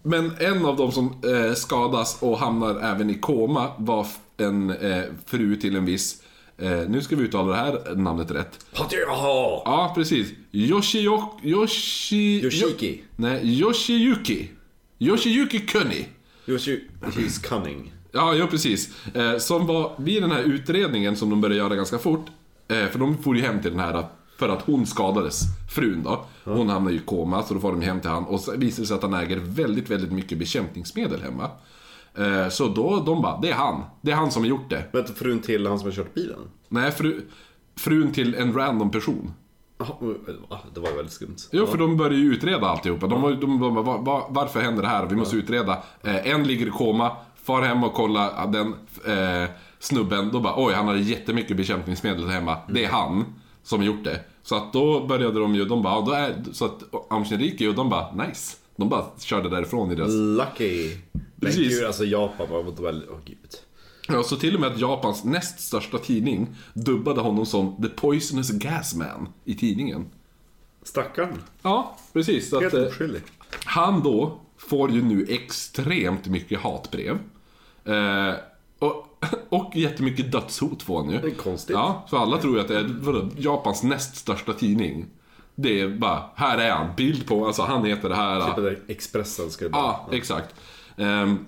men 0.02 0.32
en 0.40 0.64
av 0.66 0.76
dem 0.76 0.92
som 0.92 1.06
eh, 1.06 1.54
skadas 1.54 2.22
och 2.22 2.38
hamnar 2.38 2.80
även 2.80 3.10
i 3.10 3.14
koma 3.14 3.68
var 3.78 4.06
en 4.36 4.70
eh, 4.70 5.02
fru 5.26 5.56
till 5.56 5.76
en 5.76 5.84
viss, 5.84 6.22
eh, 6.58 6.70
nu 6.88 7.02
ska 7.02 7.16
vi 7.16 7.22
uttala 7.24 7.48
det 7.52 7.56
här 7.56 7.94
namnet 7.96 8.30
rätt. 8.30 8.66
Jaha! 8.72 9.62
Ja, 9.64 9.92
precis. 9.94 10.32
Yoshiyok... 10.52 11.40
Yoshi... 11.44 12.40
Yoshiki. 12.44 13.02
Nej, 13.16 13.60
Yoshiyuki. 13.60 14.50
Yoshiyuki 14.98 15.58
Kuni. 15.66 16.06
Yoshi, 16.46 16.80
he's 17.02 17.48
cunning. 17.48 17.92
Ja, 18.14 18.34
ja 18.34 18.46
precis. 18.46 19.06
Eh, 19.14 19.38
som 19.38 19.66
var 19.66 19.92
vid 19.98 20.22
den 20.22 20.30
här 20.30 20.42
utredningen 20.42 21.16
som 21.16 21.30
de 21.30 21.40
började 21.40 21.56
göra 21.56 21.74
ganska 21.76 21.98
fort. 21.98 22.26
Eh, 22.68 22.86
för 22.86 22.98
de 22.98 23.18
for 23.18 23.36
ju 23.36 23.42
hem 23.42 23.62
till 23.62 23.70
den 23.70 23.80
här 23.80 24.06
för 24.38 24.48
att 24.48 24.62
hon 24.62 24.86
skadades, 24.86 25.40
frun 25.74 26.02
då. 26.02 26.24
Hon 26.44 26.68
hamnade 26.68 26.96
i 26.96 26.98
koma, 26.98 27.42
så 27.42 27.54
då 27.54 27.60
får 27.60 27.72
de 27.72 27.80
hem 27.82 28.00
till 28.00 28.10
han. 28.10 28.24
Och 28.24 28.40
så 28.40 28.56
visade 28.56 28.82
det 28.82 28.86
sig 28.86 28.94
att 28.94 29.02
han 29.02 29.14
äger 29.14 29.36
väldigt, 29.36 29.90
väldigt 29.90 30.12
mycket 30.12 30.38
bekämpningsmedel 30.38 31.22
hemma. 31.22 31.50
Eh, 32.14 32.48
så 32.48 32.68
då, 32.68 33.02
de 33.06 33.22
bara, 33.22 33.40
det 33.40 33.50
är 33.50 33.54
han. 33.54 33.82
Det 34.00 34.10
är 34.10 34.16
han 34.16 34.30
som 34.30 34.42
har 34.42 34.48
gjort 34.48 34.70
det. 34.70 34.84
Vänta, 34.92 35.12
frun 35.12 35.38
till 35.38 35.66
han 35.66 35.78
som 35.78 35.88
har 35.88 35.92
kört 35.92 36.14
bilen? 36.14 36.38
Nej, 36.68 36.92
fru, 36.92 37.20
frun 37.76 38.12
till 38.12 38.34
en 38.34 38.52
random 38.52 38.90
person. 38.90 39.32
Va? 39.76 40.58
Det 40.74 40.80
var 40.80 40.90
ju 40.90 40.96
väldigt 40.96 41.12
skumt. 41.12 41.36
Jo, 41.50 41.66
för 41.66 41.78
de 41.78 41.96
började 41.96 42.16
ju 42.16 42.32
utreda 42.32 42.66
alltihopa. 42.66 43.06
De, 43.06 43.22
var, 43.22 43.32
de 43.32 43.60
bara, 43.60 43.70
var, 43.70 43.98
var, 43.98 44.26
varför 44.28 44.60
händer 44.60 44.82
det 44.82 44.88
här? 44.88 45.06
Vi 45.06 45.16
måste 45.16 45.36
utreda. 45.36 45.82
Eh, 46.02 46.30
en 46.30 46.44
ligger 46.44 46.66
i 46.66 46.70
koma, 46.70 47.16
far 47.44 47.62
hem 47.62 47.84
och 47.84 47.94
kolla 47.94 48.46
den 48.46 48.74
eh, 49.06 49.50
snubben. 49.78 50.30
Då 50.32 50.40
bara, 50.40 50.54
oj, 50.56 50.74
han 50.74 50.86
hade 50.86 51.00
jättemycket 51.00 51.56
bekämpningsmedel 51.56 52.28
hemma. 52.28 52.58
Det 52.68 52.84
är 52.84 52.88
han 52.88 53.24
som 53.62 53.82
gjort 53.82 54.04
det. 54.04 54.20
Så 54.42 54.56
att 54.56 54.72
då 54.72 55.06
började 55.06 55.40
de 55.40 55.54
ju, 55.54 55.64
de 55.64 55.82
bara, 55.82 56.00
då 56.00 56.12
är, 56.12 56.34
så 56.52 56.64
att 56.64 56.82
Amshinriki 57.10 57.68
och 57.68 57.74
de 57.74 57.90
bara, 57.90 58.12
nice. 58.12 58.56
De 58.76 58.88
bara 58.88 59.04
körde 59.18 59.48
därifrån 59.48 59.92
i 59.92 59.94
deras... 59.94 60.10
Lucky. 60.12 60.96
Men 61.12 61.22
Precis. 61.40 61.68
gud, 61.68 61.86
alltså 61.86 62.04
Japan 62.04 62.46
var 62.50 62.82
väldigt... 62.82 63.08
Åh 63.10 63.18
gud. 63.24 63.38
Ja, 64.08 64.22
så 64.22 64.36
till 64.36 64.54
och 64.54 64.60
med 64.60 64.72
att 64.72 64.80
Japans 64.80 65.24
näst 65.24 65.60
största 65.60 65.98
tidning 65.98 66.48
dubbade 66.74 67.20
honom 67.20 67.46
som 67.46 67.82
The 67.82 67.88
Poisonous 67.88 68.50
Gas 68.50 68.94
Man 68.94 69.28
i 69.44 69.54
tidningen. 69.54 70.06
Stackarn. 70.82 71.42
Ja, 71.62 71.96
precis. 72.12 72.52
Helt 72.52 72.66
att, 72.66 72.74
eh, 72.74 72.86
oskyldig. 72.86 73.22
Han 73.64 74.02
då 74.02 74.40
får 74.58 74.90
ju 74.90 75.02
nu 75.02 75.26
extremt 75.28 76.26
mycket 76.26 76.60
hatbrev. 76.60 77.18
Eh, 77.84 78.34
och, 78.78 79.06
och 79.48 79.76
jättemycket 79.76 80.32
dödshot 80.32 80.82
får 80.82 81.02
han 81.02 81.10
ju. 81.10 81.20
Det 81.20 81.26
är 81.26 81.34
konstigt. 81.34 81.74
Ja, 81.74 82.06
så 82.10 82.16
alla 82.16 82.38
tror 82.38 82.54
ju 82.54 82.60
att 82.60 82.68
det 82.68 82.78
är 82.78 82.96
vadå, 83.00 83.28
Japans 83.36 83.82
näst 83.82 84.16
största 84.16 84.52
tidning. 84.52 85.06
Det 85.54 85.80
är 85.80 85.88
bara, 85.88 86.22
här 86.34 86.58
är 86.58 86.70
han, 86.70 86.96
bild 86.96 87.26
på, 87.26 87.46
alltså 87.46 87.62
han 87.62 87.84
heter 87.84 88.08
det 88.08 88.14
här. 88.14 88.46
Typ 88.46 88.56
där 88.56 88.78
Expressen 88.88 89.50
skulle 89.50 89.70
bara... 89.70 89.82
Ja, 89.82 90.08
exakt. 90.12 90.54
Ehm, 90.96 91.38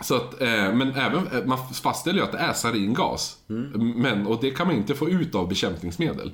så 0.00 0.16
att, 0.16 0.40
eh, 0.40 0.74
men 0.74 0.90
även, 0.90 1.26
eh, 1.26 1.44
man 1.44 1.58
fastställer 1.74 2.18
ju 2.18 2.24
att 2.24 2.32
det 2.32 2.38
är 2.38 2.52
saringas. 2.52 3.38
Mm. 3.48 3.92
Men, 3.96 4.26
och 4.26 4.38
det 4.40 4.50
kan 4.50 4.66
man 4.66 4.76
inte 4.76 4.94
få 4.94 5.08
ut 5.08 5.34
av 5.34 5.48
bekämpningsmedel. 5.48 6.32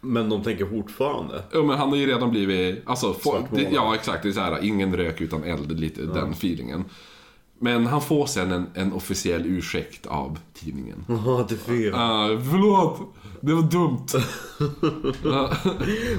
Men 0.00 0.28
de 0.28 0.42
tänker 0.42 0.66
fortfarande. 0.66 1.42
Ja 1.52 1.62
men 1.62 1.78
han 1.78 1.88
har 1.88 1.96
ju 1.96 2.06
redan 2.06 2.30
blivit, 2.30 2.82
alltså, 2.86 3.14
Svartmålad. 3.14 3.66
det, 3.66 3.74
ja 3.74 3.94
exakt, 3.94 4.22
det 4.22 4.28
är 4.28 4.32
så 4.32 4.40
här, 4.40 4.64
ingen 4.64 4.96
rök 4.96 5.20
utan 5.20 5.44
eld, 5.44 5.80
lite 5.80 6.02
den 6.02 6.30
feelingen. 6.30 6.84
Men 7.58 7.86
han 7.86 8.02
får 8.02 8.26
sen 8.26 8.52
en, 8.52 8.66
en 8.74 8.92
officiell 8.92 9.46
ursäkt 9.46 10.06
av 10.06 10.38
tidningen. 10.54 11.04
Jaha, 11.08 11.46
det 11.48 11.54
är 11.54 11.58
fel. 11.58 11.94
Ah, 11.94 12.28
förlåt, 12.50 13.00
det 13.40 13.54
var 13.54 13.62
dumt. 13.62 14.06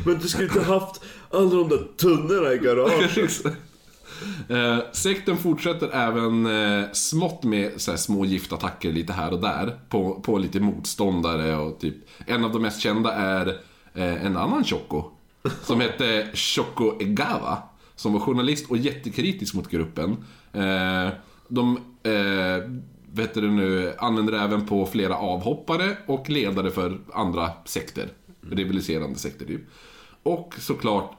Men 0.05 0.19
du 0.19 0.27
skulle 0.27 0.47
inte 0.47 0.63
haft 0.63 1.01
alla 1.31 1.49
de 1.49 1.69
där 1.69 1.87
tunnorna 1.97 2.53
i 2.53 2.57
garaget. 2.57 3.45
eh, 4.49 4.91
sekten 4.91 5.37
fortsätter 5.37 5.89
även 5.93 6.45
eh, 6.45 6.91
smått 6.93 7.43
med 7.43 7.81
så 7.81 7.91
här, 7.91 7.97
små 7.97 8.25
giftattacker 8.25 8.91
lite 8.91 9.13
här 9.13 9.33
och 9.33 9.41
där. 9.41 9.79
På, 9.89 10.21
på 10.21 10.37
lite 10.37 10.59
motståndare 10.59 11.57
och 11.57 11.79
typ. 11.79 11.95
En 12.25 12.45
av 12.45 12.51
de 12.51 12.61
mest 12.61 12.81
kända 12.81 13.13
är 13.13 13.47
eh, 13.93 14.25
en 14.25 14.37
annan 14.37 14.63
Choco. 14.63 15.03
Som 15.63 15.81
hette 15.81 16.29
Choco 16.33 17.01
Egawa. 17.01 17.57
Som 17.95 18.13
var 18.13 18.19
journalist 18.19 18.69
och 18.69 18.77
jättekritisk 18.77 19.53
mot 19.53 19.69
gruppen. 19.69 20.17
Eh, 20.53 21.09
de 21.47 21.77
eh, 22.03 22.71
vet 23.11 23.33
du 23.33 23.51
nu, 23.51 23.93
använder 23.97 24.33
det 24.33 24.39
även 24.39 24.65
på 24.65 24.85
flera 24.85 25.15
avhoppare 25.15 25.97
och 26.05 26.29
ledare 26.29 26.71
för 26.71 26.99
andra 27.13 27.51
sekter. 27.65 28.09
Rivaliserande 28.41 29.19
sekter 29.19 29.45
typ. 29.45 29.61
Och 30.23 30.53
såklart, 30.59 31.11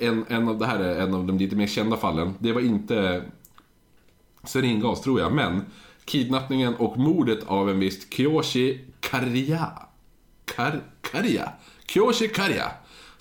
en, 0.00 0.24
en 0.28 0.48
av 0.48 0.58
det 0.58 0.66
här 0.66 0.78
är 0.78 1.00
en 1.00 1.14
av 1.14 1.26
de 1.26 1.38
lite 1.38 1.56
mer 1.56 1.66
kända 1.66 1.96
fallen. 1.96 2.34
Det 2.38 2.52
var 2.52 2.60
inte 2.60 3.22
saringas 4.44 5.00
tror 5.00 5.20
jag, 5.20 5.32
men 5.32 5.64
kidnappningen 6.04 6.74
och 6.74 6.98
mordet 6.98 7.44
av 7.46 7.70
en 7.70 7.78
viss 7.78 8.06
Kyoshi 8.10 8.80
Kariya. 9.00 9.72
Kar 10.44 10.80
Karja. 11.00 11.52
Kyoshi 11.86 12.28
Karja. 12.28 12.72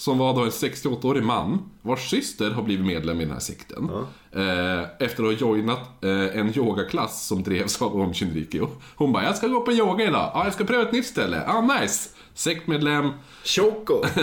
Som 0.02 0.18
var 0.18 0.34
då 0.34 0.44
en 0.44 0.50
68-årig 0.50 1.24
man 1.24 1.70
vars 1.82 2.10
syster 2.10 2.52
har 2.52 2.64
blivit 2.64 2.86
medlem 2.86 3.22
i 3.22 3.24
den 3.24 3.34
här 3.34 3.40
sekten. 3.40 3.90
Eh, 4.32 4.84
efter 5.00 5.24
att 5.24 5.30
ha 5.30 5.48
joinat 5.48 6.04
eh, 6.04 6.40
en 6.40 6.58
yogaklass 6.58 7.28
som 7.28 7.44
drevs 7.44 7.82
av 7.82 8.02
Om 8.02 8.14
Shinrikyo. 8.14 8.70
Hon 8.96 9.14
bara, 9.14 9.24
jag 9.24 9.38
ska 9.38 9.48
gå 9.48 9.62
på 9.62 9.72
yoga 9.72 10.04
idag. 10.04 10.32
Ja, 10.34 10.44
jag 10.44 10.54
ska 10.54 10.64
pröva 10.64 10.84
ett 10.84 10.92
nytt 10.92 11.06
ställe. 11.06 11.44
Ja, 11.48 11.54
ah, 11.54 11.80
nice. 11.82 12.10
Sektmedlem. 12.34 13.10
Choco! 13.44 14.04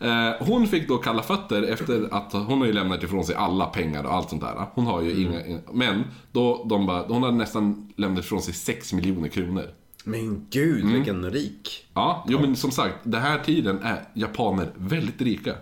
Eh, 0.00 0.46
hon 0.46 0.66
fick 0.66 0.88
då 0.88 0.98
kalla 0.98 1.22
fötter 1.22 1.62
efter 1.62 2.14
att 2.14 2.32
hon 2.32 2.58
har 2.58 2.66
ju 2.66 2.72
lämnat 2.72 3.02
ifrån 3.02 3.24
sig 3.24 3.34
alla 3.34 3.66
pengar 3.66 4.04
och 4.04 4.14
allt 4.14 4.30
sånt 4.30 4.42
där. 4.42 4.66
Hon 4.74 4.86
har 4.86 5.02
ju 5.02 5.22
inga, 5.22 5.60
men 5.72 6.04
då, 6.32 6.66
de 6.68 6.86
bara, 6.86 7.02
hon 7.02 7.22
hade 7.22 7.36
nästan 7.36 7.92
lämnat 7.96 8.24
ifrån 8.24 8.42
sig 8.42 8.54
6 8.54 8.92
miljoner 8.92 9.28
kronor. 9.28 9.64
Men 10.08 10.46
gud, 10.50 10.80
Mm. 10.80 10.92
vilken 10.92 11.30
rik. 11.30 11.86
Ja, 11.94 12.24
jo 12.28 12.40
men 12.40 12.56
som 12.56 12.70
sagt, 12.70 12.94
den 13.02 13.22
här 13.22 13.38
tiden 13.38 13.78
är 13.82 14.08
japaner 14.14 14.70
väldigt 14.76 15.20
rika. 15.20 15.54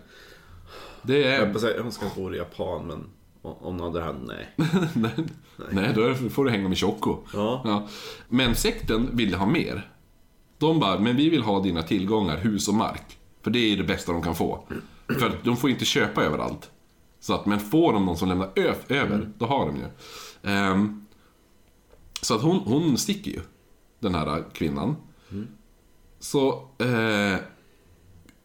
Det 1.02 1.18
Jag 1.18 1.34
är... 1.34 1.50
att 1.54 1.60
säga, 1.60 1.82
hon 1.82 1.92
ska 1.92 2.04
inte 2.04 2.20
bo 2.20 2.34
i 2.34 2.36
Japan, 2.38 2.86
men 2.86 3.04
om 3.42 3.56
hon 3.60 3.80
hade 3.80 3.98
det 3.98 4.04
här, 4.04 4.14
nej. 4.26 4.54
nej, 4.94 5.26
nej, 5.70 5.92
då 5.94 6.14
får 6.30 6.44
du 6.44 6.50
hänga 6.50 6.68
med 6.68 6.78
Choco. 6.78 7.16
Ja. 7.32 7.88
Men 8.28 8.54
sekten 8.54 9.16
ville 9.16 9.36
ha 9.36 9.46
mer. 9.46 9.90
De 10.58 10.80
bara, 10.80 10.98
men 10.98 11.16
vi 11.16 11.30
vill 11.30 11.42
ha 11.42 11.60
dina 11.60 11.82
tillgångar, 11.82 12.36
hus 12.36 12.68
och 12.68 12.74
mark. 12.74 13.18
För 13.42 13.50
det 13.50 13.58
är 13.72 13.76
det 13.76 13.82
bästa 13.84 14.12
de 14.12 14.22
kan 14.22 14.34
få. 14.34 14.64
För 15.18 15.26
att 15.26 15.44
de 15.44 15.56
får 15.56 15.70
inte 15.70 15.84
köpa 15.84 16.24
överallt. 16.24 16.70
Så 17.20 17.34
att, 17.34 17.46
men 17.46 17.60
får 17.60 17.92
de 17.92 18.06
någon 18.06 18.16
som 18.16 18.28
lämnar 18.28 18.50
ö- 18.56 18.74
över, 18.88 19.30
då 19.38 19.46
har 19.46 19.66
de 19.66 19.76
ju. 19.76 19.84
Ehm, 20.50 21.06
så 22.22 22.34
att 22.34 22.42
hon, 22.42 22.56
hon 22.58 22.98
sticker 22.98 23.30
ju, 23.30 23.40
den 24.04 24.14
här 24.14 24.44
kvinnan. 24.52 24.96
Så, 26.18 26.68
eh, 26.78 27.38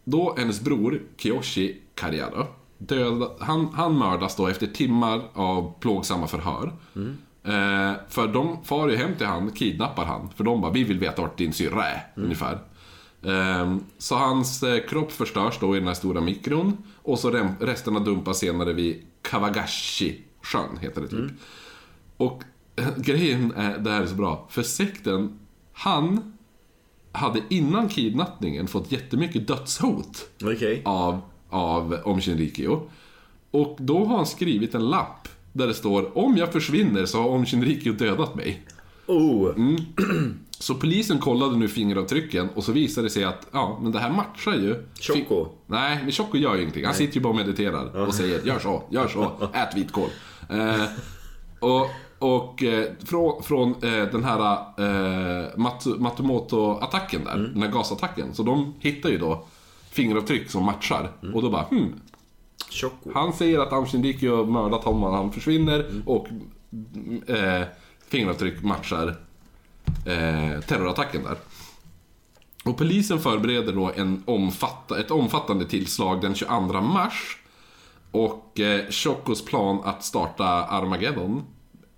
då 0.04 0.36
hennes 0.38 0.62
bror, 0.62 1.02
Kiyoshi 1.18 1.82
Kariada, 1.96 2.48
han, 3.40 3.68
han 3.74 3.98
mördas 3.98 4.36
då 4.36 4.48
efter 4.48 4.68
timmar 4.68 5.22
av 5.34 5.74
plågsamma 5.80 6.28
förhör. 6.28 6.74
Eh, 7.44 7.94
för 8.10 8.28
de 8.28 8.64
far 8.64 8.90
ju 8.90 8.96
hem 8.96 9.16
till 9.16 9.28
han, 9.28 9.52
kidnappar 9.52 10.06
han. 10.06 10.30
För 10.36 10.44
de 10.44 10.62
bara, 10.62 10.72
vi 10.72 10.84
vill 10.84 11.00
veta 11.00 11.22
vart 11.22 11.38
din 11.38 11.54
syrra 11.54 11.86
är, 11.88 12.08
ungefär. 12.16 12.60
Eh, 13.24 13.76
så 13.98 14.16
hans 14.16 14.64
eh, 14.64 14.84
kropp 14.88 15.12
förstörs 15.12 15.58
då 15.60 15.76
i 15.76 15.80
den 15.80 15.88
här 15.88 15.96
stora 15.96 16.22
mikron. 16.22 16.78
Och 16.96 17.20
så 17.20 17.32
rem- 17.32 17.56
resterna 17.60 18.00
dumpas 18.00 18.40
senare 18.40 18.74
vid 18.74 19.04
Kawagashi-sjön, 19.22 20.78
heter 20.82 21.02
det 21.02 21.08
typ. 21.08 21.32
Och 22.18 22.44
eh, 22.76 22.98
grejen 22.98 23.54
är, 23.56 23.78
det 23.78 23.92
här 23.92 24.02
är 24.02 24.06
så 24.06 24.16
bra, 24.16 24.48
för 24.50 24.64
sekten, 24.64 25.40
han 25.80 26.34
hade 27.12 27.42
innan 27.50 27.90
kidnappningen 27.90 28.68
fått 28.68 28.92
jättemycket 28.92 29.48
dödshot 29.48 30.30
Okej. 30.44 30.82
av, 30.86 31.22
av 31.50 31.98
Om 32.04 32.22
Shinrikyo. 32.22 32.90
Och 33.52 33.78
då 33.80 34.06
har 34.06 34.16
han 34.18 34.26
skrivit 34.26 34.76
en 34.76 34.90
lapp 34.90 35.28
där 35.54 35.68
det 35.68 35.74
står 35.74 36.18
Om 36.18 36.38
jag 36.38 36.54
försvinner 36.54 37.06
så 37.06 37.22
har 37.22 37.30
Om 37.30 37.46
Shinrikyo 37.46 37.94
dödat 37.94 38.36
mig. 38.36 38.66
Oh, 39.08 39.50
Mm. 39.56 39.78
Så 40.60 40.76
polisen 40.76 41.20
kollade 41.20 41.58
nu 41.58 41.68
fingeravtrycken 41.68 42.50
och 42.56 42.64
så 42.64 42.72
visade 42.72 43.08
det 43.08 43.12
sig 43.12 43.24
att 43.24 43.48
ja, 43.52 43.80
men 43.82 43.92
det 43.92 44.00
här 44.00 44.10
matchar 44.10 44.54
ju. 44.54 44.84
Choco. 45.00 45.48
Nej, 45.68 46.00
men 46.04 46.12
Choco 46.12 46.38
gör 46.38 46.56
ju 46.56 46.62
ingenting. 46.62 46.86
Han 46.86 46.94
sitter 46.94 47.16
ju 47.16 47.22
bara 47.22 47.30
och 47.30 47.36
mediterar 47.36 48.08
och 48.08 48.14
säger 48.14 48.42
gör 48.42 48.60
så, 48.60 48.84
gör 48.90 49.08
så, 49.08 49.50
ät 49.54 49.78
vitkål. 49.78 50.10
Eh, 50.50 50.84
och 51.60 51.88
och 52.20 52.64
eh, 52.64 52.86
från, 53.06 53.44
från 53.44 53.70
eh, 53.72 54.04
den 54.12 54.24
här 54.24 54.40
eh, 54.78 55.58
Mat- 55.58 56.00
Matsumoto-attacken 56.00 57.24
där, 57.24 57.38
den 57.38 57.62
här 57.62 57.72
gasattacken. 57.72 58.34
Så 58.34 58.44
de 58.44 58.74
hittar 58.80 59.10
ju 59.10 59.18
då 59.18 59.46
fingeravtryck 59.92 60.50
som 60.50 60.66
matchar. 60.66 61.12
Och 61.34 61.42
då 61.42 61.50
bara 61.50 61.64
hmm, 61.64 61.94
Choco. 62.70 63.12
han 63.14 63.34
säger 63.34 63.60
att 63.60 63.74
Am 63.74 63.86
Shinrikyo 63.86 64.36
har 64.36 64.46
mördat 64.46 64.84
honom, 64.84 65.14
han 65.14 65.32
försvinner 65.32 65.86
och 66.06 66.28
eh, 67.28 67.64
fingeravtryck 68.08 68.64
matchar 68.64 69.08
eh, 70.06 70.62
terrorattacken 70.62 71.24
där. 71.24 71.38
Och 72.66 72.78
polisen 72.78 73.20
förbereder 73.20 73.74
då 73.74 73.92
en 73.96 74.24
omfatta, 74.26 75.00
ett 75.00 75.12
omfattande 75.12 75.66
tillslag 75.66 76.22
den 76.22 76.36
22 76.36 76.82
mars. 76.82 77.38
Och 78.12 78.60
eh, 78.60 78.90
Chocos 78.90 79.46
plan 79.46 79.80
att 79.84 80.04
starta 80.04 80.46
Armageddon, 80.46 81.44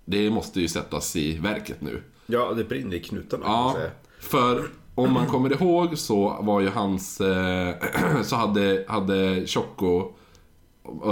det 0.04 0.30
måste 0.30 0.60
ju 0.60 0.68
sättas 0.68 1.16
i 1.16 1.38
verket 1.38 1.80
nu. 1.80 2.02
Ja, 2.26 2.52
det 2.56 2.64
brinner 2.64 2.96
i 2.96 3.00
knutarna 3.00 3.44
Ja, 3.46 3.76
för 4.20 4.68
om 4.94 5.12
man 5.12 5.26
kommer 5.26 5.62
ihåg 5.62 5.98
så 5.98 6.38
var 6.42 6.60
ju 6.60 6.68
hans... 6.68 7.20
Eh, 7.20 7.74
så 8.22 8.36
hade, 8.36 8.84
hade 8.88 9.46
Choco, 9.46 10.12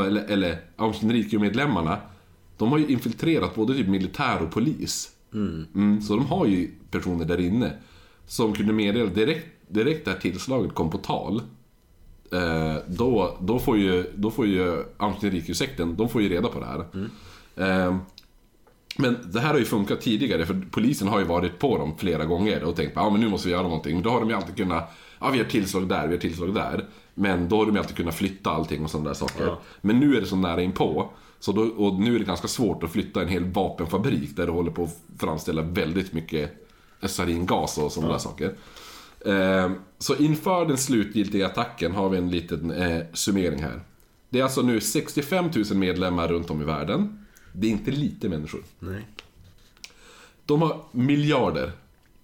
eller, 0.07 0.25
eller 0.25 0.61
Aum 0.77 0.93
Shinrikyo-medlemmarna, 0.93 1.99
de 2.57 2.73
har 2.73 2.79
ju 2.79 2.87
infiltrerat 2.87 3.55
både 3.55 3.75
typ 3.75 3.89
militär 3.89 4.43
och 4.43 4.51
polis. 4.51 5.11
Mm, 5.33 6.03
så 6.03 6.17
de 6.17 6.27
har 6.27 6.47
ju 6.47 6.71
personer 6.91 7.25
där 7.25 7.41
inne 7.41 7.73
som 8.27 8.53
kunde 8.53 8.73
meddela 8.73 9.11
direkt, 9.11 9.47
direkt 9.69 10.05
där 10.05 10.15
tillslaget 10.15 10.75
kom 10.75 10.91
på 10.91 10.99
tal. 10.99 11.43
Eh, 12.33 12.77
då, 12.87 13.37
då 13.41 13.59
får 13.59 13.79
ju, 13.79 14.13
då 14.17 14.31
får 14.31 14.47
ju 14.47 14.85
Aum 14.97 15.15
Shinrikyo-sekten, 15.21 15.97
de 15.97 16.09
får 16.09 16.23
ju 16.23 16.29
reda 16.29 16.49
på 16.49 16.61
det 16.61 16.67
här. 16.67 16.85
Eh, 17.57 17.97
men 18.97 19.19
det 19.33 19.41
här 19.41 19.53
har 19.53 19.59
ju 19.59 19.65
funkat 19.65 20.01
tidigare 20.01 20.47
för 20.47 20.63
polisen 20.71 21.09
har 21.09 21.19
ju 21.19 21.25
varit 21.25 21.59
på 21.59 21.79
dem 21.79 21.95
flera 21.99 22.25
gånger 22.25 22.65
och 22.65 22.77
tänkt 22.77 22.93
ja 22.95 23.11
men 23.11 23.21
nu 23.21 23.29
måste 23.29 23.49
vi 23.49 23.53
göra 23.53 23.63
någonting. 23.63 23.95
Men 23.95 24.03
då 24.03 24.11
har 24.11 24.21
de 24.21 24.29
ju 24.29 24.37
alltid 24.37 24.57
kunnat, 24.57 24.91
ja 25.21 25.31
vi 25.31 25.39
har 25.39 25.45
tillslag 25.45 25.89
där, 25.89 26.07
vi 26.07 26.15
har 26.15 26.21
tillslag 26.21 26.55
där. 26.55 26.85
Men 27.15 27.49
då 27.49 27.57
har 27.57 27.67
de 27.67 27.75
ju 27.75 27.79
alltid 27.79 27.97
kunnat 27.97 28.15
flytta 28.15 28.51
allting 28.51 28.85
och 28.85 28.91
sådana 28.91 29.09
där 29.09 29.15
saker. 29.15 29.47
Ja. 29.47 29.61
Men 29.81 30.01
nu 30.01 30.17
är 30.17 30.21
det 30.21 30.27
så 30.27 30.37
nära 30.37 30.63
inpå. 30.63 31.11
Så 31.41 31.53
då, 31.53 31.63
och 31.63 32.01
nu 32.01 32.15
är 32.15 32.19
det 32.19 32.25
ganska 32.25 32.49
svårt 32.49 32.83
att 32.83 32.93
flytta 32.93 33.23
en 33.23 33.29
hel 33.29 33.45
vapenfabrik 33.45 34.37
där 34.37 34.47
det 34.47 34.53
håller 34.53 34.71
på 34.71 34.85
att 34.85 35.03
framställa 35.19 35.63
väldigt 35.63 36.13
mycket 36.13 36.67
saringas 37.03 37.79
och 37.79 37.93
sådana 37.93 38.13
där 38.13 38.19
saker. 38.19 38.55
Eh, 39.27 39.71
så 39.99 40.17
inför 40.17 40.67
den 40.67 40.79
slutgiltiga 40.79 41.47
attacken 41.47 41.93
har 41.93 42.09
vi 42.09 42.19
en 42.19 42.31
liten 42.31 42.71
eh, 42.71 43.03
summering 43.13 43.63
här. 43.63 43.81
Det 44.29 44.39
är 44.39 44.43
alltså 44.43 44.63
nu 44.63 44.81
65 44.81 45.51
000 45.71 45.79
medlemmar 45.79 46.29
runt 46.29 46.51
om 46.51 46.63
i 46.63 46.65
världen. 46.65 47.20
Det 47.53 47.67
är 47.67 47.71
inte 47.71 47.91
lite 47.91 48.29
människor. 48.29 48.63
Nej. 48.79 49.07
De 50.47 50.63
har 50.63 50.83
miljarder 50.93 51.73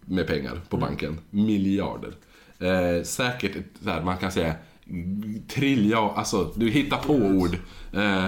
med 0.01 0.27
pengar 0.27 0.61
på 0.69 0.77
banken. 0.77 1.19
Miljarder. 1.31 2.13
Eh, 2.59 3.05
säkert, 3.05 3.57
så 3.85 3.91
här, 3.91 4.03
man 4.03 4.17
kan 4.17 4.33
säga 4.33 4.55
triljar, 5.49 6.13
alltså 6.15 6.53
du 6.57 6.71
hittar 6.71 6.99
på 6.99 7.13
ord. 7.13 7.59
Eh, 7.93 8.25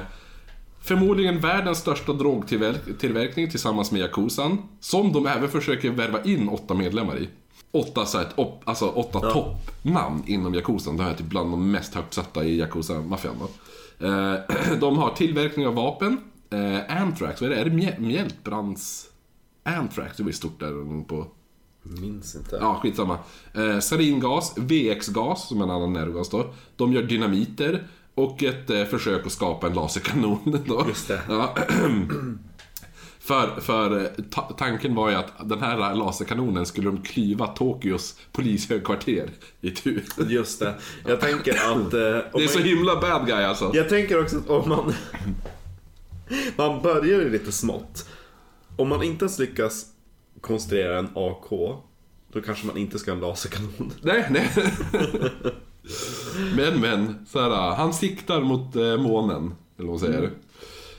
förmodligen 0.80 1.40
världens 1.40 1.78
största 1.78 2.12
drogtillverkning 2.12 3.50
tillsammans 3.50 3.92
med 3.92 4.00
Yakuzan. 4.00 4.58
Som 4.80 5.12
de 5.12 5.26
även 5.26 5.48
försöker 5.48 5.90
värva 5.90 6.22
in 6.22 6.48
åtta 6.48 6.74
medlemmar 6.74 7.18
i. 7.18 7.28
Åtta, 7.70 8.06
så 8.06 8.18
här, 8.18 8.24
ett 8.24 8.38
op, 8.38 8.62
alltså, 8.64 8.88
åtta 8.88 9.20
toppnamn 9.20 10.22
inom 10.26 10.54
Yakuzan. 10.54 10.96
Det 10.96 11.02
här 11.02 11.10
är 11.10 11.14
typ 11.14 11.26
bland 11.26 11.50
de 11.50 11.70
mest 11.70 11.94
högt 11.94 12.14
satta 12.14 12.44
i 12.44 12.60
Yakuza-maffian. 12.60 13.36
Eh, 13.98 14.34
de 14.80 14.98
har 14.98 15.10
tillverkning 15.10 15.66
av 15.66 15.74
vapen. 15.74 16.18
Eh, 16.50 17.02
Anthrax, 17.02 17.40
vad 17.40 17.50
är 17.52 17.54
det? 17.54 17.60
Är 17.60 17.64
det 17.64 17.70
mjäl- 17.70 18.00
mjältbrands... 18.00 19.06
Anthrax, 19.62 20.16
det 20.16 20.22
var 20.22 20.30
ju 20.30 20.34
stort 20.34 20.60
där 20.60 21.04
på... 21.04 21.26
Minns 21.82 22.34
inte. 22.36 22.56
Ja, 22.60 22.80
skitsamma. 22.82 23.18
Eh, 23.54 23.78
saringas, 23.78 24.54
VX-gas, 24.58 25.48
som 25.48 25.60
är 25.60 25.64
en 25.64 25.70
annan 25.70 25.92
nervgas 25.92 26.28
då. 26.28 26.54
De 26.76 26.92
gör 26.92 27.02
dynamiter 27.02 27.86
och 28.14 28.42
ett 28.42 28.70
eh, 28.70 28.84
försök 28.84 29.26
att 29.26 29.32
skapa 29.32 29.66
en 29.66 29.72
laserkanon. 29.74 30.62
Då. 30.66 30.84
Just 30.88 31.08
det. 31.08 31.20
Ja. 31.28 31.54
för 33.20 33.60
för 33.60 34.00
eh, 34.04 34.24
ta 34.30 34.42
tanken 34.42 34.94
var 34.94 35.10
ju 35.10 35.14
att 35.16 35.48
den 35.48 35.60
här 35.62 35.94
laserkanonen 35.94 36.66
skulle 36.66 36.86
de 36.86 37.02
klyva 37.02 37.46
Tokyos 37.46 38.16
polishögkvarter 38.32 39.30
i 39.60 39.70
tur. 39.70 40.04
Just 40.28 40.60
det. 40.60 40.74
Jag 41.06 41.20
tänker 41.20 41.52
att... 41.52 41.76
Eh, 41.94 42.00
Det 42.00 42.00
är 42.00 42.32
man, 42.32 42.48
så 42.48 42.58
himla 42.58 43.00
bad 43.00 43.26
guy 43.26 43.44
alltså. 43.44 43.70
Jag 43.74 43.88
tänker 43.88 44.22
också 44.22 44.38
att 44.38 44.48
om 44.48 44.68
man... 44.68 44.92
man 46.56 46.82
börjar 46.82 47.20
ju 47.20 47.30
lite 47.30 47.52
smått. 47.52 48.08
Om 48.76 48.88
man 48.88 49.02
inte 49.02 49.24
ens 49.24 49.38
lyckas 49.38 49.86
konstruera 50.40 50.98
en 50.98 51.08
AK, 51.14 51.50
då 52.32 52.40
kanske 52.44 52.66
man 52.66 52.76
inte 52.76 52.98
ska 52.98 53.10
ha 53.10 53.16
en 53.16 53.20
laserkanon. 53.20 53.92
Nej, 54.02 54.26
nej. 54.30 54.50
men, 56.56 56.80
men. 56.80 57.26
Så 57.26 57.40
här, 57.40 57.74
han 57.76 57.94
siktar 57.94 58.40
mot 58.40 58.76
eh, 58.76 58.96
månen. 58.96 59.54
Eller 59.78 59.88
vad 59.88 59.88
man 59.88 59.98
säger. 59.98 60.30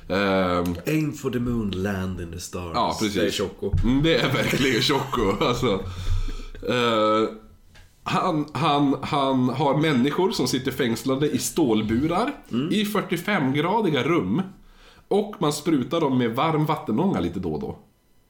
Ehm, 0.09 0.75
Aim 0.87 1.13
for 1.13 1.31
the 1.31 1.39
moon, 1.39 1.71
land 1.71 2.21
in 2.21 2.31
the 2.31 2.39
stars. 2.39 2.71
Ja, 2.73 2.97
precis. 2.99 3.15
Det 3.15 3.27
är 3.27 3.31
Choco. 3.31 3.71
Mm, 3.83 4.03
det 4.03 4.15
är 4.15 4.33
verkligen 4.33 4.81
Choco. 4.81 5.45
Alltså. 5.45 5.83
Eh, 6.67 7.29
han, 8.03 8.45
han, 8.53 8.95
han 9.01 9.49
har 9.49 9.77
människor 9.77 10.31
som 10.31 10.47
sitter 10.47 10.71
fängslade 10.71 11.29
i 11.29 11.37
stålburar 11.37 12.33
i 12.71 12.83
45-gradiga 12.83 14.03
rum. 14.03 14.41
Och 15.09 15.35
man 15.39 15.53
sprutar 15.53 16.01
dem 16.01 16.17
med 16.17 16.35
varm 16.35 16.65
vattenånga 16.65 17.19
lite 17.19 17.39
då 17.39 17.53
och 17.53 17.59
då. 17.59 17.77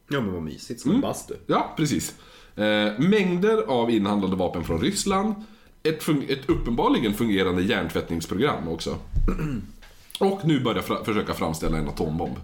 Ja 0.10 0.22
men 0.22 0.34
vad 0.34 0.42
mysigt, 0.44 0.70
Mm. 0.70 0.78
som 0.78 0.92
en 0.96 1.02
bastu. 1.02 1.34
Ja, 1.48 1.74
precis. 1.78 2.16
Eh, 2.56 3.00
mängder 3.00 3.62
av 3.68 3.90
inhandlade 3.92 4.36
vapen 4.36 4.64
från 4.64 4.82
Ryssland. 4.82 5.34
Ett, 5.84 6.04
fun- 6.04 6.32
ett 6.32 6.50
uppenbarligen 6.50 7.14
fungerande 7.14 7.62
hjärntvättningsprogram 7.62 8.68
också. 8.68 8.96
Och 10.20 10.40
nu 10.44 10.60
börjar 10.60 10.82
fra- 10.82 11.04
försöka 11.04 11.34
framställa 11.34 11.78
en 11.78 11.88
atombomb. 11.88 12.36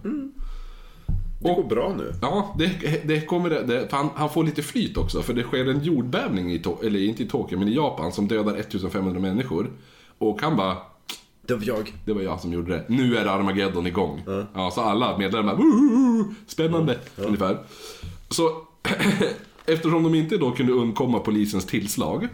Det 1.42 1.54
går 1.54 1.64
bra 1.64 1.94
nu. 1.98 2.12
Ja, 2.22 2.54
det, 2.58 3.00
det 3.04 3.20
kommer 3.20 3.50
det, 3.50 3.88
han, 3.92 4.08
han 4.14 4.30
får 4.30 4.44
lite 4.44 4.62
flyt 4.62 4.96
också. 4.96 5.22
För 5.22 5.34
det 5.34 5.42
sker 5.42 5.68
en 5.70 5.82
jordbävning 5.84 6.52
i, 6.52 6.62
eller 6.82 7.00
inte 7.00 7.22
i 7.22 7.26
Tokyo, 7.28 7.58
men 7.58 7.68
i 7.68 7.74
Japan 7.74 8.12
som 8.12 8.28
dödar 8.28 8.56
1500 8.56 9.20
människor. 9.20 9.70
Och 10.18 10.42
han 10.42 10.56
bara, 10.56 10.76
Det 11.46 11.54
var 11.54 11.64
jag. 11.64 11.92
det 12.04 12.12
var 12.12 12.22
jag 12.22 12.40
som 12.40 12.52
gjorde 12.52 12.72
det. 12.72 12.84
Nu 12.88 13.16
är 13.16 13.26
Armageddon 13.26 13.86
igång. 13.86 14.22
Ja, 14.54 14.70
så 14.70 14.80
alla 14.80 15.18
medlemmar, 15.18 15.54
"Woohoo! 15.56 16.34
spännande, 16.46 16.98
ungefär. 17.16 17.58
Så 18.30 18.50
eftersom 19.66 20.02
de 20.02 20.14
inte 20.14 20.36
då 20.36 20.50
kunde 20.50 20.72
undkomma 20.72 21.18
polisens 21.18 21.66
tillslag 21.66 22.28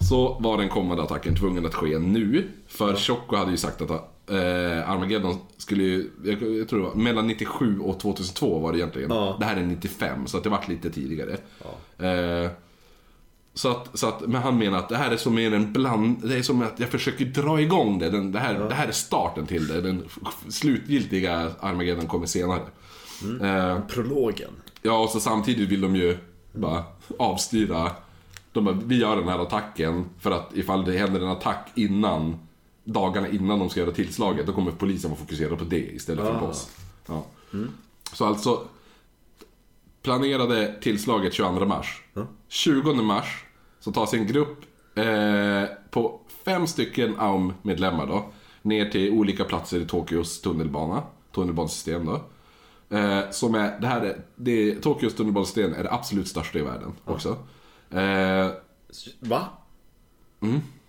så 0.00 0.36
var 0.40 0.58
den 0.58 0.68
kommande 0.68 1.02
attacken 1.02 1.36
tvungen 1.36 1.66
att 1.66 1.74
ske 1.74 1.98
nu. 1.98 2.48
För 2.68 2.94
Choco 2.96 3.36
hade 3.36 3.50
ju 3.50 3.56
sagt 3.56 3.80
att 3.82 3.90
eh, 3.90 4.90
Armageddon 4.90 5.36
skulle 5.56 5.82
ju, 5.84 6.10
jag, 6.24 6.42
jag 6.42 6.68
tror 6.68 6.78
det 6.80 6.86
var 6.86 6.94
mellan 6.94 7.26
97 7.26 7.80
och 7.80 8.00
2002 8.00 8.58
var 8.58 8.72
det 8.72 8.78
egentligen. 8.78 9.10
Ja. 9.10 9.36
Det 9.40 9.44
här 9.44 9.56
är 9.56 9.62
95, 9.66 10.26
så 10.26 10.36
att 10.36 10.44
det 10.44 10.50
vart 10.50 10.68
lite 10.68 10.90
tidigare. 10.90 11.36
Eh, 11.98 12.50
så 13.58 13.68
att, 13.68 13.98
så 13.98 14.06
att, 14.08 14.20
men 14.20 14.42
han 14.42 14.58
menar 14.58 14.78
att 14.78 14.88
det 14.88 14.96
här 14.96 15.10
är 15.10 15.16
som 15.16 15.38
en 15.38 15.72
bland... 15.72 16.28
Det 16.28 16.36
är 16.38 16.42
som 16.42 16.62
att 16.62 16.80
jag 16.80 16.88
försöker 16.88 17.24
dra 17.24 17.60
igång 17.60 17.98
det. 17.98 18.10
Den, 18.10 18.32
det, 18.32 18.38
här, 18.38 18.54
det 18.68 18.74
här 18.74 18.88
är 18.88 18.92
starten 18.92 19.46
till 19.46 19.66
det. 19.66 19.80
Den 19.80 20.04
slutgiltiga 20.48 21.50
Armageddon 21.60 22.06
kommer 22.06 22.26
senare. 22.26 22.60
Eh, 23.42 23.78
Prologen. 23.88 24.50
ja, 24.82 24.98
och 24.98 25.10
så 25.10 25.20
samtidigt 25.20 25.68
vill 25.68 25.80
de 25.80 25.96
ju 25.96 26.18
bara 26.52 26.84
avstyra. 27.18 27.90
De 28.52 28.64
bara, 28.64 28.78
vi 28.84 28.98
gör 29.00 29.16
den 29.16 29.28
här 29.28 29.38
attacken 29.38 30.04
för 30.20 30.30
att 30.30 30.50
ifall 30.56 30.84
det 30.84 30.98
händer 30.98 31.20
en 31.20 31.28
attack 31.28 31.68
innan, 31.74 32.38
dagarna 32.84 33.28
innan 33.28 33.58
de 33.58 33.70
ska 33.70 33.80
göra 33.80 33.90
tillslaget, 33.90 34.46
då 34.46 34.52
kommer 34.52 34.70
polisen 34.70 35.10
vara 35.10 35.20
fokuserad 35.20 35.58
på 35.58 35.64
det 35.64 35.94
istället 35.94 36.24
för 36.24 36.38
på 36.38 36.44
Ah. 36.44 36.48
oss. 36.48 36.70
Ja. 37.06 37.24
Så 38.12 38.24
alltså, 38.24 38.60
planerade 40.02 40.74
tillslaget 40.80 41.34
22 41.34 41.64
mars. 41.66 42.02
20 42.48 42.92
mars 42.94 43.44
så 43.80 43.92
tas 43.92 44.14
en 44.14 44.26
grupp 44.26 44.58
eh, 44.94 45.64
på 45.90 46.20
fem 46.44 46.66
stycken 46.66 47.14
AUM-medlemmar 47.18 48.06
då 48.06 48.32
ner 48.62 48.90
till 48.90 49.12
olika 49.12 49.44
platser 49.44 49.80
i 49.80 49.84
Tokyos 49.84 50.40
tunnelbana, 50.40 51.02
tunnelbanesystem 51.34 52.06
då. 52.06 52.20
Eh, 52.96 53.30
som 53.30 53.54
är, 53.54 53.80
det 53.80 53.86
här 53.86 54.00
är, 54.00 54.20
det, 54.36 54.74
Tokyos 54.74 55.14
tunnelbanesystem 55.14 55.72
är 55.72 55.82
det 55.82 55.92
absolut 55.92 56.28
största 56.28 56.58
i 56.58 56.62
världen 56.62 56.92
också. 57.04 57.36
Eh, 57.90 58.50
Va? 59.20 59.44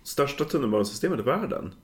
Största 0.02 0.44
tunnelbanesystemet 0.44 1.20
i 1.20 1.22
världen? 1.22 1.74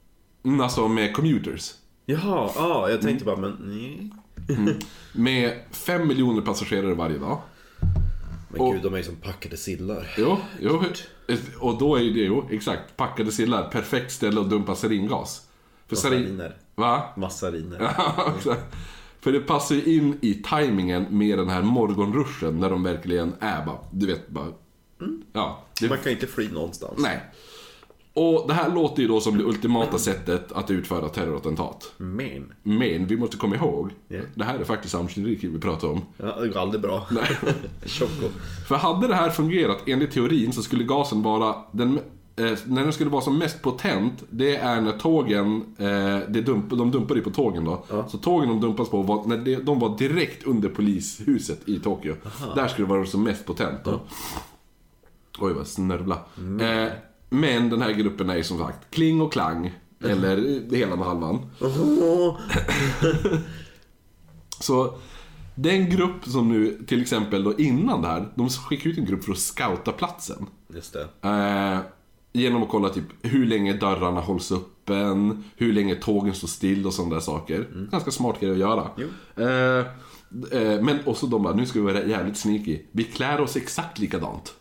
mm, 0.44 0.60
alltså 0.60 0.88
med 0.88 1.16
commuters. 1.16 1.74
Jaha, 2.04 2.50
ja, 2.54 2.90
jag 2.90 3.00
tänkte 3.00 3.24
bara, 3.24 3.36
men 3.36 3.56
nej. 3.60 4.10
Med 5.12 5.60
5 5.70 6.08
miljoner 6.08 6.42
passagerare 6.42 6.94
varje 6.94 7.18
dag. 7.18 7.38
Men 8.58 8.66
Och- 8.66 8.72
gud, 8.74 8.82
de 8.82 8.94
är 8.94 8.98
ju 8.98 9.04
som 9.04 9.16
packade 9.16 9.56
sillar. 9.56 10.14
Jo, 10.18 10.38
jo, 10.60 10.82
och 11.58 11.78
då 11.78 11.96
är 11.96 12.00
det 12.00 12.06
ju, 12.06 12.42
exakt, 12.50 12.96
packade 12.96 13.32
sillar, 13.32 13.68
perfekt 13.70 14.12
ställe 14.12 14.40
att 14.40 14.50
dumpa 14.50 14.74
saringas. 14.74 15.42
För 15.88 15.96
sarin... 15.96 16.20
Massariner. 16.20 16.56
Va? 16.74 17.02
Massariner. 17.16 17.90
För 19.20 19.32
det 19.32 19.40
passar 19.40 19.74
ju 19.74 19.96
in 19.96 20.18
i 20.22 20.34
tajmingen 20.34 21.06
med 21.10 21.38
den 21.38 21.48
här 21.48 21.62
morgonruschen 21.62 22.60
när 22.60 22.70
de 22.70 22.82
verkligen 22.82 23.34
är 23.40 23.64
bara, 23.66 23.78
du 23.90 24.06
vet 24.06 24.28
bara... 24.28 24.46
Ja, 25.32 25.64
det, 25.80 25.88
Man 25.88 25.98
kan 25.98 26.12
inte 26.12 26.26
fly 26.26 26.48
någonstans. 26.48 26.92
nej. 26.98 27.20
Och 28.18 28.44
det 28.48 28.54
här 28.54 28.70
låter 28.74 29.02
ju 29.02 29.08
då 29.08 29.20
som 29.20 29.38
det 29.38 29.44
ultimata 29.44 29.98
sättet 29.98 30.52
att 30.52 30.70
utföra 30.70 31.08
terrorattentat. 31.08 31.92
Men. 31.96 32.52
Men 32.62 33.06
vi 33.06 33.16
måste 33.16 33.36
komma 33.36 33.56
ihåg, 33.56 33.90
Ja. 34.08 34.20
det 34.34 34.44
här 34.44 34.58
är 34.58 34.64
faktiskt 34.64 34.92
samhällskritik 34.92 35.44
vi 35.44 35.58
pratar 35.60 35.88
om. 35.88 36.00
Ja, 36.16 36.40
det 36.40 36.48
går 36.48 36.60
aldrig 36.60 36.82
bra. 36.82 37.06
Nej. 37.10 37.24
Choco. 37.86 38.28
För 38.68 38.74
hade 38.74 39.08
det 39.08 39.14
här 39.14 39.30
fungerat 39.30 39.78
enligt 39.86 40.10
teorin 40.10 40.52
så 40.52 40.62
skulle 40.62 40.84
gasen 40.84 41.22
vara 41.22 41.54
den 41.72 41.98
eh, 42.36 42.58
när 42.66 42.82
den 42.82 42.92
skulle 42.92 43.10
vara 43.10 43.22
som 43.22 43.38
mest 43.38 43.62
potent, 43.62 44.24
det 44.30 44.56
är 44.56 44.80
när 44.80 44.92
tågen, 44.92 45.74
eh, 45.78 46.18
det 46.28 46.40
dump, 46.40 46.70
de 46.70 46.90
dumpar 46.90 47.14
ju 47.14 47.22
på 47.22 47.30
tågen 47.30 47.64
då. 47.64 47.84
Så 48.08 48.18
tågen 48.18 48.48
de 48.48 48.60
dumpas 48.60 48.88
på, 48.88 49.02
var, 49.02 49.24
när 49.26 49.36
det, 49.36 49.56
de 49.56 49.78
var 49.78 49.98
direkt 49.98 50.46
under 50.46 50.68
polishuset 50.68 51.68
i 51.68 51.78
Tokyo. 51.78 52.14
Där 52.54 52.68
skulle 52.68 52.86
det 52.86 52.92
vara 52.94 53.06
som 53.06 53.22
mest 53.22 53.46
potent 53.46 53.84
då. 53.84 54.00
Oj 55.38 55.52
vad 55.52 55.66
snörvla. 55.66 56.14
Eh, 56.60 56.92
men 57.28 57.70
den 57.70 57.82
här 57.82 57.92
gruppen 57.92 58.30
är 58.30 58.42
som 58.42 58.58
sagt 58.58 58.90
Kling 58.90 59.20
och 59.20 59.32
Klang. 59.32 59.74
Eller 60.04 60.70
hela 60.76 60.96
med 60.96 61.06
halvan. 61.06 61.50
Så 64.60 64.98
den 65.54 65.90
grupp 65.90 66.24
som 66.24 66.48
nu, 66.48 66.82
till 66.86 67.02
exempel 67.02 67.44
då 67.44 67.58
innan 67.58 68.02
det 68.02 68.08
här, 68.08 68.32
de 68.34 68.48
skickade 68.48 68.90
ut 68.90 68.98
en 68.98 69.04
grupp 69.04 69.24
för 69.24 69.32
att 69.32 69.38
scouta 69.38 69.92
platsen. 69.92 70.46
Just 70.74 70.92
det. 70.92 71.28
Eh, 71.28 71.78
genom 72.32 72.62
att 72.62 72.68
kolla 72.68 72.88
typ 72.88 73.04
hur 73.22 73.46
länge 73.46 73.72
dörrarna 73.72 74.20
hålls 74.20 74.52
öppen, 74.52 75.44
hur 75.56 75.72
länge 75.72 75.94
tågen 75.94 76.34
står 76.34 76.48
still 76.48 76.86
och 76.86 76.94
sådana 76.94 77.14
där 77.14 77.20
saker. 77.20 77.88
Ganska 77.90 78.10
smart 78.10 78.40
grej 78.40 78.50
att 78.50 78.58
göra. 78.58 78.90
Eh, 79.36 79.86
eh, 80.60 80.82
men 80.82 80.98
också 81.04 81.26
de 81.26 81.42
bara, 81.42 81.54
nu 81.54 81.66
ska 81.66 81.78
vi 81.80 81.92
vara 81.92 82.04
jävligt 82.04 82.36
sneaky. 82.36 82.78
Vi 82.92 83.04
klär 83.04 83.40
oss 83.40 83.56
exakt 83.56 83.98
likadant. 83.98 84.54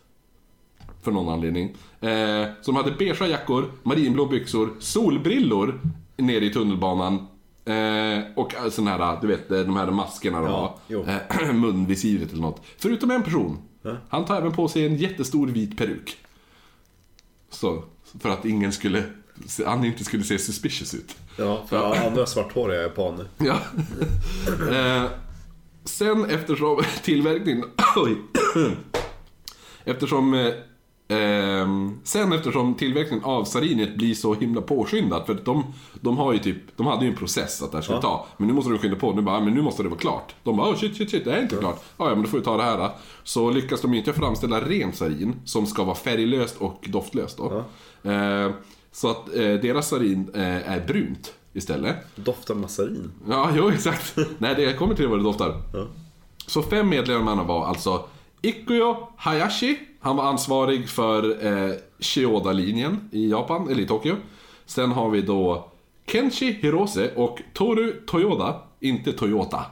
För 1.02 1.12
någon 1.12 1.32
anledning. 1.32 1.76
Eh, 2.00 2.48
så 2.62 2.72
de 2.72 2.76
hade 2.76 2.90
beiga 2.90 3.26
jackor, 3.28 3.70
marinblå 3.82 4.26
byxor, 4.26 4.70
solbrillor 4.78 5.80
nere 6.16 6.44
i 6.44 6.50
tunnelbanan. 6.50 7.26
Eh, 7.64 8.24
och 8.34 8.52
sån 8.72 8.86
här, 8.86 9.20
du 9.20 9.26
vet, 9.26 9.48
de 9.48 9.76
här 9.76 9.90
maskerna 9.90 10.42
Ja, 10.42 10.78
har. 10.88 11.22
Eh, 11.46 11.52
munvisiret 11.52 12.32
eller 12.32 12.42
något. 12.42 12.62
Förutom 12.78 13.10
en 13.10 13.22
person. 13.22 13.58
Han 14.08 14.24
tar 14.24 14.36
även 14.36 14.52
på 14.52 14.68
sig 14.68 14.86
en 14.86 14.96
jättestor 14.96 15.46
vit 15.46 15.78
peruk. 15.78 16.16
Så, 17.50 17.84
för 18.20 18.28
att 18.28 18.44
ingen 18.44 18.72
skulle, 18.72 19.04
han 19.66 19.84
inte 19.84 20.04
skulle 20.04 20.24
se 20.24 20.38
suspicious 20.38 20.94
ut. 20.94 21.16
Ja, 21.38 21.64
för 21.68 22.06
andra 22.06 22.26
svarthåriga 22.26 22.82
japaner. 22.82 23.26
Ja. 23.38 23.58
eh, 24.70 25.10
sen 25.84 26.24
eftersom 26.24 26.82
tillverkningen... 27.02 27.64
Oj. 27.96 28.16
eftersom... 29.84 30.52
Eh, 31.08 31.18
ehm, 31.18 31.98
sen 32.04 32.32
eftersom 32.32 32.74
tillverkningen 32.74 33.24
av 33.24 33.44
sarinet 33.44 33.96
blir 33.96 34.14
så 34.14 34.34
himla 34.34 34.60
påskyndad. 34.60 35.26
För 35.26 35.34
de, 35.44 35.64
de 36.00 36.18
har 36.18 36.32
ju 36.32 36.38
typ... 36.38 36.76
De 36.76 36.86
hade 36.86 37.04
ju 37.04 37.10
en 37.10 37.16
process 37.16 37.62
att 37.62 37.70
det 37.70 37.76
här 37.76 37.82
skulle 37.82 38.00
ta. 38.00 38.26
Men 38.36 38.46
nu 38.48 38.54
måste 38.54 38.70
de 38.70 38.78
skynda 38.78 38.96
på. 38.96 39.12
Nu 39.12 39.22
bara, 39.22 39.36
"Ah, 39.36 39.40
men 39.40 39.54
nu 39.54 39.62
måste 39.62 39.82
det 39.82 39.88
vara 39.88 40.00
klart. 40.00 40.34
De 40.42 40.56
bara, 40.56 40.70
oh, 40.70 40.76
shit, 40.76 40.96
shit, 40.96 41.10
shit, 41.10 41.24
det 41.24 41.32
är 41.32 41.42
inte 41.42 41.56
klart. 41.56 41.84
Ja, 41.96 42.08
ja, 42.08 42.14
men 42.14 42.22
då 42.24 42.28
får 42.30 42.38
vi 42.38 42.44
ta 42.44 42.56
det 42.56 42.62
här. 42.62 42.78
Då. 42.78 42.92
Så 43.24 43.50
lyckas 43.50 43.80
de 43.80 43.94
inte 43.94 44.12
framställa 44.12 44.60
ren 44.60 44.92
sarin, 44.92 45.34
som 45.44 45.66
ska 45.66 45.84
vara 45.84 45.94
färglöst 45.96 46.56
och 46.58 46.84
doftlöst 46.88 47.38
då. 47.38 47.64
Eh, 48.10 48.50
så 48.92 49.10
att 49.10 49.28
eh, 49.34 49.40
deras 49.42 49.88
sarin 49.88 50.30
eh, 50.34 50.70
är 50.72 50.86
brunt 50.86 51.32
istället. 51.52 51.96
Doftar 52.16 52.54
massarin. 52.54 53.10
Ja, 53.28 53.50
jo 53.56 53.68
exakt. 53.70 54.16
Nej, 54.38 54.54
det 54.54 54.72
kommer 54.78 54.94
till 54.94 55.08
vad 55.08 55.18
det 55.18 55.22
doftar. 55.22 55.54
Så 56.46 56.62
fem 56.62 56.88
medlemmarna 56.88 57.42
var 57.42 57.66
alltså 57.66 58.04
Ikuyo 58.42 58.96
Hayashi. 59.16 59.78
Han 60.06 60.16
var 60.16 60.24
ansvarig 60.24 60.88
för 60.88 61.46
eh, 61.46 61.74
Chiyoda-linjen 61.98 63.08
i 63.12 63.30
Japan, 63.30 63.68
eller 63.70 63.82
i 63.82 63.86
Tokyo. 63.86 64.16
Sen 64.66 64.92
har 64.92 65.10
vi 65.10 65.22
då 65.22 65.68
Kenshi 66.12 66.52
Hirose 66.52 67.14
och 67.14 67.42
Toru 67.52 67.92
Toyoda. 68.06 68.62
Inte 68.80 69.12
Toyota. 69.12 69.64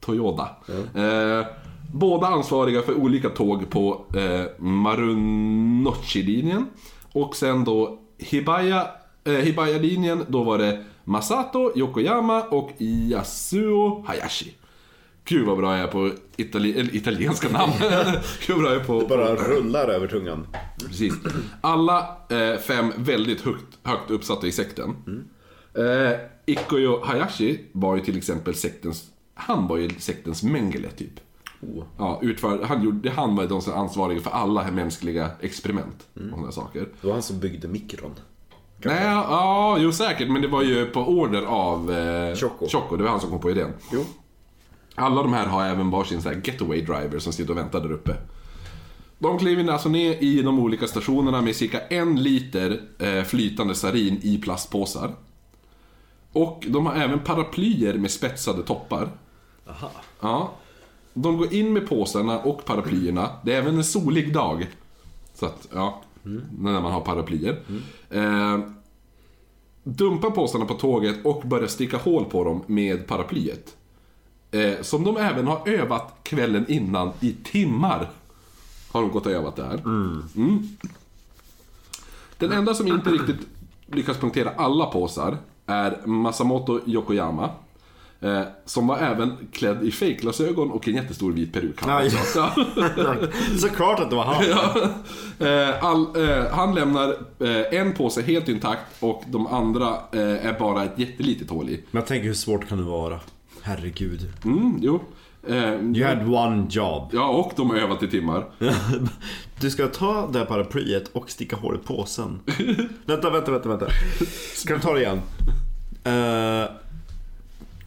Toyoda. 0.00 0.48
Eh, 0.94 1.46
båda 1.94 2.26
ansvariga 2.26 2.82
för 2.82 2.94
olika 2.94 3.28
tåg 3.28 3.70
på 3.70 4.04
eh, 4.16 4.44
Marunouchi-linjen. 4.58 6.66
Och 7.12 7.36
sen 7.36 7.64
då 7.64 7.98
Hibaya, 8.18 8.86
eh, 9.24 9.32
Hibaya-linjen, 9.32 10.24
då 10.28 10.42
var 10.42 10.58
det 10.58 10.84
Masato 11.04 11.78
Yokoyama 11.78 12.42
och 12.42 12.70
Yasuo 12.78 14.04
Hayashi. 14.06 14.54
Gud 15.28 15.46
vad 15.46 15.58
bra 15.58 15.76
jag 15.76 15.88
är 15.88 15.92
på 15.92 16.10
itali 16.36 16.90
italienska 16.92 17.48
namn. 17.48 17.72
Gud 18.46 18.56
vad 18.56 18.58
bra 18.58 18.72
jag 18.72 18.80
är 18.80 18.84
på... 18.84 19.00
Bara 19.00 19.34
rullar 19.34 19.88
över 19.88 20.08
tungan. 20.08 20.46
Precis. 20.86 21.14
Alla 21.60 22.16
eh, 22.28 22.58
fem 22.58 22.92
väldigt 22.96 23.40
högt, 23.40 23.78
högt 23.82 24.10
uppsatta 24.10 24.46
i 24.46 24.52
sekten. 24.52 24.94
Eh, 25.74 26.18
Ikoyo 26.46 27.04
Hayashi 27.04 27.60
var 27.72 27.96
ju 27.96 28.02
till 28.02 28.18
exempel 28.18 28.54
sektens... 28.54 29.04
Han 29.34 29.68
var 29.68 29.76
ju 29.76 29.90
sektens 29.98 30.42
Mengele 30.42 30.88
typ. 30.88 31.20
Oh. 31.60 31.84
Ja, 31.98 32.18
utför, 32.22 32.62
han, 32.64 32.84
gjorde, 32.84 33.10
han 33.10 33.36
var 33.36 33.46
de 33.46 33.62
som 33.62 33.72
ansvariga 33.72 34.20
för 34.20 34.30
alla 34.30 34.70
mänskliga 34.70 35.30
experiment 35.40 36.06
och 36.14 36.30
sådana 36.30 36.52
saker. 36.52 36.88
Det 37.00 37.06
var 37.06 37.12
han 37.12 37.22
som 37.22 37.40
byggde 37.40 37.68
mikron. 37.68 38.14
Nej, 38.84 39.04
ja, 39.04 39.76
jo 39.80 39.92
säkert, 39.92 40.30
men 40.30 40.42
det 40.42 40.48
var 40.48 40.62
ju 40.62 40.86
på 40.86 41.00
order 41.00 41.42
av 41.42 41.92
eh, 41.92 42.34
Choco. 42.34 42.68
Choco. 42.68 42.96
Det 42.96 43.02
var 43.02 43.10
han 43.10 43.20
som 43.20 43.30
kom 43.30 43.40
på 43.40 43.50
idén. 43.50 43.72
Jo. 43.92 44.04
Alla 44.96 45.22
de 45.22 45.32
här 45.32 45.46
har 45.46 45.64
även 45.64 45.90
varsin 45.90 46.22
så 46.22 46.28
här 46.28 46.40
getaway 46.44 46.80
driver 46.80 47.18
som 47.18 47.32
sitter 47.32 47.50
och 47.50 47.58
väntar 47.58 47.80
där 47.80 47.92
uppe. 47.92 48.16
De 49.18 49.38
kliver 49.38 49.72
alltså 49.72 49.88
ner 49.88 50.22
i 50.22 50.42
de 50.42 50.58
olika 50.58 50.86
stationerna 50.86 51.42
med 51.42 51.56
cirka 51.56 51.80
en 51.80 52.22
liter 52.22 52.80
eh, 52.98 53.22
flytande 53.22 53.74
sarin 53.74 54.20
i 54.22 54.38
plastpåsar. 54.38 55.14
Och 56.32 56.64
de 56.68 56.86
har 56.86 56.94
även 56.94 57.20
paraplyer 57.20 57.94
med 57.94 58.10
spetsade 58.10 58.62
toppar. 58.62 59.08
Aha. 59.68 59.90
Ja. 60.20 60.52
De 61.14 61.36
går 61.36 61.54
in 61.54 61.72
med 61.72 61.88
påsarna 61.88 62.38
och 62.38 62.64
paraplyerna. 62.64 63.30
Det 63.44 63.54
är 63.54 63.58
även 63.58 63.76
en 63.76 63.84
solig 63.84 64.32
dag. 64.32 64.66
Så 65.34 65.46
att, 65.46 65.68
ja. 65.74 66.02
När 66.58 66.80
man 66.80 66.92
har 66.92 67.00
paraplyer. 67.00 67.62
Eh, 68.10 68.58
dumpar 69.82 70.30
påsarna 70.30 70.64
på 70.64 70.74
tåget 70.74 71.24
och 71.24 71.42
börjar 71.42 71.66
sticka 71.66 71.96
hål 71.96 72.24
på 72.24 72.44
dem 72.44 72.64
med 72.66 73.06
paraplyet. 73.06 73.76
Eh, 74.56 74.82
som 74.82 75.04
de 75.04 75.16
även 75.16 75.46
har 75.46 75.68
övat 75.68 76.14
kvällen 76.22 76.64
innan 76.68 77.12
i 77.20 77.32
timmar. 77.32 78.10
Har 78.92 79.00
de 79.00 79.10
gått 79.10 79.26
och 79.26 79.32
övat 79.32 79.56
där. 79.56 79.74
Mm. 79.84 80.68
Den 82.38 82.52
enda 82.52 82.74
som 82.74 82.88
inte 82.88 83.10
riktigt 83.10 83.40
lyckas 83.86 84.16
punktera 84.16 84.50
alla 84.56 84.86
påsar 84.86 85.36
är 85.66 86.06
Masamoto 86.06 86.80
Yokoyama. 86.86 87.50
Eh, 88.20 88.42
som 88.64 88.86
var 88.86 88.98
även 88.98 89.36
klädd 89.52 89.82
i 89.82 89.90
fejkglasögon 89.90 90.70
och 90.70 90.88
en 90.88 90.94
jättestor 90.94 91.32
vit 91.32 91.52
peruk. 91.52 91.82
Han. 91.82 92.10
Ja. 92.96 93.16
Såklart 93.58 94.00
att 94.00 94.10
det 94.10 94.16
var 94.16 94.24
han. 94.24 94.44
Eh, 95.38 95.84
all, 95.84 96.28
eh, 96.28 96.44
han 96.50 96.74
lämnar 96.74 97.16
eh, 97.40 97.80
en 97.80 97.92
påse 97.92 98.22
helt 98.22 98.48
intakt 98.48 98.82
och 99.00 99.22
de 99.26 99.46
andra 99.46 99.88
eh, 100.12 100.46
är 100.46 100.58
bara 100.58 100.84
ett 100.84 100.98
jättelitet 100.98 101.50
hål 101.50 101.68
i. 101.68 101.84
Men 101.90 102.00
jag 102.00 102.06
tänker 102.06 102.26
hur 102.26 102.34
svårt 102.34 102.68
kan 102.68 102.78
det 102.78 102.84
vara? 102.84 103.20
Herregud. 103.66 104.32
Mm, 104.44 104.78
jo. 104.82 105.00
Eh, 105.48 105.56
You 105.74 106.04
had 106.04 106.28
one 106.28 106.66
job. 106.70 107.10
ja, 107.12 107.28
och 107.28 107.52
de 107.56 107.70
har 107.70 107.76
övat 107.76 108.02
i 108.02 108.08
timmar. 108.08 108.44
Du 109.60 109.70
ska 109.70 109.86
ta 109.86 110.28
det 110.32 110.38
här 110.38 110.46
paraplyet 110.46 111.08
och 111.12 111.30
sticka 111.30 111.56
hål 111.56 111.74
i 111.74 111.78
påsen. 111.86 112.40
vänta, 113.06 113.30
vänta, 113.30 113.50
vänta, 113.50 113.68
vänta. 113.68 113.86
Ska 114.54 114.74
du 114.74 114.80
ta 114.80 114.94
det 114.94 115.00
igen? 115.00 115.20
Eh, 116.04 116.70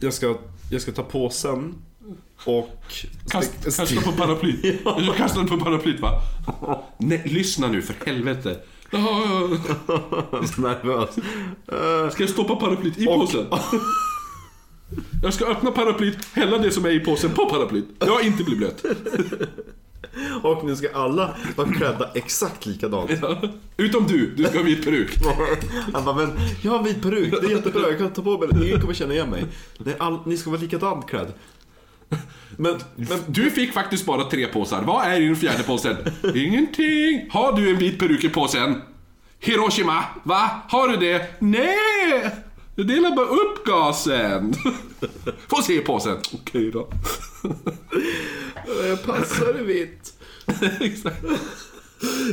jag, 0.00 0.12
ska, 0.14 0.34
jag 0.70 0.80
ska 0.82 0.92
ta 0.92 1.02
påsen 1.02 1.74
och... 2.44 2.82
Kast, 3.28 3.52
stick- 3.60 3.76
kasta 3.76 4.10
på 4.10 4.16
paraplyt. 4.16 4.62
Du 4.98 5.12
kastar 5.16 5.44
på 5.44 5.56
paraplyt 5.58 6.00
va? 6.00 6.22
Nej, 6.98 7.22
lyssna 7.24 7.68
nu 7.68 7.82
för 7.82 7.94
helvete. 8.06 8.60
Ah, 8.92 8.98
Jag 10.32 10.58
nervös. 10.58 11.10
Eh, 11.72 12.10
Ska 12.12 12.22
jag 12.22 12.30
stoppa 12.30 12.56
paraplyt 12.56 12.98
i 12.98 13.06
påsen? 13.06 13.46
Jag 15.22 15.34
ska 15.34 15.44
öppna 15.46 15.70
paraplyt, 15.70 16.18
hälla 16.32 16.58
det 16.58 16.70
som 16.70 16.84
är 16.84 16.90
i 16.90 17.00
påsen 17.00 17.30
på 17.30 17.46
paraplyt. 17.50 17.84
Jag 17.98 18.06
har 18.06 18.20
inte 18.20 18.44
blivit 18.44 18.82
blöt. 18.82 18.98
och 20.42 20.64
nu 20.64 20.76
ska 20.76 20.88
alla 20.94 21.36
vara 21.56 21.68
klädda 21.72 22.10
exakt 22.14 22.66
likadant. 22.66 23.10
Utom 23.76 24.06
du, 24.06 24.34
du 24.36 24.44
ska 24.44 24.58
ha 24.58 24.64
vit 24.64 24.84
peruk. 24.84 25.18
Han 25.92 26.04
bara, 26.04 26.16
men 26.16 26.38
jag 26.62 26.70
har 26.70 26.78
en 26.78 26.84
vit 26.84 27.02
peruk, 27.02 27.34
det 27.40 27.46
är 27.46 27.50
jättebra, 27.50 27.80
jag 27.88 27.98
kan 27.98 28.12
ta 28.12 28.22
på 28.22 28.38
mig 28.38 28.48
den, 28.48 28.62
ingen 28.62 28.80
kommer 28.80 28.94
känna 28.94 29.14
igen 29.14 29.30
mig. 29.30 29.44
Nej, 29.78 29.96
all, 29.98 30.18
ni 30.26 30.36
ska 30.36 30.50
vara 30.50 30.60
likadant 30.60 31.06
klädd. 31.08 31.32
Men, 32.56 32.78
men 32.96 33.18
Du 33.26 33.50
fick 33.50 33.72
faktiskt 33.72 34.06
bara 34.06 34.24
tre 34.24 34.46
påsar. 34.46 34.82
Vad 34.82 35.06
är 35.06 35.20
i 35.20 35.26
den 35.26 35.36
fjärde 35.36 35.62
påsen? 35.62 35.96
Ingenting. 36.34 37.28
Har 37.30 37.52
du 37.52 37.70
en 37.70 37.76
vit 37.76 37.98
peruk 37.98 38.24
i 38.24 38.28
påsen? 38.28 38.82
Hiroshima, 39.38 40.04
va? 40.22 40.50
Har 40.68 40.88
du 40.88 40.96
det? 40.96 41.40
Nej! 41.40 42.30
Jag 42.74 42.86
delar 42.86 43.16
bara 43.16 43.26
upp 43.26 43.64
gasen. 43.66 44.54
Få 45.48 45.62
se 45.62 45.80
påsen. 45.80 46.16
Okej 46.34 46.70
då. 46.70 46.88
jag 48.88 49.02
passar 49.02 49.60
i 49.60 49.64
vitt. 49.64 50.12
Exakt. 50.80 51.24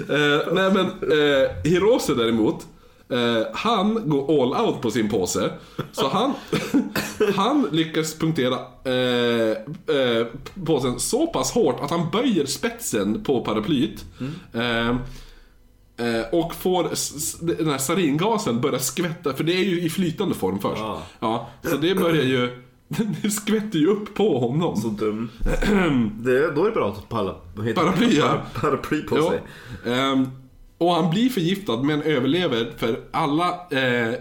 Eh, 0.10 0.54
nej 0.54 0.74
men, 0.74 0.86
eh, 0.86 1.50
Hirose 1.64 2.16
däremot. 2.16 2.68
Eh, 3.10 3.48
han 3.54 4.10
går 4.10 4.44
all 4.44 4.66
out 4.66 4.82
på 4.82 4.92
sin 4.92 5.10
påse. 5.10 5.52
Så 5.92 6.08
han, 6.08 6.34
han 7.36 7.68
lyckas 7.72 8.14
punktera 8.14 8.60
eh, 8.84 9.52
eh, 9.96 10.28
påsen 10.66 11.00
så 11.00 11.28
pass 11.28 11.52
hårt 11.52 11.80
att 11.80 11.92
han 11.92 12.10
böjer 12.12 12.46
spetsen 12.46 13.24
på 13.24 13.42
paraplyet. 13.42 14.06
Eh, 14.54 14.88
eh, 14.90 14.96
och 16.32 16.56
får 16.56 16.84
den 17.56 17.68
här 17.70 17.78
saringasen 17.78 18.62
börja 18.62 18.80
skvätta, 18.80 19.34
för 19.34 19.44
det 19.44 19.54
är 19.54 19.64
ju 19.64 19.82
i 19.82 19.90
flytande 19.90 20.36
form 20.36 20.60
först. 20.60 20.82
Ja. 20.82 21.02
Ja, 21.20 21.50
så 21.64 21.78
det 21.78 21.96
börjar 21.96 22.24
ju, 22.24 22.64
det 23.22 23.30
skvätter 23.30 23.80
ju 23.80 23.88
upp 23.88 24.16
på 24.16 24.40
honom. 24.40 24.76
Så 24.78 24.88
dum. 24.88 25.30
Det, 26.20 26.52
då 26.56 26.62
är 26.62 26.66
det 26.66 26.72
bra 26.76 26.90
att 26.90 26.96
ha? 26.96 27.02
Paraply, 28.62 29.02
på 29.04 29.16
sig. 29.30 29.42
Och 30.80 30.92
han 30.94 31.10
blir 31.10 31.30
förgiftad 31.30 31.78
men 31.84 32.02
överlever 32.02 32.74
för 32.78 33.00
alla, 33.12 33.68
eh, 33.72 34.14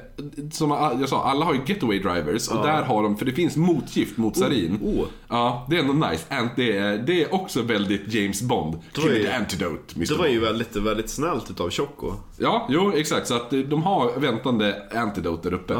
som 0.52 0.70
jag 0.70 1.08
sa, 1.08 1.24
alla 1.24 1.44
har 1.44 1.54
ju 1.54 1.60
getaway 1.66 1.98
drivers 1.98 2.48
och 2.48 2.62
där 2.66 2.82
har 2.82 3.02
de, 3.02 3.16
för 3.16 3.24
det 3.26 3.32
finns 3.32 3.56
motgift 3.56 4.16
mot 4.16 4.36
sarin. 4.36 4.78
oh. 4.82 5.06
Ja, 5.28 5.66
det 5.70 5.76
är 5.76 5.80
ändå 5.80 6.08
nice. 6.08 6.34
And 6.34 6.48
det, 6.56 6.76
är, 6.76 6.98
det 6.98 7.22
är 7.22 7.34
också 7.34 7.62
väldigt 7.62 8.14
James 8.14 8.42
Bond. 8.42 8.74
Me 8.96 9.02
är- 9.02 9.22
the 9.22 9.32
antidote, 9.32 9.94
Mr. 9.96 10.06
Det 10.12 10.18
var 10.18 10.26
ju 10.26 10.40
väldigt, 10.40 10.76
väldigt 10.76 11.10
snällt 11.10 11.50
utav 11.50 11.70
Choco. 11.70 12.12
Ja, 12.38 12.66
jo 12.70 12.92
exakt. 12.96 13.26
Så 13.26 13.34
att 13.34 13.52
eh, 13.52 13.58
de 13.60 13.82
har 13.82 14.12
väntande 14.20 14.88
antidote 14.94 15.50
där 15.50 15.56
uppe. 15.56 15.74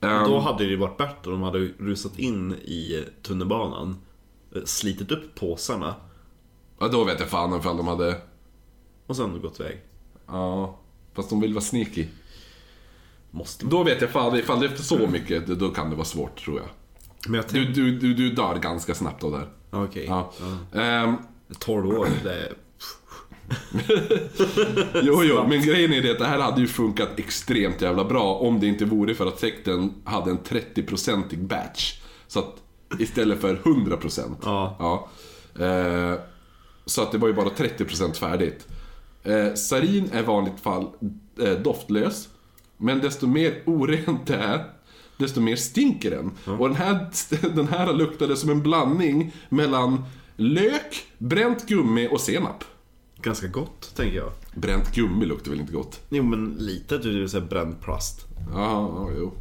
Ehm, 0.00 0.24
Då 0.28 0.38
hade 0.38 0.64
det 0.64 0.70
ju 0.70 0.76
varit 0.76 0.96
bättre 0.98 1.30
om 1.32 1.40
de 1.40 1.42
hade 1.42 1.58
rusat 1.58 2.18
in 2.18 2.52
i 2.52 3.04
tunnelbanan, 3.22 3.96
eh, 4.56 4.62
slitit 4.64 5.10
upp 5.10 5.34
påsarna 5.34 5.94
ja, 6.80 6.88
då 6.88 7.04
vet 7.04 7.20
jag 7.20 7.28
fan 7.28 7.58
ifall 7.58 7.76
de 7.76 7.88
hade... 7.88 8.16
och 9.06 9.16
sen 9.16 9.40
gått 9.42 9.60
iväg. 9.60 9.80
Ja, 10.32 10.78
fast 11.14 11.30
de 11.30 11.40
vill 11.40 11.54
vara 11.54 11.64
sneaky. 11.64 12.06
Måste 13.30 13.66
Då 13.66 13.82
vet 13.82 14.00
jag 14.00 14.10
fan, 14.10 14.36
ifall 14.36 14.60
det 14.60 14.66
är 14.66 14.76
så 14.76 15.06
mycket, 15.06 15.46
då 15.46 15.68
kan 15.68 15.90
det 15.90 15.96
vara 15.96 16.04
svårt 16.04 16.44
tror 16.44 16.60
jag. 16.60 16.68
Men 17.26 17.34
jag 17.34 17.44
Du, 17.48 17.64
du, 17.64 17.98
du, 17.98 18.14
du 18.14 18.30
dör 18.30 18.58
ganska 18.58 18.94
snabbt 18.94 19.20
då 19.20 19.30
där. 19.30 19.48
Okej. 19.70 20.04
Ja. 20.08 20.32
Ehm, 20.74 21.16
12 21.58 21.88
år, 21.88 22.08
det 22.24 22.34
är... 22.34 22.52
jo, 25.02 25.22
jo, 25.24 25.46
men 25.48 25.62
grejen 25.62 25.92
är 25.92 26.02
det 26.02 26.10
att 26.10 26.18
det 26.18 26.26
här 26.26 26.38
hade 26.38 26.60
ju 26.60 26.66
funkat 26.66 27.08
extremt 27.18 27.82
jävla 27.82 28.04
bra 28.04 28.34
om 28.34 28.60
det 28.60 28.66
inte 28.66 28.84
vore 28.84 29.14
för 29.14 29.26
att 29.26 29.40
sekten 29.40 29.94
hade 30.04 30.30
en 30.30 30.38
30-procentig 30.38 31.38
batch. 31.38 32.00
Så 32.26 32.38
att 32.38 32.54
istället 32.98 33.40
för 33.40 33.56
100%. 33.56 34.36
Ja. 34.42 34.76
ja. 34.78 35.08
Eh, 35.64 36.18
så 36.86 37.02
att 37.02 37.12
det 37.12 37.18
var 37.18 37.28
ju 37.28 37.34
bara 37.34 37.48
30% 37.48 38.14
färdigt. 38.14 38.68
Eh, 39.22 39.54
sarin 39.54 40.10
är 40.12 40.20
i 40.20 40.22
vanligt 40.22 40.60
fall 40.60 40.88
eh, 41.42 41.52
doftlös. 41.52 42.28
Men 42.76 43.00
desto 43.00 43.26
mer 43.26 43.62
orent 43.66 44.26
det 44.26 44.36
är, 44.36 44.64
desto 45.16 45.40
mer 45.40 45.56
stinker 45.56 46.10
den. 46.10 46.30
Och 46.58 46.68
den 46.68 46.76
här, 46.76 47.10
den 47.54 47.68
här 47.68 47.92
luktade 47.92 48.36
som 48.36 48.50
en 48.50 48.62
blandning 48.62 49.32
mellan 49.48 50.04
lök, 50.36 51.06
bränt 51.18 51.66
gummi 51.68 52.08
och 52.10 52.20
senap. 52.20 52.64
Ganska 53.22 53.46
gott, 53.46 53.96
tänker 53.96 54.16
jag. 54.16 54.32
Bränt 54.54 54.94
gummi 54.94 55.26
luktar 55.26 55.50
väl 55.50 55.60
inte 55.60 55.72
gott? 55.72 56.00
Jo, 56.08 56.22
men 56.22 56.56
lite, 56.58 56.98
du 56.98 57.18
vill 57.18 57.28
säga 57.28 57.44
bränd 57.44 57.80
plast. 57.80 58.26
Ja, 58.52 58.92
ja, 58.96 59.10
jo. 59.18 59.32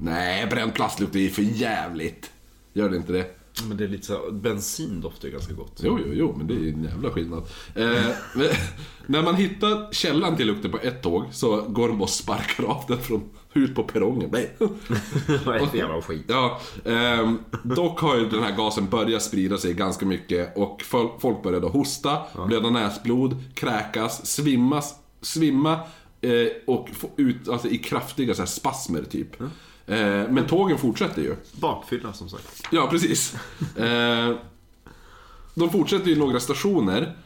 Nej, 0.00 0.46
bränt 0.46 0.74
plast 0.74 1.00
luktar 1.00 1.18
ju 1.18 1.30
för 1.30 1.42
jävligt. 1.42 2.30
Gör 2.72 2.88
det 2.88 2.96
inte 2.96 3.12
det? 3.12 3.37
Men 3.68 3.76
det 3.76 3.84
är 3.84 3.88
lite 3.88 4.06
så 4.06 4.32
bensin 4.32 5.00
doftar 5.00 5.28
ju 5.28 5.32
ganska 5.32 5.54
gott. 5.54 5.80
Jo, 5.84 5.98
jo, 6.06 6.12
jo, 6.14 6.34
men 6.38 6.46
det 6.46 6.54
är 6.54 6.58
ju 6.58 6.72
en 6.72 6.84
jävla 6.84 7.10
skillnad. 7.10 7.42
Eh, 7.74 7.86
men, 8.34 8.46
när 9.06 9.22
man 9.22 9.34
hittar 9.34 9.92
källan 9.92 10.36
till 10.36 10.46
lukten 10.46 10.70
på 10.70 10.78
ett 10.78 11.02
tåg 11.02 11.24
så 11.32 11.62
går 11.62 11.88
de 11.88 12.02
och 12.02 12.10
sparkar 12.10 12.64
av 12.64 12.84
den 12.88 12.98
från 12.98 13.22
ut 13.54 13.74
på 13.74 13.82
perrongen. 13.82 14.30
Nej. 14.32 14.54
Vad 15.44 15.56
är 15.56 15.60
det 15.60 15.66
för 15.66 15.78
jävla 15.78 16.02
skit? 16.02 16.24
Ja, 16.28 16.60
ehm, 16.84 17.38
dock 17.64 18.00
har 18.00 18.16
ju 18.16 18.28
den 18.28 18.42
här 18.42 18.56
gasen 18.56 18.88
börjat 18.88 19.22
sprida 19.22 19.58
sig 19.58 19.74
ganska 19.74 20.06
mycket 20.06 20.56
och 20.56 20.82
fol- 20.82 21.18
folk 21.20 21.42
började 21.42 21.66
hosta, 21.66 22.18
blöda 22.46 22.70
näsblod, 22.70 23.36
kräkas, 23.54 24.26
svimmas, 24.26 24.94
svimma 25.20 25.72
eh, 26.20 26.30
och 26.66 26.88
få 26.92 27.10
ut 27.16 27.48
alltså, 27.48 27.68
i 27.68 27.78
kraftiga 27.78 28.34
så 28.34 28.42
här, 28.42 28.46
spasmer 28.46 29.02
typ. 29.02 29.40
Eh, 29.40 29.46
men 30.30 30.46
tågen 30.46 30.78
fortsätter 30.78 31.22
ju. 31.22 31.36
Bakfylla, 31.60 32.12
som 32.12 32.28
sagt. 32.28 32.62
Ja, 32.70 32.86
precis. 32.90 33.34
Eh, 33.76 34.36
de 35.54 35.70
fortsätter 35.70 36.08
ju 36.08 36.16
några 36.16 36.40
stationer 36.40 37.16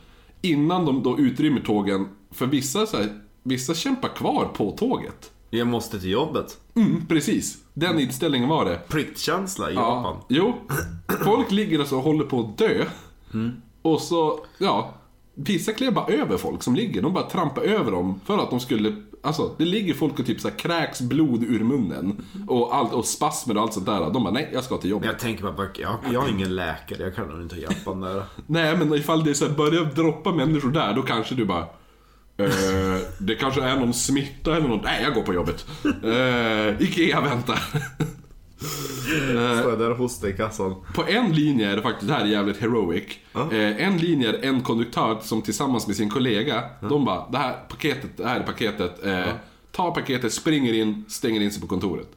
innan 0.42 0.84
de 0.84 1.02
då 1.02 1.18
utrymmer 1.18 1.60
tågen. 1.60 2.08
För 2.30 2.46
vissa, 2.46 2.86
så 2.86 2.96
här, 2.96 3.20
vissa 3.42 3.74
kämpar 3.74 4.08
kvar 4.08 4.48
på 4.54 4.70
tåget. 4.70 5.30
Jag 5.50 5.66
måste 5.66 6.00
till 6.00 6.10
jobbet. 6.10 6.58
Mm, 6.74 7.06
precis. 7.06 7.58
Den 7.74 8.00
inställningen 8.00 8.48
var 8.48 8.64
det. 8.64 8.80
Pliktkänsla 8.88 9.70
i 9.70 9.74
Japan. 9.74 10.16
Ja, 10.28 10.36
jo. 10.36 10.54
Folk 11.24 11.50
ligger 11.50 11.78
alltså 11.78 11.96
och 11.96 12.02
håller 12.02 12.24
på 12.24 12.40
att 12.40 12.58
dö. 12.58 12.84
Och 13.82 14.00
så, 14.00 14.44
ja. 14.58 14.94
Vissa 15.34 15.72
klev 15.72 15.94
bara 15.94 16.06
över 16.06 16.36
folk 16.36 16.62
som 16.62 16.74
ligger. 16.74 17.02
De 17.02 17.12
bara 17.12 17.30
trampar 17.30 17.62
över 17.62 17.92
dem 17.92 18.20
för 18.24 18.38
att 18.38 18.50
de 18.50 18.60
skulle 18.60 18.96
alltså 19.22 19.54
det 19.58 19.64
ligger 19.64 19.94
folk 19.94 20.18
och 20.18 20.26
typ 20.26 20.40
så 20.40 20.48
här 20.48 20.58
kräks 20.58 21.00
blod 21.00 21.42
ur 21.42 21.64
munnen. 21.64 22.24
Och, 22.48 22.74
allt, 22.76 22.92
och 22.92 23.04
spasmer 23.04 23.56
och 23.56 23.62
allt 23.62 23.72
sånt 23.74 23.86
där. 23.86 24.10
De 24.10 24.24
bara, 24.24 24.30
nej 24.30 24.50
jag 24.52 24.64
ska 24.64 24.76
till 24.78 24.90
jobbet. 24.90 25.06
Jag 25.06 25.18
tänker 25.18 25.44
bara, 25.44 25.66
jag, 25.78 25.98
jag 26.12 26.24
är 26.24 26.30
ingen 26.30 26.56
läkare, 26.56 27.02
jag 27.02 27.14
kan 27.14 27.28
nog 27.28 27.42
inte 27.42 27.56
hjälpa 27.56 27.90
den 27.90 28.00
där. 28.00 28.22
Nej 28.46 28.76
men 28.76 28.94
ifall 28.94 29.24
det 29.24 29.34
så 29.34 29.46
här 29.46 29.54
börjar 29.54 29.84
droppa 29.84 30.32
människor 30.32 30.70
där, 30.70 30.94
då 30.94 31.02
kanske 31.02 31.34
du 31.34 31.44
bara 31.44 31.62
eh, 32.36 33.00
det 33.18 33.34
kanske 33.34 33.62
är 33.62 33.76
någon 33.76 33.94
smitta 33.94 34.56
eller 34.56 34.68
något. 34.68 34.84
Nej, 34.84 35.02
jag 35.02 35.14
går 35.14 35.22
på 35.22 35.34
jobbet. 35.34 35.66
Eh, 35.84 36.82
Ikea 36.82 37.20
väntar. 37.20 37.58
Står 38.62 39.70
jag 39.70 39.78
där 39.78 39.90
och 39.90 39.96
hostar 39.96 40.28
i 40.28 40.32
kassan. 40.32 40.74
På 40.94 41.04
en 41.06 41.32
linje 41.32 41.70
är 41.70 41.76
det 41.76 41.82
faktiskt, 41.82 42.08
det 42.08 42.14
här 42.14 42.24
är 42.24 42.28
jävligt 42.28 42.60
heroic. 42.60 43.04
Eh, 43.34 43.86
en 43.86 43.96
linje 43.98 44.28
är 44.28 44.44
en 44.48 44.60
konduktör 44.62 45.18
som 45.22 45.42
tillsammans 45.42 45.86
med 45.86 45.96
sin 45.96 46.10
kollega, 46.10 46.62
de 46.80 47.04
bara, 47.04 47.28
det 47.30 47.38
här 47.38 47.56
paketet, 47.68 48.10
det 48.16 48.26
här 48.26 48.40
är 48.40 48.44
paketet. 48.44 49.04
Eh, 49.06 49.24
tar 49.72 49.90
paketet, 49.90 50.32
springer 50.32 50.72
in, 50.72 51.04
stänger 51.08 51.40
in 51.40 51.50
sig 51.50 51.60
på 51.60 51.66
kontoret. 51.66 52.08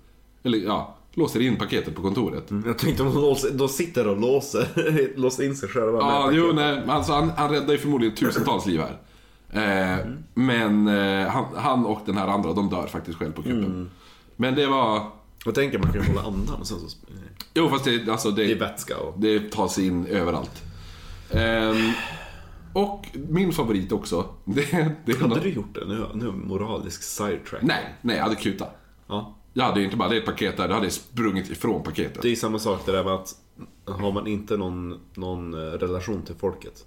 Eller 0.43 0.57
ja, 0.57 0.95
låser 1.13 1.41
in 1.41 1.55
paketet 1.55 1.95
på 1.95 2.01
kontoret. 2.01 2.51
Jag 2.65 2.77
tänkte 2.77 3.03
de, 3.03 3.13
låser, 3.13 3.51
de 3.51 3.69
sitter 3.69 4.07
och 4.07 4.19
låser, 4.19 4.67
låser 5.19 5.43
in 5.43 5.55
sig 5.55 5.69
själva. 5.69 5.97
Ja, 5.99 6.29
jo, 6.33 6.51
nej, 6.55 6.83
alltså 6.87 7.13
han, 7.13 7.31
han 7.37 7.49
räddar 7.51 7.71
ju 7.71 7.77
förmodligen 7.77 8.15
tusentals 8.15 8.65
liv 8.65 8.81
här. 8.81 8.97
Eh, 9.51 10.05
Men 10.33 10.87
eh, 10.87 11.27
han, 11.27 11.45
han 11.55 11.85
och 11.85 12.01
den 12.05 12.17
här 12.17 12.27
andra, 12.27 12.53
de 12.53 12.69
dör 12.69 12.87
faktiskt 12.87 13.17
själv 13.17 13.31
på 13.31 13.41
kuppen. 13.43 13.89
Men 14.35 14.55
det 14.55 14.67
var... 14.67 15.07
Jag 15.45 15.55
tänker 15.55 15.79
man 15.79 15.93
kan 15.93 16.05
hålla 16.05 16.21
andan 16.21 16.55
och 16.55 16.67
sen 16.67 16.79
så... 16.79 16.97
Jo, 17.53 17.69
fast 17.69 17.85
det, 17.85 18.09
alltså 18.09 18.31
Det 18.31 18.43
är 18.43 18.47
det, 18.47 18.55
vätska 18.55 18.97
och... 18.97 19.19
det 19.19 19.51
tar 19.51 19.67
sig 19.67 19.87
in 19.87 20.07
överallt. 20.07 20.63
Ehm, 21.31 21.91
och 22.73 23.05
min 23.13 23.51
favorit 23.51 23.91
också, 23.91 24.29
det, 24.45 24.95
det 25.05 25.11
är... 25.11 25.21
Hade 25.21 25.39
du 25.39 25.49
gjort 25.49 25.75
det? 25.75 25.85
Nu, 25.85 26.05
nu 26.13 26.31
moralisk 26.31 27.03
sidetrack. 27.03 27.61
Nej, 27.61 27.95
nej, 28.01 28.15
jag 28.15 28.23
hade 28.23 28.35
kutat. 28.35 28.77
Ja. 29.07 29.35
Jag 29.53 29.65
hade 29.65 29.79
ju 29.79 29.85
inte 29.85 29.97
bara, 29.97 30.09
det 30.09 30.15
är 30.15 30.19
ett 30.19 30.25
paket 30.25 30.57
där, 30.57 30.67
jag 30.67 30.75
hade 30.75 30.89
sprungit 30.89 31.49
ifrån 31.49 31.83
paketet. 31.83 32.21
Det 32.21 32.31
är 32.31 32.35
samma 32.35 32.59
sak 32.59 32.85
det 32.85 32.91
där 32.91 33.03
med 33.03 33.13
att 33.13 33.35
har 33.85 34.11
man 34.11 34.27
inte 34.27 34.57
någon, 34.57 34.99
någon 35.13 35.53
eh, 35.53 35.71
relation 35.71 36.21
till 36.21 36.35
folket. 36.35 36.85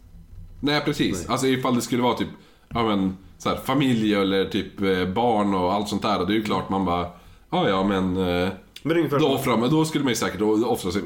Nej, 0.60 0.80
precis. 0.84 1.28
Alltså 1.28 1.46
ifall 1.46 1.74
det 1.74 1.80
skulle 1.80 2.02
vara 2.02 2.14
typ, 2.14 2.28
ja 2.68 2.82
men, 2.82 3.16
så 3.38 3.48
här, 3.48 3.56
familj 3.56 4.14
eller 4.14 4.44
typ 4.44 4.80
eh, 4.80 5.04
barn 5.04 5.54
och 5.54 5.72
allt 5.72 5.88
sånt 5.88 6.02
där. 6.02 6.26
Det 6.26 6.32
är 6.32 6.36
ju 6.36 6.42
klart 6.42 6.68
man 6.68 6.84
bara, 6.84 7.10
ja 7.50 7.68
ja 7.68 7.84
men... 7.84 8.16
eh, 8.16 8.48
Men 8.82 9.08
Då, 9.10 9.40
man, 9.46 9.70
då 9.70 9.84
skulle 9.84 10.04
man 10.04 10.10
ju 10.10 10.16
säkert 10.16 10.40
offra 10.42 10.90
sig 10.90 11.02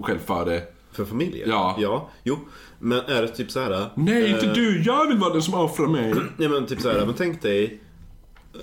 själv 0.00 0.18
för 0.18 0.44
det. 0.46 0.62
för 0.92 1.04
familjer. 1.04 1.48
Ja. 1.48 1.76
ja. 1.78 2.08
Jo. 2.24 2.38
Men 2.78 2.98
är 2.98 3.22
det 3.22 3.28
typ 3.28 3.50
så 3.50 3.60
här. 3.60 3.90
Nej, 3.94 4.30
inte 4.30 4.46
eh, 4.46 4.52
du! 4.52 4.82
Jag 4.82 5.06
vill 5.08 5.18
vara 5.18 5.32
den 5.32 5.42
som 5.42 5.54
offrar 5.54 5.86
mig. 5.86 6.14
Nej 6.36 6.48
men 6.48 6.66
typ 6.66 6.80
så 6.80 6.88
här, 6.90 7.06
men 7.06 7.14
tänk 7.14 7.42
dig 7.42 7.80
eh, 8.54 8.60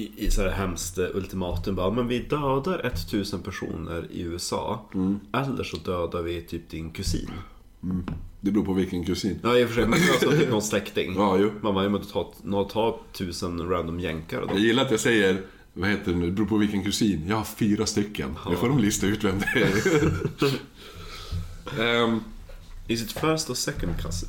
i, 0.00 0.10
i 0.16 0.30
så 0.30 0.42
här 0.42 0.50
hemskt 0.50 0.98
eh, 0.98 1.04
ultimatum 1.14 1.74
bara, 1.74 1.90
men 1.90 2.08
vi 2.08 2.18
dödar 2.18 2.78
1000 2.86 3.40
personer 3.42 4.06
i 4.10 4.20
USA. 4.22 4.88
Mm. 4.94 5.20
Eller 5.32 5.64
så 5.64 5.76
dödar 5.76 6.22
vi 6.22 6.42
typ 6.42 6.70
din 6.70 6.90
kusin. 6.90 7.30
Det 8.40 8.50
beror 8.50 8.64
på 8.64 8.72
vilken 8.72 9.04
kusin. 9.04 9.38
Ja 9.42 9.58
i 9.58 9.64
och 9.64 9.68
för 9.68 9.74
sig, 9.74 9.84
men 9.84 9.92
alltså 9.92 10.30
typ 10.30 10.50
någon 10.50 10.62
släkting. 10.62 11.14
Ja, 11.16 11.36
jo. 11.38 11.50
Man 11.60 11.74
bara, 11.74 11.84
ja, 11.84 11.90
men 11.90 12.00
ta, 12.02 12.64
ta 12.72 13.00
tusen 13.12 13.68
random 13.68 14.00
jänkare 14.00 14.40
då. 14.40 14.48
Jag 14.52 14.58
gillar 14.60 14.84
att 14.84 14.90
jag 14.90 15.00
säger, 15.00 15.40
vad 15.74 15.90
heter 15.90 16.12
det 16.12 16.18
nu, 16.18 16.26
det 16.26 16.32
beror 16.32 16.46
på 16.46 16.56
vilken 16.56 16.84
kusin. 16.84 17.24
Jag 17.28 17.36
har 17.36 17.44
fyra 17.44 17.86
stycken. 17.86 18.36
Nu 18.48 18.56
får 18.56 18.68
de 18.68 18.78
lista 18.78 19.06
ut 19.06 19.24
vem 19.24 19.38
det 19.38 19.46
är. 19.62 19.70
Ehm, 21.80 22.20
Is 22.86 23.02
it 23.02 23.12
first 23.12 23.50
or 23.50 23.54
second 23.54 23.92
cousin? 24.02 24.28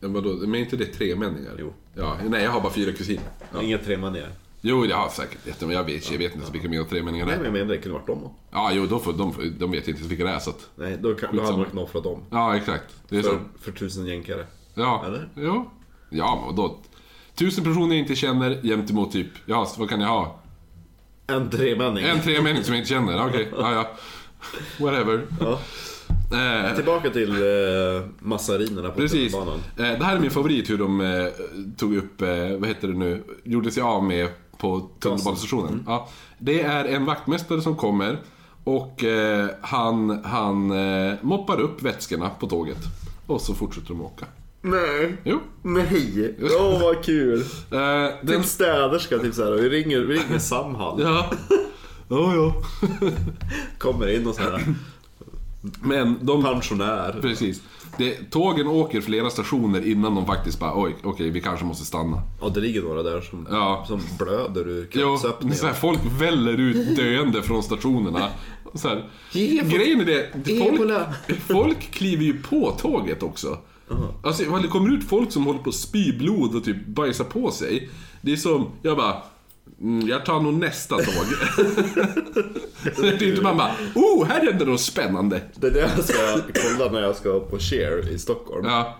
ja, 0.00 0.08
vadå, 0.08 0.28
men 0.34 0.54
är 0.54 0.58
inte 0.58 0.76
det 0.76 0.86
tremänningar? 0.86 1.52
Jo. 1.58 1.72
Ja, 1.94 2.16
nej, 2.28 2.42
jag 2.44 2.50
har 2.50 2.60
bara 2.60 2.72
fyra 2.72 2.92
kusiner. 2.92 3.22
Ja. 3.54 3.62
Inga 3.62 3.78
tremänningar. 3.78 4.30
Jo, 4.60 4.86
jag 4.86 4.96
har 4.96 5.08
säkert 5.08 5.60
men 5.60 5.70
jag 5.70 5.84
vet, 5.84 6.10
jag 6.10 6.18
vet 6.18 6.24
inte 6.26 6.36
ens 6.38 6.54
vilka 6.54 6.68
mina 6.68 6.84
tremänningar 6.84 7.26
Nej 7.26 7.34
är. 7.34 7.38
men 7.38 7.44
jag 7.46 7.52
menar 7.52 7.66
det 7.66 7.78
kunde 7.78 7.98
varit 7.98 8.06
dem. 8.06 8.18
då. 8.22 8.32
Ja, 8.50 8.70
jo, 8.72 8.86
då 8.86 8.98
får, 8.98 9.12
de, 9.12 9.54
de 9.58 9.70
vet 9.70 9.88
inte 9.88 10.02
vilka 10.02 10.24
det 10.24 10.30
är 10.30 10.38
så 10.38 10.50
att... 10.50 10.68
Nej, 10.76 10.98
då, 11.00 11.14
kan, 11.14 11.36
då 11.36 11.42
hade 11.42 11.56
man 11.56 11.66
kunnat 11.66 11.84
offra 11.84 12.00
dem. 12.00 12.22
Ja, 12.30 12.56
exakt. 12.56 12.94
Det 13.08 13.16
är 13.16 13.22
så. 13.22 13.28
För, 13.28 13.40
för 13.60 13.72
tusen 13.72 14.06
jänkare. 14.06 14.46
Ja. 14.74 15.04
Eller? 15.06 15.28
Jo. 15.34 15.70
Ja, 16.10 16.44
men 16.46 16.56
då... 16.56 16.78
Tusen 17.38 17.64
personer 17.64 17.88
jag 17.88 17.98
inte 17.98 18.14
känner 18.14 18.60
jämt 18.62 18.90
emot 18.90 19.12
typ, 19.12 19.28
ja, 19.46 19.66
vad 19.78 19.88
kan 19.88 20.00
jag 20.00 20.08
ha? 20.08 20.38
En 21.26 21.50
tremänning. 21.50 22.04
En 22.04 22.20
tremänning 22.20 22.64
som 22.64 22.74
jag 22.74 22.80
inte 22.80 22.88
känner, 22.88 23.26
okej, 23.26 23.48
ja, 23.58 23.72
ja. 23.72 23.90
Whatever. 24.84 25.26
Ja. 25.40 25.58
Eh, 26.32 26.74
Tillbaka 26.74 27.10
till 27.10 27.30
eh, 27.30 28.02
massarinerna 28.18 28.88
på 28.90 28.96
precis. 29.00 29.34
Eh, 29.34 29.40
tunnelbanan. 29.40 29.62
det 29.76 30.04
här 30.04 30.16
är 30.16 30.20
min 30.20 30.30
favorit 30.30 30.70
hur 30.70 30.78
de 30.78 31.00
eh, 31.00 31.26
tog 31.76 31.96
upp, 31.96 32.22
eh, 32.22 32.28
vad 32.58 32.68
heter 32.68 32.88
det 32.88 32.94
nu, 32.94 33.22
gjorde 33.44 33.70
sig 33.70 33.82
av 33.82 34.04
med 34.04 34.28
på 34.58 34.88
tunnelbanestationen. 35.00 35.84
Ja, 35.86 36.08
det 36.38 36.62
är 36.62 36.84
en 36.84 37.04
vaktmästare 37.04 37.60
som 37.60 37.76
kommer 37.76 38.18
och 38.64 39.04
eh, 39.04 39.48
han, 39.60 40.24
han 40.24 40.70
eh, 40.70 41.14
moppar 41.22 41.60
upp 41.60 41.82
vätskorna 41.82 42.28
på 42.28 42.46
tåget. 42.46 42.78
Och 43.26 43.40
så 43.40 43.54
fortsätter 43.54 43.88
de 43.88 44.00
åka. 44.00 44.26
Nej. 44.70 45.16
Jo. 45.24 45.40
Nej. 45.62 46.34
Åh 46.60 46.80
vad 46.82 47.04
kul. 47.04 47.40
Eh, 47.40 47.78
den, 48.22 48.40
Typ 48.42 48.44
städerska, 48.44 49.18
typ 49.18 49.34
såhär. 49.34 49.52
Vi 49.52 49.68
ringer, 49.68 50.00
vi 50.00 50.14
ringer 50.18 50.38
Samhall. 50.38 51.00
ja. 51.02 51.30
Ja, 52.08 52.34
ja. 52.34 52.54
Kommer 53.78 54.14
in 54.16 54.26
och 54.26 54.34
såhär. 54.34 54.64
Men 55.82 56.18
de... 56.22 56.42
Pensionär. 56.42 57.18
Precis. 57.20 57.62
Det, 57.98 58.30
tågen 58.30 58.66
åker 58.66 59.00
flera 59.00 59.30
stationer 59.30 59.86
innan 59.86 60.14
de 60.14 60.26
faktiskt 60.26 60.60
bara 60.60 60.72
oj, 60.82 60.96
okej, 61.02 61.30
vi 61.30 61.40
kanske 61.40 61.64
måste 61.64 61.84
stanna. 61.84 62.22
Ja, 62.40 62.48
det 62.48 62.60
ligger 62.60 62.82
några 62.82 63.02
där 63.02 63.20
som, 63.20 63.46
Ja. 63.50 63.84
som 63.88 64.00
blöder 64.18 64.68
ur 64.68 64.88
så 65.54 65.66
här, 65.66 65.74
folk 65.74 66.00
väller 66.20 66.60
ut 66.60 66.96
döende 66.96 67.42
från 67.42 67.62
stationerna. 67.62 68.28
Så 68.74 68.88
här, 68.88 69.04
grejen 69.68 70.00
är 70.00 70.04
det, 70.04 70.26
folk, 70.58 71.40
folk 71.40 71.90
kliver 71.90 72.24
ju 72.24 72.42
på 72.42 72.70
tåget 72.80 73.22
också. 73.22 73.58
Alltså, 74.22 74.42
ifall 74.42 74.62
det 74.62 74.68
kommer 74.68 74.94
ut 74.94 75.08
folk 75.08 75.32
som 75.32 75.46
håller 75.46 75.60
på 75.60 75.68
att 75.68 75.74
spy 75.74 76.18
blod 76.18 76.54
och 76.54 76.64
typ 76.64 76.86
bajsar 76.86 77.24
på 77.24 77.50
sig. 77.50 77.90
Det 78.20 78.32
är 78.32 78.36
som, 78.36 78.70
jag 78.82 78.96
bara, 78.96 79.22
mm, 79.80 80.08
jag 80.08 80.24
tar 80.24 80.40
nog 80.40 80.54
nästa 80.54 80.96
tåg. 80.96 81.26
det 82.96 83.08
är 83.08 83.22
inte 83.22 83.42
man 83.42 83.56
bara, 83.56 83.72
oh, 83.94 84.26
här 84.26 84.46
händer 84.46 84.66
något 84.66 84.80
spännande. 84.80 85.42
Det 85.54 85.66
är 85.66 85.70
det 85.70 85.80
jag 85.96 86.04
ska 86.04 86.40
kolla 86.54 86.92
när 86.92 87.00
jag 87.00 87.16
ska 87.16 87.40
på 87.40 87.58
Cher 87.58 88.08
i 88.08 88.18
Stockholm. 88.18 88.66
Ja, 88.66 88.98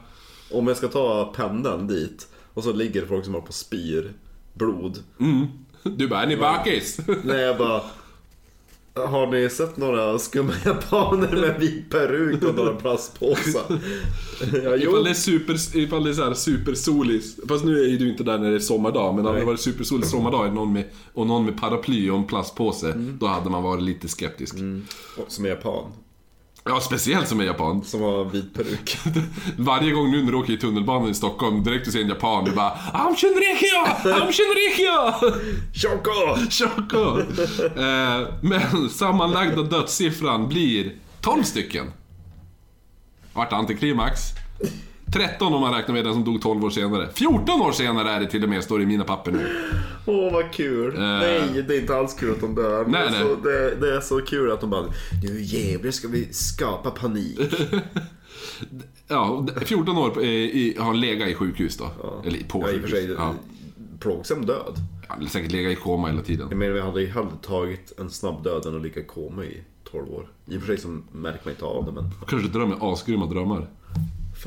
Om 0.52 0.66
jag 0.66 0.76
ska 0.76 0.88
ta 0.88 1.32
pendeln 1.36 1.86
dit 1.86 2.28
och 2.54 2.64
så 2.64 2.72
ligger 2.72 3.00
det 3.00 3.06
folk 3.06 3.24
som 3.24 3.34
har 3.34 3.40
på 3.40 3.52
spyr 3.52 4.12
blod. 4.54 4.98
du 5.82 6.08
bara, 6.08 6.22
är 6.22 6.26
ni 6.26 6.36
bakis? 6.36 7.00
Nej, 7.24 7.40
jag 7.40 7.58
bara... 7.58 7.82
Har 8.96 9.26
ni 9.26 9.50
sett 9.50 9.76
några 9.76 10.18
skumma 10.18 10.52
japaner 10.64 11.40
med 11.40 11.60
vit 11.60 11.90
peruk 11.90 12.42
och 12.42 12.54
några 12.54 12.74
plastpåsar? 12.74 13.62
Ja, 14.64 14.76
Ifall 14.76 15.04
det 15.04 15.10
är, 15.10 15.14
super, 15.14 15.76
ifall 15.76 16.04
det 16.04 16.10
är 16.10 16.14
så 16.14 16.24
här 16.24 16.34
supersolis, 16.34 17.36
fast 17.48 17.64
nu 17.64 17.80
är 17.84 17.86
ju 17.86 17.98
du 17.98 18.08
inte 18.10 18.24
där 18.24 18.38
när 18.38 18.50
det 18.50 18.56
är 18.56 18.60
sommardag, 18.60 19.14
men 19.14 19.24
hade 19.24 19.38
det 19.38 19.44
varit 19.44 19.60
supersolig 19.60 20.06
sommardag 20.06 20.54
någon 20.54 20.72
med, 20.72 20.84
och 21.12 21.26
någon 21.26 21.44
med 21.44 21.60
paraply 21.60 22.10
och 22.10 22.18
en 22.18 22.26
plastpåse, 22.26 22.92
då 22.96 23.26
hade 23.26 23.50
man 23.50 23.62
varit 23.62 23.82
lite 23.82 24.08
skeptisk. 24.08 24.54
Som 25.28 25.44
är 25.44 25.48
japan. 25.48 25.92
Ja, 26.68 26.80
speciellt 26.80 27.28
som 27.28 27.40
är 27.40 27.44
japan. 27.44 27.84
Som 27.84 28.02
har 28.02 28.24
vit 28.24 28.54
peruk. 28.54 28.98
Varje 29.56 29.90
gång 29.92 30.10
nu 30.10 30.22
när 30.22 30.32
du 30.32 30.38
åker 30.38 30.52
i 30.52 30.56
tunnelbanan 30.56 31.10
i 31.10 31.14
Stockholm, 31.14 31.64
direkt 31.64 31.84
du 31.84 31.92
ser 31.92 32.00
en 32.00 32.08
japan, 32.08 32.44
du 32.44 32.52
bara 32.52 32.70
I'm 32.70 33.16
Shinrikyo! 33.16 34.10
I'm 34.10 34.32
Shinrikyo! 34.32 35.30
Choco! 35.74 36.36
Choco! 36.50 37.20
eh, 37.80 38.28
men 38.40 38.90
sammanlagda 38.90 39.62
dödssiffran 39.62 40.48
blir 40.48 40.92
12 41.20 41.42
stycken. 41.42 41.92
Vart 43.32 43.52
antiklimax. 43.52 44.20
13 45.12 45.54
om 45.54 45.60
man 45.60 45.74
räknar 45.74 45.94
med 45.94 46.04
den 46.04 46.12
som 46.14 46.24
dog 46.24 46.42
12 46.42 46.64
år 46.64 46.70
senare. 46.70 47.08
14 47.14 47.60
år 47.62 47.72
senare 47.72 48.10
är 48.10 48.20
det 48.20 48.26
till 48.26 48.42
och 48.42 48.48
med, 48.48 48.64
står 48.64 48.78
det 48.78 48.82
i 48.82 48.86
mina 48.86 49.04
papper 49.04 49.32
nu. 49.32 49.46
Åh 50.06 50.32
vad 50.32 50.52
kul. 50.52 50.94
Nej, 50.98 51.64
det 51.68 51.76
är 51.76 51.80
inte 51.80 51.96
alls 51.96 52.14
kul 52.14 52.30
att 52.30 52.40
de 52.40 52.54
dör. 52.54 52.84
Nej, 52.86 53.00
det, 53.00 53.06
är 53.06 53.10
nej. 53.10 53.20
Så, 53.20 53.48
det, 53.48 53.74
det 53.80 53.96
är 53.96 54.00
så 54.00 54.20
kul 54.20 54.52
att 54.52 54.60
de 54.60 54.70
bara 54.70 54.84
Nu 55.22 55.42
jävlar 55.42 55.90
ska 55.90 56.08
vi 56.08 56.32
skapa 56.32 56.90
panik. 56.90 57.38
Ja, 59.08 59.46
14 59.64 59.98
år 59.98 60.22
eh, 60.22 60.28
i, 60.28 60.76
har 60.78 60.94
legat 60.94 61.28
i 61.28 61.34
sjukhus 61.34 61.76
då. 61.76 61.90
Eller 62.24 62.44
på 62.48 62.60
Ja, 62.62 62.68
i 62.70 62.72
sjukhus. 62.72 62.90
sig. 62.90 63.10
Ja. 63.18 63.34
Plågsam 64.00 64.46
död. 64.46 64.74
Har 65.08 65.26
säkert 65.26 65.52
legat 65.52 65.72
i 65.72 65.74
koma 65.76 66.08
hela 66.08 66.22
tiden. 66.22 66.46
Jag 66.50 66.58
menar, 66.58 66.72
vi 66.72 66.80
hade 66.80 67.00
ju 67.00 67.06
hellre 67.06 67.30
tagit 67.42 67.92
en 67.98 68.10
snabb 68.10 68.44
död 68.44 68.66
än 68.66 68.76
att 68.76 68.82
ligga 68.82 69.00
i 69.00 69.04
koma 69.04 69.44
i 69.44 69.60
12 69.90 70.10
år. 70.14 70.28
I 70.46 70.56
och 70.56 70.60
för 70.60 70.66
sig 70.66 70.78
så 70.78 70.88
märker 71.12 71.40
man 71.44 71.52
inte 71.52 71.64
av 71.64 71.84
det, 71.84 71.92
men 71.92 72.10
Kanske 72.28 72.48
drömmer 72.48 72.92
asgrymma 72.92 73.26
drömmar. 73.26 73.68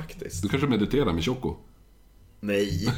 Faktiskt. 0.02 0.42
Du 0.44 0.50
kanske 0.50 0.68
mediterar 0.68 1.14
med 1.14 1.26
Choco. 1.26 1.56
Nej. 2.40 2.94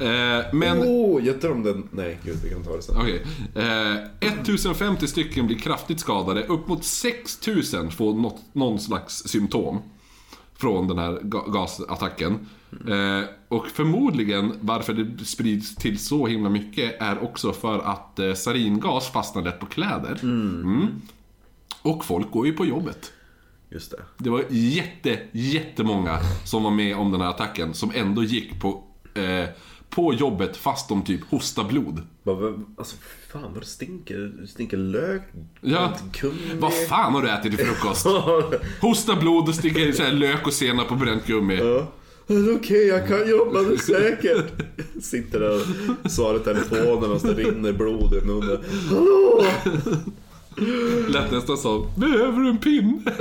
Eh, 0.00 0.44
men... 0.52 0.78
Åh, 0.86 1.26
jag 1.26 1.40
drömde... 1.40 1.82
Nej, 1.90 2.18
gud, 2.24 2.36
vi 2.44 2.50
kan 2.50 2.62
ta 2.62 2.76
det 2.76 2.82
sen. 2.82 2.96
Okej. 2.96 3.22
Eh, 3.54 3.94
1050 4.20 5.06
stycken 5.06 5.46
blir 5.46 5.58
kraftigt 5.58 6.00
skadade. 6.00 6.44
Upp 6.46 6.68
mot 6.68 6.84
6000 6.84 7.90
får 7.90 8.14
något, 8.14 8.40
någon 8.52 8.80
slags 8.80 9.14
symptom. 9.14 9.78
Från 10.54 10.88
den 10.88 10.98
här 10.98 11.12
ga- 11.12 11.52
gasattacken. 11.52 12.48
Eh, 12.88 13.28
och 13.48 13.66
förmodligen 13.66 14.52
varför 14.60 14.94
det 14.94 15.24
sprids 15.24 15.74
till 15.74 15.98
så 15.98 16.26
himla 16.26 16.50
mycket 16.50 17.02
är 17.02 17.22
också 17.22 17.52
för 17.52 17.78
att 17.78 18.18
eh, 18.18 18.34
saringas 18.34 19.08
fastnar 19.08 19.42
lätt 19.42 19.60
på 19.60 19.66
kläder. 19.66 20.18
Mm. 20.22 20.86
Och 21.82 22.04
folk 22.04 22.30
går 22.30 22.46
ju 22.46 22.52
på 22.52 22.66
jobbet. 22.66 23.12
Just 23.70 23.90
det. 23.90 24.02
Det 24.18 24.30
var 24.30 24.44
jätte, 24.50 25.18
jättemånga 25.32 26.18
som 26.44 26.62
var 26.62 26.70
med 26.70 26.96
om 26.96 27.12
den 27.12 27.20
här 27.20 27.28
attacken 27.28 27.74
som 27.74 27.92
ändå 27.94 28.22
gick 28.22 28.60
på, 28.60 28.84
eh, 29.14 29.48
på 29.90 30.14
jobbet 30.14 30.56
fast 30.56 30.88
de 30.88 31.02
typ 31.02 31.30
hostade 31.30 31.68
blod. 31.68 32.02
Alltså 32.78 32.96
fan 33.32 33.52
vad 33.52 33.62
det 33.62 33.66
stinker. 33.66 34.18
Det 34.40 34.46
stinker 34.46 34.76
lök. 34.76 35.22
Ja. 35.60 35.96
Kummi. 36.12 36.54
Vad 36.58 36.72
fan 36.88 37.14
har 37.14 37.22
du 37.22 37.30
ätit 37.30 37.56
till 37.56 37.66
frukost? 37.66 38.06
Hosta 38.80 39.16
blod 39.16 39.48
och 39.48 39.54
sticker 39.54 39.92
så 39.92 40.02
här 40.02 40.12
lök 40.12 40.46
och 40.46 40.52
senap 40.52 40.88
på 40.88 40.94
bränt 40.94 41.26
gummi. 41.26 41.56
Ja. 41.56 41.92
Okej, 42.56 42.86
jag 42.86 43.08
kan 43.08 43.28
jobba 43.28 43.62
det 43.62 43.78
säkert. 43.78 44.52
Sitter 45.02 45.40
där 45.40 45.60
och 46.04 46.10
svarar 46.10 46.36
i 46.36 46.40
telefonen 46.40 47.10
och 47.12 47.20
så 47.20 47.32
rinner 47.32 47.72
blod 47.72 48.14
i 48.14 48.20
munnen. 48.26 48.58
Hallå! 48.88 49.44
Lät 51.08 51.30
nästan 51.32 51.56
som, 51.58 51.86
behöver 51.96 52.40
du 52.40 52.48
en 52.48 52.58
pinne? 52.58 53.00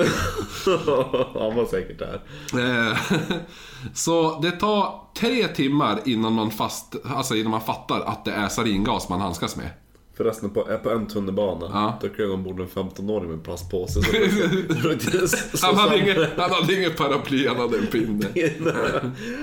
Han 1.40 1.56
var 1.56 1.66
säkert 1.72 2.00
där. 2.00 2.22
Eh, 2.54 2.98
Så 3.94 4.40
det 4.42 4.52
tar 4.52 5.02
tre 5.20 5.48
timmar 5.48 6.00
innan 6.06 6.34
man, 6.34 6.52
fast, 6.52 6.96
alltså 7.06 7.36
innan 7.36 7.52
man 7.52 7.62
fattar 7.62 8.02
att 8.02 8.26
det 8.26 8.32
är 8.32 8.48
saringas 8.48 9.10
man 9.10 9.22
handskas 9.22 9.56
med. 9.56 9.70
Förresten 10.18 10.50
på, 10.50 10.64
på 10.84 10.90
en 10.90 11.08
tunnelbana, 11.08 11.66
Ja. 11.74 12.00
då 12.02 12.10
klev 12.10 12.32
ombord 12.32 12.60
en 12.60 12.68
15-åring 12.68 13.28
med 13.28 13.38
en 13.38 13.44
plastpåse. 13.44 14.02
Så, 14.02 15.28
så, 15.28 15.58
så, 15.58 15.66
Han 15.68 15.76
hade 15.76 15.98
inget, 16.00 16.18
han 16.38 16.52
hade 16.52 16.74
inget 16.76 16.98
paraply, 16.98 17.48
han 17.48 17.58
hade 17.58 17.78
en 17.78 17.88
pinne. 17.88 18.26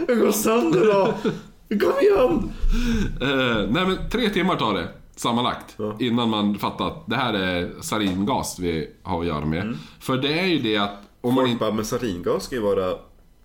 Jag 0.08 0.18
går 0.18 0.32
sönder 0.32 0.86
då! 0.86 1.14
Kom 1.78 1.92
igen! 2.00 2.50
Eh, 3.20 3.68
nej 3.70 3.86
men 3.86 3.98
tre 4.10 4.28
timmar 4.30 4.56
tar 4.56 4.74
det 4.74 4.88
sammanlagt. 5.16 5.74
Ja. 5.78 5.96
Innan 5.98 6.30
man 6.30 6.58
fattar 6.58 6.86
att 6.86 7.06
det 7.06 7.16
här 7.16 7.34
är 7.34 7.80
saringas 7.80 8.58
vi 8.58 8.90
har 9.02 9.20
att 9.20 9.26
göra 9.26 9.44
med. 9.44 9.62
Mm. 9.62 9.76
För 10.00 10.16
det 10.16 10.40
är 10.40 10.46
ju 10.46 10.58
det 10.58 10.76
att 10.76 11.00
om 11.20 11.34
man 11.34 11.42
Folk 11.42 11.50
inte... 11.50 11.60
bara, 11.60 11.72
men 11.72 11.84
saringas 11.84 12.44
ska 12.44 12.54
ju 12.54 12.62
vara... 12.62 12.94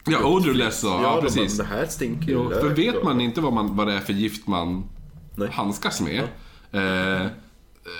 Ja, 0.05 0.25
odorless 0.25 0.83
ja, 0.83 0.99
Ja, 1.03 1.15
de 1.15 1.21
precis. 1.21 1.57
Bara, 1.57 1.67
det 1.67 1.75
här 1.75 1.85
stinker 1.85 2.27
ju 2.27 2.49
för 2.49 2.69
vet 2.69 3.03
man 3.03 3.21
inte 3.21 3.41
vad, 3.41 3.53
man, 3.53 3.75
vad 3.75 3.87
det 3.87 3.93
är 3.93 3.99
för 3.99 4.13
gift 4.13 4.47
man 4.47 4.83
Nej. 5.35 5.49
handskas 5.51 6.01
med. 6.01 6.23
Eh, 6.71 7.27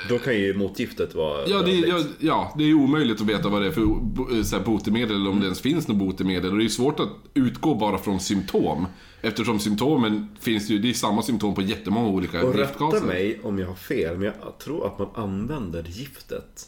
Då 0.10 0.20
kan 0.20 0.34
ju 0.38 0.53
motgiftet 0.53 1.16
vara... 1.16 1.48
ja, 1.48 1.61
det, 1.61 1.72
är- 1.72 1.88
ja, 1.88 2.03
ja, 2.20 2.53
det 2.57 2.64
är 2.64 2.74
omöjligt 2.74 3.22
att 3.22 3.28
veta 3.28 3.49
vad 3.49 3.61
det 3.61 3.68
är 3.68 3.72
för 3.72 3.86
bo- 3.86 4.44
så 4.44 4.56
här, 4.57 4.64
botemedel 4.64 5.16
eller 5.16 5.30
om 5.30 5.40
det 5.40 5.45
ens 5.45 5.61
finns 5.61 5.88
något 5.88 5.98
botemedel. 5.98 6.52
Och 6.52 6.57
det 6.57 6.64
är 6.66 6.70
svårt 6.70 6.99
att 6.99 7.10
utgå 7.34 7.76
bara 7.76 7.98
från 7.98 8.20
symptom. 8.20 8.86
Eftersom 9.22 9.60
symptomen 9.60 10.28
finns 10.40 10.70
ju, 10.70 10.80
det 10.80 10.90
är 10.90 10.94
samma 10.94 11.22
symptom 11.22 11.56
på 11.56 11.61
jättemånga 11.61 12.07
olika 12.10 12.44
Och 12.45 12.56
rätta 12.56 12.61
giftgaser. 12.86 13.06
mig 13.07 13.40
om 13.44 13.60
jag 13.60 13.68
har 13.68 13.76
fel, 13.76 14.18
men 14.18 14.32
jag 14.44 14.57
tror 14.60 14.88
att 14.88 14.99
man 14.99 15.10
använder 15.16 15.84
giftet 15.84 16.68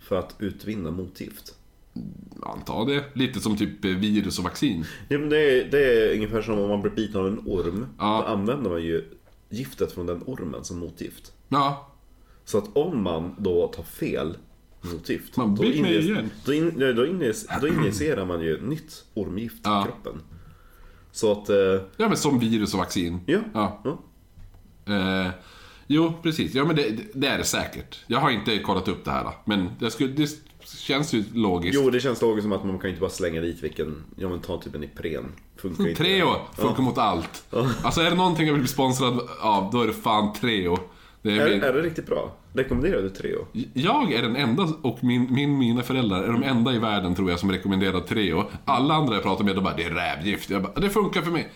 för 0.00 0.16
att 0.16 0.34
utvinna 0.38 0.90
motgift. 0.90 1.54
Anta 2.42 2.84
det. 2.84 3.04
Lite 3.12 3.40
som 3.40 3.56
typ 3.56 3.84
eh, 3.84 3.90
virus 3.90 4.38
och 4.38 4.44
vaccin. 4.44 4.84
Ja, 5.08 5.18
men 5.18 5.28
det, 5.28 5.38
är, 5.38 5.70
det 5.70 5.84
är 6.10 6.14
ungefär 6.14 6.42
som 6.42 6.58
om 6.58 6.68
man 6.68 6.82
blir 6.82 6.92
biten 6.92 7.20
av 7.20 7.26
en 7.26 7.38
orm. 7.46 7.86
Ja. 7.98 8.24
Då 8.26 8.32
använder 8.32 8.70
man 8.70 8.82
ju 8.82 9.04
giftet 9.50 9.92
från 9.92 10.06
den 10.06 10.22
ormen 10.26 10.64
som 10.64 10.78
motgift. 10.78 11.32
Ja, 11.48 11.90
Så 12.44 12.58
att 12.58 12.76
om 12.76 13.02
man 13.02 13.34
då 13.38 13.68
tar 13.68 13.82
fel 13.82 14.36
motgift. 14.92 15.36
Man 15.36 15.54
då, 15.54 15.64
igen. 15.64 16.30
då, 16.44 16.52
in, 16.52 16.72
då, 16.78 17.06
injic- 17.06 17.60
då 17.60 17.68
injicerar 17.68 18.26
man 18.26 18.40
ju 18.40 18.60
nytt 18.66 19.04
ormgift 19.14 19.60
Ja. 19.64 19.80
i 19.80 19.84
kroppen. 19.84 20.22
Så 21.12 21.32
att... 21.32 21.48
Eh, 21.50 21.56
ja 21.96 22.08
men 22.08 22.16
som 22.16 22.38
virus 22.38 22.72
och 22.74 22.78
vaccin. 22.80 23.20
ja. 23.26 23.38
Ja. 23.54 23.80
ja. 23.84 23.98
Eh, 25.24 25.30
jo, 25.86 26.12
precis. 26.22 26.54
Ja, 26.54 26.64
men 26.64 26.76
det, 26.76 26.96
det 27.14 27.26
är 27.26 27.38
det 27.38 27.44
säkert. 27.44 27.98
Jag 28.06 28.18
har 28.18 28.30
inte 28.30 28.58
kollat 28.58 28.88
upp 28.88 29.04
det 29.04 29.10
här. 29.10 29.30
Men 29.44 29.70
det, 29.80 29.90
skulle, 29.90 30.12
det 30.12 30.30
känns 30.66 31.12
ju 31.12 31.24
logiskt. 31.34 31.78
Jo, 31.82 31.90
det 31.90 32.00
känns 32.00 32.22
logiskt 32.22 32.42
som 32.42 32.52
att 32.52 32.64
man 32.64 32.78
kan 32.78 32.90
inte 32.90 33.00
bara 33.00 33.10
slänga 33.10 33.40
dit 33.40 33.62
vilken... 33.62 34.04
Ja 34.16 34.28
men 34.28 34.40
ta 34.40 34.60
typ 34.60 34.74
en 34.74 34.84
Ipren. 34.84 35.32
Funkar 35.56 35.88
inte. 35.88 36.02
Treo 36.02 36.28
funkar 36.56 36.82
mot 36.82 36.98
allt. 36.98 37.44
Alltså 37.82 38.00
är 38.00 38.10
det 38.10 38.16
någonting 38.16 38.46
jag 38.46 38.52
vill 38.52 38.62
bli 38.62 38.68
sponsrad 38.72 39.20
av, 39.40 39.70
då 39.72 39.80
är 39.82 39.86
det 39.86 39.92
fan 39.92 40.32
Treo. 40.32 40.78
Det 41.24 41.30
är 41.30 41.46
Är, 41.46 41.50
min, 41.50 41.62
är 41.62 41.72
det 41.72 41.82
riktigt 41.82 42.06
bra? 42.06 42.32
Rekommenderar 42.52 43.02
du 43.02 43.10
Treo? 43.10 43.46
jag 43.72 44.12
är 44.12 44.22
den 44.22 44.36
enda, 44.36 44.62
och 44.82 45.04
min, 45.04 45.34
min, 45.34 45.58
mina 45.58 45.82
föräldrar 45.82 46.22
är 46.22 46.32
de 46.32 46.42
enda 46.42 46.72
i 46.72 46.78
världen 46.78 47.14
tror 47.14 47.30
jag 47.30 47.38
som 47.38 47.52
rekommenderar 47.52 48.00
Treo. 48.00 48.44
Alla 48.64 48.94
andra 48.94 49.14
jag 49.14 49.22
pratar 49.22 49.44
med, 49.44 49.54
de 49.54 49.64
bara 49.64 49.76
det 49.76 49.84
är 49.84 49.90
rävgift. 49.90 50.50
Jag 50.50 50.62
bara, 50.62 50.80
det 50.80 50.90
funkar 50.90 51.22
för 51.22 51.30
mig. 51.30 51.52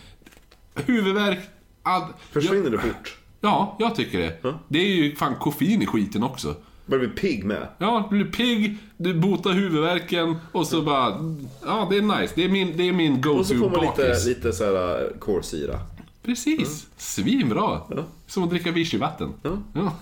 Huvudvärk, 0.75 1.39
all, 1.83 2.01
Försvinner 2.31 2.69
det 2.69 2.77
fort? 2.77 3.17
Ja, 3.41 3.75
jag 3.79 3.95
tycker 3.95 4.19
det. 4.19 4.55
Det 4.67 4.79
är 4.79 4.95
ju 4.95 5.15
fan 5.15 5.35
koffein 5.35 5.81
i 5.81 5.85
skiten 5.85 6.23
också. 6.23 6.55
Börjar 6.85 7.07
bli 7.07 7.15
pigg 7.15 7.43
med? 7.43 7.67
Ja, 7.77 8.07
du 8.09 8.17
blir 8.17 8.31
pigg, 8.31 8.77
du 8.97 9.13
botar 9.13 9.51
huvudvärken 9.51 10.35
och 10.51 10.67
så 10.67 10.81
bara... 10.81 11.35
Ja, 11.65 11.87
det 11.91 11.97
är 11.97 12.19
nice. 12.21 12.33
Det 12.35 12.43
är 12.45 12.49
min, 12.49 12.77
det 12.77 12.83
är 12.89 12.93
min 12.93 13.27
Och 13.27 13.45
så 13.45 13.55
får 13.55 13.69
man 13.69 13.81
lite, 13.81 14.25
lite 14.25 14.53
såhär 14.53 15.13
kolsyra. 15.19 15.79
Precis. 16.29 16.87
Svinbra. 16.97 17.81
Ja. 17.89 18.03
Som 18.27 18.43
att 18.43 18.49
dricka 18.49 18.71
vichyvatten. 18.71 19.33
Ja. 19.41 19.57
Ja. 19.73 19.93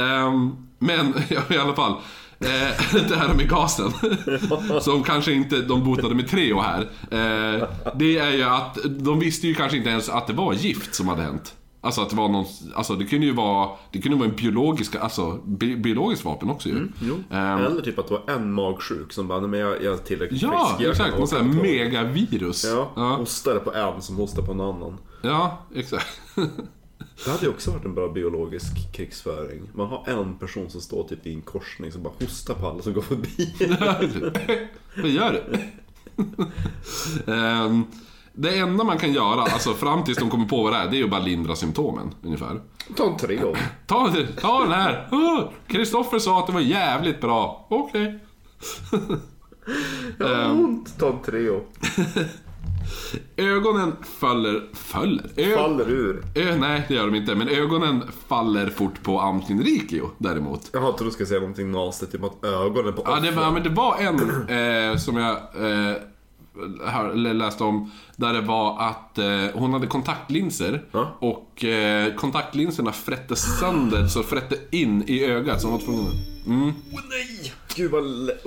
Ehm, 0.00 0.56
men 0.78 1.14
i 1.50 1.56
alla 1.56 1.74
fall. 1.74 1.92
Eh, 2.40 2.94
det 3.08 3.16
här 3.16 3.34
med 3.34 3.48
gasen. 3.48 3.92
som 4.80 5.02
kanske 5.02 5.32
inte 5.32 5.62
de 5.62 5.84
botade 5.84 6.14
med 6.14 6.28
Treo 6.28 6.60
här. 6.60 6.80
Eh, 7.10 7.68
det 7.94 8.18
är 8.18 8.30
ju 8.30 8.42
att 8.42 8.78
de 8.84 9.18
visste 9.18 9.46
ju 9.46 9.54
kanske 9.54 9.76
inte 9.76 9.90
ens 9.90 10.08
att 10.08 10.26
det 10.26 10.32
var 10.32 10.52
gift 10.52 10.94
som 10.94 11.08
hade 11.08 11.22
hänt. 11.22 11.54
Alltså 11.80 12.00
att 12.00 12.10
det 12.10 12.16
var 12.16 12.28
någon, 12.28 12.44
alltså 12.74 12.94
det 12.96 13.04
kunde 13.04 13.26
ju 13.26 13.32
vara, 13.32 13.70
det 13.92 14.00
kunde 14.02 14.18
vara 14.18 14.28
en 14.28 14.36
biologisk, 14.36 14.96
alltså 14.96 15.40
bi, 15.44 15.76
biologiskt 15.76 16.24
vapen 16.24 16.50
också 16.50 16.68
ju. 16.68 16.76
Ehm, 17.30 17.58
Eller 17.64 17.82
typ 17.82 17.98
att 17.98 18.08
det 18.08 18.14
var 18.14 18.34
en 18.34 18.52
magsjuk 18.52 19.12
som 19.12 19.28
bara, 19.28 19.40
"Nej, 19.40 19.48
men 19.50 19.60
jag, 19.60 19.82
jag 19.84 19.92
är 19.94 19.96
tillräckligt 19.96 20.42
ja, 20.42 20.66
frisk. 20.68 20.80
jag 20.84 20.90
exakt. 20.90 21.10
kan 21.10 21.20
Någon 21.20 21.22
åka 21.22 21.36
sån 21.36 21.46
här 21.46 21.48
på 21.48 21.54
tåg." 21.54 21.62
megavirus. 21.66 22.64
Ja, 22.64 22.90
ja, 22.96 23.16
hostade 23.16 23.60
på 23.60 23.74
en 23.74 24.02
som 24.02 24.16
hostade 24.16 24.46
på 24.46 24.52
en 24.52 24.60
annan. 24.60 24.98
ja 25.22 25.58
exakt. 25.74 26.20
Det 27.24 27.30
hade 27.30 27.42
ju 27.42 27.48
också 27.50 27.70
varit 27.70 27.84
en 27.84 27.94
bra 27.94 28.08
biologisk 28.08 28.92
krigsföring. 28.94 29.62
Man 29.74 29.86
har 29.88 30.04
en 30.06 30.38
person 30.38 30.70
som 30.70 30.80
står 30.80 31.04
typ 31.08 31.26
i 31.26 31.32
en 31.34 31.40
korsning 31.42 31.92
som 31.92 32.02
bara 32.02 32.12
hostar 32.20 32.54
på 32.54 32.66
alla 32.68 32.82
som 32.82 32.92
går 32.92 33.02
förbi. 33.02 33.54
Vad 34.96 35.10
gör 35.10 35.32
du? 35.32 35.58
det 38.36 38.58
enda 38.58 38.84
man 38.84 38.98
kan 38.98 39.12
göra, 39.12 39.42
alltså 39.42 39.74
fram 39.74 40.04
tills 40.04 40.18
de 40.18 40.30
kommer 40.30 40.46
på 40.46 40.62
vad 40.62 40.72
det 40.72 40.76
är, 40.78 40.88
det 40.90 40.96
är 40.96 40.98
ju 40.98 41.08
bara 41.08 41.20
lindra 41.20 41.56
symptomen 41.56 42.14
ungefär. 42.22 42.60
Ta 42.96 43.06
en 43.06 43.16
Treo. 43.16 43.54
Ta, 43.86 44.12
ta 44.40 44.60
den 44.62 44.72
här! 44.72 45.08
Oh, 45.10 45.40
Kristoffer 45.68 46.18
sa 46.18 46.38
att 46.38 46.46
det 46.46 46.52
var 46.52 46.60
jävligt 46.60 47.20
bra. 47.20 47.66
Okej. 47.70 48.18
Jag 50.18 50.28
har 50.28 50.50
ont. 50.52 50.98
Ta 50.98 51.08
en 51.08 51.22
Treo. 51.22 51.60
Ögonen 53.36 53.92
faller... 54.20 54.62
Faller? 54.74 55.30
Ö, 55.36 55.54
Faller 55.56 55.90
ur. 55.90 56.22
ö, 56.34 56.56
nej, 56.58 56.84
det 56.88 56.94
gör 56.94 57.06
de 57.06 57.14
inte. 57.14 57.34
Men 57.34 57.48
ögonen 57.48 58.02
faller 58.28 58.70
fort 58.70 59.02
på 59.02 59.20
Amtin 59.20 59.62
Rikio 59.62 60.10
däremot. 60.18 60.70
Jag 60.72 60.82
trodde 60.82 61.04
du 61.04 61.10
skulle 61.10 61.26
säga 61.26 61.40
någonting 61.40 61.70
nastigt, 61.72 62.12
typ 62.12 62.24
att 62.24 62.44
ögonen 62.44 62.92
på 62.94 63.02
Ja, 63.06 63.20
det 63.20 63.30
var, 63.30 63.42
offren- 63.42 63.52
men 63.52 63.62
det 63.62 63.68
var 63.68 63.96
en 63.96 64.90
eh, 64.92 64.96
som 64.96 65.16
jag 65.16 65.30
eh, 65.30 65.96
hör- 66.84 67.14
läste 67.34 67.64
om. 67.64 67.90
Där 68.16 68.32
det 68.32 68.40
var 68.40 68.82
att 68.82 69.18
eh, 69.18 69.26
hon 69.54 69.72
hade 69.72 69.86
kontaktlinser. 69.86 70.84
Ja. 70.92 71.16
Och 71.18 71.64
eh, 71.64 72.14
kontaktlinserna 72.14 72.92
frätte 72.92 73.36
sönder, 73.36 74.06
så 74.06 74.22
frätte 74.22 74.56
in 74.70 75.04
i 75.06 75.24
ögat. 75.24 75.60
Så 75.60 75.66
hon 75.68 75.78
var 75.78 75.84
tvungen 75.84 76.06
mm. 76.46 76.72
Åh 76.92 77.00
nej! 77.10 77.52
Gud 77.76 77.90
vad... 77.90 78.04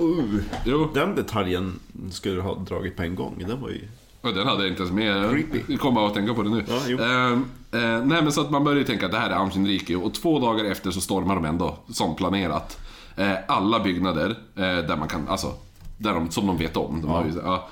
Uh. 0.08 0.40
Jo, 0.64 0.88
Den 0.94 1.14
detaljen 1.14 1.80
skulle 2.10 2.34
du 2.34 2.40
ha 2.40 2.54
dragit 2.54 2.96
på 2.96 3.02
en 3.02 3.14
gång. 3.14 3.44
Den 3.48 3.60
var 3.60 3.68
ju... 3.68 3.88
och 4.20 4.34
den 4.34 4.46
hade 4.46 4.62
jag 4.62 4.70
inte 4.70 4.82
ens 4.82 4.94
med. 4.94 5.30
Creepy. 5.30 5.60
Jag 5.68 5.80
kom 5.80 5.94
bara 5.94 6.06
att 6.06 6.14
tänka 6.14 6.34
på 6.34 6.42
det 6.42 6.50
nu. 6.50 6.64
Ja, 6.68 6.74
eh, 6.86 7.32
eh, 7.32 8.04
nej 8.04 8.22
men 8.22 8.32
så 8.32 8.40
att 8.40 8.50
man 8.50 8.64
börjar 8.64 8.78
ju 8.78 8.84
tänka 8.84 9.06
att 9.06 9.12
det 9.12 9.18
här 9.18 9.30
är 9.30 9.34
Amtin 9.34 9.66
Rikio. 9.66 9.96
Och 9.96 10.14
två 10.14 10.38
dagar 10.38 10.64
efter 10.64 10.90
så 10.90 11.00
stormar 11.00 11.34
de 11.34 11.44
ändå, 11.44 11.78
som 11.88 12.16
planerat. 12.16 12.78
Eh, 13.16 13.32
alla 13.48 13.80
byggnader 13.80 14.30
eh, 14.56 14.62
där 14.62 14.96
man 14.96 15.08
kan, 15.08 15.28
alltså, 15.28 15.52
där 15.98 16.14
de, 16.14 16.30
som 16.30 16.46
de 16.46 16.56
vet 16.56 16.76
om. 16.76 17.00
De 17.02 17.10
har 17.10 17.24
ju, 17.24 17.32
ja. 17.44 17.68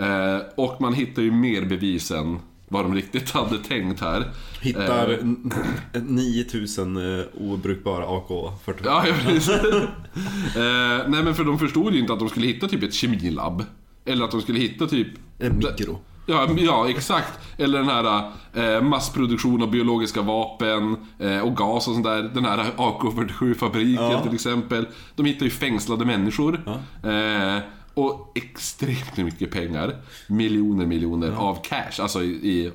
Eh, 0.00 0.38
och 0.56 0.80
man 0.80 0.94
hittar 0.94 1.22
ju 1.22 1.30
mer 1.30 1.64
bevis 1.64 2.10
än 2.10 2.38
vad 2.68 2.84
de 2.84 2.94
riktigt 2.94 3.30
hade 3.34 3.58
tänkt 3.58 4.00
här. 4.00 4.30
Hittar 4.60 5.08
Eh, 5.08 5.18
n- 5.20 5.52
n- 5.94 6.04
9000 6.08 6.96
eh, 7.18 7.24
obrukbara 7.40 8.04
AK-45. 8.06 8.74
Ja, 8.84 9.04
ja 9.06 9.14
precis. 9.26 9.48
eh, 10.56 11.08
nej 11.08 11.22
men 11.22 11.34
för 11.34 11.44
de 11.44 11.58
förstod 11.58 11.94
ju 11.94 12.00
inte 12.00 12.12
att 12.12 12.18
de 12.18 12.28
skulle 12.28 12.46
hitta 12.46 12.68
typ 12.68 12.82
ett 12.82 12.94
kemilabb. 12.94 13.64
Eller 14.04 14.24
att 14.24 14.30
de 14.30 14.40
skulle 14.40 14.58
hitta 14.58 14.86
typ... 14.86 15.08
En 15.38 15.56
mikro. 15.56 15.98
Ja, 16.26 16.48
ja, 16.58 16.88
exakt. 16.88 17.38
Eller 17.58 17.78
den 17.78 17.88
här 17.88 18.30
eh, 18.54 18.82
massproduktion 18.82 19.62
av 19.62 19.70
biologiska 19.70 20.22
vapen 20.22 20.96
eh, 21.18 21.38
och 21.40 21.56
gas 21.56 21.88
och 21.88 21.94
sånt 21.94 22.04
där. 22.06 22.22
Den 22.22 22.44
här 22.44 22.64
AK47-fabriken 22.76 24.10
Ja. 24.10 24.20
till 24.22 24.34
exempel. 24.34 24.86
De 25.16 25.26
hittar 25.26 25.44
ju 25.44 25.50
fängslade 25.50 26.04
människor. 26.04 26.60
Eh, 27.04 27.58
Och 27.98 28.32
extremt 28.34 29.16
mycket 29.16 29.50
pengar. 29.50 29.96
Miljoner, 30.26 30.86
miljoner 30.86 31.32
av 31.32 31.58
cash. 31.64 32.02
Alltså 32.02 32.22
i, 32.22 32.28
i 32.28 32.72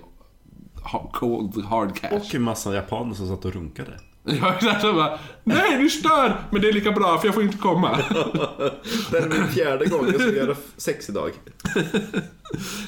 cold, 1.11 1.65
hard 1.65 1.95
cash. 1.95 2.09
Och 2.11 2.35
en 2.35 2.41
massa 2.41 2.75
japaner 2.75 3.13
som 3.13 3.27
satt 3.27 3.45
och 3.45 3.53
runkade. 3.53 3.99
Jag 4.25 4.63
är 4.63 4.79
så 4.79 4.93
bara, 4.93 5.19
nej 5.43 5.77
du 5.77 5.89
stör! 5.89 6.47
Men 6.51 6.61
det 6.61 6.67
är 6.69 6.73
lika 6.73 6.91
bra 6.91 7.17
för 7.17 7.27
jag 7.27 7.33
får 7.33 7.43
inte 7.43 7.57
komma. 7.57 7.99
Det 9.11 9.17
är 9.17 9.29
min 9.29 9.47
fjärde 9.47 9.85
gång, 9.85 10.05
jag 10.05 10.21
ska 10.21 10.31
göra 10.31 10.55
sex 10.77 11.09
idag. 11.09 11.31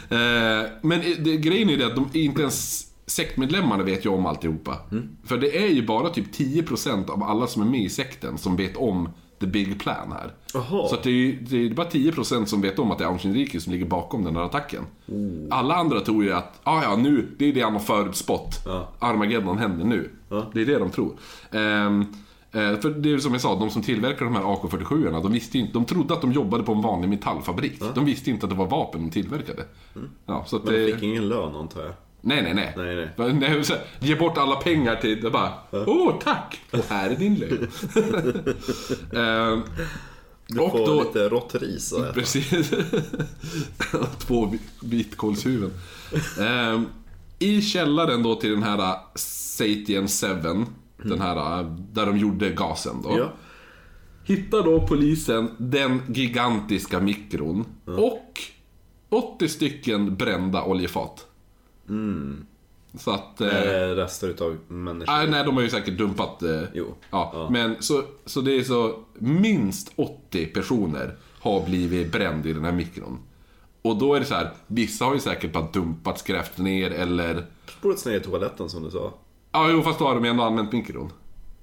Eh, 0.09 0.69
men 0.81 1.01
det, 1.19 1.37
grejen 1.37 1.69
är 1.69 1.77
det 1.77 1.85
att 1.85 1.95
de, 1.95 2.09
inte 2.13 2.41
ens 2.41 2.87
sektmedlemmarna 3.05 3.83
vet 3.83 4.05
ju 4.05 4.09
om 4.09 4.25
alltihopa. 4.25 4.77
För 5.23 5.37
det 5.37 5.57
är 5.57 5.67
ju 5.67 5.85
bara 5.85 6.09
typ 6.09 6.35
10% 6.35 7.09
av 7.09 7.23
alla 7.23 7.47
som 7.47 7.61
är 7.61 7.65
med 7.65 7.81
i 7.81 7.89
sekten 7.89 8.37
som 8.37 8.55
vet 8.55 8.77
om 8.77 9.09
the 9.39 9.47
big 9.47 9.79
plan 9.79 10.11
här. 10.11 10.31
Jaha. 10.55 10.87
Så 10.87 10.95
det, 11.03 11.09
är, 11.09 11.13
ju- 11.13 11.39
det 11.41 11.65
är 11.65 11.69
bara 11.73 11.87
10% 11.89 12.45
som 12.45 12.61
vet 12.61 12.79
om 12.79 12.91
att 12.91 12.97
det 12.97 13.03
är 13.03 13.07
Aung 13.07 13.19
Shinrikyo 13.19 13.59
som 13.61 13.73
ligger 13.73 13.85
bakom 13.85 14.23
den 14.23 14.35
här 14.35 14.43
attacken. 14.43 14.83
Alla 15.49 15.75
andra 15.75 15.99
tror 15.99 16.23
ju 16.23 16.33
att, 16.33 16.59
ah, 16.63 16.83
ja 16.83 16.95
nu, 16.95 17.27
det 17.37 17.45
är 17.49 17.53
det 17.53 17.61
han 17.61 17.73
har 17.73 17.79
förutspått. 17.79 18.61
Ja. 18.65 18.89
Armageddon 18.99 19.57
händer 19.57 19.85
nu. 19.85 20.09
Ja. 20.29 20.45
Det 20.53 20.61
är 20.61 20.65
det 20.65 20.79
de 20.79 20.89
tror. 20.89 21.11
Ehm, 21.51 22.01
eh, 22.51 22.79
för 22.79 22.89
det 22.89 23.13
är 23.13 23.17
som 23.17 23.31
jag 23.31 23.41
sa, 23.41 23.59
de 23.59 23.69
som 23.69 23.81
tillverkar 23.81 24.25
de 24.25 24.35
här 24.35 24.43
AK47 24.43 25.21
de 25.23 25.31
visste 25.31 25.57
inte, 25.57 25.73
de 25.73 25.85
trodde 25.85 26.13
att 26.13 26.21
de 26.21 26.31
jobbade 26.31 26.63
på 26.63 26.71
en 26.71 26.81
vanlig 26.81 27.09
metallfabrik. 27.09 27.81
De 27.95 28.05
visste 28.05 28.29
inte 28.29 28.45
att 28.45 28.49
det 28.49 28.55
var 28.55 28.67
vapen 28.67 29.01
de 29.01 29.09
tillverkade. 29.11 29.63
Ja, 30.25 30.43
så 30.47 30.55
Men 30.63 30.65
de 30.73 30.79
det, 30.85 30.93
fick 30.93 31.03
ingen 31.03 31.29
lön 31.29 31.55
antar 31.55 31.81
jag. 31.81 31.93
nej, 32.21 32.41
nej, 32.43 32.53
nej. 32.53 32.73
Nej, 32.77 33.09
nej. 33.17 33.33
Nej 33.49 33.63
så, 33.63 33.73
ge 33.99 34.15
bort 34.15 34.37
alla 34.37 34.55
pengar 34.55 34.95
till, 34.95 35.21
det 35.21 35.29
bara, 35.31 35.51
åh 35.71 36.13
tack! 36.23 36.61
Och 36.73 36.85
här 36.89 37.09
är 37.09 37.15
din 37.15 37.35
lön. 37.35 37.67
Du 40.47 40.59
och 40.59 40.71
får 40.71 40.85
då, 40.85 41.03
lite 41.03 41.29
rått 41.29 41.55
ris 41.55 41.91
och 41.91 42.03
äta. 42.05 42.13
Precis. 42.13 42.51
Två 44.19 44.45
vi- 44.45 44.87
vitkålshuvuden. 44.87 45.71
Ehm, 46.39 46.85
I 47.39 47.61
källaren 47.61 48.23
då 48.23 48.35
till 48.35 48.49
den 48.51 48.63
här 48.63 48.77
äh, 48.79 48.95
Satien 49.15 50.07
7, 50.07 50.27
den 51.03 51.21
här 51.21 51.59
äh, 51.59 51.65
där 51.93 52.05
de 52.05 52.17
gjorde 52.17 52.49
gasen 52.49 53.01
då. 53.03 53.17
Ja. 53.19 53.33
Hittar 54.23 54.63
då 54.63 54.87
polisen 54.87 55.49
den 55.57 56.01
gigantiska 56.13 56.99
mikron 56.99 57.65
och 57.85 58.39
80 59.09 59.47
stycken 59.47 60.15
brända 60.15 60.63
oljefat. 60.63 61.27
Så 62.97 63.11
att... 63.11 63.41
eh, 63.41 63.47
rester 63.95 64.27
utav 64.27 64.57
människor. 64.67 65.13
Nej, 65.13 65.27
nej, 65.27 65.43
de 65.43 65.55
har 65.55 65.63
ju 65.63 65.69
säkert 65.69 65.97
dumpat... 65.97 66.43
Eh, 66.43 66.61
Jo. 66.73 66.85
Ja, 67.11 67.31
Ja. 67.33 67.49
Men 67.49 67.75
så, 67.79 68.03
så 68.25 68.41
det 68.41 68.59
är 68.59 68.63
så... 68.63 68.99
Minst 69.13 69.91
80 69.95 70.45
personer 70.45 71.15
har 71.39 71.65
blivit 71.65 72.11
bränd 72.11 72.45
i 72.45 72.53
den 72.53 72.65
här 72.65 72.71
mikron. 72.71 73.19
Och 73.81 73.97
då 73.97 74.13
är 74.13 74.19
det 74.19 74.25
så 74.25 74.35
här, 74.35 74.49
vissa 74.67 75.05
har 75.05 75.13
ju 75.13 75.19
säkert 75.19 75.53
bara 75.53 75.67
dumpat, 75.73 76.19
skräpt 76.19 76.57
ner 76.57 76.91
eller... 76.91 77.45
Spolats 77.79 78.05
ner 78.05 78.13
i 78.17 78.19
toaletten 78.19 78.69
som 78.69 78.83
du 78.83 78.91
sa. 78.91 79.13
Ja, 79.51 79.69
jo, 79.71 79.81
fast 79.81 79.99
då 79.99 80.05
har 80.07 80.15
de 80.15 80.25
ändå 80.25 80.43
använt 80.43 80.71
mikron. 80.71 81.11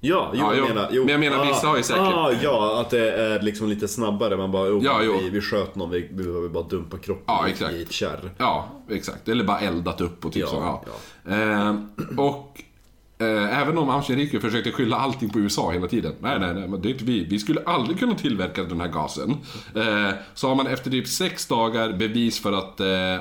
Ja, 0.05 0.31
jo, 0.35 0.39
Ja, 0.41 0.55
jag 0.55 0.69
menar... 0.69 0.89
Jo. 0.93 1.03
Men 1.05 1.11
jag 1.12 1.20
menar, 1.20 1.47
vissa 1.47 1.66
har 1.66 1.77
ju 1.77 1.83
säkert- 1.83 2.03
Ah, 2.03 2.33
ja, 2.43 2.81
att 2.81 2.91
det 2.91 3.12
är 3.12 3.43
liksom 3.43 3.69
lite 3.69 3.89
snabbare. 3.89 4.37
Man 4.37 4.53
bara, 4.53 4.69
jo, 4.69 4.81
Ja. 4.85 4.99
Vi, 5.23 5.31
vi 5.31 5.41
sköt 5.41 5.74
någon, 5.74 5.91
vi 5.91 6.09
behöver 6.12 6.49
bara 6.49 6.65
dumpa 6.65 6.99
kroppen 6.99 7.24
Ja, 7.27 7.49
i- 7.49 7.51
exakt. 7.51 7.73
i 7.74 7.83
ett 7.83 7.93
kärr. 7.93 8.31
Ja, 8.39 8.69
exakt. 8.91 9.29
Eller 9.29 9.45
bara 9.45 9.59
eldat 9.61 10.01
upp 10.01 10.24
och 10.24 10.33
typ 10.33 10.41
Ja, 10.43 10.49
så. 10.49 10.81
Ja. 11.24 11.33
Eh, 11.33 11.74
och 12.19 12.61
eh, 13.19 13.59
även 13.62 13.79
om 13.79 14.03
Shinrikyo 14.03 14.41
försökte 14.41 14.73
skylla 14.73 14.97
allting 14.97 15.31
på 15.31 15.39
USA 15.39 15.70
hela 15.70 15.89
tiden. 15.89 16.12
Nej, 16.20 16.41
nej, 16.41 16.55
nej, 16.55 16.69
men 16.69 16.83
det 16.83 16.89
är 16.89 16.91
inte 16.91 17.05
vi. 17.05 17.24
Vi 17.24 17.39
skulle 17.39 17.61
aldrig 17.66 17.99
kunna 17.99 18.15
tillverka 18.15 18.62
den 18.65 18.81
här 18.81 18.89
gasen. 18.89 19.31
Eh, 19.74 20.11
så 20.35 20.49
har 20.49 20.55
man 20.55 20.66
efter 20.66 20.91
typ 20.91 21.09
sex 21.09 21.47
dagar 21.47 21.93
bevis 21.93 22.41
för 22.43 22.53
att 22.53 22.81
eh, 22.81 23.15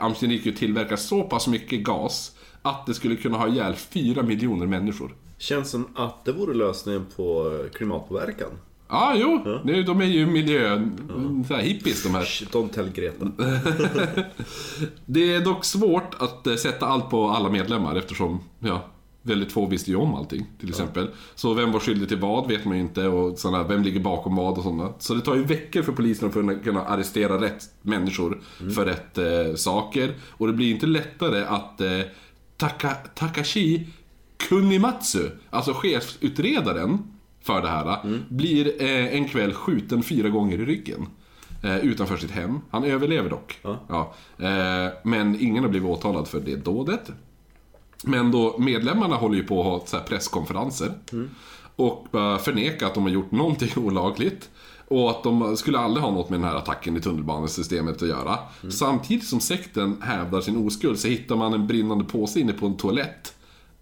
eh, 0.00 0.14
Shinrikyo 0.14 0.52
tillverkar 0.52 0.96
så 0.96 1.22
pass 1.22 1.46
mycket 1.46 1.82
gas 1.84 2.32
att 2.62 2.86
det 2.86 2.94
skulle 2.94 3.16
kunna 3.16 3.38
ha 3.38 3.48
ihjäl 3.48 3.74
fyra 3.74 4.22
miljoner 4.22 4.66
människor. 4.66 5.14
Känns 5.38 5.70
som 5.70 5.86
att 5.94 6.24
det 6.24 6.32
vore 6.32 6.54
lösningen 6.54 7.06
på 7.16 7.58
klimatpåverkan. 7.74 8.50
Ja, 8.88 9.14
jo. 9.16 9.60
Det, 9.64 9.82
de 9.82 10.00
är 10.00 10.04
ju 10.04 10.26
miljö... 10.26 10.88
Så 11.48 11.54
här 11.54 11.62
hippies 11.62 12.02
de 12.02 12.14
här. 12.14 12.24
Shit, 12.24 12.50
Don't 12.50 12.68
tell 12.68 12.90
Greta. 12.90 13.26
Det 15.06 15.34
är 15.34 15.40
dock 15.40 15.64
svårt 15.64 16.14
att 16.18 16.46
eh, 16.46 16.54
sätta 16.54 16.86
allt 16.86 17.10
på 17.10 17.28
alla 17.28 17.50
medlemmar 17.50 17.96
eftersom, 17.96 18.40
ja, 18.58 18.84
väldigt 19.22 19.52
få 19.52 19.66
visste 19.66 19.90
ju 19.90 19.96
om 19.96 20.14
allting 20.14 20.46
till 20.60 20.68
exempel. 20.68 21.08
Så 21.34 21.54
vem 21.54 21.72
var 21.72 21.80
skyldig 21.80 22.08
till 22.08 22.18
vad 22.18 22.48
vet 22.48 22.64
man 22.64 22.76
ju 22.76 22.82
inte 22.82 23.06
och 23.06 23.38
sådana, 23.38 23.64
vem 23.64 23.82
ligger 23.82 24.00
bakom 24.00 24.36
vad 24.36 24.58
och 24.58 24.64
sådana. 24.64 24.92
Så 24.98 25.14
det 25.14 25.20
tar 25.20 25.34
ju 25.34 25.44
veckor 25.44 25.82
för 25.82 25.92
polisen 25.92 26.28
att 26.28 26.64
kunna, 26.64 26.84
arrestera 26.84 27.40
rätt 27.40 27.64
människor 27.82 28.40
för 28.74 28.84
rätt 28.84 29.18
eh, 29.18 29.54
saker. 29.54 30.14
Och 30.28 30.46
det 30.46 30.52
blir 30.52 30.70
inte 30.70 30.86
lättare 30.86 31.44
att 31.44 31.80
eh, 31.80 32.00
Taka, 32.56 32.94
Takashi 33.14 33.86
Kunimatsu, 34.38 35.30
alltså 35.50 35.72
chefsutredaren 35.74 36.98
för 37.42 37.62
det 37.62 37.68
här, 37.68 37.98
blir 38.28 38.82
eh, 38.82 39.14
en 39.14 39.28
kväll 39.28 39.54
skjuten 39.54 40.02
fyra 40.02 40.28
gånger 40.28 40.60
i 40.60 40.64
ryggen. 40.64 41.06
Eh, 41.62 41.78
utanför 41.78 42.16
sitt 42.16 42.30
hem. 42.30 42.60
Han 42.70 42.84
överlever 42.84 43.30
dock. 43.30 43.58
Ja. 43.88 44.14
Eh, 44.38 44.92
men 45.02 45.40
ingen 45.40 45.62
har 45.64 45.70
blivit 45.70 45.88
åtalad 45.88 46.28
för 46.28 46.40
det 46.40 46.56
dådet. 46.56 47.10
Men 48.04 48.30
då 48.30 48.58
medlemmarna 48.58 49.16
håller 49.16 49.36
ju 49.36 49.44
på 49.44 49.60
att 49.60 49.66
ha 49.66 49.86
så 49.86 49.98
presskonferenser. 50.08 50.92
Och 51.76 52.06
bara 52.10 52.38
förneka 52.38 52.86
att 52.86 52.94
de 52.94 53.02
har 53.02 53.10
gjort 53.10 53.30
någonting 53.30 53.70
olagligt. 53.76 54.50
Och 54.88 55.10
att 55.10 55.22
de 55.22 55.56
skulle 55.56 55.78
aldrig 55.78 56.04
ha 56.04 56.10
något 56.10 56.30
med 56.30 56.40
den 56.40 56.48
här 56.48 56.56
attacken 56.56 56.96
i 56.96 57.00
tunnelbanesystemet 57.00 58.02
att 58.02 58.08
göra. 58.08 58.38
Samtidigt 58.70 59.26
som 59.26 59.40
sekten 59.40 60.02
hävdar 60.02 60.40
sin 60.40 60.66
oskuld 60.66 60.98
så 60.98 61.08
hittar 61.08 61.36
man 61.36 61.52
en 61.52 61.66
brinnande 61.66 62.04
påse 62.04 62.40
inne 62.40 62.52
på 62.52 62.66
en 62.66 62.76
toalett. 62.76 63.34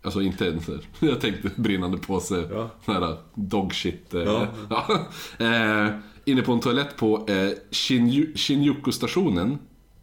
Alltså 0.07 0.23
inte 0.23 0.49
en, 0.49 0.61
jag 1.09 1.21
tänkte 1.21 1.51
brinnande 1.57 1.99
påse, 1.99 2.49
Ja. 2.53 2.71
sån 2.85 2.95
här 2.95 3.17
dog 3.35 3.75
shit. 3.75 4.15
eh, 4.15 4.23
Ja. 4.71 5.07
Eh, 5.39 5.89
inne 6.25 6.43
på 6.43 6.53
en 6.53 6.61
toalett 6.61 6.97
på 6.97 7.27
eh, 7.29 7.51
Shinju, 7.71 8.33
Shinjuku-stationen. 8.37 9.59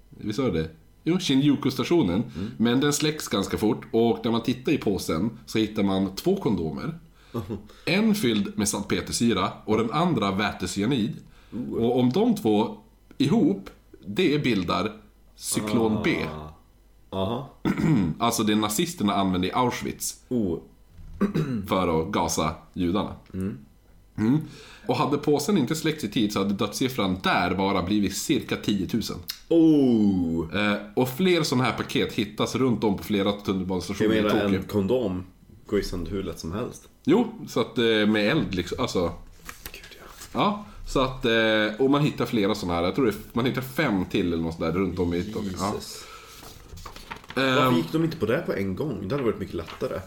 Visst 0.10 0.40
var 0.40 0.52
det? 0.52 0.70
Jo, 1.04 1.18
Shinjuku-stationen. 1.20 2.24
Men 2.58 2.80
den 2.80 2.94
släcks 2.94 3.28
ganska 3.28 3.58
fort 3.58 3.86
och 3.92 4.20
när 4.24 4.32
man 4.32 4.44
tittar 4.44 4.72
i 4.72 4.78
påsen 4.78 5.30
så 5.46 5.58
hittar 5.58 5.84
man 5.84 6.16
två 6.16 6.36
kondomer. 6.36 7.00
En 7.86 8.16
fylld 8.16 8.58
med 8.58 8.70
salpetersyra 8.70 9.52
och 9.66 9.78
den 9.78 9.92
andra 9.92 10.32
vätecyanid. 10.32 11.14
Och 11.78 12.00
om 12.00 12.10
de 12.10 12.36
två 12.36 12.78
ihop, 13.18 13.70
det 14.08 14.44
bildar 14.44 14.92
cyklon 15.36 15.98
B. 16.04 16.16
Aha. 17.14 17.50
Alltså 18.20 18.44
det 18.44 18.56
nazisterna 18.56 19.14
använde 19.16 19.48
i 19.48 19.52
Auschwitz 19.52 20.16
Oh. 20.30 20.60
för 21.68 22.02
att 22.02 22.08
gasa 22.08 22.56
judarna. 22.74 23.16
Mm. 23.34 23.58
Och 24.88 24.96
hade 24.96 25.18
påsen 25.18 25.58
inte 25.58 25.76
släckts 25.76 26.04
i 26.04 26.10
tid 26.10 26.34
så 26.34 26.40
hade 26.40 26.54
dödssiffran 26.54 27.18
där 27.24 27.56
bara 27.56 27.84
blivit 27.84 28.18
cirka 28.18 28.56
10 28.56 28.88
000. 28.94 29.02
Oh. 29.50 30.56
Eh, 30.56 30.78
och 30.96 31.10
fler 31.10 31.44
sådana 31.44 31.64
här 31.64 31.78
paket 31.78 32.14
hittas 32.14 32.56
runt 32.56 32.84
om 32.84 32.98
på 32.98 33.04
flera 33.04 33.30
Jag 33.30 33.46
tunnelbanestationer 33.46 34.16
i 34.16 34.22
menar 34.22 34.30
Tokyo. 34.42 34.58
en 34.60 34.64
kondom 34.64 35.24
går 35.66 35.80
ju 35.80 35.86
sönder 35.86 36.12
hur 36.12 36.24
lätt 36.24 36.40
som 36.40 36.52
helst. 36.52 36.90
Jo, 37.04 37.28
så 37.48 37.60
att 37.62 37.78
eh, 37.78 37.84
med 37.86 38.32
eld 38.32 38.56
liksom, 38.56 38.78
alltså. 38.82 39.12
Gud 39.72 39.84
ja. 40.00 40.06
Ja, 40.34 40.66
så 40.88 41.00
att, 41.02 41.26
eh, 41.26 41.82
och 41.82 41.90
man 41.90 42.02
hittar 42.02 42.26
flera 42.26 42.56
sådana 42.56 42.78
här. 42.80 42.84
Jag 42.86 42.96
tror 42.96 43.06
det, 43.06 43.14
man 43.34 43.46
hittar 43.46 43.62
fem 43.62 44.06
till 44.06 44.34
eller 44.34 44.44
något 44.44 44.56
sånt 44.56 44.74
där 44.74 44.80
runt 44.80 45.00
om 45.00 45.14
i 45.14 45.24
Tokyo. 45.24 45.50
Jesus. 45.74 46.04
Varför 47.36 47.78
gick 47.78 47.92
de 47.92 48.04
inte 48.04 48.18
på 48.18 48.26
det 48.26 48.38
på 48.46 48.54
en 48.54 48.76
gång? 48.76 49.08
Det 49.08 49.16
hade 49.16 49.24
varit 49.26 49.40
mycket 49.40 49.56
lättare. 49.56 50.00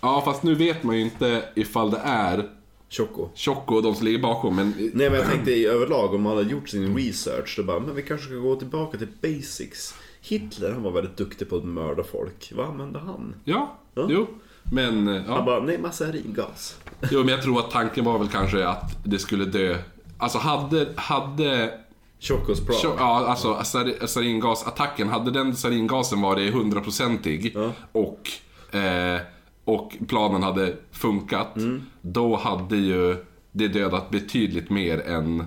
ja, 0.00 0.22
fast 0.24 0.42
nu 0.42 0.54
vet 0.54 0.82
man 0.82 0.96
ju 0.96 1.02
inte 1.02 1.44
ifall 1.54 1.90
det 1.90 2.00
är 2.04 2.50
Choco. 2.90 3.28
Choco 3.34 3.74
och 3.74 3.82
de 3.82 3.94
som 3.94 4.04
ligger 4.06 4.18
bakom, 4.18 4.56
men 4.56 4.74
Nej 4.94 5.10
men 5.10 5.18
jag 5.18 5.26
tänkte 5.30 5.50
i 5.52 5.66
överlag 5.66 6.14
om 6.14 6.22
man 6.22 6.36
hade 6.36 6.50
gjort 6.50 6.68
sin 6.68 6.96
research. 6.96 7.54
Då 7.56 7.62
bara, 7.62 7.80
men 7.80 7.94
vi 7.94 8.02
kanske 8.02 8.26
ska 8.26 8.34
gå 8.36 8.56
tillbaka 8.56 8.98
till 8.98 9.08
basics. 9.22 9.94
Hitler 10.20 10.72
han 10.72 10.82
var 10.82 10.90
väldigt 10.90 11.16
duktig 11.16 11.48
på 11.50 11.56
att 11.56 11.64
mörda 11.64 12.04
folk. 12.04 12.52
Vad 12.56 12.66
använde 12.66 12.98
han? 12.98 13.34
ja, 13.44 13.78
Ja. 13.94 14.06
jo. 14.10 14.26
Men, 14.72 15.08
eh, 15.08 15.14
Han 15.22 15.36
ja. 15.36 15.42
bara, 15.42 15.60
nej 15.60 15.78
massaringas. 15.78 16.78
Jo, 17.10 17.18
men 17.18 17.28
jag 17.28 17.42
tror 17.42 17.58
att 17.58 17.70
tanken 17.70 18.04
var 18.04 18.18
väl 18.18 18.28
kanske 18.28 18.66
att 18.68 18.96
det 19.04 19.18
skulle 19.18 19.44
dö. 19.44 19.76
Alltså 20.18 20.38
hade, 20.38 20.88
hade 20.96 21.80
Chocos 22.20 22.60
prom. 22.66 22.76
Tjo- 22.76 22.94
Ja, 22.98 23.26
alltså 23.26 23.54
sari- 23.64 24.06
saringasattacken, 24.06 25.08
hade 25.08 25.30
den 25.30 25.56
saringasen 25.56 26.20
varit 26.20 26.52
hundraprocentig 26.54 27.52
Ja. 27.54 27.72
och, 27.92 28.30
eh, 28.78 29.20
och 29.64 29.92
planen 30.08 30.42
hade 30.42 30.76
funkat, 30.92 31.56
Mm. 31.56 31.82
då 32.00 32.36
hade 32.36 32.76
ju 32.76 33.16
det 33.52 33.68
dödat 33.68 34.10
betydligt 34.10 34.70
mer 34.70 34.98
än 35.00 35.44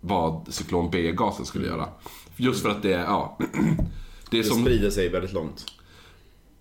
vad 0.00 0.46
cyklon 0.48 0.90
B-gasen 0.90 1.44
skulle 1.46 1.66
göra. 1.66 1.88
Just 2.36 2.62
för 2.62 2.68
att 2.68 2.82
det 2.82 2.92
är, 2.92 3.04
ja... 3.04 3.38
Det 4.30 4.38
är 4.38 4.42
Det 4.42 4.48
sprider 4.50 4.90
sig 4.90 5.08
väldigt 5.08 5.32
långt. 5.32 5.64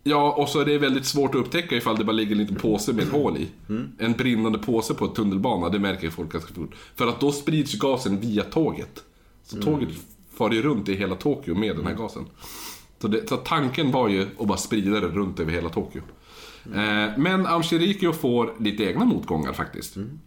Ja, 0.03 0.31
och 0.31 0.49
så 0.49 0.59
är 0.59 0.65
det 0.65 0.77
väldigt 0.77 1.05
svårt 1.05 1.35
att 1.35 1.41
upptäcka 1.41 1.75
ifall 1.75 1.95
det 1.97 2.03
bara 2.03 2.11
ligger 2.11 2.31
en 2.31 2.37
liten 2.37 2.55
påse 2.55 2.93
med 2.93 3.03
ett 3.03 3.11
hål 3.11 3.37
i. 3.37 3.47
Mm. 3.69 3.91
En 3.99 4.11
brinnande 4.13 4.59
påse 4.59 4.93
på 4.93 5.05
ett 5.05 5.15
tunnelbana, 5.15 5.69
det 5.69 5.79
märker 5.79 6.09
folk 6.09 6.31
ganska 6.31 6.53
fort. 6.53 6.75
För 6.95 7.07
att 7.07 7.19
då 7.19 7.31
sprids 7.31 7.73
ju 7.75 7.77
gasen 7.77 8.19
via 8.19 8.43
tåget. 8.43 9.03
Så 9.43 9.55
Mm. 9.55 9.65
tåget 9.65 9.89
far 10.37 10.51
ju 10.51 10.61
runt 10.61 10.89
i 10.89 10.93
hela 10.95 11.15
Tokyo 11.15 11.55
med 11.55 11.75
den 11.75 11.85
här 11.87 11.93
gasen. 11.93 12.25
Så, 13.01 13.07
det, 13.07 13.29
så 13.29 13.37
tanken 13.37 13.91
var 13.91 14.07
ju 14.09 14.21
att 14.39 14.47
bara 14.47 14.57
sprida 14.57 14.99
det 14.99 15.07
runt 15.07 15.39
över 15.39 15.51
hela 15.51 15.69
Tokyo. 15.69 16.01
Mm. 16.65 17.09
Eh, 17.09 17.17
men 17.17 17.45
Amshirikyo 17.45 18.11
får 18.13 18.53
lite 18.59 18.83
egna 18.83 19.05
motgångar 19.05 19.53
faktiskt. 19.53 19.95
Mm. 19.95 20.19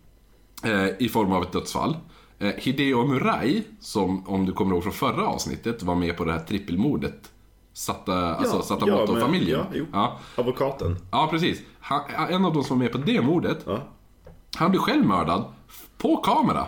Eh, 0.65 0.89
I 0.99 1.09
form 1.09 1.33
av 1.33 1.43
ett 1.43 1.53
dödsfall. 1.53 1.97
Eh, 2.39 2.53
Hideo 2.57 3.07
Murai, 3.07 3.63
som 3.81 4.27
om 4.29 4.47
du 4.47 4.53
kommer 4.53 4.75
ihåg 4.75 4.83
från 4.83 4.93
förra 4.93 5.27
avsnittet 5.27 5.83
var 5.83 5.95
med 5.95 6.17
på 6.17 6.25
det 6.25 6.33
här 6.33 6.41
trippelmordet. 6.41 7.31
Satta, 7.73 8.35
alltså 8.35 8.57
ja, 8.57 8.63
Satamoto-familjen. 8.63 9.61
men- 9.71 9.79
ja, 9.79 9.85
ja. 9.93 10.19
Advokaten. 10.37 10.97
Ja, 11.11 11.29
precis. 11.31 11.61
Han, 11.81 12.01
en 12.31 12.45
av 12.45 12.55
de 12.55 12.65
som 12.65 12.79
var 12.79 12.85
med 12.85 12.93
på 12.93 12.99
det 12.99 13.21
mordet, 13.23 13.59
Ja. 13.67 13.79
han 14.57 14.71
blev 14.71 14.81
själv 14.81 15.07
mördad 15.07 15.45
på 15.99 16.17
kamera. 16.17 16.67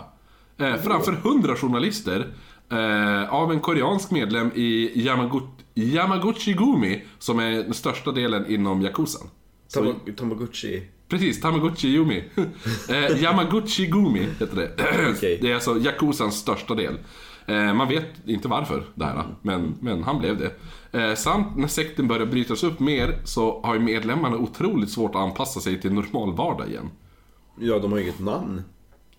Eh, 0.59 0.75
framför 0.75 1.11
hundra 1.11 1.55
journalister. 1.55 2.27
Eh, 2.71 3.33
av 3.33 3.51
en 3.51 3.59
koreansk 3.59 4.11
medlem 4.11 4.51
i 4.55 4.91
Yamagut 5.05 5.43
Yamaguchi 5.75 6.53
Gumi, 6.53 7.03
som 7.19 7.39
är 7.39 7.51
den 7.51 7.73
största 7.73 8.11
delen 8.11 8.45
inom 8.51 8.81
Yakuzan. 8.81 9.27
Så, 9.67 9.79
Tama- 9.83 10.15
Tamagotchi. 10.17 10.83
precis, 11.09 11.41
Tamaguchi 11.41 11.87
Yumi. 11.87 12.23
eh, 12.89 13.21
Yamaguchi 13.23 13.85
Gumi 13.85 14.19
heter 14.39 14.55
det. 14.55 14.71
Okej. 15.17 15.39
Det 15.41 15.51
är 15.51 15.53
alltså 15.55 15.79
Yakuzans 15.79 16.35
största 16.35 16.75
del. 16.75 16.97
Eh, 17.45 17.73
man 17.73 17.87
vet 17.87 18.05
inte 18.25 18.47
varför 18.47 18.83
det 18.95 19.05
här, 19.05 19.23
men, 19.41 19.75
men 19.81 20.03
han 20.03 20.19
blev 20.19 20.37
det. 20.37 20.51
Eh, 20.99 21.15
samt 21.15 21.57
när 21.57 21.67
sekten 21.67 22.07
börjar 22.07 22.25
brytas 22.25 22.63
upp 22.63 22.79
mer 22.79 23.21
så 23.25 23.61
har 23.63 23.73
ju 23.73 23.79
medlemmarna 23.79 24.37
otroligt 24.37 24.89
svårt 24.91 25.15
att 25.15 25.21
anpassa 25.21 25.59
sig 25.59 25.81
till 25.81 25.93
normal 25.93 26.33
vardag 26.35 26.67
igen. 26.69 26.89
Ja, 27.59 27.79
de 27.79 27.91
har 27.91 27.99
ju 27.99 28.03
inget 28.03 28.19
namn. 28.19 28.61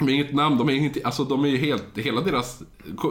De 0.01 0.05
har 0.05 0.14
inget 0.14 0.35
namn, 0.35 0.59
de 0.59 0.68
är 0.68 0.72
inget, 0.72 1.05
alltså 1.05 1.24
de 1.24 1.44
är 1.44 1.48
ju 1.48 1.56
helt, 1.56 1.85
hela 1.94 2.20
deras, 2.20 2.62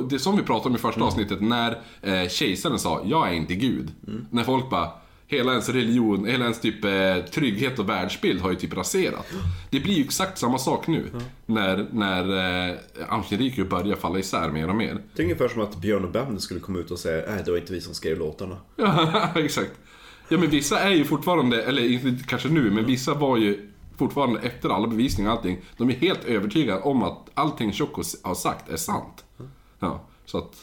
det 0.09 0.19
som 0.19 0.37
vi 0.37 0.43
pratade 0.43 0.69
om 0.69 0.75
i 0.75 0.79
första 0.79 1.01
avsnittet 1.01 1.41
när 1.41 1.81
eh, 2.01 2.29
kejsaren 2.29 2.79
sa 2.79 3.01
jag 3.05 3.29
är 3.29 3.33
inte 3.33 3.55
gud. 3.55 3.91
När 4.31 4.43
folk 4.43 4.69
bara, 4.69 4.89
hela 5.27 5.51
ens 5.51 5.69
religion, 5.69 6.25
hela 6.25 6.43
ens 6.43 6.61
typ 6.61 6.85
eh, 6.85 7.17
trygghet 7.31 7.79
och 7.79 7.89
världsbild 7.89 8.41
har 8.41 8.49
ju 8.49 8.55
typ 8.55 8.73
raserat. 8.73 9.25
Det 9.69 9.79
blir 9.79 9.93
ju 9.93 10.03
exakt 10.03 10.37
samma 10.37 10.57
sak 10.57 10.87
nu. 10.87 11.05
När, 11.45 11.87
när 11.91 12.69
eh, 12.69 12.75
Amshinrikyo 13.09 13.65
börjar 13.65 13.95
falla 13.95 14.19
isär 14.19 14.49
mer 14.49 14.69
och 14.69 14.75
mer. 14.75 14.97
Det 15.15 15.21
är 15.21 15.23
ungefär 15.23 15.47
som 15.47 15.61
att 15.61 15.81
Björn 15.81 16.05
och 16.05 16.11
Benny 16.11 16.39
skulle 16.39 16.59
komma 16.59 16.79
ut 16.79 16.91
och 16.91 16.99
säga 16.99 17.25
nej 17.27 17.41
det 17.45 17.51
var 17.51 17.57
inte 17.57 17.73
vi 17.73 17.81
som 17.81 17.93
skrev 17.93 18.17
låtarna. 18.17 18.57
Ja, 18.75 19.29
exakt. 19.35 19.71
Ja 20.29 20.37
men 20.37 20.49
vissa 20.49 20.79
är 20.79 20.89
ju 20.89 21.05
fortfarande, 21.05 21.63
eller 21.63 21.81
inte 21.81 22.23
kanske 22.27 22.49
nu, 22.49 22.71
men 22.71 22.85
vissa 22.85 23.13
var 23.13 23.37
ju 23.37 23.68
fortfarande 23.99 24.39
efter 24.39 24.69
alla 24.69 24.87
bevisningar 24.87 25.31
och 25.31 25.37
allting, 25.37 25.61
de 25.77 25.89
är 25.89 25.93
helt 25.93 26.23
övertygade 26.23 26.81
om 26.81 27.03
att 27.03 27.29
allting 27.33 27.73
Choco 27.73 28.03
har 28.23 28.35
sagt 28.35 28.69
är 28.69 28.77
sant. 28.77 29.25
Ja, 29.79 30.01
så 30.25 30.37
att... 30.37 30.55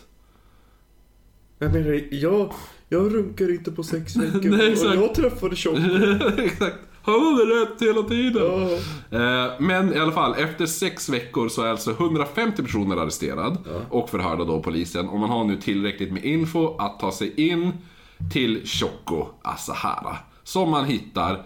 Jag 1.58 1.72
menar, 1.72 2.14
jag, 2.14 2.52
jag 2.88 3.14
runkar 3.14 3.54
inte 3.54 3.72
på 3.72 3.82
sex 3.82 4.16
veckor 4.16 4.50
Nej, 4.50 4.72
och 4.72 5.04
jag 5.04 5.14
träffade 5.14 5.56
Tjock. 5.56 5.78
Exakt. 6.38 6.76
Han 7.02 7.20
hade 7.20 7.44
rätt 7.44 7.82
hela 7.82 8.02
tiden. 8.02 8.70
Eh, 9.10 9.60
Men 9.60 9.94
i 9.94 9.98
alla 9.98 10.12
fall, 10.12 10.34
efter 10.34 10.66
sex 10.66 11.08
veckor 11.08 11.48
så 11.48 11.62
är 11.62 11.66
alltså 11.68 11.90
150 11.90 12.62
personer 12.62 12.96
arresterad 12.96 13.58
och 13.90 14.10
förhörda 14.10 14.44
då 14.44 14.52
av 14.52 14.62
polisen. 14.62 15.08
Och 15.08 15.18
man 15.18 15.30
har 15.30 15.44
nu 15.44 15.56
tillräckligt 15.56 16.12
med 16.12 16.24
info 16.24 16.76
att 16.76 17.00
ta 17.00 17.12
sig 17.12 17.48
in 17.50 17.72
till 18.32 18.62
Choco 18.66 19.26
Asahara. 19.42 20.16
Som 20.42 20.70
man 20.70 20.84
hittar 20.84 21.42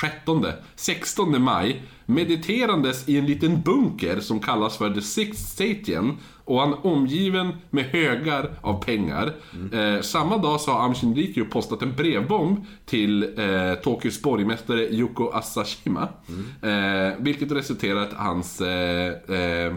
17, 0.00 0.46
16 0.76 1.42
maj 1.42 1.82
mediterandes 2.06 3.08
i 3.08 3.18
en 3.18 3.26
liten 3.26 3.62
bunker 3.62 4.20
som 4.20 4.40
kallas 4.40 4.76
för 4.76 4.94
The 4.94 5.00
Sixth 5.00 5.42
Satian 5.42 6.18
och 6.44 6.60
han 6.60 6.74
omgiven 6.74 7.52
med 7.70 7.84
högar 7.84 8.50
av 8.60 8.82
pengar. 8.82 9.32
Eh, 9.72 10.00
samma 10.00 10.38
dag 10.38 10.60
så 10.60 10.70
har 10.70 10.84
Aum 10.84 10.94
Shinrikyo 10.94 11.44
postat 11.44 11.82
en 11.82 11.94
brevbomb 11.96 12.66
till 12.86 13.22
eh, 13.22 13.74
Tokyos 13.74 14.22
borgmästare 14.22 14.80
Yuko 14.80 15.30
Asashima. 15.30 16.08
Eh, 16.62 17.18
vilket 17.18 17.52
resulterar 17.52 18.00
i 18.00 18.02
att 18.02 18.12
hans 18.12 18.60
eh, 18.60 19.14
eh, 19.28 19.74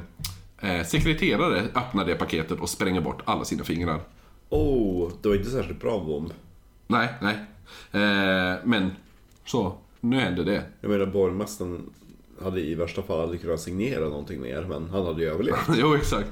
eh, 0.59 0.85
sekreterare 0.85 1.61
öppnar 1.75 2.05
det 2.05 2.15
paketet 2.15 2.59
och 2.59 2.69
spränger 2.69 3.01
bort 3.01 3.21
alla 3.25 3.45
sina 3.45 3.63
fingrar. 3.63 3.99
Oh, 4.49 5.11
det 5.21 5.27
var 5.29 5.35
inte 5.35 5.49
särskilt 5.49 5.81
bra 5.81 5.99
bomb. 5.99 6.33
Nej, 6.87 7.09
nej. 7.21 7.35
Men 8.63 8.91
så, 9.45 9.77
nu 9.99 10.19
hände 10.19 10.43
det. 10.43 10.63
Jag 10.81 10.91
menar 10.91 11.05
borgmästaren 11.05 11.89
hade 12.43 12.61
i 12.61 12.75
värsta 12.75 13.01
fall 13.01 13.19
aldrig 13.19 13.41
kunnat 13.41 13.59
signera 13.59 14.05
någonting 14.05 14.41
mer, 14.41 14.65
men 14.69 14.89
han 14.89 15.05
hade 15.05 15.21
ju 15.21 15.29
överlevt. 15.29 15.57
jo, 15.77 15.95
exakt. 15.95 16.29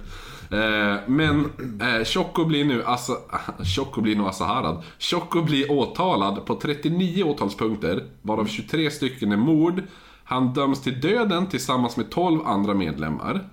Eh, 0.52 0.96
men 1.08 1.46
eh, 1.82 2.04
Choco 2.06 2.46
blir 2.46 2.66
nu 2.66 2.84
Asa, 2.86 3.14
Choco 3.76 4.02
blir 4.02 4.16
nu 4.16 4.24
Asaharad. 4.24 4.84
Choco 5.00 5.42
blir 5.42 5.72
åtalad 5.72 6.46
på 6.46 6.56
39 6.56 7.24
åtalspunkter, 7.24 8.04
varav 8.22 8.46
23 8.46 8.92
stycken 8.92 9.32
är 9.32 9.38
mord. 9.38 9.84
Han 10.24 10.54
döms 10.54 10.82
till 10.82 11.02
döden 11.02 11.48
tillsammans 11.48 11.98
med 11.98 12.10
12 12.10 12.42
andra 12.46 12.74
medlemmar. 12.74 13.50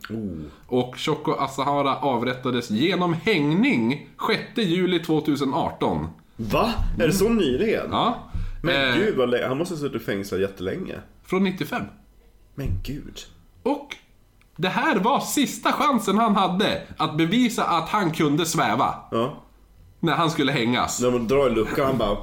Och 0.66 0.94
Choco 0.96 1.32
Asahara 1.32 1.96
avrättades 1.96 2.70
genom 2.70 3.12
hängning 3.12 4.08
6 4.54 4.68
juli 4.68 4.98
2018. 4.98 6.06
Va? 6.36 6.72
Är 6.98 7.06
det 7.06 7.12
så 7.12 7.28
nyligen? 7.28 7.86
Ja. 7.90 8.27
Men 8.62 8.90
Eh, 8.90 8.96
gud 8.96 9.16
vad 9.16 9.30
länge. 9.30 9.46
Han 9.46 9.58
måste 9.58 9.74
ha 9.74 9.80
suttit 9.80 10.04
fängslad 10.04 10.40
jättelänge. 10.40 10.94
Från 11.26 11.44
95. 11.44 11.82
Men 12.54 12.80
gud. 12.84 13.18
Och 13.62 13.96
det 14.56 14.68
här 14.68 14.96
var 14.96 15.20
sista 15.20 15.72
chansen 15.72 16.18
han 16.18 16.36
hade 16.36 16.82
att 16.96 17.16
bevisa 17.16 17.64
att 17.64 17.88
han 17.88 18.10
kunde 18.12 18.46
sväva. 18.46 18.94
Ja. 19.10 19.42
När 20.00 20.12
han 20.12 20.30
skulle 20.30 20.52
hängas. 20.52 21.00
När 21.00 21.10
man 21.10 21.28
drar 21.28 21.46
i 21.46 21.50
luckan 21.54 21.86
han 21.86 21.98
bara 21.98 22.18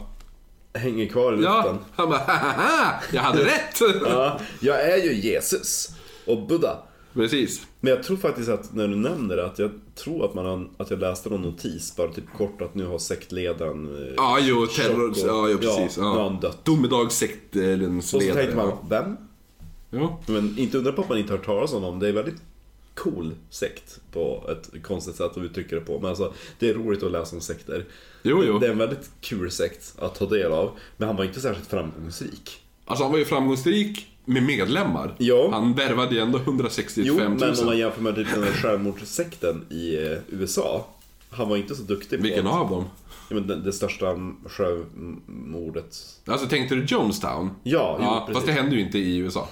hänger 0.74 1.08
kvar 1.08 1.34
i 1.34 1.44
Ja, 1.44 1.56
luften. 1.58 1.78
han 1.96 2.10
bara 2.10 2.20
haha, 2.20 2.94
jag 3.12 3.22
hade 3.22 3.44
rätt! 3.46 3.80
Ja, 4.06 4.40
jag 4.60 4.82
är 4.92 4.98
ju 4.98 5.14
Jesus 5.14 5.90
och 6.28 6.48
Buddha. 6.48 6.78
Precis. 7.16 7.68
Men 7.80 7.94
jag 7.94 8.04
tror 8.04 8.18
faktiskt 8.18 8.50
att 8.50 8.74
när 8.74 8.88
du 8.88 8.96
nämner 8.96 9.36
det, 9.36 9.46
att 9.46 9.60
jag 9.60 9.72
tror 9.96 10.26
att, 10.26 10.34
man 10.34 10.70
att 10.78 10.90
jag 10.90 11.00
läste 11.00 11.30
någon 11.30 11.42
notis, 11.42 11.96
bara 11.96 12.12
typ 12.14 12.34
kort, 12.38 12.62
att 12.62 12.76
nu 12.76 12.86
har 12.86 12.98
sektledaren... 13.00 14.08
eh, 14.08 14.14
Ja, 14.18 14.38
jo, 14.42 14.68
terror... 14.68 15.10
Choco- 15.14 15.28
Ja, 15.28 15.50
jo, 15.50 15.58
precis. 15.58 15.98
Ja, 15.98 16.38
Ja. 16.42 16.54
Domedagssektens 16.64 17.98
Och 17.98 18.04
så 18.04 18.20
ledare. 18.20 18.36
tänkte 18.38 18.56
man, 18.58 18.68
ja. 18.70 18.86
vem? 18.90 19.18
Jo. 19.92 20.18
Men 20.26 20.58
inte 20.58 20.78
undra 20.78 20.92
på 20.92 21.02
att 21.02 21.10
man 21.10 21.18
inte 21.18 21.34
har 21.34 21.38
hört 21.38 21.46
talas 21.46 21.74
om 21.74 21.82
dem. 21.82 22.00
Det 22.00 22.08
är 22.08 22.14
väldigt 22.14 22.42
cool 22.96 23.32
sekt 23.50 24.00
på 24.14 24.44
ett 24.52 24.84
konstigt 24.84 25.16
sätt 25.16 25.32
att 25.32 25.38
uttrycka 25.38 25.76
det 25.76 25.82
på. 25.82 26.00
Men 26.00 26.10
alltså, 26.10 26.34
det 26.60 26.70
är 26.70 26.74
roligt 26.74 27.04
att 27.04 27.12
läsa 27.12 27.36
om 27.36 27.42
sekter. 27.42 27.86
Jo, 28.24 28.44
jo. 28.48 28.60
Det 28.60 28.68
är 28.68 28.72
en 28.72 28.78
väldigt 28.78 29.10
kul 29.22 29.52
sekt 29.52 29.94
att 30.00 30.16
ta 30.16 30.26
del 30.26 30.52
av. 30.52 30.72
Men 30.98 31.08
han 31.08 31.18
var 31.18 31.24
inte 31.24 31.42
särskilt 31.42 31.68
framgångsrik. 31.70 32.62
Alltså 32.86 33.04
han 33.04 33.12
var 33.12 33.20
ju 33.20 33.26
framgångsrik 33.26 34.08
med 34.26 34.44
medlemmar. 34.44 35.16
Ja. 35.18 35.50
Han 35.52 35.74
värvade 35.74 36.16
ju 36.16 36.22
ändå 36.22 36.38
165 36.38 37.04
Jo, 37.08 37.14
000. 37.20 37.30
men 37.40 37.60
om 37.60 37.66
man 37.66 37.78
jämför 37.78 38.02
med 38.02 38.16
typ 38.16 38.28
den 38.34 38.44
här 38.44 38.52
självmordssekten 38.52 39.66
i 39.70 39.96
eh, 39.96 40.18
USA. 40.28 40.88
Han 41.30 41.50
var 41.50 41.58
inte 41.58 41.76
så 41.76 41.84
duktig 41.84 42.20
på 42.20 42.24
Vilken 42.24 42.48
att- 42.48 42.54
av 42.54 42.70
dem? 42.70 42.86
Ja, 43.30 43.36
men 43.36 43.48
det, 43.48 43.56
det 43.62 43.74
största 43.74 44.06
självmordet. 44.50 45.98
Alltså 46.26 46.48
tänkte 46.48 46.76
du 46.76 46.84
Jonestown? 46.86 47.50
Ja, 47.64 47.96
jo, 48.00 48.06
ja 48.06 48.20
precis. 48.20 48.34
fast 48.36 48.46
det 48.48 48.52
hände 48.62 48.76
ju 48.76 48.82
inte 48.82 48.98
i 49.00 49.18
USA. 49.18 49.48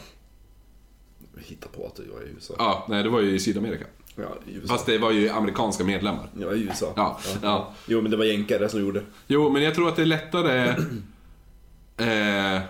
Hitta 1.38 1.68
på 1.68 1.86
att 1.86 1.96
det 1.96 2.04
var 2.14 2.22
i 2.22 2.30
USA. 2.36 2.54
Ja, 2.58 2.86
nej 2.90 3.04
det 3.04 3.10
var 3.10 3.22
ju 3.22 3.36
i 3.36 3.40
Sydamerika. 3.40 3.86
Ja, 4.16 4.24
i 4.48 4.56
USA. 4.56 4.68
Fast 4.74 4.86
det 4.86 4.98
var 4.98 5.12
ju 5.12 5.30
amerikanska 5.30 5.84
medlemmar. 5.84 6.30
Ja, 6.40 6.54
i 6.54 6.62
USA. 6.64 6.94
Ja, 6.96 7.20
ja. 7.42 7.74
Jo, 7.88 8.02
men 8.02 8.12
det 8.12 8.18
var 8.18 8.26
jänkare 8.26 8.70
som 8.70 8.80
gjorde. 8.82 9.02
Jo, 9.28 9.50
men 9.50 9.64
jag 9.64 9.76
tror 9.76 9.90
att 9.90 9.96
det 9.96 10.02
är 10.02 10.06
lättare... 10.06 10.68
eh, 11.98 12.62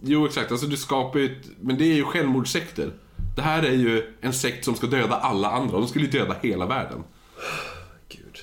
jo, 0.00 0.26
exakt. 0.26 0.52
Alltså 0.52 0.66
du 0.66 0.76
skapar 0.76 1.18
ju 1.18 1.26
ett... 1.26 1.46
Men 1.60 1.78
det 1.78 1.84
är 1.84 1.94
ju 1.94 2.04
självmordssekter. 2.04 2.92
Det 3.36 3.42
här 3.42 3.62
är 3.62 3.72
ju 3.72 4.14
en 4.20 4.32
sekt 4.32 4.64
som 4.64 4.74
ska 4.74 4.86
döda 4.86 5.16
alla 5.16 5.50
andra. 5.50 5.78
De 5.78 5.88
skulle 5.88 6.04
ju 6.04 6.10
döda 6.10 6.36
hela 6.42 6.66
världen. 6.66 7.04
Gud. 8.08 8.38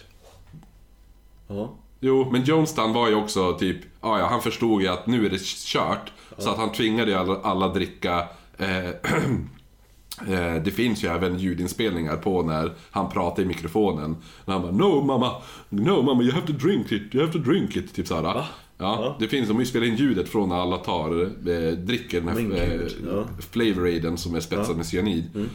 Ja. 1.48 1.76
Jo, 1.99 2.30
men 2.32 2.44
Jonestown 2.44 2.94
var 2.94 3.07
ju 3.07 3.15
också 3.15 3.57
typ... 3.57 3.77
Ja, 4.02 4.19
ja, 4.19 4.27
han 4.27 4.41
förstod 4.41 4.82
ju 4.82 4.88
att 4.88 5.07
nu 5.07 5.26
är 5.26 5.30
det 5.30 5.41
kört. 5.44 6.11
Så 6.38 6.49
att 6.49 6.57
han 6.57 6.72
tvingade 6.72 7.11
ju 7.11 7.18
alla, 7.18 7.41
alla 7.41 7.68
dricka... 7.68 8.27
Eh, 8.57 8.88
eh, 10.27 10.56
det 10.64 10.72
finns 10.76 11.03
ju 11.03 11.07
även 11.07 11.40
ljudinspelningar 11.40 12.18
på 12.18 12.44
när 12.44 12.73
han 12.91 13.10
pratar 13.10 13.44
i 13.44 13.45
mikrofonen. 13.45 14.18
När 14.45 14.53
han 14.53 14.64
bara 14.64 14.72
No 14.72 15.02
mamma, 15.02 15.41
no 15.69 16.02
mamma 16.02 16.23
you 16.23 16.32
have 16.32 16.48
to 16.48 16.53
drink 16.53 16.91
it, 16.91 17.15
you 17.15 17.26
have 17.26 17.34
to 17.34 17.40
drink 17.40 17.76
it. 17.76 17.94
Typ 17.94 18.07
såhär. 18.07 18.45
Ja, 18.77 19.15
det 19.19 19.27
finns, 19.27 19.47
de 19.47 19.53
har 19.53 19.61
ju 19.61 19.65
spelat 19.65 19.88
in 19.88 19.95
ljudet 19.95 20.30
från 20.30 20.49
när 20.49 20.56
alla 20.56 20.77
tar, 20.77 21.23
eh, 21.23 21.72
dricker 21.77 22.22
den 22.22 22.30
här 22.30 22.64
eh, 22.64 22.81
ja. 23.14 23.26
Flavor 23.52 23.85
Aiden 23.85 24.18
som 24.18 24.35
är 24.35 24.39
spetsad 24.39 24.77
med 24.77 24.85
cyanid. 24.85 25.47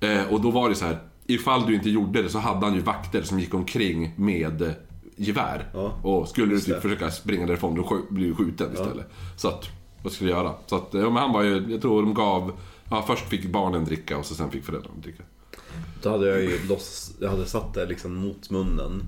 Eh, 0.00 0.32
och 0.32 0.40
då 0.40 0.50
var 0.50 0.68
det 0.68 0.74
så 0.74 0.84
här. 0.84 0.98
ifall 1.26 1.66
du 1.66 1.74
inte 1.74 1.90
gjorde 1.90 2.22
det 2.22 2.28
så 2.28 2.38
hade 2.38 2.66
han 2.66 2.74
ju 2.74 2.80
vakter 2.80 3.22
som 3.22 3.40
gick 3.40 3.54
omkring 3.54 4.12
med 4.16 4.74
gevär. 5.16 5.70
Ja, 5.74 6.00
och 6.02 6.28
skulle 6.28 6.54
du 6.54 6.60
typ 6.60 6.82
försöka 6.82 7.10
springa 7.10 7.46
därifrån, 7.46 7.74
då 7.74 7.98
blir 8.10 8.26
du 8.28 8.34
skjuten 8.34 8.72
istället. 8.72 9.10
Så 9.36 9.48
att, 9.48 9.68
vad 10.02 10.12
skulle 10.12 10.30
jag 10.30 10.38
göra? 10.44 10.54
Så 10.66 10.76
att, 10.76 10.88
ja, 10.92 11.00
men 11.10 11.16
han 11.16 11.32
var 11.32 11.42
ju, 11.42 11.66
jag 11.72 11.82
tror 11.82 12.02
de 12.02 12.14
gav, 12.14 12.52
ja, 12.90 13.04
först 13.06 13.28
fick 13.28 13.46
barnen 13.46 13.84
dricka 13.84 14.18
och 14.18 14.26
så 14.26 14.34
sen 14.34 14.50
fick 14.50 14.64
föräldrarna 14.64 14.94
dricka. 15.02 15.22
Då 16.02 16.10
hade 16.10 16.28
jag 16.28 16.40
ju 16.40 16.66
loss, 16.68 17.12
jag 17.20 17.30
hade 17.30 17.46
satt 17.46 17.74
det 17.74 17.86
liksom 17.86 18.14
mot 18.14 18.50
munnen. 18.50 19.02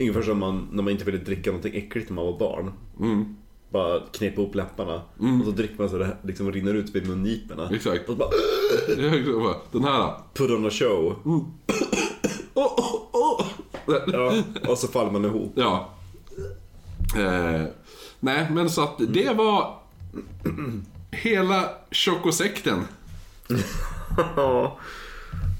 Ungefär 0.00 0.22
som 0.22 0.38
man, 0.38 0.68
när 0.72 0.82
man 0.82 0.92
inte 0.92 1.04
ville 1.04 1.18
dricka 1.18 1.50
någonting 1.50 1.74
äckligt 1.76 2.08
när 2.08 2.14
man 2.14 2.24
var 2.24 2.38
barn. 2.38 2.72
Mm. 3.00 3.36
Bara 3.70 4.00
knepa 4.12 4.40
upp 4.42 4.54
läpparna 4.54 4.94
och 5.40 5.44
så 5.44 5.50
dricker 5.50 5.74
man 5.78 5.88
så 5.88 5.98
det 5.98 6.16
liksom 6.22 6.52
rinner 6.52 6.74
ut 6.74 6.94
vid 6.94 7.08
mungiporna. 7.08 7.70
Exakt. 7.74 8.08
Och 8.08 8.14
så 8.14 8.14
bara 8.14 8.28
Den 9.72 9.84
här 9.84 9.98
då. 9.98 10.16
put 10.34 10.50
on 10.50 10.66
a 10.66 10.70
show. 10.70 11.16
Mm. 11.24 11.40
Åh, 12.54 12.74
åh, 12.76 13.00
åh. 13.12 13.46
Ja, 14.12 14.32
och 14.68 14.78
så 14.78 14.88
faller 14.88 15.10
man 15.10 15.24
ihop. 15.24 15.52
Ja. 15.54 15.90
Eh, 17.16 17.62
nej, 18.20 18.46
men 18.50 18.70
så 18.70 18.82
att 18.82 18.94
det 19.08 19.36
var 19.36 19.78
hela 21.10 21.68
chokosekten. 21.90 22.84
Ja. 24.36 24.78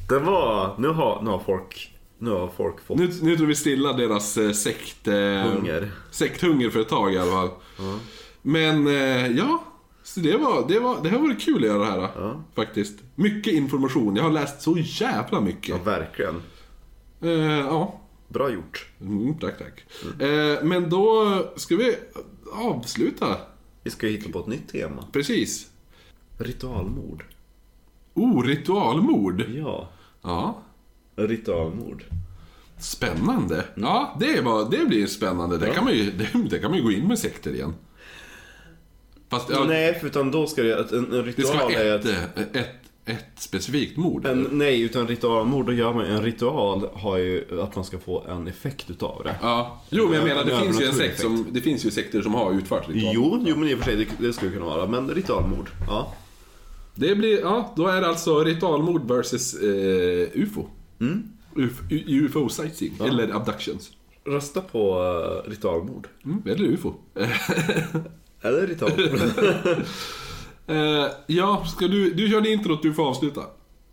Det 0.09 0.19
var, 0.19 0.75
nu 0.79 0.89
har, 0.89 1.23
nu 1.23 1.31
har 1.31 1.39
folk, 1.39 1.94
nu 2.25 2.31
har 2.31 2.49
folk 2.49 2.81
fått 2.81 2.99
Nu, 2.99 3.11
nu 3.23 3.37
tror 3.37 3.47
vi 3.47 3.55
stilla 3.55 3.93
deras 3.93 4.37
eh, 4.37 4.53
sekt... 4.53 5.09
Eh, 5.09 5.15
hunger. 5.15 5.91
Sekthunger 6.11 6.71
för 6.71 6.81
ett 6.81 6.89
tag 6.89 7.15
i 7.15 7.19
alla 7.19 7.31
fall. 7.31 7.51
Men 8.43 8.87
eh, 8.87 9.27
ja, 9.27 9.65
så 10.03 10.21
det, 10.21 10.37
var, 10.37 10.69
det, 10.69 10.79
var, 10.79 11.03
det 11.03 11.09
har 11.11 11.19
varit 11.19 11.41
kul 11.41 11.57
att 11.57 11.63
göra 11.63 11.79
det 11.79 11.91
här. 11.91 12.11
Ja. 12.17 12.45
Faktiskt. 12.55 12.99
Mycket 13.15 13.53
information. 13.53 14.17
Jag 14.17 14.23
har 14.23 14.31
läst 14.31 14.63
så 14.63 14.77
jävla 14.79 15.41
mycket. 15.41 15.69
Ja, 15.69 15.83
verkligen. 15.85 16.43
Eh, 17.21 17.31
ja. 17.59 18.01
Bra 18.29 18.51
gjort. 18.51 18.89
Mm, 19.01 19.39
tack, 19.39 19.59
tack. 19.59 19.85
Eh, 20.23 20.65
men 20.65 20.91
då 20.91 21.39
ska 21.57 21.77
vi 21.77 21.97
avsluta. 22.53 23.37
Vi 23.83 23.91
ska 23.91 24.07
hitta 24.07 24.31
på 24.31 24.39
ett 24.39 24.47
nytt 24.47 24.69
tema. 24.69 25.05
Precis. 25.13 25.71
Ritualmord. 26.39 27.25
Oh, 28.15 28.43
ritualmord. 28.43 29.45
Ja, 29.55 29.89
Ja. 30.23 30.63
Ritualmord. 31.17 32.05
Spännande. 32.79 33.65
Ja, 33.75 34.17
det, 34.21 34.41
var, 34.41 34.71
det 34.71 34.87
blir 34.87 35.07
spännande. 35.07 35.59
Det, 35.59 35.71
kan 35.71 35.85
man 35.85 35.95
ju, 35.95 36.11
det, 36.11 36.29
det 36.51 36.59
kan 36.59 36.71
man 36.71 36.79
ju 36.79 36.85
gå 36.85 36.93
in 36.93 37.09
med 37.09 37.19
sekter 37.19 37.55
igen. 37.55 37.75
Fast 39.31 39.51
ja, 39.51 39.65
Nej, 39.65 39.95
för 40.01 40.07
utan 40.07 40.31
då 40.31 40.47
ska 40.47 40.63
det, 40.63 40.93
en, 40.93 40.99
en 40.99 41.11
det 41.11 41.23
ritual 41.23 41.47
ska 41.57 41.65
vara 41.65 41.73
är 41.73 41.99
ett, 41.99 42.05
ett, 42.05 42.39
ett, 42.39 42.57
ett, 42.57 42.69
ett 43.05 43.27
specifikt 43.37 43.97
mord. 43.97 44.27
en, 44.27 44.49
Nej, 44.51 44.83
utan 44.83 45.09
ritualmord, 45.09 45.67
då 45.67 45.73
gör 45.73 45.95
man 45.95 46.05
en 46.05 46.23
ritual 46.23 46.89
har 46.95 47.17
ju 47.17 47.61
att 47.63 47.77
man 47.77 47.85
ska 47.85 47.99
få 47.99 48.25
en 48.29 48.49
effekt 48.49 48.91
utav 48.91 49.23
det. 49.25 49.37
Ja. 49.43 49.83
Jo, 49.91 50.05
men 50.05 50.15
jag 50.15 50.25
menar, 50.25 50.45
det 50.45 50.53
En 50.53 50.63
finns 50.63 50.81
ju 50.81 50.87
en 50.87 50.95
sekt 50.95 51.21
som, 51.21 51.47
det 51.51 51.61
finns 51.61 51.87
ju 51.87 51.91
sekter 51.91 52.23
som 52.23 52.35
har 52.35 52.53
utfört 52.53 52.89
ritual. 52.89 53.15
Jo, 53.15 53.45
jo 53.47 53.57
men 53.57 53.69
i 53.69 53.75
och 53.75 53.79
för 53.79 53.85
sig, 53.85 53.97
det, 53.97 54.27
det 54.27 54.33
skulle 54.33 54.51
kunna 54.51 54.65
vara. 54.67 54.87
Men 54.87 55.11
ritualmord, 55.11 55.71
ja. 55.87 56.15
Det 56.95 57.15
blir, 57.15 57.41
ja, 57.41 57.73
då 57.77 57.87
är 57.87 58.01
det 58.01 58.07
alltså 58.07 58.45
ritualmord 58.45 59.09
versus 59.09 59.55
eh, 59.55 60.43
UFO. 60.43 60.67
Mm. 61.01 61.29
UFO, 61.57 61.83
UFO 61.91 62.49
sightseeing, 62.49 62.95
eller 63.01 63.37
abductions. 63.37 63.91
Rösta 64.25 64.61
på 64.61 65.03
uh, 65.03 65.51
ritualmord. 65.51 66.09
Mm, 66.25 66.43
eller 66.47 66.65
UFO. 66.65 66.95
Eller 68.43 68.67
ritualmord. 68.67 69.21
Eh, 70.67 71.07
ja, 71.27 71.65
ska 71.67 71.89
du, 71.89 72.11
du 72.11 72.29
kör 72.29 72.47
introt, 72.47 72.83
du 72.83 72.95
får 72.95 73.09
avsluta. 73.09 73.43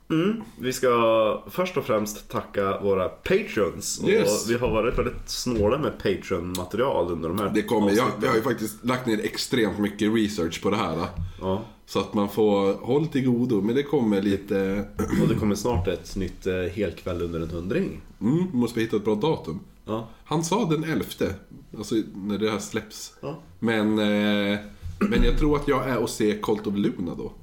Mm. 0.10 0.42
Vi 0.60 0.74
ska 0.74 1.44
först 1.50 1.78
och 1.78 1.86
främst 1.86 2.30
tacka 2.30 2.80
våra 2.80 3.10
patrons. 3.10 4.04
Yes. 4.08 4.50
Vi 4.50 4.58
har 4.58 4.70
varit 4.70 4.98
väldigt 4.98 5.30
snåla 5.30 5.78
med 5.78 5.98
patron-material 5.98 7.12
under 7.12 7.30
de 7.30 7.40
här 7.40 7.52
Det 7.54 7.62
kommer, 7.62 7.92
jag, 7.92 8.08
jag 8.22 8.30
har 8.30 8.36
ju 8.36 8.42
faktiskt 8.42 8.86
lagt 8.86 9.08
ner 9.08 9.26
extremt 9.26 9.80
mycket 9.80 10.14
research 10.14 10.62
på 10.62 10.70
det 10.70 10.76
här. 10.76 11.08
Ja. 11.42 11.64
Så 11.92 12.00
att 12.00 12.14
man 12.14 12.30
får 12.30 12.74
håll 12.74 13.08
till 13.08 13.26
godo, 13.26 13.62
men 13.62 13.76
det 13.76 13.84
kommer 13.84 14.22
lite... 14.22 14.86
Och 15.22 15.28
det 15.28 15.36
kommer 15.36 15.56
snart 15.56 15.88
ett 15.88 16.16
nytt 16.16 16.48
eh, 16.48 16.56
helkväll 16.56 17.22
under 17.22 17.40
en 17.40 17.50
hundring. 17.50 18.02
Mm, 18.22 18.48
måste 18.54 18.80
vi 18.80 18.86
hitta 18.86 18.98
ett 18.98 19.04
bra 19.04 19.16
datum. 19.16 19.60
Ja. 19.86 20.08
Han 20.24 20.44
sa 20.44 20.66
den 20.66 20.84
11, 20.84 21.06
alltså 21.78 21.96
när 22.16 22.38
det 22.38 22.52
här 22.52 22.60
släpps. 22.60 23.14
Ja. 23.22 23.40
Men, 23.60 24.00
eh, 24.00 24.60
men 25.00 25.24
jag 25.24 25.38
tror 25.40 25.56
att 25.56 25.68
jag 25.68 25.90
är 25.90 25.98
och 25.98 26.10
ser 26.10 26.42
Cult 26.42 26.68
of 26.68 26.76
Luna 26.76 27.16
då. 27.16 27.34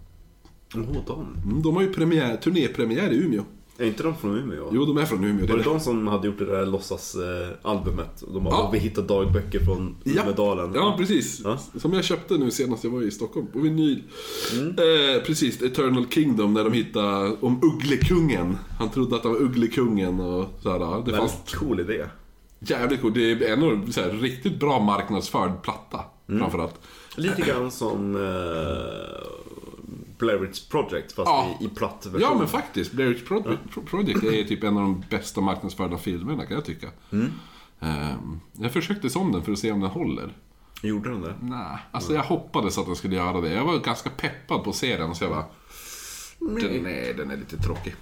Åh, 0.75 0.97
de. 1.07 1.37
Mm, 1.45 1.63
de 1.63 1.75
har 1.75 1.83
ju 1.83 1.93
premiär, 1.93 2.37
turnépremiär 2.37 3.11
i 3.11 3.17
Umeå. 3.17 3.45
Är 3.81 3.85
inte 3.87 4.03
de 4.03 4.17
från 4.17 4.39
Umeå? 4.39 4.69
Jo, 4.73 4.85
de 4.85 4.97
är 4.99 5.05
från 5.05 5.25
Umeå. 5.25 5.47
Var 5.47 5.57
det 5.57 5.63
Det 5.63 5.71
de 5.71 5.81
som 5.81 6.07
hade 6.07 6.27
gjort 6.27 6.39
det 6.39 6.45
där 6.47 6.67
låtsasalbumet? 6.67 8.25
De 8.35 8.45
bara, 8.45 8.55
Ja. 8.55 8.71
vi 8.73 8.79
hittade 8.79 9.07
dagböcker 9.07 9.59
från 9.61 9.97
Ja. 10.05 10.23
Umedalen. 10.23 10.73
Ja, 10.75 10.95
precis. 10.99 11.41
Ja. 11.45 11.59
Som 11.77 11.93
jag 11.93 12.05
köpte 12.05 12.35
nu 12.39 12.51
senast 12.51 12.85
jag 12.85 12.91
var 12.91 13.03
i 13.03 13.11
Stockholm, 13.11 13.47
på 13.53 13.59
vinyl. 13.59 14.03
Eh, 14.61 15.23
precis, 15.27 15.63
Eternal 15.63 16.07
Kingdom, 16.11 16.55
när 16.55 16.65
de 16.65 16.73
hittade 16.73 17.37
om 17.41 17.61
Ugglekungen. 17.63 18.59
Han 18.79 18.91
trodde 18.91 19.17
att 19.17 19.25
han 19.25 19.33
var 19.33 19.41
Ugglekungen 19.41 20.21
och 20.21 20.47
sådär. 20.63 21.03
Det 21.07 21.17
fanns 21.17 21.37
cool 21.55 21.81
idé. 21.81 22.05
jävligt 22.59 23.01
coolt. 23.01 23.15
Det 23.15 23.31
är 23.33 23.53
en 23.53 23.93
så 23.93 24.01
här, 24.01 24.11
riktigt 24.11 24.61
bra 24.61 24.81
marknadsförd 24.81 25.63
platta, 25.63 26.01
framförallt. 26.39 26.75
Lite 27.17 27.43
grann 27.43 27.71
som 27.71 28.17
uh, 28.17 28.23
Blair 30.19 30.39
Witch 30.39 30.69
Project 30.69 31.13
fast 31.13 31.27
Ja. 31.29 31.57
i, 31.61 31.65
i 31.65 31.69
platt 31.69 32.07
version. 32.07 32.21
Ja, 32.21 32.35
men 32.39 32.49
faktiskt. 32.49 32.93
Blair 32.93 33.09
Witch 33.09 33.25
Pro- 33.29 33.43
Pro- 33.73 33.83
Project 33.83 34.25
är 34.25 34.45
typ 34.45 34.65
en 34.65 34.77
av 34.77 34.83
de 34.83 35.05
bästa 35.11 35.41
marknadsförda 35.41 35.99
filmerna, 35.99 36.47
kan 36.47 36.55
jag 36.55 36.65
tycka. 36.65 36.89
Ehm, 37.81 38.41
jag 38.53 38.73
försökte 38.73 39.11
som 39.11 39.33
den 39.33 39.43
för 39.43 39.53
att 39.53 39.59
se 39.59 39.73
om 39.73 39.81
den 39.81 39.91
håller. 39.91 40.33
Gjorde 40.83 41.11
den 41.11 41.21
det? 41.21 41.35
Nej, 41.43 41.79
alltså 41.91 42.15
jag 42.15 42.23
hoppades 42.23 42.79
att 42.79 42.87
den 42.87 42.97
skulle 42.97 43.17
göra 43.17 43.41
det. 43.41 43.53
Jag 43.53 43.65
var 43.65 43.79
ganska 43.79 44.11
peppad 44.11 44.65
på 44.65 44.73
serien 44.73 45.15
så 45.15 45.25
jag 45.25 45.31
bara... 45.31 45.45
Den, 46.39 46.83
nej, 46.83 47.15
den 47.17 47.31
är 47.31 47.37
lite 47.37 47.57
tråkig. 47.57 47.95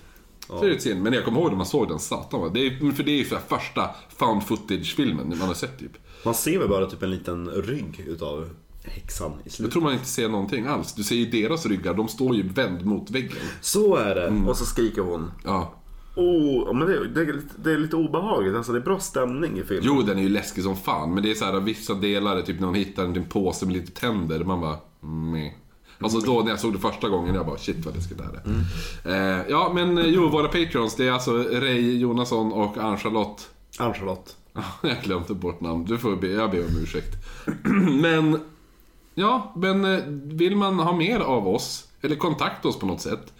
Så 0.46 0.60
det 0.60 0.66
är 0.66 0.70
lite 0.70 0.82
synd, 0.82 1.02
men 1.02 1.12
jag 1.12 1.24
kommer 1.24 1.40
ihåg 1.40 1.48
när 1.50 1.56
man 1.56 1.66
såg 1.66 1.88
den, 1.88 1.98
satan 1.98 2.40
vad- 2.40 2.54
det 2.54 2.60
är, 2.66 2.92
För 2.92 3.02
det 3.02 3.10
är 3.10 3.16
ju 3.16 3.24
första 3.24 3.90
found 4.16 4.42
footage-filmen 4.46 5.28
man 5.38 5.48
har 5.48 5.54
sett 5.54 5.78
typ. 5.78 5.92
Man 6.24 6.34
ser 6.34 6.58
väl 6.58 6.68
bara 6.68 6.86
typ 6.86 7.02
en 7.02 7.10
liten 7.10 7.48
rygg 7.50 8.04
utav 8.06 8.50
häxan 8.86 9.30
i 9.32 9.34
Jag 9.44 9.52
slutet. 9.52 9.72
tror 9.72 9.82
man 9.82 9.92
inte 9.92 10.06
ser 10.06 10.28
någonting 10.28 10.66
alls. 10.66 10.94
Du 10.94 11.02
ser 11.04 11.14
ju 11.16 11.26
deras 11.26 11.66
ryggar, 11.66 11.94
de 11.94 12.08
står 12.08 12.36
ju 12.36 12.48
vänd 12.48 12.84
mot 12.86 13.10
väggen. 13.10 13.36
Så 13.60 13.96
är 13.96 14.14
det. 14.14 14.48
Och 14.48 14.56
så 14.56 14.64
skriker 14.64 15.02
hon. 15.02 15.30
Ja. 15.44 15.74
Oh, 16.16 16.74
men 16.74 16.88
det, 16.88 17.08
det, 17.08 17.20
är 17.20 17.26
lite, 17.26 17.54
det 17.56 17.72
är 17.72 17.78
lite 17.78 17.96
obehagligt. 17.96 18.56
Alltså 18.56 18.72
det 18.72 18.78
är 18.78 18.82
bra 18.82 18.98
stämning 18.98 19.58
i 19.58 19.62
filmen. 19.62 19.84
Jo, 19.84 20.02
den 20.02 20.18
är 20.18 20.22
ju 20.22 20.28
läskig 20.28 20.64
som 20.64 20.76
fan, 20.76 21.14
men 21.14 21.22
det 21.22 21.30
är 21.30 21.34
så 21.34 21.44
här 21.44 21.60
vissa 21.60 21.94
delar, 21.94 22.42
typ 22.42 22.60
när 22.60 22.66
hon 22.66 22.76
hittar 22.76 23.04
en 23.04 23.24
påse 23.24 23.66
med 23.66 23.74
lite 23.74 24.00
tänder, 24.00 24.44
man 24.44 24.60
bara... 24.60 24.78
Meh. 25.00 25.52
Alltså 26.00 26.18
då 26.20 26.40
när 26.42 26.50
jag 26.50 26.60
såg 26.60 26.72
det 26.72 26.78
första 26.78 27.08
gången, 27.08 27.34
jag 27.34 27.46
bara 27.46 27.58
shit 27.58 27.84
vad 27.84 27.94
läskigt 27.94 28.18
det 28.18 28.24
här 28.24 28.42
är. 29.04 29.38
Eh, 29.38 29.44
ja, 29.48 29.72
men 29.74 29.98
eh, 29.98 30.06
jo, 30.06 30.28
våra 30.28 30.48
patreons, 30.48 30.96
det 30.96 31.08
är 31.08 31.12
alltså 31.12 31.32
Ray 31.36 31.98
Jonasson 31.98 32.52
och 32.52 32.78
Ann-Charlotte. 32.78 33.48
Ann-Charlotte. 33.78 34.36
Jag 34.82 35.02
glömde 35.02 35.34
bort 35.34 35.60
namn, 35.60 35.84
du 35.84 35.98
får 35.98 36.16
be, 36.16 36.26
jag 36.28 36.50
ber 36.50 36.60
om 36.60 36.82
ursäkt. 36.82 37.16
men, 38.02 38.40
ja, 39.16 39.52
men 39.56 39.84
eh, 39.84 40.00
vill 40.36 40.56
man 40.56 40.78
ha 40.78 40.96
mer 40.96 41.20
av 41.20 41.48
oss, 41.48 41.88
eller 42.02 42.16
kontakta 42.16 42.68
oss 42.68 42.78
på 42.78 42.86
något 42.86 43.00
sätt. 43.00 43.32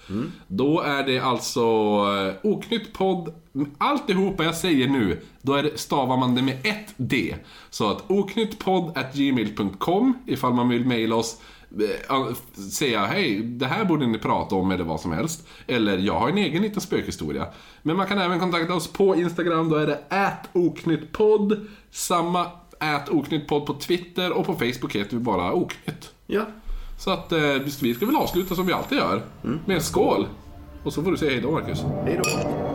Då 0.47 0.81
är 0.81 1.03
det 1.03 1.19
alltså 1.19 1.61
eh, 1.61 2.35
oknytt 2.43 2.93
podd, 2.93 3.35
alltihopa 3.79 4.45
jag 4.45 4.55
säger 4.55 4.89
nu, 4.89 5.21
då 5.43 5.55
är 5.55 5.63
det, 5.63 5.79
stavar 5.79 6.17
man 6.17 6.35
det 6.35 6.43
med 6.43 6.67
ett 6.67 6.95
D. 6.97 7.37
Så 7.71 7.91
att 7.91 8.11
oknyttpodd.gmail.com 8.11 10.15
ifall 10.27 10.55
man 10.55 10.69
vill 10.69 10.87
mejla 10.87 11.17
oss 11.17 11.41
eh, 11.81 11.97
säga 12.71 13.07
hej, 13.07 13.41
det 13.41 13.67
här 13.67 13.85
borde 13.85 14.07
ni 14.07 14.19
prata 14.19 14.55
om 14.55 14.71
eller 14.71 14.85
vad 14.85 15.01
som 15.01 15.13
helst. 15.13 15.49
Eller 15.67 15.99
jag 15.99 16.21
har 16.21 16.29
en 16.29 16.39
egen 16.39 16.63
liten 16.63 16.81
spökhistoria. 16.81 17.47
Men 17.83 17.97
man 17.97 18.07
kan 18.07 18.19
även 18.19 18.41
kontakta 18.41 18.75
oss 18.75 18.89
på 18.89 19.17
Instagram, 19.17 19.69
då 19.69 19.77
är 19.77 19.87
det 19.87 20.01
oknyttpodd. 20.53 21.67
Samma 21.91 22.47
oknyttpodd 23.11 23.67
på 23.67 23.75
Twitter 23.75 24.33
och 24.33 24.47
på 24.47 24.55
Facebook 24.55 24.95
heter 24.95 25.17
vi 25.17 25.23
bara 25.23 25.53
oknytt. 25.53 26.13
Ja. 26.27 26.47
Så 26.99 27.11
att 27.11 27.33
eh, 27.33 27.39
vi 27.83 27.95
ska 27.95 28.07
väl 28.07 28.17
avsluta 28.17 28.55
som 28.55 28.67
vi 28.67 28.73
alltid 28.73 28.99
gör. 28.99 29.23
Med 29.67 29.77
en 29.77 29.83
skål. 29.83 30.27
Och 30.83 30.93
så 30.93 31.03
får 31.03 31.11
du 31.11 31.17
säga 31.17 31.31
hej 31.31 31.41
då 31.41 31.51
Marcus. 31.51 31.85
Hej 32.05 32.21
då. 32.25 32.67